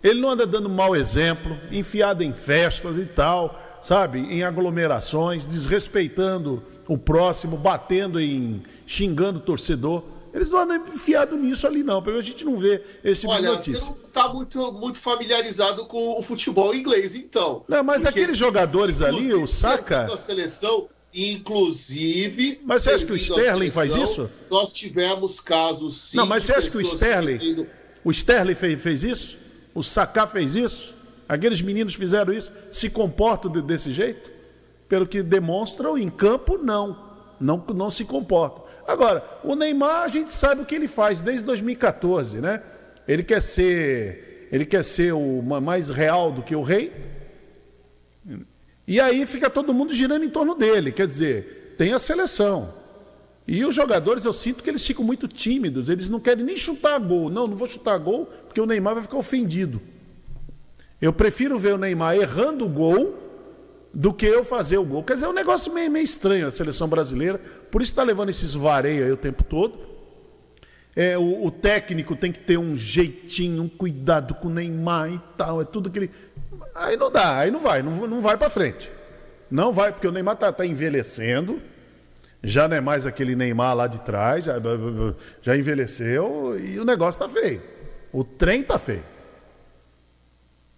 ele 0.02 0.20
não 0.20 0.30
anda 0.30 0.46
dando 0.46 0.68
mau 0.68 0.94
exemplo, 0.96 1.56
enfiado 1.70 2.22
em 2.22 2.32
festas 2.32 2.96
e 2.98 3.06
tal, 3.06 3.59
sabe? 3.82 4.20
Em 4.20 4.42
aglomerações, 4.44 5.46
desrespeitando 5.46 6.62
o 6.89 6.98
próximo, 6.98 7.56
batendo 7.56 8.20
em. 8.20 8.62
xingando 8.86 9.39
o 9.39 9.43
torcedor. 9.43 10.02
Eles 10.32 10.51
não 10.51 10.59
andam 10.59 10.77
enfiado 10.89 11.36
nisso 11.36 11.65
ali, 11.65 11.85
não. 11.85 12.02
Pelo 12.02 12.15
menos 12.16 12.27
a 12.27 12.31
gente 12.31 12.44
não 12.44 12.59
vê 12.59 12.82
esse 13.05 13.20
tipo 13.20 13.32
Olha, 13.32 13.52
notícia. 13.52 13.78
você 13.78 13.85
não 13.86 13.93
está 14.06 14.28
muito, 14.35 14.73
muito 14.73 14.98
familiarizado 14.98 15.86
com 15.86 16.19
o 16.19 16.23
futebol 16.23 16.74
inglês, 16.74 17.15
então. 17.15 17.65
Não, 17.69 17.85
mas 17.85 18.02
Porque, 18.02 18.19
aqueles 18.20 18.36
jogadores 18.36 19.01
ali, 19.01 19.32
o 19.32 19.47
Saka. 19.47 20.12
A 20.12 20.16
seleção, 20.16 20.89
inclusive. 21.15 22.61
Mas 22.65 22.82
você 22.82 22.90
acha 22.90 23.06
que 23.06 23.12
o 23.12 23.16
Sterling 23.16 23.70
faz 23.70 23.93
seleção, 23.93 24.24
isso? 24.24 24.31
Nós 24.51 24.73
tivemos 24.73 25.40
casos 25.40 25.94
sim. 25.97 26.16
Não, 26.16 26.27
mas 26.27 26.44
você 26.44 26.52
acha 26.52 26.69
que 26.70 26.77
o 26.77 26.81
Sterling, 26.81 27.39
tendo- 27.39 27.66
o 28.05 28.11
Sterling 28.11 28.55
fez, 28.55 28.82
fez 28.82 29.05
isso? 29.05 29.39
O 29.74 29.82
Saká 29.82 30.27
fez 30.27 30.56
isso? 30.56 30.94
Aqueles 31.28 31.61
meninos 31.62 31.94
fizeram 31.94 32.32
isso? 32.32 32.51
Se 32.70 32.90
comportam 32.90 33.51
de- 33.51 33.62
desse 33.62 33.93
jeito? 33.93 34.34
Pelo 34.94 35.08
que 35.08 35.24
demonstram 35.24 35.98
em 35.98 36.08
campo, 36.08 36.56
não. 36.56 36.96
Não, 37.40 37.56
não 37.74 37.90
se 37.90 38.04
comportam. 38.04 38.62
Agora, 38.86 39.24
o 39.42 39.56
Neymar, 39.56 40.04
a 40.04 40.06
gente 40.06 40.32
sabe 40.32 40.62
o 40.62 40.64
que 40.64 40.72
ele 40.72 40.86
faz 40.86 41.20
desde 41.20 41.42
2014, 41.42 42.40
né? 42.40 42.62
Ele 43.08 43.24
quer 43.24 43.42
ser, 43.42 44.46
ele 44.52 44.64
quer 44.64 44.84
ser 44.84 45.12
o 45.12 45.42
ma- 45.42 45.60
mais 45.60 45.90
real 45.90 46.30
do 46.30 46.44
que 46.44 46.54
o 46.54 46.62
rei. 46.62 46.92
E 48.86 49.00
aí 49.00 49.26
fica 49.26 49.50
todo 49.50 49.74
mundo 49.74 49.92
girando 49.92 50.24
em 50.24 50.30
torno 50.30 50.54
dele. 50.54 50.92
Quer 50.92 51.08
dizer, 51.08 51.74
tem 51.76 51.92
a 51.92 51.98
seleção. 51.98 52.72
E 53.48 53.64
os 53.64 53.74
jogadores, 53.74 54.24
eu 54.24 54.32
sinto 54.32 54.62
que 54.62 54.70
eles 54.70 54.86
ficam 54.86 55.04
muito 55.04 55.26
tímidos, 55.26 55.88
eles 55.88 56.08
não 56.08 56.20
querem 56.20 56.44
nem 56.44 56.56
chutar 56.56 57.00
gol. 57.00 57.28
Não, 57.30 57.48
não 57.48 57.56
vou 57.56 57.66
chutar 57.66 57.98
gol, 57.98 58.26
porque 58.46 58.60
o 58.60 58.64
Neymar 58.66 58.94
vai 58.94 59.02
ficar 59.02 59.16
ofendido. 59.16 59.82
Eu 61.02 61.12
prefiro 61.12 61.58
ver 61.58 61.74
o 61.74 61.78
Neymar 61.78 62.14
errando 62.14 62.64
o 62.64 62.68
gol 62.68 63.23
do 63.94 64.12
que 64.12 64.26
eu 64.26 64.44
fazer 64.44 64.76
o 64.76 64.84
gol. 64.84 65.04
Quer 65.04 65.14
dizer, 65.14 65.26
é 65.26 65.28
um 65.28 65.34
negócio 65.34 65.72
meio, 65.72 65.90
meio 65.90 66.04
estranho 66.04 66.48
a 66.48 66.50
seleção 66.50 66.88
brasileira, 66.88 67.40
por 67.70 67.80
isso 67.80 67.92
está 67.92 68.02
levando 68.02 68.30
esses 68.30 68.52
vareios 68.52 69.06
aí 69.06 69.12
o 69.12 69.16
tempo 69.16 69.44
todo. 69.44 69.94
É, 70.96 71.16
o, 71.16 71.46
o 71.46 71.50
técnico 71.50 72.16
tem 72.16 72.32
que 72.32 72.40
ter 72.40 72.58
um 72.58 72.76
jeitinho, 72.76 73.62
um 73.62 73.68
cuidado 73.68 74.34
com 74.34 74.48
o 74.48 74.50
Neymar 74.50 75.10
e 75.10 75.20
tal, 75.36 75.62
é 75.62 75.64
tudo 75.64 75.90
que 75.90 75.98
ele. 75.98 76.10
Aí 76.74 76.96
não 76.96 77.10
dá, 77.10 77.38
aí 77.38 77.50
não 77.50 77.60
vai, 77.60 77.82
não, 77.82 78.06
não 78.06 78.20
vai 78.20 78.36
para 78.36 78.50
frente. 78.50 78.90
Não 79.50 79.72
vai, 79.72 79.92
porque 79.92 80.08
o 80.08 80.12
Neymar 80.12 80.36
tá, 80.36 80.52
tá 80.52 80.66
envelhecendo, 80.66 81.62
já 82.42 82.66
não 82.66 82.76
é 82.76 82.80
mais 82.80 83.06
aquele 83.06 83.36
Neymar 83.36 83.76
lá 83.76 83.86
de 83.86 84.00
trás, 84.02 84.44
já, 84.44 84.54
já 85.40 85.56
envelheceu 85.56 86.58
e 86.58 86.78
o 86.78 86.84
negócio 86.84 87.20
tá 87.20 87.28
feio. 87.28 87.62
O 88.12 88.24
trem 88.24 88.62
tá 88.62 88.78
feio. 88.78 89.13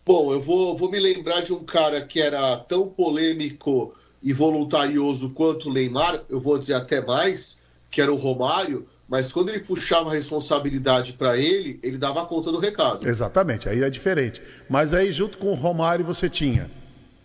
Bom, 0.06 0.32
eu 0.32 0.40
vou, 0.40 0.76
vou 0.76 0.88
me 0.88 1.00
lembrar 1.00 1.40
de 1.40 1.52
um 1.52 1.64
cara 1.64 2.00
que 2.00 2.22
era 2.22 2.56
tão 2.58 2.86
polêmico 2.88 3.92
e 4.22 4.32
voluntarioso 4.32 5.30
quanto 5.30 5.68
o 5.68 5.72
Neymar, 5.72 6.22
eu 6.30 6.40
vou 6.40 6.56
dizer 6.56 6.74
até 6.74 7.04
mais, 7.04 7.60
que 7.90 8.00
era 8.00 8.12
o 8.12 8.16
Romário, 8.16 8.86
mas 9.08 9.32
quando 9.32 9.48
ele 9.48 9.58
puxava 9.58 10.10
a 10.10 10.14
responsabilidade 10.14 11.14
para 11.14 11.36
ele, 11.36 11.80
ele 11.82 11.98
dava 11.98 12.24
conta 12.24 12.52
do 12.52 12.58
recado. 12.60 13.08
Exatamente, 13.08 13.68
aí 13.68 13.82
é 13.82 13.90
diferente. 13.90 14.40
Mas 14.68 14.94
aí, 14.94 15.10
junto 15.10 15.38
com 15.38 15.48
o 15.48 15.54
Romário, 15.54 16.04
você 16.04 16.30
tinha. 16.30 16.70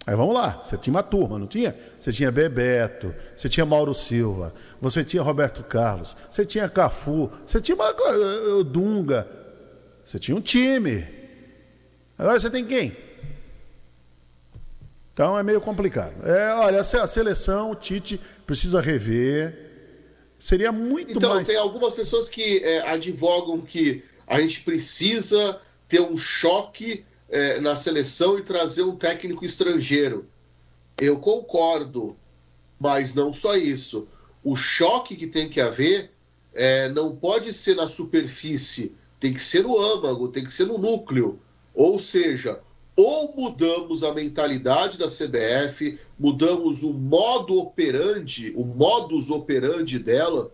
Aí 0.07 0.15
vamos 0.15 0.33
lá, 0.33 0.59
você 0.63 0.75
tinha 0.75 0.91
uma 0.91 1.03
turma, 1.03 1.37
não 1.37 1.45
tinha? 1.45 1.75
Você 1.99 2.11
tinha 2.11 2.31
Bebeto, 2.31 3.13
você 3.35 3.47
tinha 3.47 3.63
Mauro 3.63 3.93
Silva, 3.93 4.55
você 4.81 5.03
tinha 5.03 5.21
Roberto 5.21 5.63
Carlos, 5.63 6.17
você 6.31 6.43
tinha 6.43 6.67
Cafu, 6.67 7.29
você 7.45 7.61
tinha 7.61 7.75
uma, 7.75 7.89
eh, 7.89 8.53
o 8.53 8.63
Dunga, 8.63 9.27
você 10.03 10.17
tinha 10.17 10.35
um 10.35 10.41
time. 10.41 11.20
Agora 12.21 12.39
você 12.39 12.51
tem 12.51 12.63
quem? 12.63 12.95
Então 15.11 15.35
é 15.37 15.41
meio 15.41 15.59
complicado. 15.59 16.13
É, 16.23 16.53
olha, 16.53 16.81
a 16.81 16.83
se- 16.83 16.97
a 16.97 17.07
seleção, 17.07 17.71
o 17.71 17.75
Tite 17.75 18.21
precisa 18.45 18.79
rever. 18.79 19.71
Seria 20.37 20.71
muito 20.71 21.17
Então, 21.17 21.33
mais. 21.33 21.47
tem 21.47 21.57
algumas 21.57 21.95
pessoas 21.95 22.29
que 22.29 22.59
é, 22.59 22.87
advogam 22.87 23.59
que 23.59 24.03
a 24.27 24.39
gente 24.39 24.61
precisa 24.61 25.59
ter 25.89 25.99
um 25.99 26.15
choque 26.15 27.03
é, 27.27 27.59
na 27.59 27.75
seleção 27.75 28.37
e 28.37 28.43
trazer 28.43 28.83
um 28.83 28.95
técnico 28.95 29.43
estrangeiro. 29.43 30.27
Eu 30.99 31.17
concordo, 31.17 32.15
mas 32.79 33.15
não 33.15 33.33
só 33.33 33.55
isso. 33.55 34.07
O 34.43 34.55
choque 34.55 35.15
que 35.15 35.25
tem 35.25 35.49
que 35.49 35.59
haver 35.59 36.11
é, 36.53 36.87
não 36.89 37.15
pode 37.15 37.51
ser 37.51 37.75
na 37.75 37.87
superfície, 37.87 38.93
tem 39.19 39.33
que 39.33 39.41
ser 39.41 39.63
no 39.63 39.79
âmago, 39.79 40.27
tem 40.27 40.43
que 40.43 40.51
ser 40.51 40.65
no 40.67 40.77
núcleo. 40.77 41.39
Ou 41.73 41.97
seja, 41.97 42.59
ou 42.95 43.33
mudamos 43.35 44.03
a 44.03 44.13
mentalidade 44.13 44.97
da 44.97 45.07
CBF, 45.07 45.99
mudamos 46.19 46.83
o 46.83 46.93
modo 46.93 47.57
operandi, 47.57 48.53
o 48.55 48.65
modus 48.65 49.31
operandi 49.31 49.97
dela, 49.97 50.51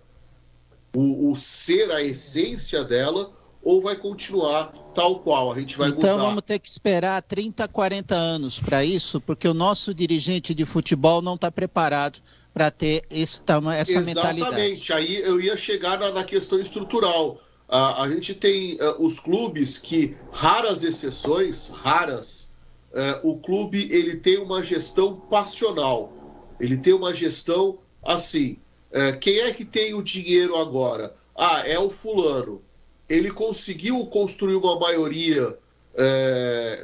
o, 0.96 1.32
o 1.32 1.36
ser, 1.36 1.92
a 1.92 2.02
essência 2.02 2.84
dela, 2.84 3.32
ou 3.64 3.82
vai 3.82 3.96
continuar 3.96 4.72
tal 4.96 5.20
qual. 5.20 5.52
A 5.52 5.60
gente 5.60 5.78
vai 5.78 5.90
Então 5.90 6.12
mudar. 6.12 6.24
vamos 6.24 6.42
ter 6.46 6.60
que 6.60 6.70
esperar 6.70 7.22
30, 7.22 7.68
40 7.68 8.16
anos 8.16 8.60
para 8.60 8.86
isso, 8.86 9.20
porque 9.20 9.48
o 9.48 9.54
nosso 9.54 9.94
dirigente 9.94 10.54
de 10.54 10.66
futebol 10.66 11.22
não 11.22 11.36
está 11.36 11.52
preparado 11.52 12.20
para 12.54 12.72
ter 12.72 13.04
esse 13.10 13.42
essa 13.78 14.02
mentalidade. 14.02 14.40
Exatamente. 14.40 14.94
Aí 14.94 15.16
eu 15.18 15.40
ia 15.40 15.56
chegar 15.58 16.00
na, 16.00 16.12
na 16.12 16.24
questão 16.24 16.60
estrutural. 16.60 17.40
Ah, 17.70 18.04
a 18.04 18.10
gente 18.10 18.34
tem 18.34 18.78
ah, 18.80 18.96
os 19.00 19.20
clubes 19.20 19.78
que, 19.78 20.16
raras 20.32 20.84
exceções, 20.84 21.70
raras, 21.70 22.54
eh, 22.94 23.20
o 23.24 23.38
clube 23.38 23.90
ele 23.92 24.16
tem 24.18 24.38
uma 24.38 24.64
gestão 24.64 25.18
passional. 25.30 26.14
Ele 26.60 26.78
tem 26.78 26.94
uma 26.94 27.14
gestão 27.14 27.80
assim. 28.04 28.58
eh, 28.92 29.12
quem 29.14 29.40
é 29.40 29.52
que 29.52 29.66
tem 29.66 29.94
o 29.94 30.02
dinheiro 30.02 30.56
agora? 30.56 31.14
Ah, 31.36 31.64
é 31.68 31.78
o 31.78 31.90
fulano. 31.90 32.62
Ele 33.10 33.30
conseguiu 33.32 34.06
construir 34.08 34.56
uma 34.56 34.80
maioria 34.80 35.58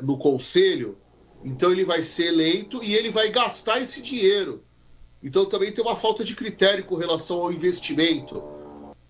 no 0.01 0.18
conselho, 0.18 0.97
então 1.45 1.72
ele 1.72 1.85
vai 1.85 2.01
ser 2.01 2.27
eleito 2.30 2.84
e 2.84 2.95
ele 2.95 3.11
vai 3.11 3.30
gastar 3.30 3.80
esse 3.80 4.01
dinheiro. 4.01 4.64
Então 5.22 5.45
também 5.45 5.72
tem 5.72 5.84
uma 5.84 5.95
falta 5.95 6.23
de 6.23 6.35
critério 6.35 6.84
com 6.85 6.95
relação 6.95 7.41
ao 7.41 7.51
investimento. 7.51 8.41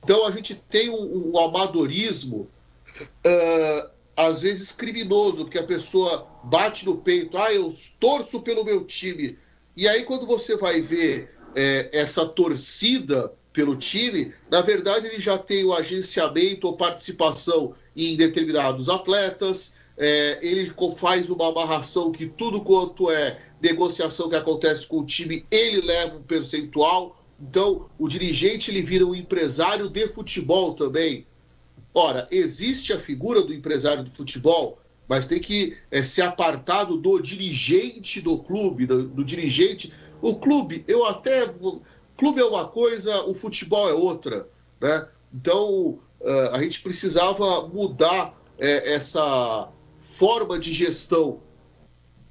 Então 0.04 0.26
a 0.26 0.32
gente 0.32 0.56
tem 0.56 0.90
um, 0.90 1.32
um 1.32 1.40
amadorismo, 1.40 2.48
ah, 3.26 3.90
às 4.16 4.42
vezes 4.42 4.72
criminoso, 4.72 5.46
porque 5.46 5.58
a 5.58 5.64
pessoa 5.64 6.28
bate 6.44 6.86
no 6.86 6.98
peito, 6.98 7.38
ah, 7.38 7.54
eu 7.54 7.74
torço 8.00 8.42
pelo 8.42 8.64
meu 8.64 8.84
time. 8.84 9.38
E 9.76 9.88
aí 9.88 10.04
quando 10.04 10.26
você 10.26 10.56
vai 10.56 10.82
ver 10.82 11.34
eh, 11.56 11.90
essa 11.92 12.26
torcida 12.26 13.34
pelo 13.52 13.76
time, 13.76 14.34
na 14.52 14.62
verdade 14.62 15.08
ele 15.08 15.20
já 15.20 15.38
tem 15.38 15.64
o 15.64 15.74
agenciamento 15.74 16.68
ou 16.68 16.78
participação 16.78 17.74
em 17.96 18.16
determinados 18.16 18.90
atletas, 18.90 19.76
é, 19.98 20.40
ele 20.42 20.72
faz 20.98 21.30
uma 21.30 21.50
amarração 21.50 22.12
que 22.12 22.26
tudo 22.26 22.62
quanto 22.64 23.12
é 23.12 23.40
negociação 23.62 24.30
que 24.30 24.36
acontece 24.36 24.88
com 24.88 25.00
o 25.00 25.06
time, 25.06 25.46
ele 25.52 25.82
leva 25.82 26.18
um 26.18 26.24
percentual. 26.24 27.23
Então, 27.40 27.90
o 27.98 28.08
dirigente 28.08 28.72
ele 28.72 28.82
vira 28.82 29.06
um 29.06 29.16
empresário 29.16 29.90
de 29.90 30.08
futebol 30.08 30.74
também. 30.74 31.26
Ora, 31.94 32.28
existe 32.32 32.94
a 32.94 33.00
figura 33.00 33.42
do 33.42 33.54
empresário 33.54 34.04
do 34.04 34.12
futebol, 34.12 34.80
mas 35.08 35.28
tem 35.28 35.40
que 35.40 35.78
é, 35.92 36.02
ser 36.02 36.24
apartado 36.24 36.98
do 36.98 37.20
dirigente 37.20 38.22
do 38.22 38.38
clube, 38.40 38.86
do, 38.86 39.08
do 39.08 39.24
dirigente. 39.24 39.94
O 40.22 40.36
clube, 40.38 40.84
eu 40.88 41.06
até. 41.06 41.52
Clube 42.16 42.40
é 42.40 42.46
uma 42.46 42.68
coisa, 42.68 43.24
o 43.24 43.34
futebol 43.34 43.90
é 43.90 43.94
outra. 43.94 44.48
Né? 44.80 45.08
Então, 45.34 46.00
eh, 46.22 46.50
a 46.54 46.62
gente 46.62 46.82
precisava 46.82 47.68
mudar 47.68 48.38
eh, 48.58 48.94
essa 48.94 49.70
forma 50.00 50.60
de 50.60 50.72
gestão. 50.72 51.42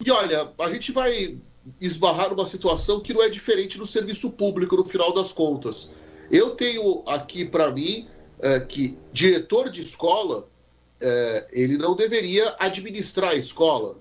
E 0.04 0.10
olha, 0.10 0.52
a 0.58 0.70
gente 0.70 0.92
vai 0.92 1.38
esbarrar 1.80 2.30
numa 2.30 2.46
situação 2.46 3.00
que 3.00 3.12
não 3.14 3.22
é 3.22 3.28
diferente 3.28 3.78
do 3.78 3.86
serviço 3.86 4.32
público 4.32 4.76
no 4.76 4.84
final 4.84 5.12
das 5.12 5.32
contas. 5.32 5.92
Eu 6.30 6.50
tenho 6.50 7.02
aqui 7.06 7.44
para 7.44 7.70
mim 7.70 8.08
eh, 8.40 8.60
que 8.60 8.98
diretor 9.12 9.70
de 9.70 9.80
escola 9.80 10.48
eh, 11.00 11.46
ele 11.52 11.76
não 11.76 11.94
deveria 11.94 12.56
administrar 12.58 13.32
a 13.32 13.36
escola 13.36 13.96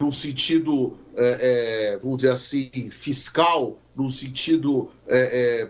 num 0.00 0.10
sentido, 0.10 0.96
eh, 1.14 1.38
eh, 1.40 1.98
vamos 2.02 2.18
dizer 2.18 2.32
assim, 2.32 2.90
fiscal, 2.90 3.78
num 3.94 4.08
sentido 4.08 4.88
eh, 5.06 5.68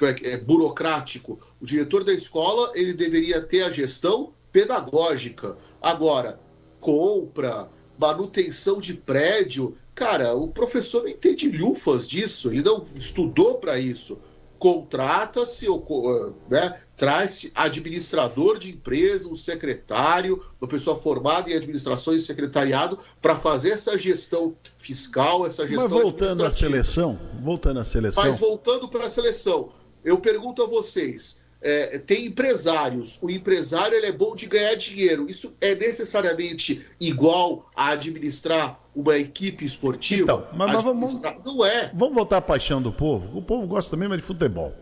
é, 0.00 0.36
burocrático. 0.38 1.38
O 1.60 1.66
diretor 1.66 2.02
da 2.02 2.14
escola 2.14 2.72
ele 2.74 2.94
deveria 2.94 3.42
ter 3.42 3.62
a 3.62 3.70
gestão 3.70 4.32
pedagógica. 4.50 5.56
Agora, 5.82 6.40
compra, 6.80 7.68
manutenção 8.00 8.78
de 8.78 8.94
prédio, 8.94 9.76
cara, 9.94 10.34
o 10.34 10.48
professor 10.48 11.02
não 11.02 11.10
entende 11.10 11.48
lufas 11.50 12.08
disso, 12.08 12.48
ele 12.50 12.62
não 12.62 12.80
estudou 12.96 13.56
para 13.58 13.78
isso. 13.78 14.18
Contrata-se, 14.58 15.66
ou 15.68 15.80
co- 15.80 16.34
né, 16.50 16.80
traz 16.96 17.50
administrador 17.54 18.58
de 18.58 18.70
empresa, 18.70 19.26
um 19.28 19.34
secretário, 19.34 20.42
uma 20.60 20.68
pessoa 20.68 20.96
formada 20.96 21.50
em 21.50 21.54
administração 21.54 22.14
e 22.14 22.20
secretariado 22.20 22.98
para 23.22 23.36
fazer 23.36 23.70
essa 23.70 23.96
gestão 23.96 24.54
fiscal, 24.76 25.46
essa 25.46 25.66
gestão 25.66 25.88
Mas 25.88 25.92
voltando 26.02 26.44
à 26.44 26.50
seleção, 26.50 27.18
voltando 27.42 27.80
à 27.80 27.84
seleção. 27.84 28.22
Mas 28.22 28.38
voltando 28.38 28.88
para 28.88 29.06
a 29.06 29.08
seleção, 29.08 29.70
eu 30.04 30.18
pergunto 30.18 30.62
a 30.62 30.66
vocês: 30.66 31.42
é, 31.62 31.98
tem 31.98 32.26
empresários, 32.26 33.18
o 33.22 33.30
empresário 33.30 33.96
ele 33.96 34.06
é 34.06 34.12
bom 34.12 34.34
de 34.34 34.46
ganhar 34.46 34.74
dinheiro. 34.74 35.26
Isso 35.28 35.56
é 35.60 35.74
necessariamente 35.74 36.86
igual 36.98 37.68
a 37.76 37.90
administrar 37.90 38.80
uma 38.94 39.16
equipe 39.16 39.64
esportiva? 39.64 40.22
Então, 40.22 40.46
mas, 40.54 40.72
mas 40.72 40.82
vamos, 40.82 41.22
Não 41.44 41.64
é. 41.64 41.90
vamos 41.94 42.14
voltar 42.14 42.38
à 42.38 42.42
paixão 42.42 42.80
do 42.80 42.92
povo. 42.92 43.36
O 43.36 43.42
povo 43.42 43.66
gosta 43.66 43.96
mesmo 43.96 44.14
é 44.14 44.16
de 44.16 44.22
futebol. 44.22 44.74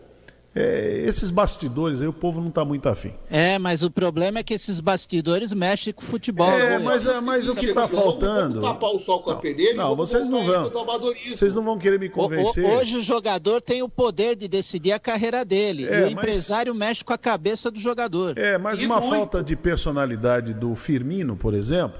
É, 0.55 1.03
esses 1.05 1.29
bastidores 1.29 2.01
aí, 2.01 2.07
o 2.07 2.11
povo 2.13 2.41
não 2.41 2.49
está 2.49 2.65
muito 2.65 2.89
afim. 2.89 3.13
É, 3.29 3.59
mas 3.59 3.83
o 3.83 3.91
problema 3.91 4.39
é 4.39 4.43
que 4.43 4.55
esses 4.55 4.79
bastidores 4.79 5.53
mexem 5.53 5.93
com 5.93 6.01
o 6.01 6.05
futebol. 6.05 6.49
É, 6.51 6.69
né? 6.71 6.79
mas, 6.79 7.05
é, 7.05 7.21
mas 7.21 7.47
o 7.47 7.55
que 7.55 7.67
está 7.67 7.87
faltando. 7.87 8.59
Vamos 8.59 8.67
tapar 8.67 8.89
o 8.89 8.97
sol 8.97 9.21
com 9.21 9.29
a 9.29 9.35
peneira 9.35 9.75
Não, 9.75 9.89
vamos 9.95 10.09
vocês 10.09 10.27
não 10.27 10.43
vão. 10.43 10.71
Vocês 11.13 11.53
não 11.53 11.63
vão 11.63 11.77
querer 11.77 11.99
me 11.99 12.07
O- 12.07 12.09
o- 12.09 12.13
convencer. 12.13 12.65
hoje 12.65 12.97
o 12.97 13.01
jogador 13.01 13.61
tem 13.61 13.83
o 13.83 13.87
poder 13.87 14.35
de 14.35 14.47
decidir 14.47 14.91
a 14.91 14.97
carreira 14.99 15.45
dele. 15.45 15.85
É, 15.87 15.99
e 15.99 15.99
o 15.99 16.01
mas- 16.03 16.11
empresário 16.13 16.73
mexe 16.73 17.03
com 17.03 17.13
a 17.13 17.17
cabeça 17.17 17.69
do 17.69 17.79
jogador. 17.79 18.35
É, 18.35 18.57
mas 18.57 18.81
E 18.81 18.87
uma 18.87 18.99
muito. 18.99 19.15
falta 19.15 19.43
de 19.43 19.55
personalidade 19.55 20.53
do 20.55 20.73
Firmino, 20.73 21.35
por 21.37 21.53
exemplo, 21.53 21.99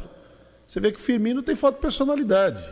você 0.65 0.79
vê 0.79 0.91
que 0.91 0.97
o 0.97 1.01
Firmino 1.01 1.43
tem 1.43 1.55
falta 1.55 1.75
de 1.77 1.81
personalidade. 1.83 2.63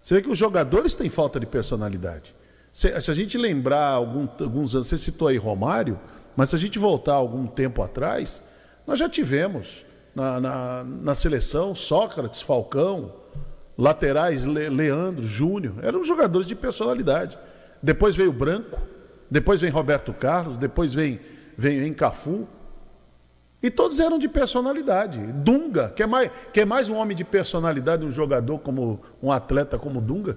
Você 0.00 0.14
vê 0.14 0.22
que 0.22 0.30
os 0.30 0.38
jogadores 0.38 0.94
têm 0.94 1.10
falta 1.10 1.40
de 1.40 1.46
personalidade. 1.46 2.32
Se, 2.76 3.00
se 3.00 3.10
a 3.10 3.14
gente 3.14 3.38
lembrar 3.38 3.86
algum- 3.86 4.28
alguns 4.38 4.74
anos, 4.74 4.86
você 4.88 4.98
citou 4.98 5.28
aí 5.28 5.38
Romário, 5.38 5.98
mas 6.36 6.50
se 6.50 6.56
a 6.56 6.58
gente 6.58 6.78
voltar 6.78 7.14
algum 7.14 7.46
tempo 7.46 7.82
atrás, 7.82 8.42
nós 8.86 8.98
já 8.98 9.08
tivemos 9.08 9.82
na, 10.14 10.38
na, 10.38 10.84
na 10.84 11.14
seleção 11.14 11.74
Sócrates, 11.74 12.42
Falcão, 12.42 13.14
laterais 13.78 14.44
Le- 14.44 14.68
Leandro, 14.68 15.26
Júnior, 15.26 15.76
eram 15.80 16.04
jogadores 16.04 16.46
de 16.46 16.54
personalidade. 16.54 17.38
Depois 17.82 18.14
veio 18.14 18.30
Branco, 18.30 18.78
depois 19.30 19.58
vem 19.58 19.70
Roberto 19.70 20.12
Carlos, 20.12 20.58
depois 20.58 20.92
vem, 20.92 21.18
vem, 21.56 21.78
vem 21.78 21.94
Cafu. 21.94 22.46
E 23.62 23.70
todos 23.70 24.00
eram 24.00 24.18
de 24.18 24.28
personalidade. 24.28 25.18
Dunga, 25.18 25.94
quer 25.96 26.06
mais, 26.06 26.30
quer 26.52 26.66
mais 26.66 26.90
um 26.90 26.96
homem 26.96 27.16
de 27.16 27.24
personalidade, 27.24 28.04
um 28.04 28.10
jogador 28.10 28.58
como 28.58 29.00
um 29.22 29.32
atleta 29.32 29.78
como 29.78 29.98
Dunga? 29.98 30.36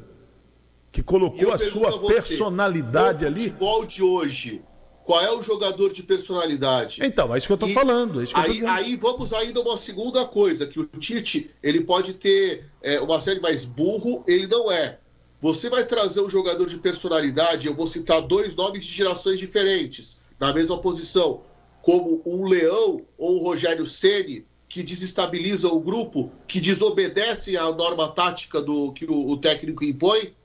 Que 0.92 1.04
colocou 1.04 1.54
a 1.54 1.58
sua 1.58 1.90
a 1.90 1.98
você, 1.98 2.14
personalidade 2.16 3.26
ali. 3.26 3.42
futebol 3.42 3.86
de 3.86 4.04
hoje, 4.04 4.62
qual 5.04 5.22
é 5.22 5.32
o 5.32 5.42
jogador 5.42 5.92
de 5.92 6.04
personalidade? 6.04 7.02
Então, 7.04 7.34
é 7.34 7.38
isso 7.38 7.48
que 7.48 7.54
eu 7.54 7.58
tô 7.58 7.68
E 7.68 7.74
falando. 7.74 8.22
É 8.22 8.26
que 8.26 8.34
eu 8.34 8.40
aí, 8.40 8.66
aí 8.66 8.96
vamos 8.96 9.34
ainda 9.34 9.60
a 9.60 9.64
uma 9.64 9.78
segunda 9.78 10.26
coisa, 10.26 10.68
que 10.68 10.80
o 10.80 10.86
Tite 10.86 11.52
ele 11.62 11.82
pode 11.82 12.14
ter 12.14 12.66
é, 12.82 13.00
uma 13.00 13.20
série 13.20 13.40
mais 13.40 13.66
burro, 13.66 14.24
ele 14.28 14.48
não 14.48 14.72
é. 14.72 15.00
Você 15.42 15.70
vai 15.70 15.86
trazer 15.86 16.22
um 16.22 16.30
jogador 16.30 16.66
de 16.66 16.78
personalidade, 16.78 17.66
eu 17.66 17.74
vou 17.74 17.88
citar 17.88 18.22
dois 18.22 18.56
nomes 18.56 18.86
de 18.86 18.92
gerações 18.92 19.40
diferentes, 19.40 20.18
na 20.40 20.54
mesma 20.54 20.78
posição, 20.78 21.42
como 21.82 22.22
um 22.26 22.46
Leão 22.46 23.02
ou 23.18 23.40
um 23.40 23.44
Rogério 23.44 23.86
Ceni 23.86 24.46
que 24.68 24.84
desestabiliza 24.84 25.68
o 25.68 25.80
grupo, 25.80 26.32
que 26.48 26.60
desobedecem 26.60 27.58
à 27.58 27.72
norma 27.72 28.12
tática 28.12 28.62
do 28.62 28.94
que 28.94 29.06
o, 29.06 29.30
o 29.30 29.38
técnico 29.38 29.84
impõe, 29.84 30.36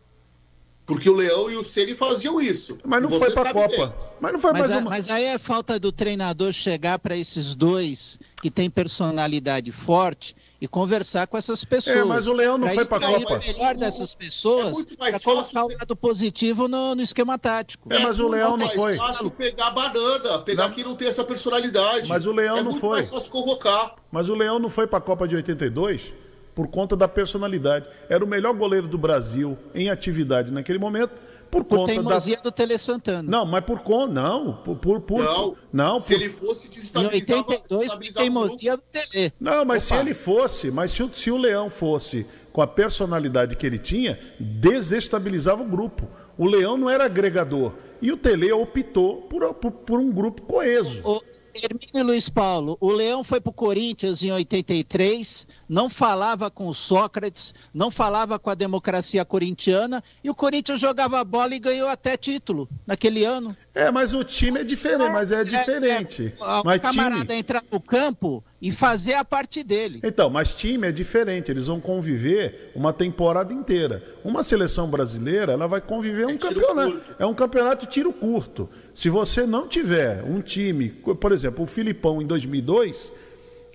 porque 0.86 1.08
o 1.08 1.14
Leão 1.14 1.50
e 1.50 1.56
o 1.56 1.64
Ceni 1.64 1.94
faziam 1.94 2.40
isso. 2.40 2.78
Mas 2.84 3.02
não 3.02 3.08
foi 3.10 3.30
pra 3.30 3.42
sabe 3.42 3.54
Copa. 3.54 3.86
bem. 3.86 3.92
Mas 4.20 4.32
não 4.32 4.40
foi 4.40 4.52
mas, 4.52 4.60
mais 4.62 4.72
a- 4.72 4.78
uma. 4.78 4.90
mas 4.90 5.10
aí 5.10 5.24
é 5.24 5.38
falta 5.38 5.78
do 5.78 5.90
treinador 5.90 6.52
chegar 6.52 6.98
para 6.98 7.16
esses 7.16 7.54
dois 7.54 8.18
que 8.42 8.50
têm 8.50 8.68
personalidade 8.70 9.72
forte 9.72 10.34
e 10.60 10.68
conversar 10.68 11.26
com 11.26 11.36
essas 11.36 11.64
pessoas. 11.64 11.96
É, 11.96 12.04
mas 12.04 12.26
o 12.26 12.32
Leão 12.32 12.56
não 12.58 12.66
Pra 12.68 12.74
foi 12.74 12.84
pra 12.86 12.96
extrair 12.98 13.22
Copa. 13.24 13.36
o 13.36 13.46
melhor 13.46 13.74
dessas 13.76 14.14
pessoas 14.14 14.66
É 14.66 14.70
muito 14.70 14.98
mais 14.98 15.10
para 15.16 15.24
colocar 15.24 15.64
o 15.64 15.68
lado 15.68 15.96
positivo 15.96 16.68
no, 16.68 16.94
no 16.94 17.02
esquema 17.02 17.38
tático. 17.38 17.92
É, 17.92 17.98
mas 18.00 18.18
o 18.18 18.28
Leão 18.28 18.50
não 18.50 18.58
mais 18.66 18.74
foi. 18.74 18.96
fácil 18.96 19.30
pegar 19.30 19.70
banana, 19.70 20.38
pegar 20.40 20.70
quem 20.70 20.84
não 20.84 20.94
tem 20.96 21.08
essa 21.08 21.24
personalidade. 21.24 22.08
Mas 22.08 22.26
o 22.26 22.32
Leão 22.32 22.56
é 22.58 22.62
não 22.62 22.70
muito 22.70 22.80
foi. 22.80 22.90
mais 22.96 23.08
fácil 23.10 23.30
convocar. 23.30 23.96
Mas 24.10 24.28
o 24.28 24.34
Leão 24.34 24.58
não 24.58 24.70
foi 24.70 24.86
para 24.86 24.98
a 24.98 25.02
Copa 25.02 25.26
de 25.28 25.36
82 25.36 26.14
por 26.54 26.68
conta 26.68 26.96
da 26.96 27.08
personalidade. 27.08 27.86
Era 28.08 28.24
o 28.24 28.28
melhor 28.28 28.54
goleiro 28.54 28.86
do 28.86 28.96
Brasil 28.98 29.58
em 29.74 29.90
atividade 29.90 30.52
naquele 30.52 30.78
momento 30.78 31.12
por, 31.50 31.64
Por 31.64 31.78
conta 31.78 31.92
teimosia 31.92 32.36
da 32.36 32.42
do 32.42 32.50
Tele 32.52 32.76
Santana. 32.78 33.22
Não, 33.22 33.46
mas 33.46 33.64
por 33.64 33.80
conta 33.80 34.12
não, 34.12 34.54
por 34.64 34.76
por, 34.76 35.00
por 35.00 35.22
Não, 35.22 35.56
não, 35.72 36.00
se 36.00 36.14
por- 36.14 36.20
ele 36.22 36.30
fosse 36.30 36.66
Em 36.66 36.70
desestabilizar 36.70 37.38
82, 37.38 37.68
por 37.68 37.78
desestabilizar 37.98 38.22
o 38.22 38.24
teimosia 38.26 38.76
do 38.76 38.82
Tele. 38.90 39.32
Não, 39.38 39.64
mas 39.64 39.86
Opa. 39.86 39.94
se 39.96 40.00
ele 40.02 40.14
fosse, 40.14 40.70
mas 40.70 40.90
se, 40.90 41.02
o- 41.02 41.10
se 41.14 41.30
o 41.30 41.36
Leão 41.36 41.70
fosse 41.70 42.26
com 42.52 42.60
a 42.60 42.66
personalidade 42.66 43.54
que 43.56 43.64
ele 43.66 43.78
tinha, 43.78 44.18
desestabilizava 44.40 45.62
o 45.62 45.66
grupo. 45.66 46.08
O 46.36 46.46
Leão 46.46 46.76
não 46.76 46.90
era 46.90 47.04
agregador. 47.04 47.72
E 48.02 48.10
o 48.10 48.16
Tele 48.16 48.50
optou 48.52 49.22
por, 49.22 49.54
por, 49.54 49.70
por 49.70 50.00
um 50.00 50.10
grupo 50.10 50.42
coeso. 50.42 51.02
O 51.04 51.20
Hermínio 51.62 51.90
e 51.94 52.02
Luiz 52.02 52.28
Paulo, 52.28 52.76
o 52.80 52.90
Leão 52.90 53.22
foi 53.22 53.40
pro 53.40 53.52
Corinthians 53.52 54.22
em 54.22 54.32
83, 54.32 55.46
não 55.68 55.88
falava 55.88 56.50
com 56.50 56.66
o 56.66 56.74
Sócrates, 56.74 57.54
não 57.72 57.90
falava 57.90 58.38
com 58.38 58.50
a 58.50 58.54
democracia 58.54 59.24
corintiana, 59.24 60.02
e 60.22 60.28
o 60.28 60.34
Corinthians 60.34 60.80
jogava 60.80 61.22
bola 61.22 61.54
e 61.54 61.58
ganhou 61.58 61.88
até 61.88 62.16
título 62.16 62.68
naquele 62.86 63.24
ano. 63.24 63.56
É, 63.74 63.90
mas 63.90 64.14
o 64.14 64.22
time 64.22 64.60
é 64.60 64.64
diferente, 64.64 65.10
mas 65.10 65.32
é 65.32 65.42
diferente. 65.42 66.32
O 66.38 66.64
Mas 66.64 66.80
camarada 66.80 67.24
time... 67.26 67.38
entrar 67.40 67.62
no 67.70 67.80
campo 67.80 68.44
e 68.62 68.70
fazer 68.70 69.14
a 69.14 69.24
parte 69.24 69.64
dele. 69.64 70.00
Então, 70.04 70.30
mas 70.30 70.54
time 70.54 70.88
é 70.88 70.92
diferente, 70.92 71.50
eles 71.50 71.66
vão 71.66 71.80
conviver 71.80 72.70
uma 72.74 72.92
temporada 72.92 73.52
inteira. 73.52 74.02
Uma 74.24 74.44
seleção 74.44 74.88
brasileira, 74.88 75.52
ela 75.52 75.66
vai 75.66 75.80
conviver 75.80 76.26
um 76.26 76.38
campeonato. 76.38 77.02
É 77.18 77.26
um 77.26 77.34
campeonato 77.34 77.86
tiro 77.86 78.12
curto. 78.12 78.70
Se 78.94 79.10
você 79.10 79.44
não 79.44 79.66
tiver 79.66 80.22
um 80.22 80.40
time, 80.40 80.88
por 80.88 81.32
exemplo, 81.32 81.64
o 81.64 81.66
Filipão 81.66 82.22
em 82.22 82.26
2002, 82.26 83.10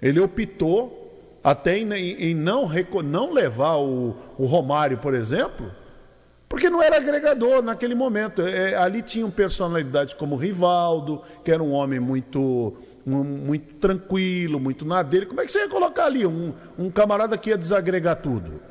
ele 0.01 0.19
optou 0.21 0.95
até 1.43 1.77
em, 1.77 1.91
em- 1.93 2.33
não, 2.33 2.69
não 3.03 3.33
levar 3.33 3.75
o, 3.75 4.15
o 4.37 4.45
Romário, 4.45 4.97
por 4.97 5.13
exemplo, 5.13 5.69
porque 6.47 6.69
não 6.69 6.81
era 6.81 6.97
agregador 6.97 7.61
naquele 7.61 7.93
momento. 7.93 8.41
É, 8.41 8.75
ali 8.75 9.01
tinham 9.01 9.29
personalidades 9.29 10.13
como 10.13 10.37
Rivaldo, 10.37 11.21
que 11.43 11.51
era 11.51 11.61
um 11.61 11.73
homem 11.73 11.99
muito, 11.99 12.77
muito 13.05 13.75
tranquilo, 13.75 14.57
muito 14.57 14.85
na 14.85 15.03
dele. 15.03 15.25
Como 15.25 15.41
é 15.41 15.45
que 15.45 15.51
você 15.51 15.59
ia 15.59 15.69
colocar 15.69 16.05
ali 16.05 16.25
um, 16.25 16.53
um 16.77 16.89
camarada 16.89 17.37
que 17.37 17.49
ia 17.49 17.57
desagregar 17.57 18.21
tudo? 18.21 18.61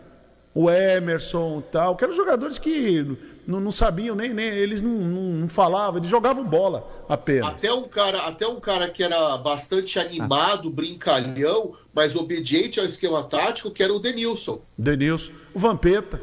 O 0.54 0.70
Emerson 0.70 1.60
e 1.60 1.70
tal, 1.70 1.96
que 1.96 2.04
eram 2.04 2.14
jogadores 2.14 2.58
que 2.58 3.04
não, 3.46 3.60
não 3.60 3.72
sabiam 3.72 4.14
nem, 4.14 4.34
nem 4.34 4.46
eles 4.46 4.80
não, 4.80 4.90
não, 4.90 5.22
não 5.22 5.48
falavam, 5.48 5.98
eles 5.98 6.10
jogavam 6.10 6.44
bola 6.44 6.86
apenas. 7.08 7.48
Até 7.48 7.72
um 7.72 7.84
cara, 7.84 8.26
até 8.26 8.46
um 8.46 8.60
cara 8.60 8.90
que 8.90 9.02
era 9.02 9.38
bastante 9.38 9.98
animado, 9.98 10.70
brincalhão, 10.70 11.72
mas 11.94 12.16
obediente 12.16 12.78
ao 12.78 12.86
esquema 12.86 13.22
tático, 13.24 13.70
que 13.70 13.82
era 13.82 13.92
o 13.92 13.98
Denilson. 13.98 14.60
Denilson, 14.76 15.32
o 15.54 15.58
Vampeta. 15.58 16.20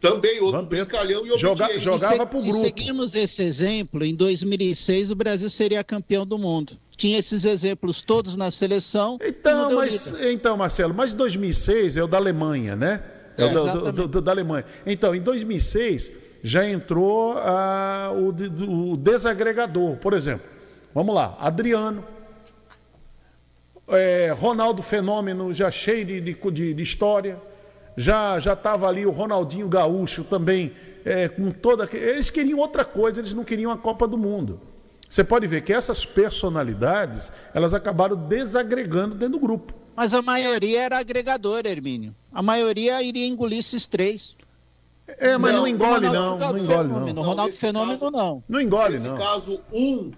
Também 0.00 0.40
outro 0.40 0.62
brincalhão 0.62 1.26
e 1.26 1.30
obediente. 1.30 1.40
Joga, 1.40 1.78
jogava 1.78 2.24
pro 2.24 2.40
Se 2.40 2.48
grupo. 2.48 2.64
seguirmos 2.64 3.14
esse 3.14 3.42
exemplo, 3.42 4.02
em 4.02 4.14
2006 4.14 5.10
o 5.10 5.14
Brasil 5.14 5.50
seria 5.50 5.84
campeão 5.84 6.24
do 6.24 6.38
mundo. 6.38 6.78
Tinha 6.96 7.18
esses 7.18 7.44
exemplos 7.44 8.00
todos 8.00 8.34
na 8.34 8.50
seleção. 8.50 9.18
Então, 9.22 9.74
mas, 9.76 10.14
então, 10.22 10.56
Marcelo, 10.56 10.94
mas 10.94 11.12
2006 11.12 11.98
é 11.98 12.02
o 12.02 12.06
da 12.06 12.16
Alemanha, 12.16 12.74
né? 12.74 13.02
É, 13.44 13.48
É, 13.48 13.52
do- 13.52 13.92
do, 13.92 14.08
do- 14.08 14.20
da 14.20 14.30
Alemanha. 14.32 14.64
Então, 14.86 15.14
em 15.14 15.20
2006 15.20 16.10
já 16.42 16.66
entrou 16.66 17.34
ah, 17.38 18.10
o, 18.14 18.92
o 18.92 18.96
desagregador, 18.96 19.96
por 19.96 20.12
exemplo. 20.14 20.46
Vamos 20.94 21.14
lá, 21.14 21.36
Adriano, 21.40 22.02
é, 23.88 24.32
Ronaldo 24.36 24.82
Fenômeno, 24.82 25.52
já 25.52 25.70
cheio 25.70 26.04
de, 26.04 26.20
de, 26.20 26.74
de- 26.74 26.82
história. 26.82 27.40
Já 27.96 28.38
já 28.38 28.52
estava 28.52 28.88
ali 28.88 29.04
o 29.04 29.10
Ronaldinho 29.10 29.68
Gaúcho 29.68 30.22
também, 30.24 30.72
é, 31.04 31.28
com 31.28 31.50
toda. 31.50 31.88
Eles 31.92 32.30
queriam 32.30 32.58
outra 32.60 32.84
coisa, 32.84 33.20
eles 33.20 33.34
não 33.34 33.44
queriam 33.44 33.70
a 33.70 33.76
Copa 33.76 34.06
do 34.06 34.16
Mundo. 34.16 34.60
Você 35.08 35.24
pode 35.24 35.46
ver 35.48 35.62
que 35.62 35.72
essas 35.72 36.06
personalidades 36.06 37.32
elas 37.52 37.74
acabaram 37.74 38.14
desagregando 38.16 39.14
dentro 39.16 39.38
do 39.38 39.40
grupo. 39.40 39.74
Mas 40.00 40.14
a 40.14 40.22
maioria 40.22 40.80
era 40.80 40.98
agregador, 40.98 41.66
Hermínio. 41.66 42.16
A 42.32 42.40
maioria 42.40 43.02
iria 43.02 43.26
engolir 43.26 43.58
esses 43.58 43.86
três. 43.86 44.34
É, 45.06 45.36
mas 45.36 45.52
não, 45.52 45.66
engole, 45.66 46.06
Ronaldo- 46.06 46.14
não. 46.14 46.24
Não 46.24 46.32
Ronaldo 46.32 46.58
engole, 46.58 46.88
Fenômeno, 46.88 47.14
não. 47.16 47.22
Ronaldo 47.22 47.46
nesse 47.50 47.58
Fenômeno, 47.60 47.98
caso- 47.98 48.10
não. 48.10 48.44
Não 48.48 48.60
engole, 48.62 48.92
Nesse 48.94 49.08
não. 49.08 49.16
caso, 49.18 49.60
um 49.70 50.10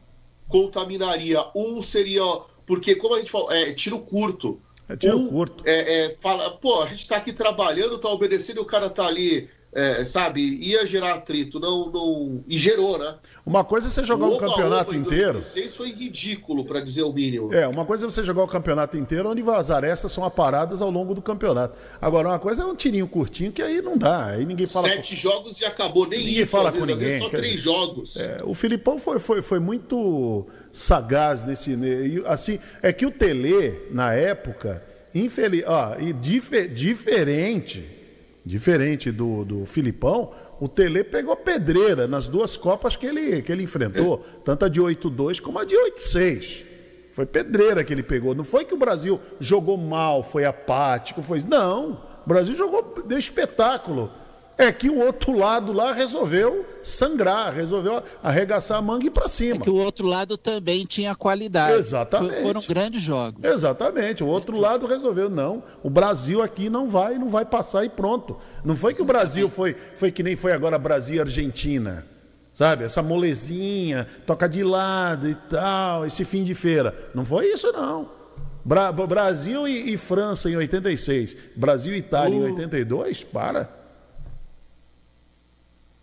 contaminaria, 0.47 1.45
um 1.53 1.83
seria. 1.83 2.23
Porque, 2.65 2.95
como 2.95 3.17
a 3.17 3.19
gente 3.19 3.31
falou, 3.33 3.51
é 3.51 3.73
tiro 3.73 3.99
curto. 3.99 4.61
É 4.89 4.97
tiro 4.97 5.19
um, 5.19 5.29
curto. 5.29 5.65
É, 5.67 6.05
é, 6.05 6.11
fala, 6.15 6.51
pô, 6.59 6.81
a 6.81 6.87
gente 6.87 7.09
tá 7.09 7.17
aqui 7.17 7.33
trabalhando, 7.33 7.99
tá 7.99 8.09
obedecendo 8.09 8.59
e 8.59 8.61
o 8.61 8.65
cara 8.65 8.89
tá 8.89 9.05
ali, 9.07 9.51
é, 9.73 10.05
sabe? 10.05 10.43
Ia 10.65 10.87
gerar 10.87 11.15
atrito, 11.15 11.59
não, 11.59 11.91
não. 11.91 12.45
E 12.47 12.57
gerou, 12.57 12.99
né? 13.01 13.17
Uma 13.45 13.65
coisa 13.65 13.89
é 13.89 13.91
você 13.91 14.05
jogar 14.05 14.27
o 14.27 14.37
um 14.37 14.39
campeonato 14.39 14.95
em 14.95 14.99
inteiro. 14.99 15.33
2006 15.33 15.75
foi 15.77 15.91
ridículo, 15.91 16.65
para 16.65 16.79
dizer 16.81 17.03
o 17.03 17.13
mínimo. 17.13 17.53
É, 17.53 17.67
uma 17.67 17.85
coisa 17.85 18.07
é 18.07 18.11
você 18.11 18.23
jogar 18.23 18.45
o 18.45 18.47
campeonato 18.47 18.97
inteiro 18.97 19.29
onde 19.29 19.43
as 19.51 19.69
arestas 19.69 20.13
são 20.13 20.25
aparadas 20.25 20.81
ao 20.81 20.91
longo 20.93 21.13
do 21.13 21.21
campeonato. 21.21 21.77
Agora, 22.01 22.29
uma 22.29 22.39
coisa 22.39 22.63
é 22.63 22.65
um 22.65 22.75
tirinho 22.77 23.09
curtinho 23.09 23.51
que 23.51 23.61
aí 23.61 23.83
não 23.83 23.99
dá. 23.99 24.27
Aí 24.27 24.47
ninguém 24.47 24.65
fala. 24.65 24.87
Sete 24.89 25.17
jogos 25.17 25.61
e 25.61 25.65
acabou, 25.65 26.07
nem 26.07 26.21
Ninguém 26.21 26.35
isso, 26.43 26.47
fala 26.53 26.69
às 26.69 26.77
com 26.77 26.85
vezes, 26.87 27.03
ninguém, 27.03 27.19
só 27.19 27.29
três 27.31 27.51
dizer, 27.55 27.65
jogos. 27.65 28.17
É, 28.17 28.37
o 28.45 28.55
Filipão 28.55 28.97
foi, 29.01 29.19
foi, 29.19 29.43
foi 29.43 29.59
muito 29.59 30.47
sagaz 30.73 31.43
nesse. 31.43 31.75
ne- 31.75 32.07
e, 32.19 32.23
Assim, 32.27 32.61
é 32.81 32.93
que 32.93 33.05
o 33.05 33.11
Tele, 33.11 33.89
na 33.91 34.13
época, 34.15 34.85
infeliz, 35.13 35.65
ó, 35.67 35.97
e 35.99 36.13
dife- 36.13 36.69
diferente, 36.69 37.85
diferente 38.47 39.11
do, 39.11 39.45
do 39.45 39.67
Filipão, 39.67 40.31
o 40.63 40.69
Tele 40.69 41.03
pegou 41.03 41.35
pedreira 41.35 42.07
nas 42.07 42.29
duas 42.29 42.57
Copas 42.57 42.95
que 42.95 43.05
ele, 43.05 43.43
que 43.43 43.51
ele 43.51 43.65
enfrentou, 43.65 44.19
tanto 44.45 44.65
a 44.65 44.69
de 44.69 44.81
8-2 44.81 45.41
como 45.41 45.59
a 45.59 45.65
de 45.65 45.75
8-6. 45.75 46.65
Foi 47.11 47.27
pedreira 47.27 47.83
que 47.83 47.93
ele 47.93 48.05
pegou. 48.05 48.33
Não 48.33 48.45
foi 48.45 48.65
que 48.65 48.73
o 48.73 48.77
Brasil 48.77 49.19
jogou 49.41 49.77
mal, 49.77 50.23
foi 50.23 50.45
apático, 50.45 51.21
foi. 51.21 51.43
Não. 51.43 52.01
O 52.25 52.29
Brasil 52.29 52.55
jogou, 52.55 52.95
deu 53.05 53.19
espetáculo. 53.19 54.09
É 54.63 54.71
que 54.71 54.89
o 54.89 54.99
outro 54.99 55.37
lado 55.37 55.73
lá 55.73 55.93
resolveu 55.93 56.65
sangrar, 56.83 57.53
resolveu 57.53 58.01
arregaçar 58.23 58.79
a 58.79 58.83
manga 58.83 59.05
e 59.05 59.09
ir 59.09 59.11
pra 59.11 59.27
cima. 59.27 59.57
É 59.57 59.59
que 59.59 59.71
o 59.71 59.75
outro 59.77 60.07
lado 60.07 60.37
também 60.37 60.87
tinha 60.87 61.15
qualidade. 61.17 61.77
Exatamente. 61.79 62.43
Foram 62.43 62.61
grandes 62.69 63.03
jogos. 63.03 63.43
Exatamente. 63.45 64.23
O 64.23 64.29
outro 64.29 64.61
lado 64.61 64.87
resolveu, 64.87 65.29
não. 65.29 65.65
O 65.83 65.91
Brasil 65.91 66.41
aqui 66.41 66.71
não 66.71 66.87
vai, 66.89 67.19
não 67.19 67.29
vai 67.29 67.45
passar 67.45 67.85
e 67.85 67.89
pronto. 67.89 68.37
Não 68.65 68.77
foi 68.77 68.95
que 68.95 69.03
o 69.03 69.05
Brasil 69.05 69.49
foi, 69.49 69.75
foi 69.97 70.13
que 70.13 70.23
nem 70.23 70.37
foi 70.37 70.53
agora 70.53 70.79
Brasil 70.79 71.17
e 71.17 71.21
Argentina. 71.21 72.07
Sabe? 72.55 72.85
Essa 72.85 73.03
molezinha, 73.03 74.07
toca 74.27 74.49
de 74.49 74.63
lado 74.63 75.29
e 75.29 75.35
tal, 75.35 76.07
esse 76.07 76.25
fim 76.25 76.45
de 76.45 76.55
feira. 76.55 76.95
Não 77.15 77.25
foi 77.25 77.47
isso, 77.47 77.73
não. 77.73 78.09
Bra- 78.65 78.93
Brasil 78.93 79.67
e, 79.67 79.93
e 79.95 79.97
França 79.97 80.49
em 80.49 80.57
86, 80.57 81.37
Brasil 81.57 81.95
e 81.95 81.99
Itália 81.99 82.37
em 82.39 82.43
82, 82.53 83.25
para. 83.25 83.82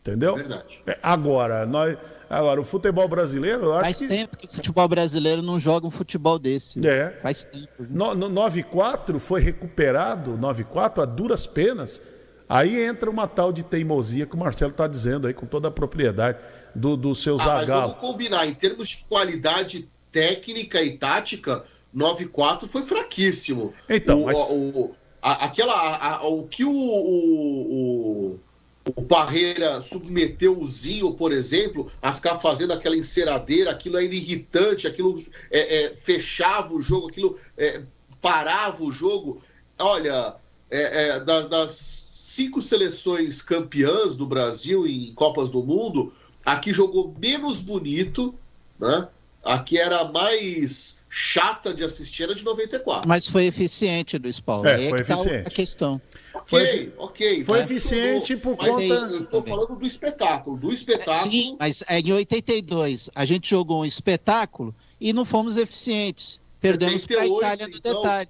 Entendeu? 0.01 0.35
Verdade. 0.35 0.79
É, 0.87 0.97
Agora, 1.03 1.65
nós, 1.65 1.97
agora, 2.29 2.59
o 2.61 2.63
futebol 2.63 3.07
brasileiro, 3.07 3.65
eu 3.65 3.73
acho 3.73 3.83
Faz 3.85 3.97
que. 3.99 4.07
tempo 4.07 4.37
que 4.37 4.45
o 4.45 4.49
futebol 4.49 4.87
brasileiro 4.87 5.41
não 5.41 5.59
joga 5.59 5.85
um 5.85 5.91
futebol 5.91 6.39
desse. 6.39 6.85
É. 6.87 7.11
Faz 7.21 7.43
tempo. 7.43 7.67
No, 7.89 8.15
no 8.15 8.29
9-4 8.29 9.19
foi 9.19 9.41
recuperado, 9.41 10.37
9-4 10.37 11.03
a 11.03 11.05
duras 11.05 11.45
penas. 11.45 12.01
Aí 12.47 12.81
entra 12.83 13.09
uma 13.09 13.27
tal 13.27 13.51
de 13.53 13.61
teimosia 13.63 14.25
que 14.25 14.35
o 14.35 14.39
Marcelo 14.39 14.71
está 14.71 14.87
dizendo 14.87 15.27
aí 15.27 15.33
com 15.33 15.45
toda 15.45 15.67
a 15.67 15.71
propriedade 15.71 16.39
do, 16.73 16.95
do 16.97 17.13
seu 17.13 17.35
Ah, 17.39 17.45
mas 17.45 17.67
vamos 17.67 17.97
combinar, 17.97 18.47
em 18.47 18.53
termos 18.55 18.87
de 18.89 18.97
qualidade 19.07 19.87
técnica 20.11 20.81
e 20.81 20.97
tática, 20.97 21.63
9-4 21.95 22.67
foi 22.67 22.81
fraquíssimo. 22.83 23.73
Então, 23.87 24.23
o, 24.23 24.25
mas- 24.25 24.35
o- 24.37 24.91
a- 25.21 25.45
aquela, 25.45 25.73
a- 25.73 26.15
a- 26.15 26.27
o 26.27 26.47
que 26.47 26.63
o, 26.65 26.71
o, 26.71 28.39
o, 28.95 29.03
Parreira 29.03 29.81
submeteu 29.81 30.57
o 30.57 30.67
Zinho, 30.67 31.13
por 31.13 31.31
exemplo, 31.31 31.91
a 32.01 32.11
ficar 32.11 32.35
fazendo 32.35 32.73
aquela 32.73 32.97
enceradeira, 32.97 33.71
aquilo 33.71 33.97
era 33.97 34.05
irritante, 34.05 34.87
aquilo 34.87 35.21
é, 35.51 35.83
é, 35.83 35.89
fechava 35.95 36.73
o 36.73 36.81
jogo, 36.81 37.09
aquilo 37.09 37.37
é, 37.57 37.81
parava 38.21 38.83
o 38.83 38.91
jogo. 38.91 39.41
Olha, 39.77 40.35
é, 40.69 41.07
é, 41.07 41.19
das, 41.19 41.47
das 41.47 41.71
cinco 42.09 42.61
seleções 42.61 43.41
campeãs 43.41 44.15
do 44.15 44.25
Brasil 44.25 44.85
em 44.85 45.13
Copas 45.13 45.49
do 45.49 45.63
Mundo, 45.63 46.13
aqui 46.45 46.71
jogou 46.71 47.15
menos 47.19 47.61
bonito, 47.61 48.35
né? 48.79 49.07
Aqui 49.43 49.79
era 49.79 50.03
mais 50.03 51.03
chata 51.09 51.73
de 51.73 51.83
assistir, 51.83 52.23
era 52.23 52.35
de 52.35 52.43
94. 52.43 53.07
Mas 53.07 53.27
foi 53.27 53.45
eficiente, 53.45 54.17
Luiz 54.17 54.39
Paulo. 54.39 54.67
É, 54.67 54.75
Aí 54.75 54.89
foi 54.89 54.99
que 54.99 55.05
tá 55.05 55.13
eficiente. 55.13 55.47
a 55.47 55.49
questão. 55.49 56.01
Ok, 56.33 56.45
Foi- 56.47 56.93
ok. 56.97 57.43
foi 57.43 57.59
eficiente 57.61 58.37
por 58.37 58.55
Mas 58.57 58.69
conta- 58.69 58.83
Eu 58.83 59.19
estou 59.19 59.41
falando 59.41 59.75
do 59.75 59.85
espetáculo. 59.85 60.57
Do 60.57 60.71
espetáculo. 60.71 61.31
Sim, 61.31 61.55
mas 61.59 61.83
é, 61.87 61.99
em 61.99 62.11
82 62.13 63.09
a 63.15 63.25
gente 63.25 63.49
jogou 63.49 63.81
um 63.81 63.85
espetáculo 63.85 64.73
e 64.99 65.11
não 65.13 65.25
fomos 65.25 65.57
eficientes. 65.57 66.39
Perdemos 66.59 67.05
para 67.05 67.17
a 67.17 67.21
78, 67.21 67.37
Itália 67.39 67.67
no 67.67 67.77
então. 67.77 67.95
detalhe. 68.01 68.29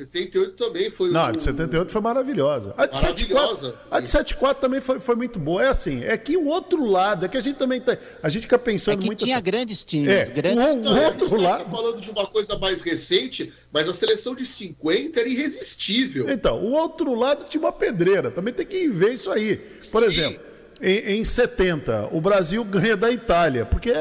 78 0.00 0.52
também 0.56 0.90
foi 0.90 1.10
Não, 1.10 1.20
o- 1.20 1.24
a 1.24 1.30
de 1.32 1.40
78 1.42 1.90
foi 1.92 2.00
maravilhosa. 2.00 2.74
A 2.76 2.86
de 2.86 2.94
Maravilhosa. 3.00 3.66
74, 3.66 3.78
a 3.90 4.00
de 4.00 4.08
74 4.08 4.60
também 4.60 4.80
foi, 4.80 4.98
foi 5.00 5.14
muito 5.16 5.38
boa. 5.38 5.62
É 5.64 5.68
assim, 5.68 6.04
é 6.04 6.16
que 6.18 6.36
o 6.36 6.46
outro 6.46 6.84
lado, 6.84 7.24
é 7.24 7.28
que 7.28 7.36
a 7.36 7.40
gente 7.40 7.56
também 7.56 7.80
tá, 7.80 7.96
a 8.22 8.28
gente 8.28 8.42
fica 8.42 8.56
É 8.56 8.58
pensando 8.58 8.98
que 8.98 9.06
muito 9.06 9.24
tinha 9.24 9.36
assim, 9.36 9.44
grandes 9.44 9.84
times. 9.84 10.08
É, 10.10 10.24
grandes... 10.26 10.58
o- 10.58 10.78
Não, 10.84 10.94
gente 10.94 11.04
outro 11.20 11.28
tá 11.30 11.36
lado- 11.36 11.60
aqui 11.62 11.70
falando 11.70 12.00
de 12.00 12.10
uma 12.10 12.26
coisa 12.26 12.58
mais 12.58 12.80
recente, 12.82 13.52
mas 13.72 13.88
a 13.88 13.92
seleção 13.92 14.34
de 14.34 14.44
50 14.44 15.20
era 15.20 15.28
irresistível. 15.28 16.28
Então, 16.30 16.60
o 16.62 16.72
outro 16.72 17.14
lado 17.14 17.44
tinha 17.48 17.60
uma 17.62 17.72
pedreira. 17.72 18.30
Também 18.30 18.52
tem 18.54 18.66
que 18.66 18.88
ver 18.88 19.14
isso 19.14 19.30
aí. 19.30 19.56
Por 19.56 20.02
Sim. 20.02 20.06
exemplo, 20.08 20.40
em, 20.82 21.18
em 21.20 21.24
70, 21.24 22.08
o 22.10 22.20
Brasil 22.20 22.64
ganha 22.64 22.96
da 22.96 23.10
Itália, 23.10 23.66
porque 23.66 23.92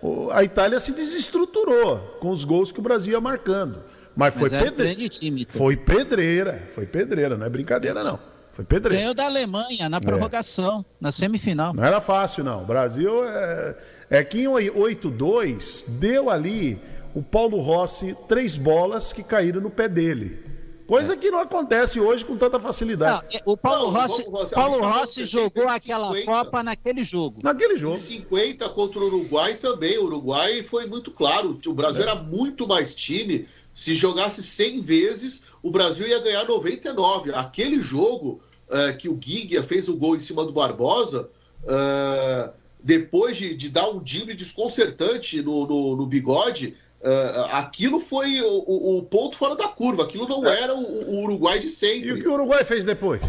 o- 0.00 0.30
a 0.30 0.44
Itália 0.44 0.78
se 0.78 0.92
desestruturou 0.92 1.98
com 2.20 2.30
os 2.30 2.44
gols 2.44 2.70
que 2.70 2.78
o 2.78 2.82
Brasil 2.82 3.12
ia 3.12 3.20
marcando. 3.20 3.82
Mas, 4.14 4.34
foi 4.34 4.50
Mas 4.50 4.52
um 4.52 4.64
pedreira. 4.64 4.94
grande 4.94 5.08
time. 5.08 5.44
também. 5.44 5.58
Foi 5.58 5.76
pedreira. 5.76 6.68
Foi 6.74 6.86
pedreira, 6.86 7.36
não 7.36 7.46
é 7.46 7.48
brincadeira, 7.50 8.02
não. 8.04 8.18
Foi 8.52 8.64
pedreira. 8.64 9.00
Ganhou 9.00 9.14
da 9.14 9.24
Alemanha 9.24 9.86
É. 9.86 9.88
na 9.88 10.00
prorrogação, 10.00 10.84
na 11.00 11.10
semifinal. 11.10 11.72
Não 11.72 11.82
era 11.82 12.00
fácil, 12.00 12.44
não. 12.44 12.62
O 12.62 12.66
Brasil 12.66 13.24
é, 13.24 13.76
é 14.10 14.24
que 14.24 14.42
em 14.42 14.48
8-2 14.48 15.84
deu 15.88 16.28
ali 16.30 16.78
o 17.14 17.22
Paulo 17.22 17.60
Rossi 17.60 18.14
três 18.28 18.56
bolas 18.56 19.12
que 19.12 19.22
caíram 19.22 19.60
no 19.60 19.70
pé 19.70 19.88
dele. 19.88 20.50
Coisa 20.86 21.16
que 21.16 21.30
não 21.30 21.38
acontece 21.40 21.98
hoje 21.98 22.22
com 22.24 22.36
tanta 22.36 22.60
facilidade. 22.60 23.22
Não, 23.32 23.38
é, 23.38 23.42
o 23.46 23.56
Paulo 23.56 23.90
Não, 23.90 24.00
Rossi, 24.02 24.24
Rossi, 24.28 24.54
Paulo 24.54 24.80
Rossi 24.84 25.24
jogou 25.24 25.62
70, 25.68 25.72
aquela 25.74 26.08
50. 26.08 26.26
Copa 26.26 26.62
naquele 26.62 27.02
jogo. 27.02 27.40
Naquele 27.42 27.74
Em 27.74 27.78
jogo. 27.78 27.94
50 27.96 28.68
contra 28.70 29.00
o 29.00 29.06
Uruguai 29.06 29.54
também. 29.54 29.96
O 29.96 30.04
Uruguai 30.04 30.62
foi 30.62 30.84
muito 30.86 31.10
claro. 31.10 31.58
O 31.66 31.72
Brasil 31.72 32.02
era 32.02 32.16
muito 32.16 32.66
mais 32.68 32.94
time. 32.94 33.46
Se 33.74 33.94
jogasse 33.94 34.42
100 34.42 34.80
vezes, 34.82 35.44
o 35.62 35.70
Brasil 35.70 36.06
ia 36.06 36.20
ganhar 36.20 36.44
99. 36.46 37.32
Aquele 37.34 37.80
jogo 37.80 38.40
eh, 38.70 38.92
que 38.92 39.08
o 39.08 39.14
Guiguia 39.14 39.62
fez 39.62 39.88
o 39.88 39.96
gol 39.96 40.14
em 40.16 40.20
cima 40.20 40.44
do 40.44 40.52
Barbosa, 40.52 41.30
eh, 41.66 42.50
depois 42.82 43.36
de, 43.36 43.54
de 43.54 43.68
dar 43.68 43.88
um 43.90 43.98
drible 43.98 44.34
desconcertante 44.34 45.40
no, 45.40 45.66
no- 45.66 45.96
no 45.96 46.06
bigode, 46.06 46.76
eh, 47.02 47.46
aquilo 47.52 47.98
foi 48.00 48.40
o, 48.42 48.98
o- 48.98 49.02
ponto 49.04 49.36
fora 49.36 49.54
da 49.56 49.68
curva. 49.68 50.04
Aquilo 50.04 50.28
não 50.28 50.44
era 50.46 50.74
o, 50.74 51.10
o 51.10 51.22
Uruguai 51.24 51.58
de 51.58 51.66
E 51.66 51.70
sempre. 51.70 52.12
o 52.12 52.18
que 52.18 52.28
o 52.28 52.34
Uruguai 52.34 52.64
fez 52.64 52.84
depois? 52.84 53.20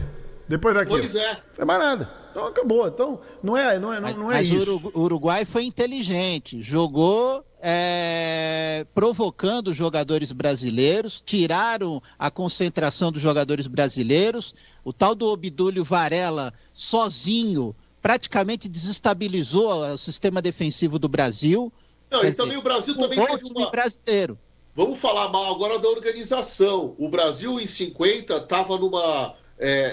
Depois 0.47 0.75
daquilo. 0.75 0.97
Pois 0.99 1.15
é. 1.15 1.33
Não 1.33 1.41
fez 1.55 1.67
mais 1.67 1.79
nada. 1.79 2.09
Então 2.33 2.47
acabou. 2.47 2.87
Então 2.87 3.19
não 3.43 3.55
é, 3.55 3.79
não 3.79 3.93
é, 3.93 3.99
não, 3.99 4.01
Mas, 4.01 4.17
não 4.17 4.31
é 4.31 4.35
mas 4.37 4.51
o 4.51 4.55
isso. 4.55 4.71
Urugu- 4.71 4.91
o 4.95 5.01
Uruguai 5.03 5.45
foi 5.45 5.63
inteligente, 5.65 6.61
jogou 6.63 7.45
é, 7.61 8.85
provocando 8.93 9.67
os 9.69 9.77
jogadores 9.77 10.31
brasileiros, 10.31 11.21
tiraram 11.23 12.01
a 12.17 12.31
concentração 12.31 13.11
dos 13.11 13.21
jogadores 13.21 13.67
brasileiros. 13.67 14.55
O 14.83 14.91
tal 14.91 15.13
do 15.13 15.27
Obdúlio 15.27 15.83
Varela, 15.83 16.51
sozinho, 16.73 17.75
praticamente 18.01 18.67
desestabilizou 18.67 19.85
o 19.93 19.97
sistema 19.97 20.41
defensivo 20.41 20.97
do 20.97 21.07
Brasil. 21.07 21.71
Não, 22.11 22.21
Quer 22.21 22.29
e 22.29 22.33
também 22.33 22.49
dizer, 22.49 22.59
o 22.59 22.63
Brasil 22.63 22.95
também 22.95 23.17
teve 23.19 23.33
o 23.33 23.37
time 23.37 23.59
uma. 23.61 23.71
brasileiro. 23.71 24.37
Vamos 24.75 24.99
falar 24.99 25.29
mal 25.29 25.53
agora 25.53 25.77
da 25.79 25.87
organização. 25.87 26.95
O 26.97 27.07
Brasil, 27.07 27.59
em 27.59 27.67
50, 27.67 28.37
estava 28.37 28.77
numa. 28.77 29.35
é, 29.57 29.69
é, 29.69 29.87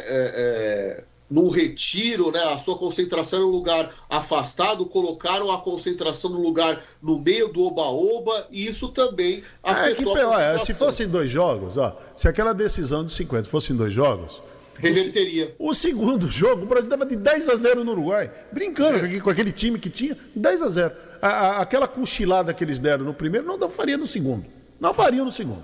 é, 0.97 1.05
num 1.31 1.48
retiro, 1.48 2.31
né? 2.32 2.40
A 2.52 2.59
sua 2.59 2.77
concentração 2.77 3.40
em 3.40 3.44
um 3.44 3.51
lugar 3.51 3.90
afastado, 4.09 4.85
colocaram 4.86 5.51
a 5.51 5.59
concentração 5.61 6.31
no 6.31 6.40
lugar 6.43 6.82
no 7.01 7.19
meio 7.19 7.48
do 7.52 7.62
oba-oba, 7.62 8.48
e 8.51 8.66
isso 8.66 8.89
também 8.89 9.43
É 9.62 9.73
que, 9.74 9.81
afetou 9.81 10.09
a 10.09 10.19
olha, 10.19 10.27
concentração. 10.28 10.66
se 10.66 10.74
fossem 10.74 11.09
dois 11.09 11.31
jogos, 11.31 11.77
ó, 11.78 11.97
se 12.16 12.27
aquela 12.28 12.52
decisão 12.52 13.05
de 13.05 13.12
50 13.12 13.48
fosse 13.48 13.73
em 13.73 13.77
dois 13.77 13.94
jogos, 13.94 14.43
Reverteria. 14.77 15.55
o 15.59 15.73
segundo 15.74 16.27
jogo, 16.31 16.62
o 16.62 16.66
Brasil 16.66 16.90
dava 16.90 17.05
de 17.07 17.15
10 17.16 17.48
a 17.48 17.55
0 17.57 17.85
no 17.85 17.93
Uruguai. 17.93 18.31
Brincando 18.51 18.98
com 18.98 19.05
aquele- 19.05 19.20
com 19.20 19.31
aquele 19.31 19.52
time 19.52 19.78
que 19.78 19.90
tinha, 19.90 20.16
10 20.35 20.62
a 20.62 20.69
0. 20.70 20.93
A- 21.23 21.28
a- 21.28 21.61
aquela 21.61 21.86
cochilada 21.86 22.52
que 22.55 22.65
eles 22.65 22.78
deram 22.78 23.05
no 23.05 23.12
primeiro, 23.15 23.47
não 23.59 23.70
faria 23.70 23.97
no 23.98 24.07
segundo. 24.07 24.47
Não 24.81 24.94
faria 24.94 25.23
no 25.23 25.31
segundo. 25.31 25.62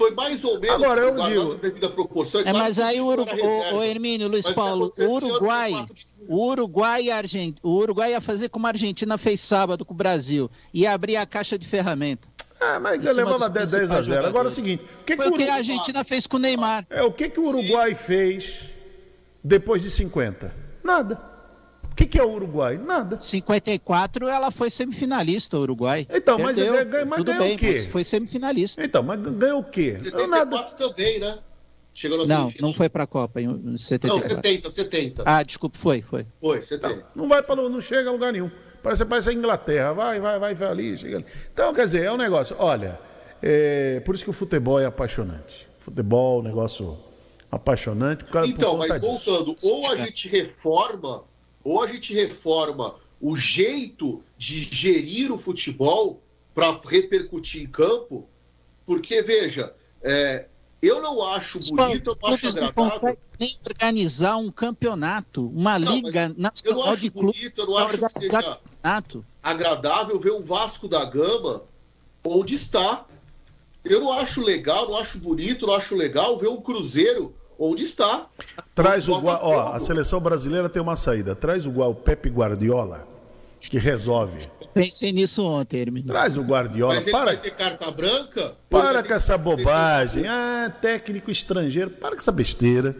Foi 0.00 0.12
mais 0.12 0.42
ou 0.44 0.58
menos 0.58 0.76
Agora, 0.82 1.02
eu 1.02 1.14
digo- 1.28 1.52
a 1.52 1.54
devida 1.56 1.90
proporção. 1.90 2.40
É, 2.40 2.44
claro 2.44 2.58
mas 2.58 2.78
aí 2.78 3.00
o, 3.02 3.06
o, 3.06 3.76
o 3.76 3.84
Hermínio, 3.84 4.28
Luiz 4.28 4.46
Mas 4.46 4.54
Paulo, 4.54 4.90
o 4.98 5.12
Uruguai, 5.12 5.86
o 6.26 6.46
Uruguai, 6.48 7.02
e 7.02 7.10
a 7.10 7.16
Argent... 7.18 7.56
o 7.62 7.68
Uruguai 7.76 8.12
ia 8.12 8.20
fazer 8.22 8.48
como 8.48 8.66
a 8.66 8.70
Argentina 8.70 9.18
fez 9.18 9.42
sábado 9.42 9.84
com 9.84 9.92
o 9.92 9.96
Brasil, 9.96 10.50
ia 10.72 10.92
abrir 10.92 11.16
a 11.16 11.26
caixa 11.26 11.58
de 11.58 11.66
ferramenta. 11.66 12.26
Ah, 12.58 12.80
mas 12.80 12.98
cima 13.00 13.12
levava 13.12 13.50
dos 13.50 13.70
10, 13.70 13.70
10 13.70 13.74
a 13.74 13.78
principais 13.96 14.06
0. 14.06 14.26
Agora 14.26 14.48
é 14.48 14.50
o 14.50 14.54
seguinte, 14.54 14.84
o 14.84 15.04
que, 15.04 15.16
Foi 15.16 15.26
que 15.26 15.30
o 15.30 15.34
que 15.34 15.42
a 15.42 15.44
Uruguai- 15.44 15.58
Argentina 15.58 16.04
fez 16.04 16.26
com 16.26 16.36
o 16.38 16.40
Neymar. 16.40 16.86
É, 16.88 17.02
o 17.02 17.12
que, 17.12 17.28
que 17.28 17.38
o 17.40 17.46
Uruguai 17.46 17.94
fez 17.94 18.72
depois 19.44 19.82
de 19.82 19.90
50? 19.90 20.54
Nada. 20.82 21.29
O 22.00 22.02
que, 22.02 22.06
que 22.08 22.18
é 22.18 22.24
o 22.24 22.30
Uruguai? 22.32 22.78
Nada. 22.78 23.20
54 23.20 24.26
ela 24.26 24.50
foi 24.50 24.70
semifinalista, 24.70 25.58
o 25.58 25.60
Uruguai. 25.60 26.06
Então, 26.10 26.38
mas 26.38 26.56
Perdeu, 26.56 26.72
ganha- 26.72 26.84
ganha- 26.84 27.04
mas 27.04 27.18
tudo 27.18 27.26
ganhou 27.26 27.44
bem, 27.44 27.54
o 27.56 27.58
quê? 27.58 27.72
mas 27.72 27.86
foi 27.86 28.04
semifinalista. 28.04 28.82
Então, 28.82 29.02
mas 29.02 29.20
ganhou 29.20 29.60
o 29.60 29.64
quê? 29.64 29.98
Não, 30.12 30.26
nada. 30.26 30.56
74 30.56 30.76
também, 30.78 31.20
né? 31.20 31.38
Chegou 31.92 32.16
na 32.16 32.24
Não, 32.24 32.40
semifinal. 32.46 32.70
não 32.70 32.74
foi 32.74 32.88
pra 32.88 33.06
Copa 33.06 33.38
em 33.42 33.48
Não, 33.48 33.76
74. 33.76 34.28
70, 34.36 34.70
70. 34.70 35.22
Ah, 35.26 35.42
desculpa, 35.42 35.76
foi, 35.78 36.00
foi. 36.00 36.26
Foi, 36.40 36.62
70. 36.62 37.04
Não 37.14 37.28
vai 37.28 37.42
para 37.42 37.56
não 37.68 37.80
chega 37.82 38.08
a 38.08 38.12
lugar 38.12 38.32
nenhum. 38.32 38.50
Parece, 38.82 39.04
parece 39.04 39.28
a 39.28 39.32
Inglaterra. 39.34 39.92
Vai, 39.92 40.18
vai, 40.20 40.38
vai, 40.38 40.54
vai 40.54 40.68
ali, 40.68 40.96
chega 40.96 41.18
ali. 41.18 41.26
Então, 41.52 41.74
quer 41.74 41.84
dizer, 41.84 42.04
é 42.04 42.10
um 42.12 42.16
negócio. 42.16 42.56
Olha, 42.58 42.98
é, 43.42 44.00
por 44.00 44.14
isso 44.14 44.24
que 44.24 44.30
o 44.30 44.32
futebol 44.32 44.80
é 44.80 44.86
apaixonante. 44.86 45.68
Futebol 45.80 46.38
é 46.38 46.40
um 46.40 46.44
negócio 46.44 46.96
apaixonante. 47.50 48.24
Por 48.24 48.30
causa, 48.32 48.48
Então, 48.50 48.70
por 48.70 48.78
conta 48.78 48.88
mas 48.88 49.00
disso. 49.02 49.12
voltando, 49.34 49.54
ou 49.64 49.90
a 49.90 49.96
gente 49.96 50.28
reforma, 50.28 51.24
ou 51.64 51.82
a 51.82 51.86
gente 51.86 52.14
reforma 52.14 52.94
o 53.20 53.36
jeito 53.36 54.22
de 54.38 54.62
gerir 54.62 55.30
o 55.32 55.38
futebol 55.38 56.22
para 56.54 56.80
repercutir 56.86 57.62
em 57.62 57.66
campo, 57.66 58.28
porque, 58.86 59.22
veja, 59.22 59.74
é, 60.02 60.46
eu 60.82 61.02
não 61.02 61.22
acho 61.24 61.58
bonito, 61.58 62.10
Os 62.10 62.16
eu 62.16 62.22
não 62.22 62.34
acho 62.34 62.40
clubes 62.40 62.42
não 62.42 62.62
agradável. 62.68 62.74
conseguem 62.74 63.18
nem 63.38 63.56
organizar 63.68 64.36
um 64.36 64.50
campeonato, 64.50 65.46
uma 65.48 65.78
Não, 65.78 65.94
liga 65.94 66.22
Eu 66.24 66.28
não 66.30 66.36
nacional 66.38 66.88
acho 66.88 67.00
de 67.02 67.10
clubes. 67.10 67.38
bonito, 67.40 67.60
eu 67.60 67.66
não 67.66 67.76
acho 67.76 67.98
que 67.98 68.08
seja 68.08 68.42
campeonato. 68.42 69.26
agradável 69.42 70.18
ver 70.18 70.32
um 70.32 70.42
Vasco 70.42 70.88
da 70.88 71.04
Gama 71.04 71.64
onde 72.24 72.54
está. 72.54 73.06
Eu 73.84 74.00
não 74.00 74.12
acho 74.12 74.42
legal, 74.42 74.88
não 74.88 74.96
acho 74.96 75.18
bonito, 75.18 75.66
não 75.66 75.74
acho 75.74 75.94
legal 75.94 76.38
ver 76.38 76.48
um 76.48 76.60
Cruzeiro 76.60 77.34
onde 77.60 77.82
está. 77.82 78.26
Traz 78.74 79.06
o 79.06 79.20
Gua... 79.20 79.38
Ó, 79.42 79.72
a 79.74 79.78
seleção 79.78 80.18
brasileira 80.18 80.68
tem 80.68 80.80
uma 80.80 80.96
saída. 80.96 81.36
Traz 81.36 81.66
o, 81.66 81.70
Gua... 81.70 81.86
o 81.86 81.94
Pepe 81.94 82.30
Guardiola, 82.30 83.06
que 83.60 83.78
resolve. 83.78 84.48
Pensei 84.72 85.12
nisso 85.12 85.46
ontem, 85.46 85.80
Hermínio. 85.80 86.08
Traz 86.08 86.38
o 86.38 86.42
Guardiola. 86.42 86.94
Mas 86.94 87.06
ele 87.06 87.12
Para, 87.12 87.26
vai 87.26 87.36
ter 87.36 87.50
carta 87.50 87.90
branca? 87.90 88.54
Para 88.70 89.02
com 89.02 89.08
que 89.08 89.12
essa 89.12 89.36
bobagem. 89.36 90.26
Ah, 90.26 90.72
técnico 90.80 91.30
estrangeiro. 91.30 91.90
Para 91.90 92.10
com 92.10 92.20
essa 92.20 92.32
besteira. 92.32 92.96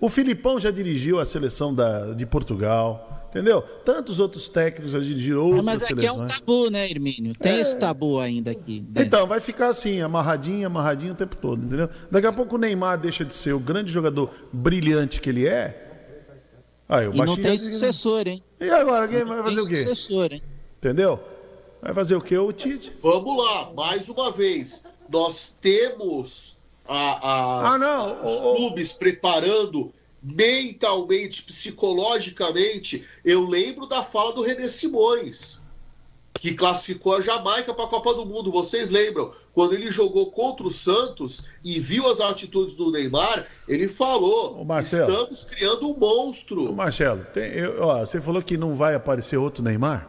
O 0.00 0.08
Filipão 0.08 0.60
já 0.60 0.70
dirigiu 0.70 1.18
a 1.18 1.24
seleção 1.24 1.74
da... 1.74 2.12
de 2.12 2.24
Portugal. 2.24 3.23
Entendeu? 3.34 3.62
Tantos 3.84 4.20
outros 4.20 4.48
técnicos 4.48 4.92
já 4.92 5.00
dirigiram 5.00 5.42
outras 5.44 5.64
Mas 5.64 5.82
aqui 5.82 6.06
é 6.06 6.12
um 6.12 6.16
seleções. 6.18 6.38
tabu, 6.38 6.70
né, 6.70 6.88
Hermínio? 6.88 7.34
Tem 7.34 7.54
É. 7.56 7.60
esse 7.60 7.76
tabu 7.76 8.20
ainda 8.20 8.52
aqui. 8.52 8.84
Então, 8.94 9.26
vai 9.26 9.40
ficar 9.40 9.70
assim, 9.70 10.00
amarradinho, 10.00 10.64
amarradinho 10.68 11.14
o 11.14 11.16
tempo 11.16 11.34
todo, 11.36 11.64
entendeu? 11.66 11.88
Daqui 12.08 12.28
a 12.28 12.32
pouco 12.32 12.54
o 12.54 12.58
Neymar 12.58 12.96
deixa 12.96 13.24
de 13.24 13.32
ser 13.34 13.52
o 13.52 13.58
grande 13.58 13.90
jogador 13.90 14.30
brilhante 14.52 15.20
que 15.20 15.28
ele 15.30 15.48
é. 15.48 15.80
Aí, 16.88 17.08
o 17.08 17.12
E 17.12 17.16
não 17.18 17.36
tem 17.36 17.58
sucessor, 17.58 18.22
hein? 18.28 18.40
E 18.60 18.70
agora, 18.70 19.08
quem 19.08 19.24
vai 19.24 19.42
fazer 19.42 19.60
o 19.62 19.66
quê? 19.66 19.76
sucessor, 19.76 20.28
hein? 20.32 20.42
Entendeu? 20.78 21.18
Vai 21.82 21.92
fazer 21.92 22.14
o 22.14 22.20
quê? 22.20 22.38
O 22.38 22.52
Tite. 22.52 22.92
Vamos 23.02 23.36
lá, 23.36 23.72
mais 23.74 24.08
uma 24.08 24.30
vez. 24.30 24.84
Nós 25.12 25.58
temos 25.60 26.58
a- 26.86 27.64
as- 27.64 27.74
Ah, 27.74 27.78
não, 27.78 28.22
os 28.22 28.30
o- 28.40 28.48
o- 28.50 28.56
clubes 28.56 28.92
preparando 28.92 29.90
mentalmente, 30.24 31.42
psicologicamente. 31.42 33.04
Eu 33.24 33.44
lembro 33.46 33.86
da 33.86 34.02
fala 34.02 34.32
do 34.34 34.42
René 34.42 34.68
Simões, 34.68 35.62
que 36.34 36.54
classificou 36.54 37.16
a 37.16 37.20
Jamaica 37.20 37.72
para 37.72 37.84
a 37.84 37.88
Copa 37.88 38.14
do 38.14 38.24
Mundo. 38.26 38.50
Vocês 38.50 38.90
lembram? 38.90 39.30
Quando 39.52 39.74
ele 39.74 39.90
jogou 39.90 40.30
contra 40.30 40.66
o 40.66 40.70
Santos 40.70 41.44
e 41.62 41.78
viu 41.78 42.06
as 42.08 42.20
atitudes 42.20 42.74
do 42.76 42.90
Neymar, 42.90 43.46
ele 43.68 43.88
falou: 43.88 44.64
Marcelo. 44.64 45.10
estamos 45.10 45.44
criando 45.44 45.90
um 45.90 45.96
monstro. 45.98 46.72
Marcelo, 46.74 47.24
tem- 47.32 47.52
eu- 47.52 47.82
ó, 47.82 48.00
você 48.04 48.20
falou 48.20 48.42
que 48.42 48.56
não 48.56 48.74
vai 48.74 48.94
aparecer 48.94 49.36
outro 49.36 49.62
Neymar? 49.62 50.08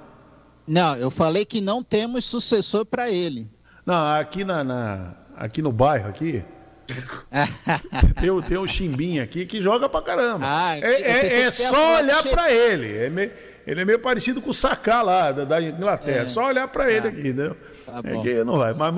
Não, 0.68 0.96
eu 0.98 1.12
falei 1.12 1.46
que 1.46 1.62
não 1.62 1.84
temos 1.84 2.26
sucessor 2.26 2.86
para 2.86 3.12
ele. 3.12 3.48
Não, 3.86 4.08
aqui, 4.16 4.44
na, 4.44 4.64
na- 4.64 5.14
aqui 5.36 5.62
no 5.62 5.72
bairro, 5.72 6.10
aqui, 6.10 6.44
tem, 8.20 8.30
o- 8.30 8.41
tem 8.41 8.57
o 8.57 8.68
Chimbinha 8.68 9.24
aqui 9.24 9.45
que 9.45 9.62
joga 9.62 9.90
pra 9.90 10.02
caramba. 10.02 10.45
Ah, 10.48 10.78
é 10.78 10.82
é- 11.02 11.41
é 11.48 11.52
só 11.52 11.98
olhar 11.98 12.24
pra 12.24 12.52
ele. 12.52 12.98
É 13.06 13.10
meio- 13.10 13.32
ele 13.66 13.82
é 13.82 13.86
meio 13.86 13.99
parecido 13.99 14.41
com 14.41 14.52
o 14.52 14.53
Saká 14.53 15.02
lá, 15.02 15.32
da, 15.32 15.44
da 15.45 15.62
Inglaterra. 15.62 16.22
É. 16.22 16.26
só 16.26 16.45
olhar 16.48 16.68
pra 16.68 16.91
ele 16.91 17.07
aqui, 17.07 17.20
entendeu? 17.22 17.56
Tá 17.86 18.02
é 18.03 18.22
que 18.22 18.44
não 18.44 18.60
vai. 18.60 18.74
Mas, 18.74 18.94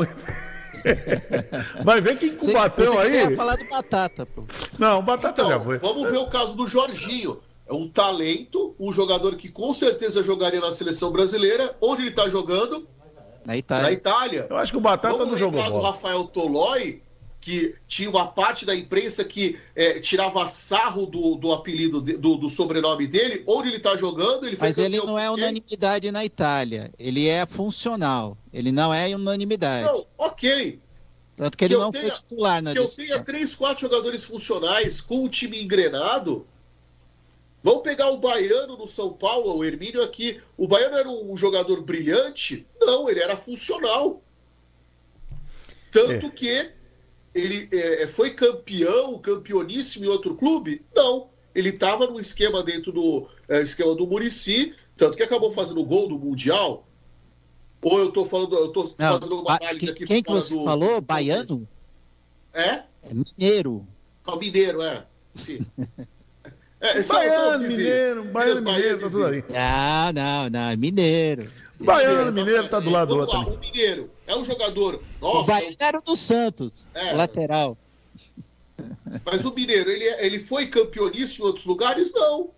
mas 1.85 2.03
vem 2.03 2.15
que 2.17 2.31
com 2.31 2.47
o 2.47 2.53
Batão 2.53 2.95
Pensei 2.97 3.01
que 3.03 3.09
você 3.09 3.17
aí. 3.25 3.29
ia 3.31 3.35
falar 3.37 3.55
do 3.55 3.65
Batata, 3.69 4.25
pô. 4.25 4.43
Não, 4.77 4.99
o 4.99 5.01
Batata 5.01 5.45
já 5.45 5.59
foi. 5.59 5.77
Então, 5.77 5.93
Vamos 5.93 6.11
ver 6.11 6.17
o 6.17 6.27
caso 6.27 6.55
do 6.55 6.67
Jorginho. 6.67 7.39
É 7.69 7.73
um 7.73 7.89
talento, 7.89 8.73
um 8.79 8.93
jogador 8.93 9.35
que 9.35 9.49
com 9.49 9.73
certeza 9.73 10.23
jogaria 10.23 10.59
na 10.61 10.71
seleção 10.71 11.11
brasileira. 11.11 11.75
Onde 11.81 12.01
ele 12.03 12.09
está 12.11 12.29
jogando? 12.29 12.87
Na 13.45 13.57
Itália. 13.57 13.83
Na 13.83 13.91
Itália. 13.91 14.47
Eu 14.49 14.57
acho 14.57 14.71
que 14.71 14.77
o 14.77 14.81
Batata 14.81 15.13
Vamos 15.13 15.31
não 15.31 15.37
jogou 15.37 15.59
lembrar 15.59 15.73
do 15.75 15.81
bola. 15.81 15.91
Rafael 15.93 16.23
Tolói, 16.25 17.01
que 17.47 17.75
tinha 17.87 18.09
uma 18.09 18.27
parte 18.27 18.65
da 18.65 18.75
imprensa 18.75 19.23
que 19.23 19.57
é, 19.73 20.01
tirava 20.01 20.45
sarro 20.49 21.05
do, 21.05 21.35
do 21.35 21.53
apelido, 21.53 22.01
de- 22.01 22.17
do, 22.17 22.35
do 22.35 22.49
sobrenome 22.49 23.07
dele. 23.07 23.41
Onde 23.47 23.69
ele 23.69 23.77
está 23.77 23.95
jogando? 23.95 24.45
Ele 24.45 24.57
Mas 24.59 24.77
ele 24.77 24.97
não 24.97 25.17
é 25.17 25.31
unanimidade 25.31 26.11
na 26.11 26.25
Itália. 26.25 26.91
Ele 26.99 27.25
é 27.25 27.45
funcional. 27.45 28.37
Ele 28.51 28.69
não 28.69 28.93
é 28.93 29.15
unanimidade. 29.15 29.85
Não, 29.87 30.05
ok. 30.17 30.77
Tanto 31.37 31.57
que 31.57 31.63
ele 31.63 31.75
eu 31.75 31.79
não 31.79 31.89
tenha- 31.89 32.07
foi 32.07 32.15
titular 32.15 32.61
na 32.61 32.73
Que 32.73 32.79
eu 32.79 32.83
decisão. 32.83 33.05
tenha 33.05 33.23
três, 33.23 33.55
quatro 33.55 33.79
jogadores 33.79 34.25
funcionais 34.25 34.99
com 34.99 35.23
um 35.23 35.29
time 35.29 35.63
engrenado. 35.63 36.45
Vamos 37.63 37.81
pegar 37.81 38.09
o 38.09 38.17
Baiano 38.17 38.75
no 38.75 38.85
São 38.85 39.13
Paulo, 39.13 39.55
o 39.55 39.63
Hermínio 39.63 40.03
aqui. 40.03 40.37
O 40.57 40.67
Baiano 40.67 40.97
era 40.97 41.07
um 41.09 41.37
jogador 41.37 41.79
brilhante? 41.81 42.67
Não, 42.81 43.09
ele 43.09 43.21
era 43.21 43.37
funcional. 43.37 44.21
Tanto 45.91 46.29
que 46.29 46.71
ele 47.39 47.69
é, 47.71 48.07
foi 48.07 48.31
campeão, 48.31 49.17
campeoníssimo 49.19 50.05
em 50.05 50.07
outro 50.07 50.35
clube? 50.35 50.83
Não. 50.95 51.29
Ele 51.53 51.69
estava 51.69 52.05
no 52.07 52.19
esquema 52.19 52.63
dentro 52.63 52.91
do 52.91 53.27
é, 53.49 53.61
esquema 53.61 53.95
do 53.95 54.05
Murici, 54.05 54.73
tanto 54.95 55.17
que 55.17 55.23
acabou 55.23 55.51
fazendo 55.51 55.81
o 55.81 55.85
gol 55.85 56.07
do 56.07 56.17
Mundial. 56.19 56.87
Ou 57.81 57.99
eu 57.99 58.11
tô 58.11 58.25
falando, 58.25 58.55
eu 58.55 58.69
tô 58.69 58.81
Não, 58.97 59.19
fazendo 59.19 59.41
uma 59.41 59.55
análise 59.55 59.85
quem, 59.85 59.93
aqui 59.93 60.05
quem 60.05 60.23
que 60.23 60.31
você 60.31 60.53
do- 60.53 60.63
falou? 60.63 60.95
do 60.95 61.01
Baiano? 61.05 61.67
É? 62.53 62.83
É 63.03 63.13
mineiro. 63.13 63.87
É 64.25 64.31
o 64.31 64.37
Mineiro, 64.37 64.81
é. 64.81 65.05
Enfim. 65.35 65.65
É, 66.79 67.01
Baiano, 67.01 67.67
mineiro, 67.67 68.23
baiano, 68.25 68.61
mineiro, 68.61 68.99
tá 68.99 69.09
tudo 69.09 69.25
ali. 69.25 69.43
Ah, 69.51 70.11
não, 70.13 70.47
não, 70.47 70.69
é 70.69 70.75
mineiro. 70.77 71.51
Baiano, 71.79 72.31
mineiro, 72.31 72.69
tá 72.69 72.79
do 72.79 72.91
lado 72.91 73.15
do 73.15 73.19
outro. 73.21 73.39
o 73.55 73.57
Mineiro 73.59 74.11
é 74.27 74.35
um 74.35 74.45
jogador. 74.45 75.01
o 75.21 75.25
Nossa, 75.33 75.51
Baiano 75.53 75.75
era 75.79 75.97
o 75.97 76.01
do 76.01 76.15
Santos, 76.15 76.87
É. 76.93 77.13
o 77.13 77.17
lateral. 77.17 77.77
Mas 79.25 79.43
o 79.45 79.53
Mineiro, 79.53 79.89
ele, 79.89 80.03
ele 80.23 80.39
foi 80.39 80.67
campeoníssimo 80.67 81.45
em 81.45 81.47
outros 81.47 81.65
lugares? 81.65 82.11
Não. 82.13 82.49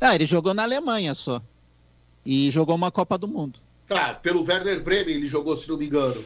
Ah, 0.00 0.14
ele 0.14 0.26
jogou 0.26 0.54
na 0.54 0.62
Alemanha 0.62 1.14
só. 1.14 1.42
E 2.24 2.50
jogou 2.50 2.76
uma 2.76 2.90
Copa 2.90 3.16
do 3.18 3.26
Mundo. 3.26 3.58
Tá, 3.88 4.14
pelo 4.14 4.44
Werder 4.46 4.82
Bremen 4.82 5.14
ele 5.16 5.26
jogou, 5.26 5.56
se 5.56 5.68
não 5.68 5.78
me 5.78 5.86
engano. 5.86 6.22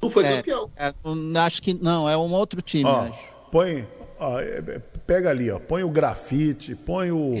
Não 0.00 0.08
foi 0.08 0.24
É, 0.24 0.36
campeão. 0.36 0.70
é, 0.76 0.94
um- 1.04 1.36
acho 1.38 1.60
que 1.60 1.74
não, 1.74 2.08
é 2.08 2.16
um 2.16 2.32
outro 2.32 2.62
time. 2.62 2.84
Ó, 2.88 3.00
acho. 3.06 3.18
põe. 3.50 3.86
ó, 4.18 4.38
é, 4.40 4.58
é, 4.58 4.78
pega 5.06 5.30
ali, 5.30 5.50
ó. 5.50 5.58
Põe 5.58 5.82
o 5.82 5.90
grafite, 5.90 6.74
põe 6.76 7.10
o, 7.10 7.34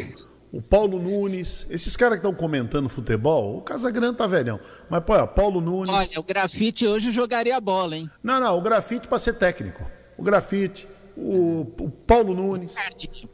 o 0.56 0.62
Paulo 0.62 0.98
Nunes. 1.00 1.66
Esses 1.68 1.96
caras 1.96 2.20
que 2.20 2.26
estão 2.26 2.34
comentando 2.34 2.88
futebol, 2.88 3.58
o 3.58 3.62
Casagrande 3.62 4.16
tá 4.16 4.26
velhão. 4.26 4.60
Mas 4.88 5.02
põe, 5.02 5.18
ó, 5.18 5.26
Paulo 5.26 5.60
Nunes. 5.60 5.90
Olha, 5.92 6.20
o 6.20 6.22
grafite 6.22 6.86
hoje 6.86 7.10
jogaria 7.10 7.60
bola, 7.60 7.96
hein? 7.96 8.10
Não, 8.22 8.38
não, 8.40 8.56
o 8.58 8.60
grafite 8.62 9.08
para 9.08 9.18
ser 9.18 9.34
técnico. 9.34 9.84
O 10.16 10.22
grafite, 10.22 10.86
o, 11.16 11.62
o 11.80 11.90
Paulo 11.90 12.34
Nunes. 12.34 12.74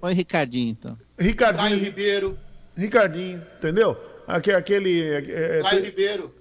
Põe 0.01 0.15
Ricardinho, 0.15 0.71
então. 0.71 0.99
Ricardinho. 1.19 1.69
Caio 1.71 1.79
Ribeiro. 1.79 2.39
Ricardinho, 2.77 3.43
entendeu? 3.59 3.97
Aque- 4.27 4.53
Aquele. 4.53 5.03
é, 5.03 5.59
é, 5.59 5.63
Caio 5.63 5.77
tem- 5.83 5.91
Ribeiro. 5.91 6.35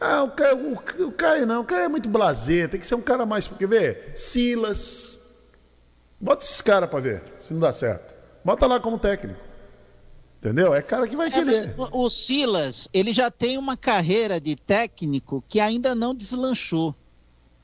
Ah, 0.00 0.22
o 0.24 0.30
Caio, 0.30 0.56
o, 0.56 1.04
o 1.08 1.12
Caio 1.12 1.46
não, 1.46 1.60
o 1.60 1.64
Caio 1.64 1.84
é 1.84 1.88
muito 1.88 2.08
blazer, 2.08 2.68
tem 2.68 2.80
que 2.80 2.86
ser 2.86 2.94
um 2.94 3.00
cara 3.02 3.24
mais. 3.26 3.46
Quer 3.46 3.68
ver? 3.68 4.12
Silas. 4.14 5.18
Bota 6.20 6.44
esses 6.44 6.60
caras 6.60 6.88
pra 6.88 6.98
ver 7.00 7.22
se 7.44 7.52
não 7.52 7.60
dá 7.60 7.72
certo. 7.72 8.14
Bota 8.44 8.66
lá 8.66 8.80
como 8.80 8.98
técnico. 8.98 9.38
Entendeu? 10.42 10.74
É 10.74 10.82
cara 10.82 11.06
que 11.06 11.14
vai 11.14 11.28
É, 11.28 11.30
querer. 11.30 11.74
o 11.78 12.04
o 12.06 12.10
Silas, 12.10 12.88
ele 12.92 13.12
já 13.12 13.30
tem 13.30 13.56
uma 13.56 13.76
carreira 13.76 14.40
de 14.40 14.56
técnico 14.56 15.44
que 15.48 15.60
ainda 15.60 15.94
não 15.94 16.12
deslanchou. 16.12 16.92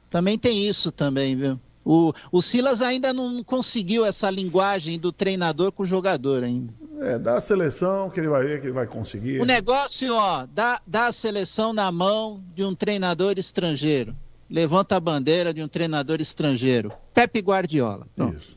Também 0.09 0.39
tem 0.39 0.65
isso 0.69 0.93
também, 0.93 1.35
viu? 1.35 1.59
O, 1.85 2.13
o 2.31 2.41
Silas 2.41 2.81
ainda 2.81 3.13
não 3.13 3.43
conseguiu 3.43 4.05
essa 4.05 4.31
linguagem 4.31 4.97
do 4.99 5.11
treinador 5.11 5.73
com 5.73 5.83
o 5.83 5.87
jogador 5.87 6.45
ainda. 6.45 6.73
É, 7.01 7.19
dá 7.19 7.35
a 7.37 7.41
seleção 7.41 8.11
que 8.11 8.21
ele 8.21 8.29
vai 8.29 8.45
ver 8.45 8.61
que 8.61 8.67
ele 8.67 8.73
vai 8.75 8.87
conseguir. 8.87 9.41
O 9.41 9.45
negócio, 9.45 10.15
ó, 10.15 10.47
dá, 10.47 10.81
dá 10.87 11.07
a 11.07 11.13
seleção 11.13 11.73
na 11.73 11.91
mão 11.91 12.41
de 12.55 12.63
um 12.63 12.75
treinador 12.77 13.39
estrangeiro. 13.39 14.15
Levanta 14.49 14.95
a 14.97 15.01
bandeira 15.01 15.53
de 15.53 15.63
um 15.63 15.69
treinador 15.69 16.21
estrangeiro. 16.21 16.93
Pepe 17.13 17.41
Guardiola. 17.41 18.07
Pronto. 18.15 18.57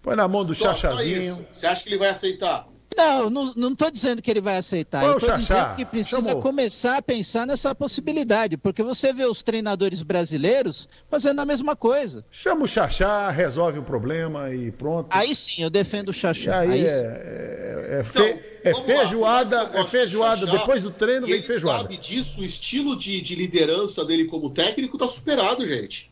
Põe 0.00 0.14
na 0.14 0.28
mão 0.28 0.44
do 0.44 0.54
Chachazinho. 0.54 1.22
isso. 1.22 1.44
Você 1.52 1.66
acha 1.66 1.82
que 1.82 1.88
ele 1.88 1.98
vai 1.98 2.08
aceitar? 2.10 2.68
Não, 2.96 3.30
não, 3.30 3.52
não 3.54 3.74
tô 3.76 3.90
dizendo 3.90 4.20
que 4.20 4.30
ele 4.30 4.40
vai 4.40 4.56
aceitar. 4.56 5.02
Xaxá. 5.20 5.36
dizendo 5.36 5.76
que 5.76 5.84
precisa 5.84 6.20
Chamou. 6.28 6.42
começar 6.42 6.96
a 6.98 7.02
pensar 7.02 7.46
nessa 7.46 7.74
possibilidade, 7.74 8.56
porque 8.56 8.82
você 8.82 9.12
vê 9.12 9.24
os 9.24 9.42
treinadores 9.42 10.02
brasileiros 10.02 10.88
fazendo 11.08 11.40
a 11.40 11.44
mesma 11.44 11.76
coisa. 11.76 12.24
Chama 12.30 12.64
o 12.64 12.68
Xaxá, 12.68 13.30
resolve 13.30 13.78
o 13.78 13.82
problema 13.82 14.52
e 14.52 14.70
pronto. 14.72 15.08
Aí 15.10 15.34
sim, 15.34 15.62
eu 15.62 15.70
defendo 15.70 16.08
o 16.08 16.12
Xaxá. 16.12 16.60
aí, 16.60 16.70
Aí 16.72 16.84
é, 16.84 16.86
sim. 16.86 16.92
é, 17.04 17.88
é, 17.90 18.04
Então, 18.08 18.22
fe- 18.24 18.42
é 18.64 18.72
lá, 18.72 18.82
feijoada, 18.82 19.70
é 19.74 19.84
feijoada. 19.84 20.46
do 20.46 20.52
Depois 20.58 20.82
do 20.82 20.90
treino 20.90 21.24
e 21.26 21.30
vem 21.30 21.34
ele 21.38 21.46
feijoada. 21.46 21.82
sabe 21.82 21.96
disso, 21.98 22.40
o 22.40 22.44
estilo 22.44 22.96
de, 22.96 23.20
de 23.20 23.34
liderança 23.36 24.04
dele 24.04 24.24
como 24.24 24.50
técnico 24.50 24.98
tá 24.98 25.06
superado, 25.06 25.64
gente. 25.66 26.10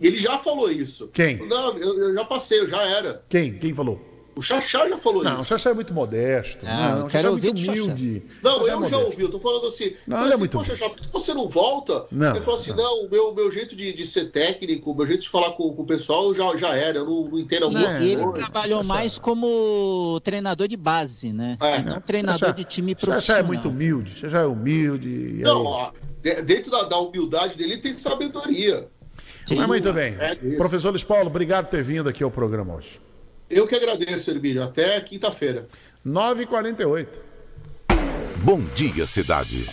Ele 0.00 0.16
já 0.16 0.38
falou 0.38 0.70
isso. 0.70 1.08
Quem? 1.08 1.46
Não, 1.46 1.76
eu, 1.78 1.98
eu 2.08 2.14
já 2.14 2.24
passei, 2.24 2.60
eu 2.60 2.66
já 2.68 2.82
era. 2.82 3.22
Quem? 3.28 3.56
Quem 3.58 3.72
falou? 3.74 4.00
O 4.34 4.40
Xaxá 4.40 4.88
já 4.88 4.96
falou 4.96 5.22
Não, 5.22 5.32
o 5.32 5.36
isso. 5.40 5.44
Xaxá 5.46 5.70
é 5.70 5.74
muito 5.74 5.92
modesto. 5.92 6.64
Não, 6.64 6.72
Não, 6.72 6.98
eu 7.00 7.06
o 7.06 7.10
Xaxá 7.10 7.18
quero 7.18 7.28
é 7.28 7.30
muito 7.32 7.60
Xaxá. 7.60 7.72
humilde. 7.72 8.22
Não, 8.42 8.50
Xaxá 8.52 8.62
é 8.62 8.64
eu 8.64 8.68
já 8.68 8.76
modesto. 8.76 9.04
ouvi, 9.06 9.22
eu 9.22 9.30
tô 9.30 9.40
falando 9.40 9.66
assim. 9.66 9.84
Não, 10.06 10.16
falei 10.16 10.22
ele 10.22 10.22
é 10.24 10.28
assim, 10.28 10.38
muito 10.38 10.58
Pô, 10.58 10.64
Xaxá, 10.64 10.88
por 10.88 10.96
que 11.00 11.08
você 11.12 11.34
não 11.34 11.48
volta? 11.48 12.06
Não, 12.10 12.30
ele 12.30 12.40
falou 12.40 12.54
assim: 12.58 12.72
não, 12.74 13.04
o 13.04 13.10
meu, 13.10 13.34
meu 13.34 13.50
jeito 13.50 13.76
de, 13.76 13.92
de 13.92 14.06
ser 14.06 14.30
técnico, 14.30 14.90
o 14.90 14.94
meu 14.96 15.06
jeito 15.06 15.20
de 15.22 15.28
falar 15.28 15.50
com, 15.52 15.70
com 15.74 15.82
o 15.82 15.86
pessoal 15.86 16.34
já, 16.34 16.56
já 16.56 16.74
era, 16.74 16.98
eu 16.98 17.04
não, 17.04 17.28
não 17.28 17.38
entendo 17.38 17.68
Não, 17.70 17.78
algumas 17.80 18.02
e 18.02 18.08
ele 18.08 18.22
coisas. 18.24 18.50
trabalhou 18.50 18.82
mais 18.84 19.18
como 19.18 20.18
treinador 20.24 20.66
de 20.66 20.76
base, 20.76 21.32
né? 21.32 21.56
É. 21.60 21.82
Não 21.82 22.00
treinador 22.00 22.38
Xaxá- 22.40 22.52
de 22.52 22.64
time 22.64 22.92
Xaxá 22.92 23.06
profissional. 23.12 23.40
é 23.40 23.46
muito 23.46 23.68
humilde. 23.68 24.12
Xaxá 24.14 24.38
é 24.40 24.46
humilde. 24.46 25.08
e 25.08 25.42
Não, 25.42 25.62
ó, 25.64 25.90
de- 26.22 26.40
dentro 26.42 26.70
da, 26.70 26.84
da 26.84 26.98
humildade 26.98 27.56
dele 27.58 27.76
tem 27.76 27.92
sabedoria. 27.92 28.88
Mas 29.50 29.66
muito 29.66 29.92
bem. 29.92 30.16
É. 30.18 30.34
Professor 30.56 30.90
Luiz 30.90 31.04
Paulo, 31.04 31.26
obrigado 31.26 31.64
por 31.66 31.72
ter 31.72 31.82
vindo 31.82 32.08
aqui 32.08 32.22
ao 32.24 32.30
programa 32.30 32.76
hoje. 32.76 32.98
Eu 33.52 33.66
que 33.66 33.74
agradeço, 33.74 34.30
Hermílio. 34.30 34.62
Até 34.62 34.98
quinta-feira. 35.02 35.68
9h48. 36.06 37.06
Bom 38.38 38.60
dia, 38.74 39.06
cidade. 39.06 39.66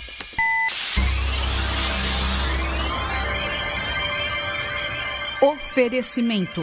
Oferecimento: 5.42 6.62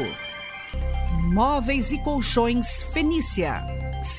Móveis 1.32 1.90
e 1.90 1.98
Colchões 2.02 2.82
Fenícia. 2.92 3.64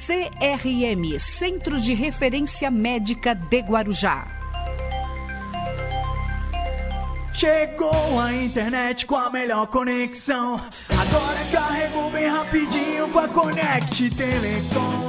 CRM 0.06 1.20
Centro 1.20 1.80
de 1.80 1.94
Referência 1.94 2.72
Médica 2.72 3.36
de 3.36 3.60
Guarujá. 3.60 4.37
Chegou 7.38 8.20
a 8.20 8.34
internet 8.34 9.06
com 9.06 9.16
a 9.16 9.30
melhor 9.30 9.68
conexão. 9.68 10.60
Agora 10.90 11.38
carregou 11.52 12.10
bem 12.10 12.28
rapidinho 12.28 13.08
com 13.10 13.20
a 13.20 13.28
Connect 13.28 14.10
Telecom. 14.10 15.08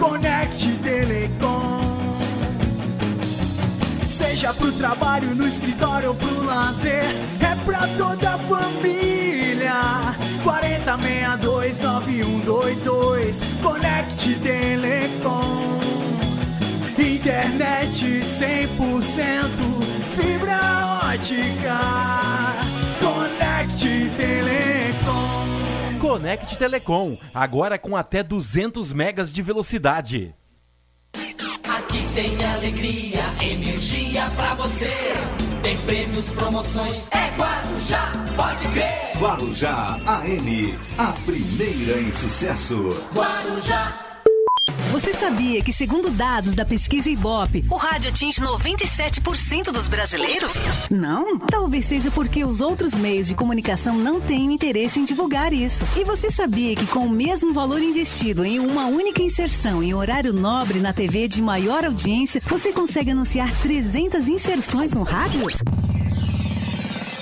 Connect 0.00 0.78
Telecom. 0.78 2.18
Seja 4.06 4.54
pro 4.54 4.72
trabalho, 4.72 5.34
no 5.34 5.46
escritório 5.46 6.08
ou 6.08 6.14
pro 6.14 6.46
lazer, 6.46 7.04
é 7.04 7.54
pra 7.66 7.86
toda 7.98 8.36
a 8.36 8.38
família. 8.38 9.82
40629122 10.42 13.42
Connect 13.62 14.36
Telecom. 14.36 15.07
Conect 26.18 26.58
Telecom, 26.58 27.16
agora 27.32 27.78
com 27.78 27.96
até 27.96 28.24
200 28.24 28.92
megas 28.92 29.32
de 29.32 29.40
velocidade. 29.40 30.34
Aqui 31.14 32.02
tem 32.12 32.44
alegria, 32.44 33.22
energia 33.40 34.28
pra 34.30 34.52
você. 34.54 34.90
Tem 35.62 35.78
prêmios, 35.82 36.28
promoções, 36.30 37.08
é 37.12 37.30
Guarujá, 37.36 38.12
pode 38.34 38.66
crer. 38.72 39.12
Guarujá 39.16 40.00
AM, 40.04 40.76
a 40.98 41.12
primeira 41.24 42.00
em 42.00 42.10
sucesso. 42.10 42.88
Guarujá. 43.14 44.07
Você 44.92 45.12
sabia 45.12 45.62
que, 45.62 45.72
segundo 45.72 46.10
dados 46.10 46.54
da 46.54 46.64
pesquisa 46.64 47.10
Ibope, 47.10 47.64
o 47.70 47.76
rádio 47.76 48.08
atinge 48.08 48.40
97% 48.40 49.70
dos 49.70 49.86
brasileiros? 49.86 50.52
Não? 50.90 51.38
Talvez 51.38 51.84
seja 51.84 52.10
porque 52.10 52.42
os 52.42 52.60
outros 52.60 52.94
meios 52.94 53.26
de 53.28 53.34
comunicação 53.34 53.94
não 53.94 54.18
têm 54.20 54.52
interesse 54.52 54.98
em 54.98 55.04
divulgar 55.04 55.52
isso. 55.52 55.84
E 55.96 56.04
você 56.04 56.30
sabia 56.30 56.74
que, 56.74 56.86
com 56.86 57.00
o 57.00 57.10
mesmo 57.10 57.52
valor 57.52 57.82
investido 57.82 58.44
em 58.44 58.58
uma 58.58 58.86
única 58.86 59.22
inserção 59.22 59.82
em 59.82 59.92
horário 59.92 60.32
nobre 60.32 60.80
na 60.80 60.92
TV 60.92 61.28
de 61.28 61.42
maior 61.42 61.84
audiência, 61.84 62.40
você 62.46 62.72
consegue 62.72 63.10
anunciar 63.10 63.52
300 63.60 64.26
inserções 64.26 64.92
no 64.92 65.02
rádio? 65.02 65.42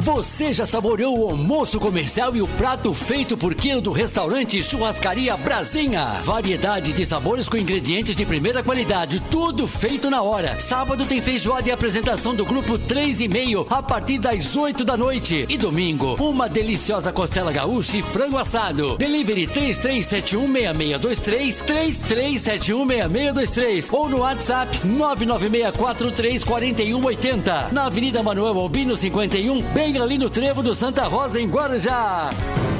Você 0.02 0.52
já 0.52 0.66
saboreou 0.66 1.16
o 1.16 1.30
almoço 1.30 1.78
comercial 1.78 2.34
e 2.34 2.42
o 2.42 2.48
prato 2.48 2.92
feito 2.92 3.36
por 3.36 3.54
quilo 3.54 3.80
do 3.80 3.92
restaurante 3.92 4.60
Churrascaria 4.60 5.36
Brasinha? 5.36 6.18
Variedade 6.22 6.92
de 6.92 7.06
sabores 7.06 7.48
com 7.48 7.56
ingredientes 7.56 8.16
de 8.16 8.26
primeira 8.26 8.64
qualidade, 8.64 9.20
tudo 9.30 9.68
feito 9.68 10.10
na 10.10 10.20
hora. 10.20 10.58
Sábado 10.58 11.06
tem 11.06 11.22
feijoada 11.22 11.68
e 11.68 11.72
apresentação 11.72 12.34
do 12.34 12.44
grupo 12.44 12.76
3 12.76 13.20
e 13.20 13.28
meio 13.28 13.64
a 13.70 13.80
partir 13.80 14.18
das 14.18 14.56
8 14.56 14.84
da 14.84 14.96
noite. 14.96 15.46
E 15.48 15.56
domingo, 15.56 16.16
uma 16.16 16.48
deliciosa 16.48 17.12
costela 17.12 17.52
gaúcha 17.52 17.98
e 17.98 18.02
frango 18.02 18.38
assado. 18.38 18.96
Delivery 18.96 19.46
33716623, 19.46 21.62
33716623 22.02 23.88
ou 23.92 24.08
no 24.08 24.18
WhatsApp 24.18 24.80
996434180. 24.80 27.70
Na 27.70 27.84
Avenida 27.84 28.20
Manuel 28.20 28.58
Albino 28.58 28.96
51, 28.96 29.62
bem 29.72 29.91
ali 30.00 30.16
no 30.16 30.30
trevo 30.30 30.62
do 30.62 30.74
Santa 30.74 31.04
Rosa, 31.04 31.40
em 31.40 31.48
Guarujá. 31.48 32.30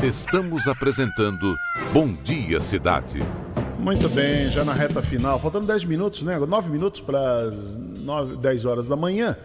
Estamos 0.02 0.66
apresentando 0.66 1.56
Bom 1.92 2.14
Dia 2.22 2.60
Cidade. 2.60 3.22
Muito 3.78 4.08
bem, 4.08 4.48
já 4.48 4.64
na 4.64 4.72
reta 4.72 5.02
final, 5.02 5.38
faltando 5.38 5.66
10 5.66 5.84
minutos, 5.84 6.22
né? 6.22 6.38
9 6.38 6.70
minutos 6.70 7.00
para 7.00 7.18
as 7.18 7.76
9, 8.00 8.36
10 8.36 8.64
horas 8.64 8.88
da 8.88 8.96
manhã. 8.96 9.36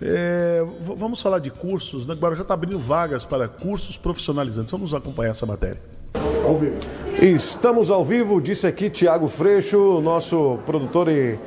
É, 0.00 0.64
vamos 0.80 1.20
falar 1.20 1.38
de 1.38 1.50
cursos, 1.50 2.06
né? 2.06 2.14
Agora 2.14 2.34
já 2.34 2.42
está 2.42 2.54
abrindo 2.54 2.78
vagas 2.78 3.24
para 3.24 3.46
cursos 3.46 3.96
profissionalizantes. 3.96 4.72
Vamos 4.72 4.92
acompanhar 4.94 5.30
essa 5.30 5.46
matéria. 5.46 5.80
Ao 6.44 6.58
vivo. 6.58 6.78
Estamos 7.20 7.90
ao 7.90 8.04
vivo, 8.04 8.40
disse 8.40 8.66
aqui 8.66 8.90
Tiago 8.90 9.28
Freixo, 9.28 10.00
nosso 10.00 10.58
produtor 10.66 11.08
e 11.08 11.38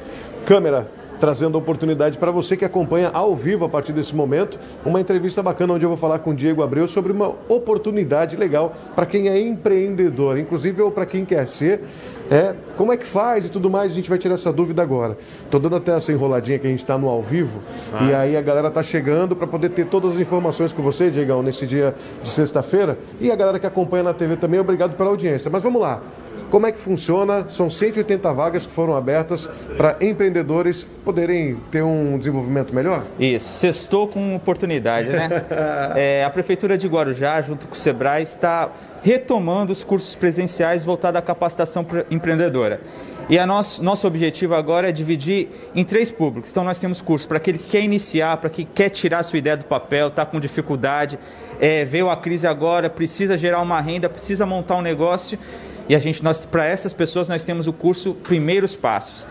câmera, 0.45 0.89
trazendo 1.19 1.57
a 1.57 1.59
oportunidade 1.59 2.17
para 2.17 2.31
você 2.31 2.55
que 2.57 2.65
acompanha 2.65 3.09
ao 3.13 3.35
vivo 3.35 3.65
a 3.65 3.69
partir 3.69 3.93
desse 3.93 4.15
momento, 4.15 4.59
uma 4.85 4.99
entrevista 4.99 5.41
bacana 5.41 5.73
onde 5.73 5.85
eu 5.85 5.89
vou 5.89 5.97
falar 5.97 6.19
com 6.19 6.31
o 6.31 6.35
Diego 6.35 6.63
Abreu 6.63 6.87
sobre 6.87 7.11
uma 7.11 7.33
oportunidade 7.47 8.35
legal 8.37 8.73
para 8.95 9.05
quem 9.05 9.29
é 9.29 9.39
empreendedor, 9.39 10.37
inclusive 10.37 10.81
ou 10.81 10.91
para 10.91 11.05
quem 11.05 11.25
quer 11.25 11.47
ser. 11.47 11.81
É, 12.29 12.55
como 12.75 12.91
é 12.91 12.97
que 12.97 13.05
faz 13.05 13.45
e 13.45 13.49
tudo 13.49 13.69
mais, 13.69 13.91
a 13.91 13.95
gente 13.95 14.09
vai 14.09 14.17
tirar 14.17 14.33
essa 14.33 14.51
dúvida 14.51 14.81
agora. 14.81 15.15
Tô 15.51 15.59
dando 15.59 15.75
até 15.75 15.95
essa 15.95 16.11
enroladinha 16.11 16.57
que 16.57 16.65
a 16.65 16.69
gente 16.69 16.79
está 16.79 16.97
no 16.97 17.07
ao 17.07 17.21
vivo 17.21 17.59
e 18.01 18.13
aí 18.13 18.35
a 18.35 18.41
galera 18.41 18.71
tá 18.71 18.81
chegando 18.81 19.35
para 19.35 19.45
poder 19.45 19.69
ter 19.69 19.85
todas 19.85 20.13
as 20.13 20.19
informações 20.19 20.73
com 20.73 20.81
você, 20.81 21.09
Diegão, 21.09 21.43
nesse 21.43 21.67
dia 21.67 21.93
de 22.23 22.29
sexta-feira. 22.29 22.97
E 23.21 23.31
a 23.31 23.35
galera 23.35 23.59
que 23.59 23.67
acompanha 23.67 24.03
na 24.03 24.13
TV 24.13 24.35
também, 24.37 24.59
obrigado 24.59 24.95
pela 24.97 25.09
audiência. 25.09 25.51
Mas 25.51 25.61
vamos 25.61 25.81
lá. 25.81 26.01
Como 26.49 26.65
é 26.67 26.72
que 26.72 26.80
funciona? 26.80 27.47
São 27.49 27.69
180 27.69 28.31
vagas 28.34 28.65
que 28.65 28.72
foram 28.72 28.95
abertas 28.95 29.49
para 29.77 29.97
empreendedores 29.99 30.85
poderem 31.03 31.57
ter 31.72 31.81
um 31.84 32.17
desenvolvimento 32.17 32.73
melhor? 32.73 33.03
Isso, 33.19 33.47
sextou 33.59 34.07
com 34.07 34.35
oportunidade, 34.35 35.09
né? 35.09 35.30
É, 35.95 36.23
a 36.23 36.30
Prefeitura 36.30 36.77
de 36.77 36.88
Guarujá, 36.88 37.41
junto 37.41 37.67
com 37.67 37.76
o 37.76 37.77
Sebrae, 37.77 38.23
está 38.23 38.69
retomando 39.01 39.72
os 39.72 39.84
cursos 39.84 40.15
presenciais 40.15 40.84
voltados 40.84 41.19
à 41.19 41.22
capacitação 41.22 41.84
pre- 41.84 42.05
empreendedora. 42.09 42.80
E 43.27 43.39
a 43.39 43.45
nosso, 43.47 43.84
nosso 43.84 44.05
objetivo 44.05 44.53
agora 44.53 44.89
é 44.89 44.91
dividir 44.91 45.49
em 45.73 45.84
três 45.84 46.11
públicos. 46.11 46.51
Então 46.51 46.63
nós 46.63 46.80
temos 46.80 47.01
cursos 47.01 47.26
para 47.26 47.38
aquele 47.38 47.57
que 47.57 47.69
quer 47.72 47.81
iniciar, 47.81 48.38
para 48.38 48.49
quem 48.49 48.67
quer 48.72 48.89
tirar 48.89 49.23
sua 49.23 49.39
ideia 49.39 49.57
do 49.57 49.65
papel, 49.65 50.09
está 50.09 50.26
com 50.26 50.39
dificuldade, 50.39 51.17
é, 51.59 51.84
veio 51.85 52.09
a 52.09 52.17
crise 52.17 52.45
agora, 52.45 52.89
precisa 52.89 53.38
gerar 53.38 53.61
uma 53.61 53.81
renda, 53.81 54.07
precisa 54.09 54.45
montar 54.45 54.76
um 54.76 54.81
negócio. 54.81 55.39
E 55.88 55.95
a 55.95 55.99
gente, 55.99 56.24
nós, 56.24 56.45
para 56.45 56.66
essas 56.66 56.94
pessoas, 56.94 57.30
nós 57.30 57.44
temos 57.44 57.68
o 57.68 57.74
curso 57.74 58.16
Primeiros 58.16 58.76
Passos. 58.76 59.28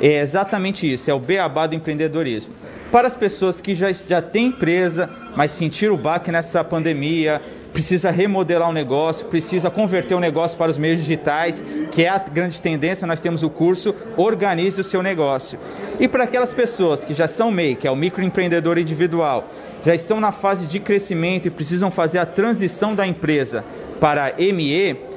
É 0.00 0.20
exatamente 0.20 0.90
isso, 0.90 1.10
é 1.10 1.14
o 1.14 1.18
beabá 1.18 1.66
do 1.66 1.74
empreendedorismo. 1.74 2.52
Para 2.90 3.06
as 3.06 3.16
pessoas 3.16 3.60
que 3.60 3.74
já, 3.74 3.92
já 3.92 4.22
têm 4.22 4.46
empresa, 4.46 5.10
mas 5.36 5.52
sentiram 5.52 5.94
o 5.94 5.98
baque 5.98 6.32
nessa 6.32 6.64
pandemia, 6.64 7.42
precisa 7.70 8.10
remodelar 8.10 8.70
o 8.70 8.72
negócio, 8.72 9.26
precisa 9.26 9.70
converter 9.70 10.14
o 10.14 10.20
negócio 10.20 10.56
para 10.56 10.70
os 10.70 10.78
meios 10.78 11.00
digitais, 11.00 11.62
que 11.92 12.04
é 12.04 12.08
a 12.08 12.18
grande 12.18 12.62
tendência, 12.62 13.06
nós 13.06 13.20
temos 13.20 13.42
o 13.42 13.50
curso 13.50 13.94
Organize 14.16 14.80
o 14.80 14.84
seu 14.84 15.02
negócio. 15.02 15.58
E 16.00 16.08
para 16.08 16.24
aquelas 16.24 16.52
pessoas 16.52 17.04
que 17.04 17.12
já 17.12 17.28
são 17.28 17.50
MEI, 17.50 17.74
que 17.74 17.86
é 17.86 17.90
o 17.90 17.96
microempreendedor 17.96 18.78
individual, 18.78 19.46
já 19.84 19.94
estão 19.94 20.18
na 20.18 20.32
fase 20.32 20.66
de 20.66 20.80
crescimento 20.80 21.46
e 21.46 21.50
precisam 21.50 21.90
fazer 21.90 22.18
a 22.18 22.26
transição 22.26 22.94
da 22.94 23.06
empresa 23.06 23.64
para 24.00 24.32
ME, 24.38 25.07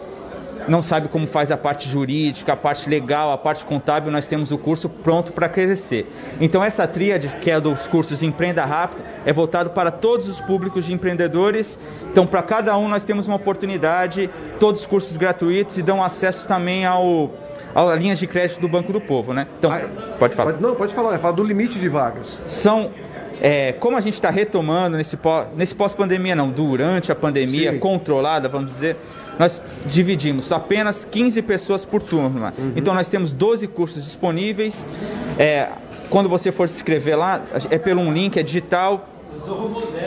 não 0.67 0.81
sabe 0.81 1.07
como 1.07 1.27
faz 1.27 1.51
a 1.51 1.57
parte 1.57 1.89
jurídica, 1.89 2.53
a 2.53 2.55
parte 2.55 2.89
legal, 2.89 3.31
a 3.31 3.37
parte 3.37 3.65
contábil, 3.65 4.11
nós 4.11 4.27
temos 4.27 4.51
o 4.51 4.57
curso 4.57 4.89
pronto 4.89 5.31
para 5.31 5.49
crescer. 5.49 6.11
Então 6.39 6.63
essa 6.63 6.87
tríade, 6.87 7.27
que 7.41 7.49
é 7.49 7.59
dos 7.59 7.87
cursos 7.87 8.23
Empreenda 8.23 8.65
Rápido, 8.65 9.03
é 9.25 9.33
voltado 9.33 9.71
para 9.71 9.91
todos 9.91 10.27
os 10.27 10.39
públicos 10.39 10.85
de 10.85 10.93
empreendedores. 10.93 11.77
Então 12.11 12.25
para 12.25 12.41
cada 12.41 12.77
um 12.77 12.87
nós 12.87 13.03
temos 13.03 13.27
uma 13.27 13.35
oportunidade, 13.35 14.29
todos 14.59 14.81
os 14.81 14.87
cursos 14.87 15.17
gratuitos 15.17 15.77
e 15.77 15.81
dão 15.81 16.03
acesso 16.03 16.47
também 16.47 16.85
ao 16.85 17.31
a 17.73 17.95
linhas 17.95 18.19
de 18.19 18.27
crédito 18.27 18.59
do 18.59 18.67
Banco 18.67 18.91
do 18.91 18.99
Povo, 18.99 19.33
né? 19.33 19.47
Então, 19.57 19.71
pode 20.19 20.35
falar. 20.35 20.53
não, 20.59 20.75
pode 20.75 20.93
falar, 20.93 21.15
é 21.15 21.17
falar 21.17 21.33
do 21.33 21.43
limite 21.43 21.79
de 21.79 21.87
vagas. 21.87 22.27
São 22.45 22.91
é, 23.41 23.71
como 23.73 23.97
a 23.97 24.01
gente 24.01 24.13
está 24.13 24.29
retomando 24.29 24.95
nesse 24.95 25.17
pós, 25.17 25.47
nesse 25.55 25.73
pós-pandemia, 25.73 26.35
não, 26.35 26.51
durante 26.51 27.11
a 27.11 27.15
pandemia, 27.15 27.71
Sim. 27.71 27.79
controlada, 27.79 28.47
vamos 28.47 28.69
dizer, 28.69 28.97
nós 29.41 29.59
dividimos 29.87 30.51
apenas 30.51 31.03
15 31.03 31.41
pessoas 31.41 31.83
por 31.83 32.03
turma. 32.03 32.53
Então 32.75 32.93
nós 32.93 33.09
temos 33.09 33.33
12 33.33 33.67
cursos 33.69 34.03
disponíveis. 34.03 34.85
É, 35.35 35.69
quando 36.11 36.29
você 36.29 36.51
for 36.51 36.69
se 36.69 36.75
inscrever 36.75 37.17
lá, 37.17 37.41
é 37.71 37.79
pelo 37.79 38.01
um 38.01 38.13
link, 38.13 38.37
é 38.37 38.43
digital. 38.43 39.09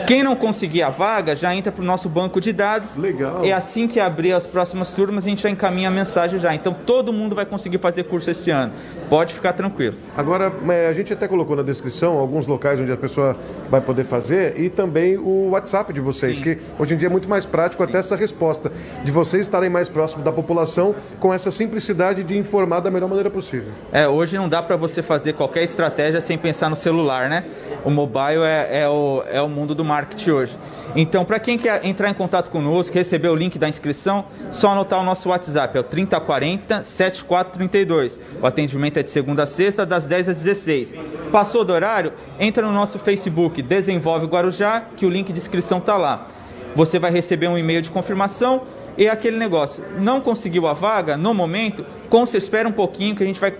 Quem 0.07 0.23
não 0.23 0.35
conseguir 0.35 0.83
a 0.83 0.89
vaga 0.89 1.35
já 1.35 1.55
entra 1.55 1.71
para 1.71 1.81
o 1.81 1.85
nosso 1.85 2.07
banco 2.07 2.39
de 2.39 2.53
dados. 2.53 2.95
Legal. 2.95 3.43
E 3.43 3.51
assim 3.51 3.87
que 3.87 3.99
abrir 3.99 4.33
as 4.33 4.45
próximas 4.45 4.91
turmas, 4.91 5.25
a 5.25 5.29
gente 5.29 5.41
já 5.41 5.49
encaminha 5.49 5.87
a 5.87 5.91
mensagem 5.91 6.39
já. 6.39 6.53
Então 6.53 6.73
todo 6.73 7.11
mundo 7.11 7.35
vai 7.35 7.45
conseguir 7.45 7.77
fazer 7.77 8.03
curso 8.03 8.29
esse 8.29 8.51
ano. 8.51 8.73
Pode 9.09 9.33
ficar 9.33 9.53
tranquilo. 9.53 9.95
Agora, 10.15 10.51
é, 10.69 10.87
a 10.87 10.93
gente 10.93 11.11
até 11.13 11.27
colocou 11.27 11.55
na 11.55 11.63
descrição 11.63 12.17
alguns 12.17 12.47
locais 12.47 12.79
onde 12.79 12.91
a 12.91 12.97
pessoa 12.97 13.35
vai 13.69 13.81
poder 13.81 14.03
fazer 14.03 14.59
e 14.59 14.69
também 14.69 15.17
o 15.17 15.49
WhatsApp 15.49 15.91
de 15.91 15.99
vocês, 15.99 16.39
que 16.39 16.57
hoje 16.79 16.93
em 16.93 16.97
dia 16.97 17.07
é 17.07 17.11
muito 17.11 17.27
mais 17.27 17.45
prático 17.45 17.83
até 17.83 17.97
essa 17.97 18.15
resposta, 18.15 18.71
de 19.03 19.11
vocês 19.11 19.43
estarem 19.43 19.69
mais 19.69 19.89
próximos 19.89 20.23
da 20.23 20.31
população 20.31 20.95
com 21.19 21.33
essa 21.33 21.51
simplicidade 21.51 22.23
de 22.23 22.37
informar 22.37 22.79
da 22.79 22.91
melhor 22.91 23.07
maneira 23.07 23.29
possível. 23.29 23.71
É, 23.91 24.07
hoje 24.07 24.37
não 24.37 24.47
dá 24.47 24.61
para 24.61 24.75
você 24.75 25.01
fazer 25.01 25.33
qualquer 25.33 25.63
estratégia 25.63 26.21
sem 26.21 26.37
pensar 26.37 26.69
no 26.69 26.75
celular, 26.75 27.29
né? 27.29 27.45
O 27.83 27.89
mobile 27.89 28.43
é, 28.43 28.81
é 28.81 28.89
o, 28.89 29.23
é 29.29 29.41
o 29.41 29.49
mundo 29.49 29.75
do 29.75 29.83
marketing 29.83 30.31
hoje. 30.31 30.57
Então, 30.95 31.25
para 31.25 31.39
quem 31.39 31.57
quer 31.57 31.85
entrar 31.85 32.09
em 32.09 32.13
contato 32.13 32.49
conosco, 32.49 32.93
receber 32.93 33.29
o 33.29 33.35
link 33.35 33.57
da 33.57 33.67
inscrição, 33.67 34.25
só 34.51 34.69
anotar 34.69 35.01
o 35.01 35.03
nosso 35.03 35.29
WhatsApp, 35.29 35.77
é 35.77 35.81
o 35.81 35.83
3040 35.83 36.83
7432. 36.83 38.19
O 38.41 38.45
atendimento 38.45 38.97
é 38.97 39.03
de 39.03 39.09
segunda 39.09 39.43
a 39.43 39.45
sexta, 39.45 39.85
das 39.85 40.05
10 40.07 40.29
às 40.29 40.37
16. 40.37 40.95
Passou 41.31 41.63
do 41.65 41.73
horário? 41.73 42.13
Entra 42.39 42.65
no 42.65 42.73
nosso 42.73 42.99
Facebook, 42.99 43.61
Desenvolve 43.61 44.25
Guarujá, 44.25 44.83
que 44.95 45.05
o 45.05 45.09
link 45.09 45.31
de 45.31 45.39
inscrição 45.39 45.79
está 45.79 45.97
lá. 45.97 46.27
Você 46.75 46.99
vai 46.99 47.11
receber 47.11 47.47
um 47.47 47.57
e-mail 47.57 47.81
de 47.81 47.89
confirmação 47.89 48.63
e 48.97 49.07
aquele 49.07 49.37
negócio. 49.37 49.83
Não 49.99 50.21
conseguiu 50.21 50.67
a 50.67 50.73
vaga 50.73 51.17
no 51.17 51.33
momento, 51.33 51.85
com, 52.09 52.23
espera 52.23 52.67
um 52.67 52.71
pouquinho 52.71 53.15
que 53.15 53.23
a 53.23 53.25
gente 53.25 53.39
vai 53.39 53.53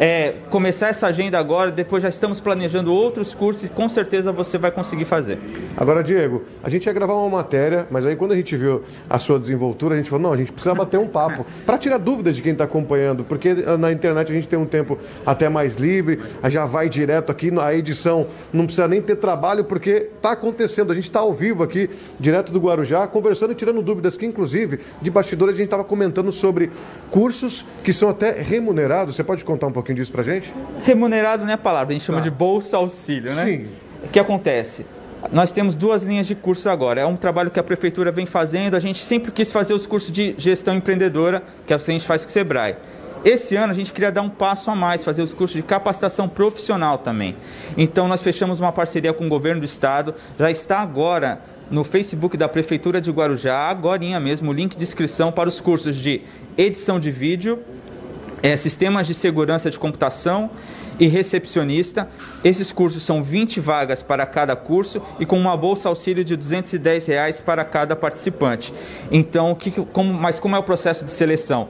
é, 0.00 0.34
começar 0.50 0.88
essa 0.88 1.06
agenda 1.06 1.38
agora. 1.38 1.70
Depois 1.70 2.02
já 2.02 2.08
estamos 2.08 2.40
planejando 2.40 2.92
outros 2.92 3.34
cursos 3.34 3.64
e 3.64 3.68
com 3.68 3.88
certeza 3.88 4.32
você 4.32 4.58
vai 4.58 4.70
conseguir 4.70 5.04
fazer. 5.04 5.38
Agora, 5.76 6.02
Diego, 6.02 6.44
a 6.62 6.68
gente 6.68 6.86
ia 6.86 6.92
gravar 6.92 7.14
uma 7.14 7.28
matéria, 7.28 7.86
mas 7.90 8.04
aí 8.06 8.16
quando 8.16 8.32
a 8.32 8.36
gente 8.36 8.56
viu 8.56 8.82
a 9.08 9.18
sua 9.18 9.38
desenvoltura, 9.38 9.94
a 9.94 9.98
gente 9.98 10.10
falou, 10.10 10.22
não, 10.22 10.32
a 10.32 10.36
gente 10.36 10.52
precisa 10.52 10.74
bater 10.74 10.98
um 10.98 11.08
papo 11.08 11.44
para 11.64 11.78
tirar 11.78 11.98
dúvidas 11.98 12.36
de 12.36 12.42
quem 12.42 12.52
está 12.52 12.64
acompanhando, 12.64 13.24
porque 13.24 13.64
ah, 13.66 13.76
na 13.76 13.92
internet 13.92 14.30
a 14.30 14.34
gente 14.34 14.48
tem 14.48 14.58
um 14.58 14.66
tempo 14.66 14.98
até 15.24 15.48
mais 15.48 15.76
livre, 15.76 16.20
já 16.48 16.64
vai 16.64 16.88
direto 16.88 17.30
aqui, 17.30 17.50
a 17.60 17.74
edição 17.74 18.26
não 18.52 18.64
precisa 18.64 18.88
nem 18.88 19.02
ter 19.02 19.16
trabalho, 19.16 19.64
porque 19.64 20.08
está 20.16 20.32
acontecendo, 20.32 20.92
a 20.92 20.94
gente 20.94 21.04
está 21.04 21.20
ao 21.20 21.32
vivo 21.32 21.62
aqui, 21.62 21.90
direto 22.18 22.52
do 22.52 22.60
Guarujá, 22.60 23.06
conversando 23.06 23.52
e 23.52 23.54
tirando 23.54 23.82
dúvidas, 23.82 24.16
que 24.16 24.26
inclusive, 24.26 24.80
de 25.00 25.10
bastidores, 25.10 25.54
a 25.54 25.58
gente 25.58 25.66
estava 25.66 25.84
comentando 25.84 26.30
sobre 26.32 26.70
cursos 27.10 27.64
que 27.82 27.92
são 27.92 28.08
até 28.08 28.32
remunerados. 28.42 29.16
Você 29.16 29.24
pode 29.24 29.44
contar 29.44 29.66
um 29.66 29.72
pouquinho 29.72 29.87
disso 29.94 30.12
pra 30.12 30.22
gente? 30.22 30.52
Remunerado 30.84 31.44
não 31.44 31.50
é 31.50 31.54
a 31.54 31.58
palavra, 31.58 31.90
a 31.90 31.92
gente 31.92 32.04
chama 32.04 32.20
de 32.20 32.30
bolsa 32.30 32.76
auxílio, 32.76 33.34
né? 33.34 33.44
Sim. 33.44 33.68
O 34.04 34.08
que 34.08 34.18
acontece? 34.18 34.86
Nós 35.32 35.50
temos 35.50 35.74
duas 35.74 36.04
linhas 36.04 36.26
de 36.26 36.34
curso 36.34 36.68
agora. 36.68 37.00
É 37.00 37.06
um 37.06 37.16
trabalho 37.16 37.50
que 37.50 37.58
a 37.58 37.62
prefeitura 37.62 38.12
vem 38.12 38.24
fazendo. 38.24 38.76
A 38.76 38.80
gente 38.80 39.04
sempre 39.04 39.32
quis 39.32 39.50
fazer 39.50 39.74
os 39.74 39.86
cursos 39.86 40.12
de 40.12 40.34
gestão 40.38 40.74
empreendedora, 40.74 41.42
que 41.66 41.72
é 41.72 41.76
o 41.76 41.78
que 41.78 41.90
a 41.90 41.92
gente 41.92 42.06
faz 42.06 42.22
com 42.22 42.28
o 42.28 42.32
Sebrae. 42.32 42.76
Esse 43.24 43.56
ano 43.56 43.72
a 43.72 43.74
gente 43.74 43.92
queria 43.92 44.12
dar 44.12 44.22
um 44.22 44.28
passo 44.28 44.70
a 44.70 44.76
mais, 44.76 45.02
fazer 45.02 45.22
os 45.22 45.34
cursos 45.34 45.56
de 45.56 45.62
capacitação 45.62 46.28
profissional 46.28 46.98
também. 46.98 47.34
Então 47.76 48.06
nós 48.06 48.22
fechamos 48.22 48.60
uma 48.60 48.70
parceria 48.70 49.12
com 49.12 49.26
o 49.26 49.28
governo 49.28 49.60
do 49.60 49.64
estado. 49.64 50.14
Já 50.38 50.50
está 50.52 50.78
agora 50.78 51.40
no 51.68 51.82
Facebook 51.82 52.36
da 52.36 52.48
Prefeitura 52.48 53.00
de 53.00 53.10
Guarujá, 53.10 53.68
agora 53.68 54.00
mesmo, 54.20 54.50
o 54.50 54.54
link 54.54 54.76
de 54.76 54.84
inscrição 54.84 55.32
para 55.32 55.48
os 55.48 55.60
cursos 55.60 55.96
de 55.96 56.22
edição 56.56 56.98
de 56.98 57.10
vídeo, 57.10 57.62
é, 58.42 58.56
sistemas 58.56 59.06
de 59.06 59.14
segurança 59.14 59.70
de 59.70 59.78
computação 59.78 60.50
e 60.98 61.06
recepcionista. 61.06 62.08
Esses 62.42 62.72
cursos 62.72 63.02
são 63.02 63.22
20 63.22 63.60
vagas 63.60 64.02
para 64.02 64.26
cada 64.26 64.56
curso 64.56 65.02
e 65.18 65.26
com 65.26 65.38
uma 65.38 65.56
bolsa 65.56 65.88
auxílio 65.88 66.24
de 66.24 66.36
210 66.36 67.06
reais 67.06 67.40
para 67.40 67.64
cada 67.64 67.94
participante. 67.94 68.72
Então, 69.10 69.54
que, 69.54 69.70
como, 69.70 70.12
mas 70.12 70.38
como 70.38 70.56
é 70.56 70.58
o 70.58 70.62
processo 70.62 71.04
de 71.04 71.10
seleção? 71.10 71.68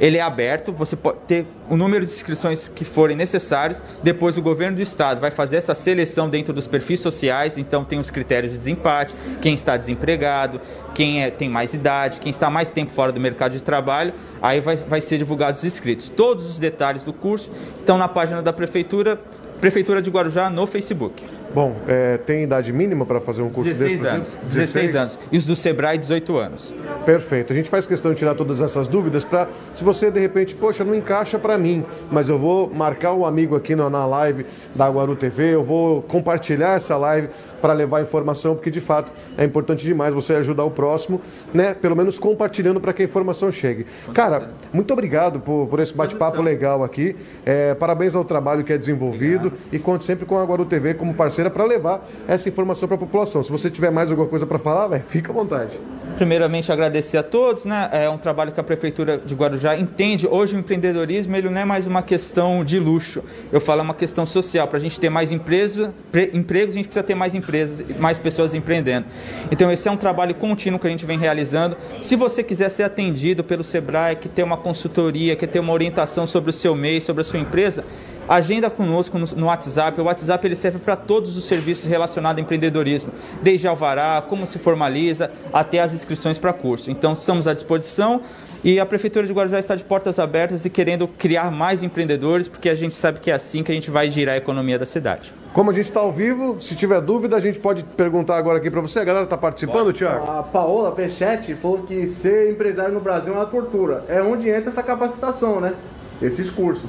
Ele 0.00 0.16
é 0.16 0.22
aberto, 0.22 0.72
você 0.72 0.96
pode 0.96 1.18
ter 1.28 1.46
o 1.68 1.76
número 1.76 2.06
de 2.06 2.10
inscrições 2.10 2.66
que 2.74 2.86
forem 2.86 3.14
necessários. 3.14 3.82
Depois, 4.02 4.38
o 4.38 4.42
governo 4.42 4.76
do 4.76 4.82
estado 4.82 5.20
vai 5.20 5.30
fazer 5.30 5.56
essa 5.56 5.74
seleção 5.74 6.28
dentro 6.28 6.54
dos 6.54 6.66
perfis 6.66 7.00
sociais. 7.00 7.58
Então, 7.58 7.84
tem 7.84 7.98
os 7.98 8.10
critérios 8.10 8.52
de 8.52 8.58
desempate: 8.58 9.14
quem 9.42 9.54
está 9.54 9.76
desempregado, 9.76 10.58
quem 10.94 11.22
é, 11.22 11.30
tem 11.30 11.50
mais 11.50 11.74
idade, 11.74 12.18
quem 12.18 12.30
está 12.30 12.48
mais 12.48 12.70
tempo 12.70 12.90
fora 12.90 13.12
do 13.12 13.20
mercado 13.20 13.52
de 13.52 13.62
trabalho. 13.62 14.14
Aí 14.40 14.58
vai, 14.60 14.76
vai 14.76 15.02
ser 15.02 15.18
divulgados 15.18 15.60
os 15.60 15.66
inscritos. 15.66 16.08
Todos 16.08 16.48
os 16.48 16.58
detalhes 16.58 17.04
do 17.04 17.12
curso 17.12 17.50
estão 17.78 17.98
na 17.98 18.08
página 18.08 18.40
da 18.40 18.54
prefeitura, 18.54 19.20
Prefeitura 19.60 20.00
de 20.00 20.08
Guarujá, 20.08 20.48
no 20.48 20.66
Facebook. 20.66 21.39
Bom, 21.54 21.74
é, 21.88 22.16
tem 22.18 22.44
idade 22.44 22.72
mínima 22.72 23.04
para 23.04 23.20
fazer 23.20 23.42
um 23.42 23.50
curso 23.50 23.70
16 23.70 23.92
desse? 23.92 24.06
anos. 24.06 24.28
exemplo? 24.28 24.48
16 24.50 24.96
anos. 24.96 25.18
E 25.32 25.36
os 25.36 25.44
do 25.44 25.56
Sebrae, 25.56 25.98
18 25.98 26.36
anos. 26.36 26.74
Perfeito. 27.04 27.52
A 27.52 27.56
gente 27.56 27.68
faz 27.68 27.86
questão 27.86 28.12
de 28.12 28.18
tirar 28.18 28.34
todas 28.34 28.60
essas 28.60 28.86
dúvidas 28.86 29.24
para, 29.24 29.48
se 29.74 29.82
você 29.82 30.10
de 30.10 30.20
repente, 30.20 30.54
poxa, 30.54 30.84
não 30.84 30.94
encaixa 30.94 31.38
para 31.38 31.58
mim, 31.58 31.84
mas 32.10 32.28
eu 32.28 32.38
vou 32.38 32.70
marcar 32.72 33.14
um 33.14 33.26
amigo 33.26 33.56
aqui 33.56 33.74
na, 33.74 33.90
na 33.90 34.06
live 34.06 34.46
da 34.74 34.88
Guaru 34.88 35.16
TV, 35.16 35.54
eu 35.54 35.64
vou 35.64 36.02
compartilhar 36.02 36.76
essa 36.76 36.96
live 36.96 37.28
para 37.60 37.72
levar 37.72 38.00
informação, 38.00 38.54
porque 38.54 38.70
de 38.70 38.80
fato 38.80 39.12
é 39.36 39.44
importante 39.44 39.84
demais 39.84 40.14
você 40.14 40.34
ajudar 40.34 40.64
o 40.64 40.70
próximo, 40.70 41.20
né? 41.52 41.74
Pelo 41.74 41.94
menos 41.94 42.18
compartilhando 42.18 42.80
para 42.80 42.92
que 42.92 43.02
a 43.02 43.04
informação 43.04 43.52
chegue. 43.52 43.86
Cara, 44.14 44.50
muito 44.72 44.92
obrigado 44.92 45.40
por, 45.40 45.66
por 45.66 45.80
esse 45.80 45.92
bate-papo 45.92 46.40
legal 46.40 46.82
aqui. 46.82 47.14
É, 47.44 47.74
parabéns 47.74 48.14
ao 48.14 48.24
trabalho 48.24 48.64
que 48.64 48.72
é 48.72 48.78
desenvolvido 48.78 49.52
e 49.72 49.78
conte 49.78 50.04
sempre 50.04 50.24
com 50.24 50.38
a 50.38 50.44
Guaru 50.44 50.64
TV 50.64 50.94
como 50.94 51.14
parceira 51.40 51.50
para 51.50 51.64
levar 51.64 52.06
essa 52.28 52.48
informação 52.48 52.86
para 52.86 52.96
a 52.96 52.98
população. 52.98 53.42
Se 53.42 53.50
você 53.50 53.70
tiver 53.70 53.90
mais 53.90 54.10
alguma 54.10 54.28
coisa 54.28 54.46
para 54.46 54.58
falar, 54.58 54.88
véio, 54.88 55.02
fica 55.08 55.32
à 55.32 55.34
vontade. 55.34 55.72
Primeiramente, 56.16 56.70
agradecer 56.70 57.16
a 57.16 57.22
todos, 57.22 57.64
né? 57.64 57.88
É 57.92 58.10
um 58.10 58.18
trabalho 58.18 58.52
que 58.52 58.60
a 58.60 58.62
Prefeitura 58.62 59.16
de 59.16 59.34
Guarujá 59.34 59.76
entende. 59.76 60.26
Hoje, 60.26 60.54
o 60.54 60.58
empreendedorismo 60.58 61.34
ele 61.34 61.48
não 61.48 61.60
é 61.60 61.64
mais 61.64 61.86
uma 61.86 62.02
questão 62.02 62.62
de 62.62 62.78
luxo. 62.78 63.22
Eu 63.50 63.60
falo, 63.60 63.80
é 63.80 63.84
uma 63.84 63.94
questão 63.94 64.26
social. 64.26 64.68
Para 64.68 64.76
a 64.76 64.80
gente 64.80 65.00
ter 65.00 65.08
mais 65.08 65.32
empresa, 65.32 65.94
empregos, 66.32 66.74
a 66.74 66.76
gente 66.76 66.88
precisa 66.88 67.04
ter 67.04 67.14
mais 67.14 67.34
empresas, 67.34 67.86
mais 67.98 68.18
pessoas 68.18 68.52
empreendendo. 68.54 69.06
Então, 69.50 69.70
esse 69.70 69.88
é 69.88 69.90
um 69.90 69.96
trabalho 69.96 70.34
contínuo 70.34 70.78
que 70.78 70.86
a 70.86 70.90
gente 70.90 71.06
vem 71.06 71.18
realizando. 71.18 71.76
Se 72.02 72.16
você 72.16 72.42
quiser 72.42 72.68
ser 72.68 72.82
atendido 72.82 73.42
pelo 73.42 73.64
Sebrae, 73.64 74.16
que 74.16 74.28
ter 74.28 74.42
uma 74.42 74.56
consultoria, 74.56 75.34
que 75.36 75.46
ter 75.46 75.60
uma 75.60 75.72
orientação 75.72 76.26
sobre 76.26 76.50
o 76.50 76.52
seu 76.52 76.74
MEI, 76.74 77.00
sobre 77.00 77.22
a 77.22 77.24
sua 77.24 77.38
empresa, 77.38 77.84
agenda 78.30 78.70
conosco 78.70 79.18
no, 79.18 79.26
no, 79.26 79.46
WhatsApp. 79.46 80.00
O 80.00 80.04
WhatsApp 80.04 80.46
ele 80.46 80.54
serve 80.54 80.78
para 80.78 80.94
todos 80.94 81.36
os 81.36 81.44
serviços 81.44 81.84
relacionados 81.84 82.38
ao 82.38 82.44
empreendedorismo, 82.44 83.10
desde 83.42 83.66
alvará, 83.66 84.22
como 84.26 84.46
se 84.46 84.58
formaliza, 84.60 85.32
até 85.52 85.80
as 85.80 85.92
inscrições 85.92 86.38
para 86.38 86.52
curso. 86.52 86.90
Então, 86.90 87.14
estamos 87.14 87.48
à 87.48 87.52
disposição 87.52 88.22
e 88.62 88.78
a 88.78 88.86
Prefeitura 88.86 89.26
de 89.26 89.32
Guarujá 89.32 89.58
está 89.58 89.74
de 89.74 89.82
portas 89.82 90.18
abertas 90.18 90.64
e 90.64 90.70
querendo 90.70 91.08
criar 91.08 91.50
mais 91.50 91.82
empreendedores, 91.82 92.46
porque 92.46 92.68
a 92.68 92.74
gente 92.74 92.94
sabe 92.94 93.18
que 93.18 93.30
é 93.30 93.34
assim 93.34 93.64
que 93.64 93.72
a 93.72 93.74
gente 93.74 93.90
vai 93.90 94.10
girar 94.10 94.34
a 94.34 94.38
economia 94.38 94.78
da 94.78 94.86
cidade. 94.86 95.32
Como 95.52 95.70
a 95.70 95.74
gente 95.74 95.88
está 95.88 95.98
ao 95.98 96.12
vivo, 96.12 96.60
se 96.60 96.76
tiver 96.76 97.00
dúvida, 97.00 97.36
a 97.36 97.40
gente 97.40 97.58
pode 97.58 97.82
perguntar 97.82 98.36
agora 98.36 98.58
aqui 98.58 98.70
para 98.70 98.80
você. 98.80 99.00
A 99.00 99.04
galera 99.04 99.24
está 99.24 99.36
participando, 99.36 99.92
Tiago? 99.92 100.30
A 100.30 100.42
Paola 100.44 100.92
Pechete 100.92 101.54
falou 101.54 101.78
que 101.78 102.06
ser 102.06 102.52
empresário 102.52 102.94
no 102.94 103.00
Brasil 103.00 103.32
é 103.32 103.36
uma 103.36 103.46
tortura. 103.46 104.04
É 104.08 104.22
onde 104.22 104.48
entra 104.48 104.70
essa 104.70 104.82
capacitação, 104.82 105.60
né? 105.60 105.74
Esses 106.22 106.50
cursos. 106.50 106.88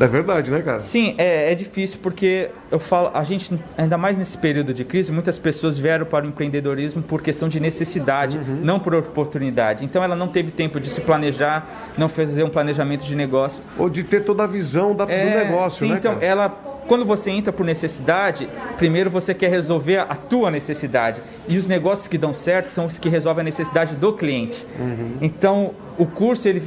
É 0.00 0.06
verdade, 0.06 0.50
né, 0.50 0.62
cara? 0.62 0.80
Sim, 0.80 1.14
é, 1.18 1.52
é 1.52 1.54
difícil 1.54 1.98
porque 2.02 2.48
eu 2.70 2.80
falo, 2.80 3.10
a 3.12 3.22
gente, 3.22 3.52
ainda 3.76 3.98
mais 3.98 4.16
nesse 4.16 4.36
período 4.38 4.72
de 4.72 4.82
crise, 4.82 5.12
muitas 5.12 5.38
pessoas 5.38 5.78
vieram 5.78 6.06
para 6.06 6.24
o 6.24 6.28
empreendedorismo 6.28 7.02
por 7.02 7.20
questão 7.20 7.48
de 7.48 7.60
necessidade, 7.60 8.38
uhum. 8.38 8.60
não 8.62 8.80
por 8.80 8.94
oportunidade. 8.94 9.84
Então 9.84 10.02
ela 10.02 10.16
não 10.16 10.28
teve 10.28 10.50
tempo 10.50 10.80
de 10.80 10.88
se 10.88 11.02
planejar, 11.02 11.92
não 11.98 12.08
fazer 12.08 12.42
um 12.44 12.48
planejamento 12.50 13.04
de 13.04 13.14
negócio. 13.14 13.62
Ou 13.78 13.90
de 13.90 14.02
ter 14.02 14.24
toda 14.24 14.44
a 14.44 14.46
visão 14.46 14.94
da, 14.94 15.04
é, 15.04 15.24
do 15.24 15.44
negócio, 15.44 15.86
sim, 15.86 15.92
né? 15.92 15.98
Então, 15.98 16.14
cara? 16.14 16.26
ela 16.26 16.70
quando 16.88 17.04
você 17.04 17.30
entra 17.30 17.52
por 17.52 17.64
necessidade, 17.64 18.48
primeiro 18.76 19.08
você 19.10 19.32
quer 19.32 19.48
resolver 19.48 19.98
a 19.98 20.16
tua 20.16 20.50
necessidade. 20.50 21.22
E 21.46 21.56
os 21.56 21.68
negócios 21.68 22.08
que 22.08 22.18
dão 22.18 22.34
certo 22.34 22.66
são 22.66 22.86
os 22.86 22.98
que 22.98 23.08
resolvem 23.08 23.42
a 23.42 23.44
necessidade 23.44 23.94
do 23.94 24.12
cliente. 24.12 24.66
Uhum. 24.76 25.12
Então, 25.20 25.70
o 25.96 26.04
curso, 26.04 26.48
ele 26.48 26.60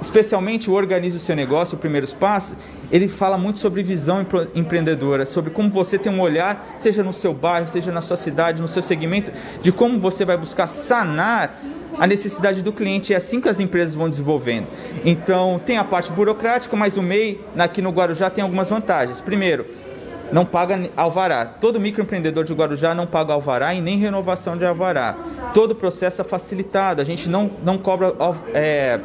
especialmente 0.00 0.70
o 0.70 0.72
Organize 0.72 1.16
o 1.16 1.20
Seu 1.20 1.34
Negócio, 1.34 1.76
Primeiros 1.76 2.12
Passos, 2.12 2.56
ele 2.90 3.08
fala 3.08 3.36
muito 3.36 3.58
sobre 3.58 3.82
visão 3.82 4.24
empreendedora, 4.54 5.26
sobre 5.26 5.50
como 5.50 5.70
você 5.70 5.98
tem 5.98 6.12
um 6.12 6.20
olhar, 6.20 6.76
seja 6.78 7.02
no 7.02 7.12
seu 7.12 7.34
bairro, 7.34 7.68
seja 7.68 7.90
na 7.90 8.00
sua 8.00 8.16
cidade, 8.16 8.62
no 8.62 8.68
seu 8.68 8.82
segmento, 8.82 9.32
de 9.62 9.72
como 9.72 9.98
você 9.98 10.24
vai 10.24 10.36
buscar 10.36 10.66
sanar 10.66 11.60
a 11.98 12.06
necessidade 12.06 12.62
do 12.62 12.72
cliente. 12.72 13.12
É 13.12 13.16
assim 13.16 13.40
que 13.40 13.48
as 13.48 13.60
empresas 13.60 13.94
vão 13.94 14.08
desenvolvendo. 14.08 14.66
Então, 15.04 15.60
tem 15.64 15.78
a 15.78 15.84
parte 15.84 16.12
burocrática, 16.12 16.76
mas 16.76 16.96
o 16.96 17.02
MEI, 17.02 17.40
aqui 17.58 17.82
no 17.82 17.90
Guarujá, 17.90 18.30
tem 18.30 18.42
algumas 18.42 18.68
vantagens. 18.68 19.20
Primeiro, 19.20 19.66
não 20.32 20.44
paga 20.44 20.78
alvará. 20.96 21.44
Todo 21.44 21.80
microempreendedor 21.80 22.44
de 22.44 22.52
Guarujá 22.52 22.94
não 22.94 23.06
paga 23.06 23.32
alvará 23.32 23.74
e 23.74 23.80
nem 23.80 23.98
renovação 23.98 24.56
de 24.56 24.64
alvará. 24.64 25.14
Todo 25.54 25.72
o 25.72 25.74
processo 25.74 26.20
é 26.20 26.24
facilitado. 26.24 27.00
A 27.00 27.04
gente 27.04 27.28
não, 27.28 27.50
não 27.64 27.78
cobra 27.78 28.12
é, 28.52 29.00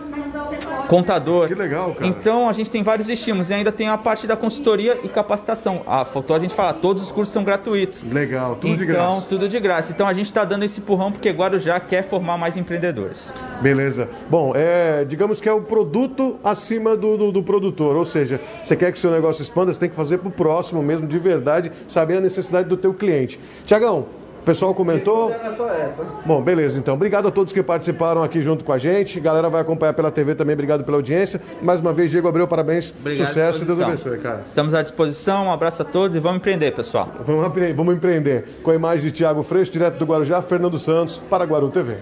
contador. 0.87 1.47
Que 1.47 1.55
legal, 1.55 1.93
cara. 1.93 2.07
Então 2.07 2.49
a 2.49 2.53
gente 2.53 2.69
tem 2.69 2.83
vários 2.83 3.07
estímulos 3.07 3.49
e 3.49 3.53
ainda 3.53 3.71
tem 3.71 3.87
a 3.87 3.97
parte 3.97 4.27
da 4.27 4.35
consultoria 4.35 4.97
e 5.03 5.09
capacitação. 5.09 5.81
Ah, 5.87 6.03
faltou 6.03 6.35
a 6.35 6.39
gente 6.39 6.53
falar, 6.53 6.73
todos 6.73 7.01
os 7.01 7.11
cursos 7.11 7.33
são 7.33 7.43
gratuitos. 7.43 8.03
Legal, 8.03 8.55
tudo 8.55 8.67
então, 8.67 8.77
de 8.77 8.85
graça. 8.85 9.03
Então, 9.03 9.21
tudo 9.21 9.49
de 9.49 9.59
graça. 9.59 9.91
Então 9.91 10.07
a 10.07 10.13
gente 10.13 10.25
está 10.25 10.43
dando 10.43 10.63
esse 10.63 10.79
empurrão 10.79 11.11
porque 11.11 11.29
Guarujá 11.29 11.79
quer 11.79 12.07
formar 12.07 12.37
mais 12.37 12.57
empreendedores. 12.57 13.33
Beleza. 13.61 14.09
Bom, 14.29 14.53
é, 14.55 15.05
digamos 15.05 15.39
que 15.39 15.47
é 15.47 15.53
o 15.53 15.61
produto 15.61 16.37
acima 16.43 16.97
do, 16.97 17.17
do, 17.17 17.31
do 17.31 17.43
produtor. 17.43 17.95
Ou 17.95 18.05
seja, 18.05 18.41
você 18.63 18.75
quer 18.75 18.91
que 18.91 18.97
o 18.97 19.01
seu 19.01 19.11
negócio 19.11 19.41
expanda, 19.41 19.71
você 19.71 19.79
tem 19.79 19.89
que 19.89 19.95
fazer 19.95 20.17
para 20.17 20.27
o 20.27 20.31
próximo 20.31 20.81
mesmo 20.81 21.07
de 21.11 21.19
verdade, 21.19 21.71
saber 21.87 22.17
a 22.17 22.21
necessidade 22.21 22.67
do 22.67 22.77
teu 22.77 22.93
cliente. 22.93 23.39
Tiagão, 23.65 24.07
o 24.41 24.43
pessoal 24.43 24.73
comentou. 24.73 25.31
Bom, 26.25 26.41
beleza 26.41 26.79
então. 26.79 26.95
Obrigado 26.95 27.27
a 27.27 27.31
todos 27.31 27.53
que 27.53 27.61
participaram 27.61 28.23
aqui 28.23 28.41
junto 28.41 28.65
com 28.65 28.73
a 28.73 28.77
gente. 28.79 29.19
A 29.19 29.21
galera 29.21 29.49
vai 29.49 29.61
acompanhar 29.61 29.93
pela 29.93 30.09
TV 30.09 30.33
também. 30.33 30.53
Obrigado 30.55 30.83
pela 30.83 30.97
audiência. 30.97 31.39
Mais 31.61 31.79
uma 31.79 31.93
vez, 31.93 32.09
Diego 32.09 32.27
Abreu, 32.27 32.47
parabéns. 32.47 32.91
Obrigado 32.99 33.27
Sucesso 33.27 33.61
e 33.61 33.65
Deus 33.65 33.79
abençoe, 33.79 34.17
cara. 34.17 34.41
Estamos 34.43 34.73
à 34.73 34.81
disposição. 34.81 35.45
Um 35.45 35.51
abraço 35.51 35.83
a 35.83 35.85
todos 35.85 36.15
e 36.15 36.19
vamos 36.19 36.37
empreender, 36.37 36.71
pessoal. 36.71 37.07
Vamos, 37.23 37.53
vamos 37.75 37.95
empreender. 37.95 38.45
Com 38.63 38.71
a 38.71 38.75
imagem 38.75 39.05
de 39.05 39.11
Tiago 39.11 39.43
Freixo, 39.43 39.71
direto 39.71 39.99
do 39.99 40.05
Guarujá, 40.05 40.41
Fernando 40.41 40.79
Santos, 40.79 41.21
para 41.29 41.45
Guaru 41.45 41.69
TV. 41.69 41.97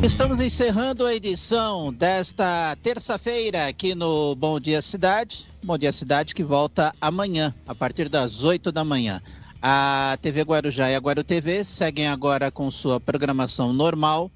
Estamos 0.00 0.40
encerrando 0.40 1.04
a 1.04 1.12
edição 1.12 1.92
desta 1.92 2.76
terça-feira 2.84 3.66
aqui 3.66 3.96
no 3.96 4.36
Bom 4.36 4.60
Dia 4.60 4.80
Cidade. 4.80 5.47
Bom 5.64 5.76
Dia 5.76 5.92
Cidade 5.92 6.34
que 6.34 6.44
volta 6.44 6.92
amanhã, 7.00 7.54
a 7.66 7.74
partir 7.74 8.08
das 8.08 8.42
8 8.44 8.70
da 8.70 8.84
manhã. 8.84 9.20
A 9.60 10.16
TV 10.22 10.42
Guarujá 10.42 10.90
e 10.90 10.94
a 10.94 10.98
Guaru 10.98 11.24
TV 11.24 11.64
seguem 11.64 12.06
agora 12.06 12.50
com 12.50 12.70
sua 12.70 13.00
programação 13.00 13.72
normal. 13.72 14.30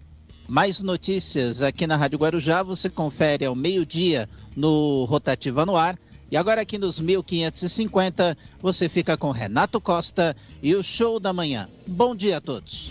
Mais 0.49 0.81
notícias 0.81 1.63
aqui 1.63 1.87
na 1.87 1.97
Rádio 1.97 2.19
Guarujá 2.19 2.63
você 2.63 2.91
confere 2.91 3.45
ao 3.45 3.55
meio-dia 3.55 4.29
no 4.57 5.05
Rotativa 5.05 5.65
no 5.65 5.77
Ar. 5.77 5.97
E 6.31 6.37
agora 6.37 6.63
aqui 6.63 6.77
nos 6.77 6.99
1550 6.99 8.37
você 8.61 8.89
fica 8.89 9.17
com 9.17 9.31
Renato 9.31 9.81
Costa 9.81 10.37
e 10.63 10.75
o 10.75 10.83
Show 10.83 11.21
da 11.21 11.33
Manhã. 11.33 11.69
Bom 11.87 12.17
dia 12.17 12.39
a 12.39 12.41
todos. 12.41 12.91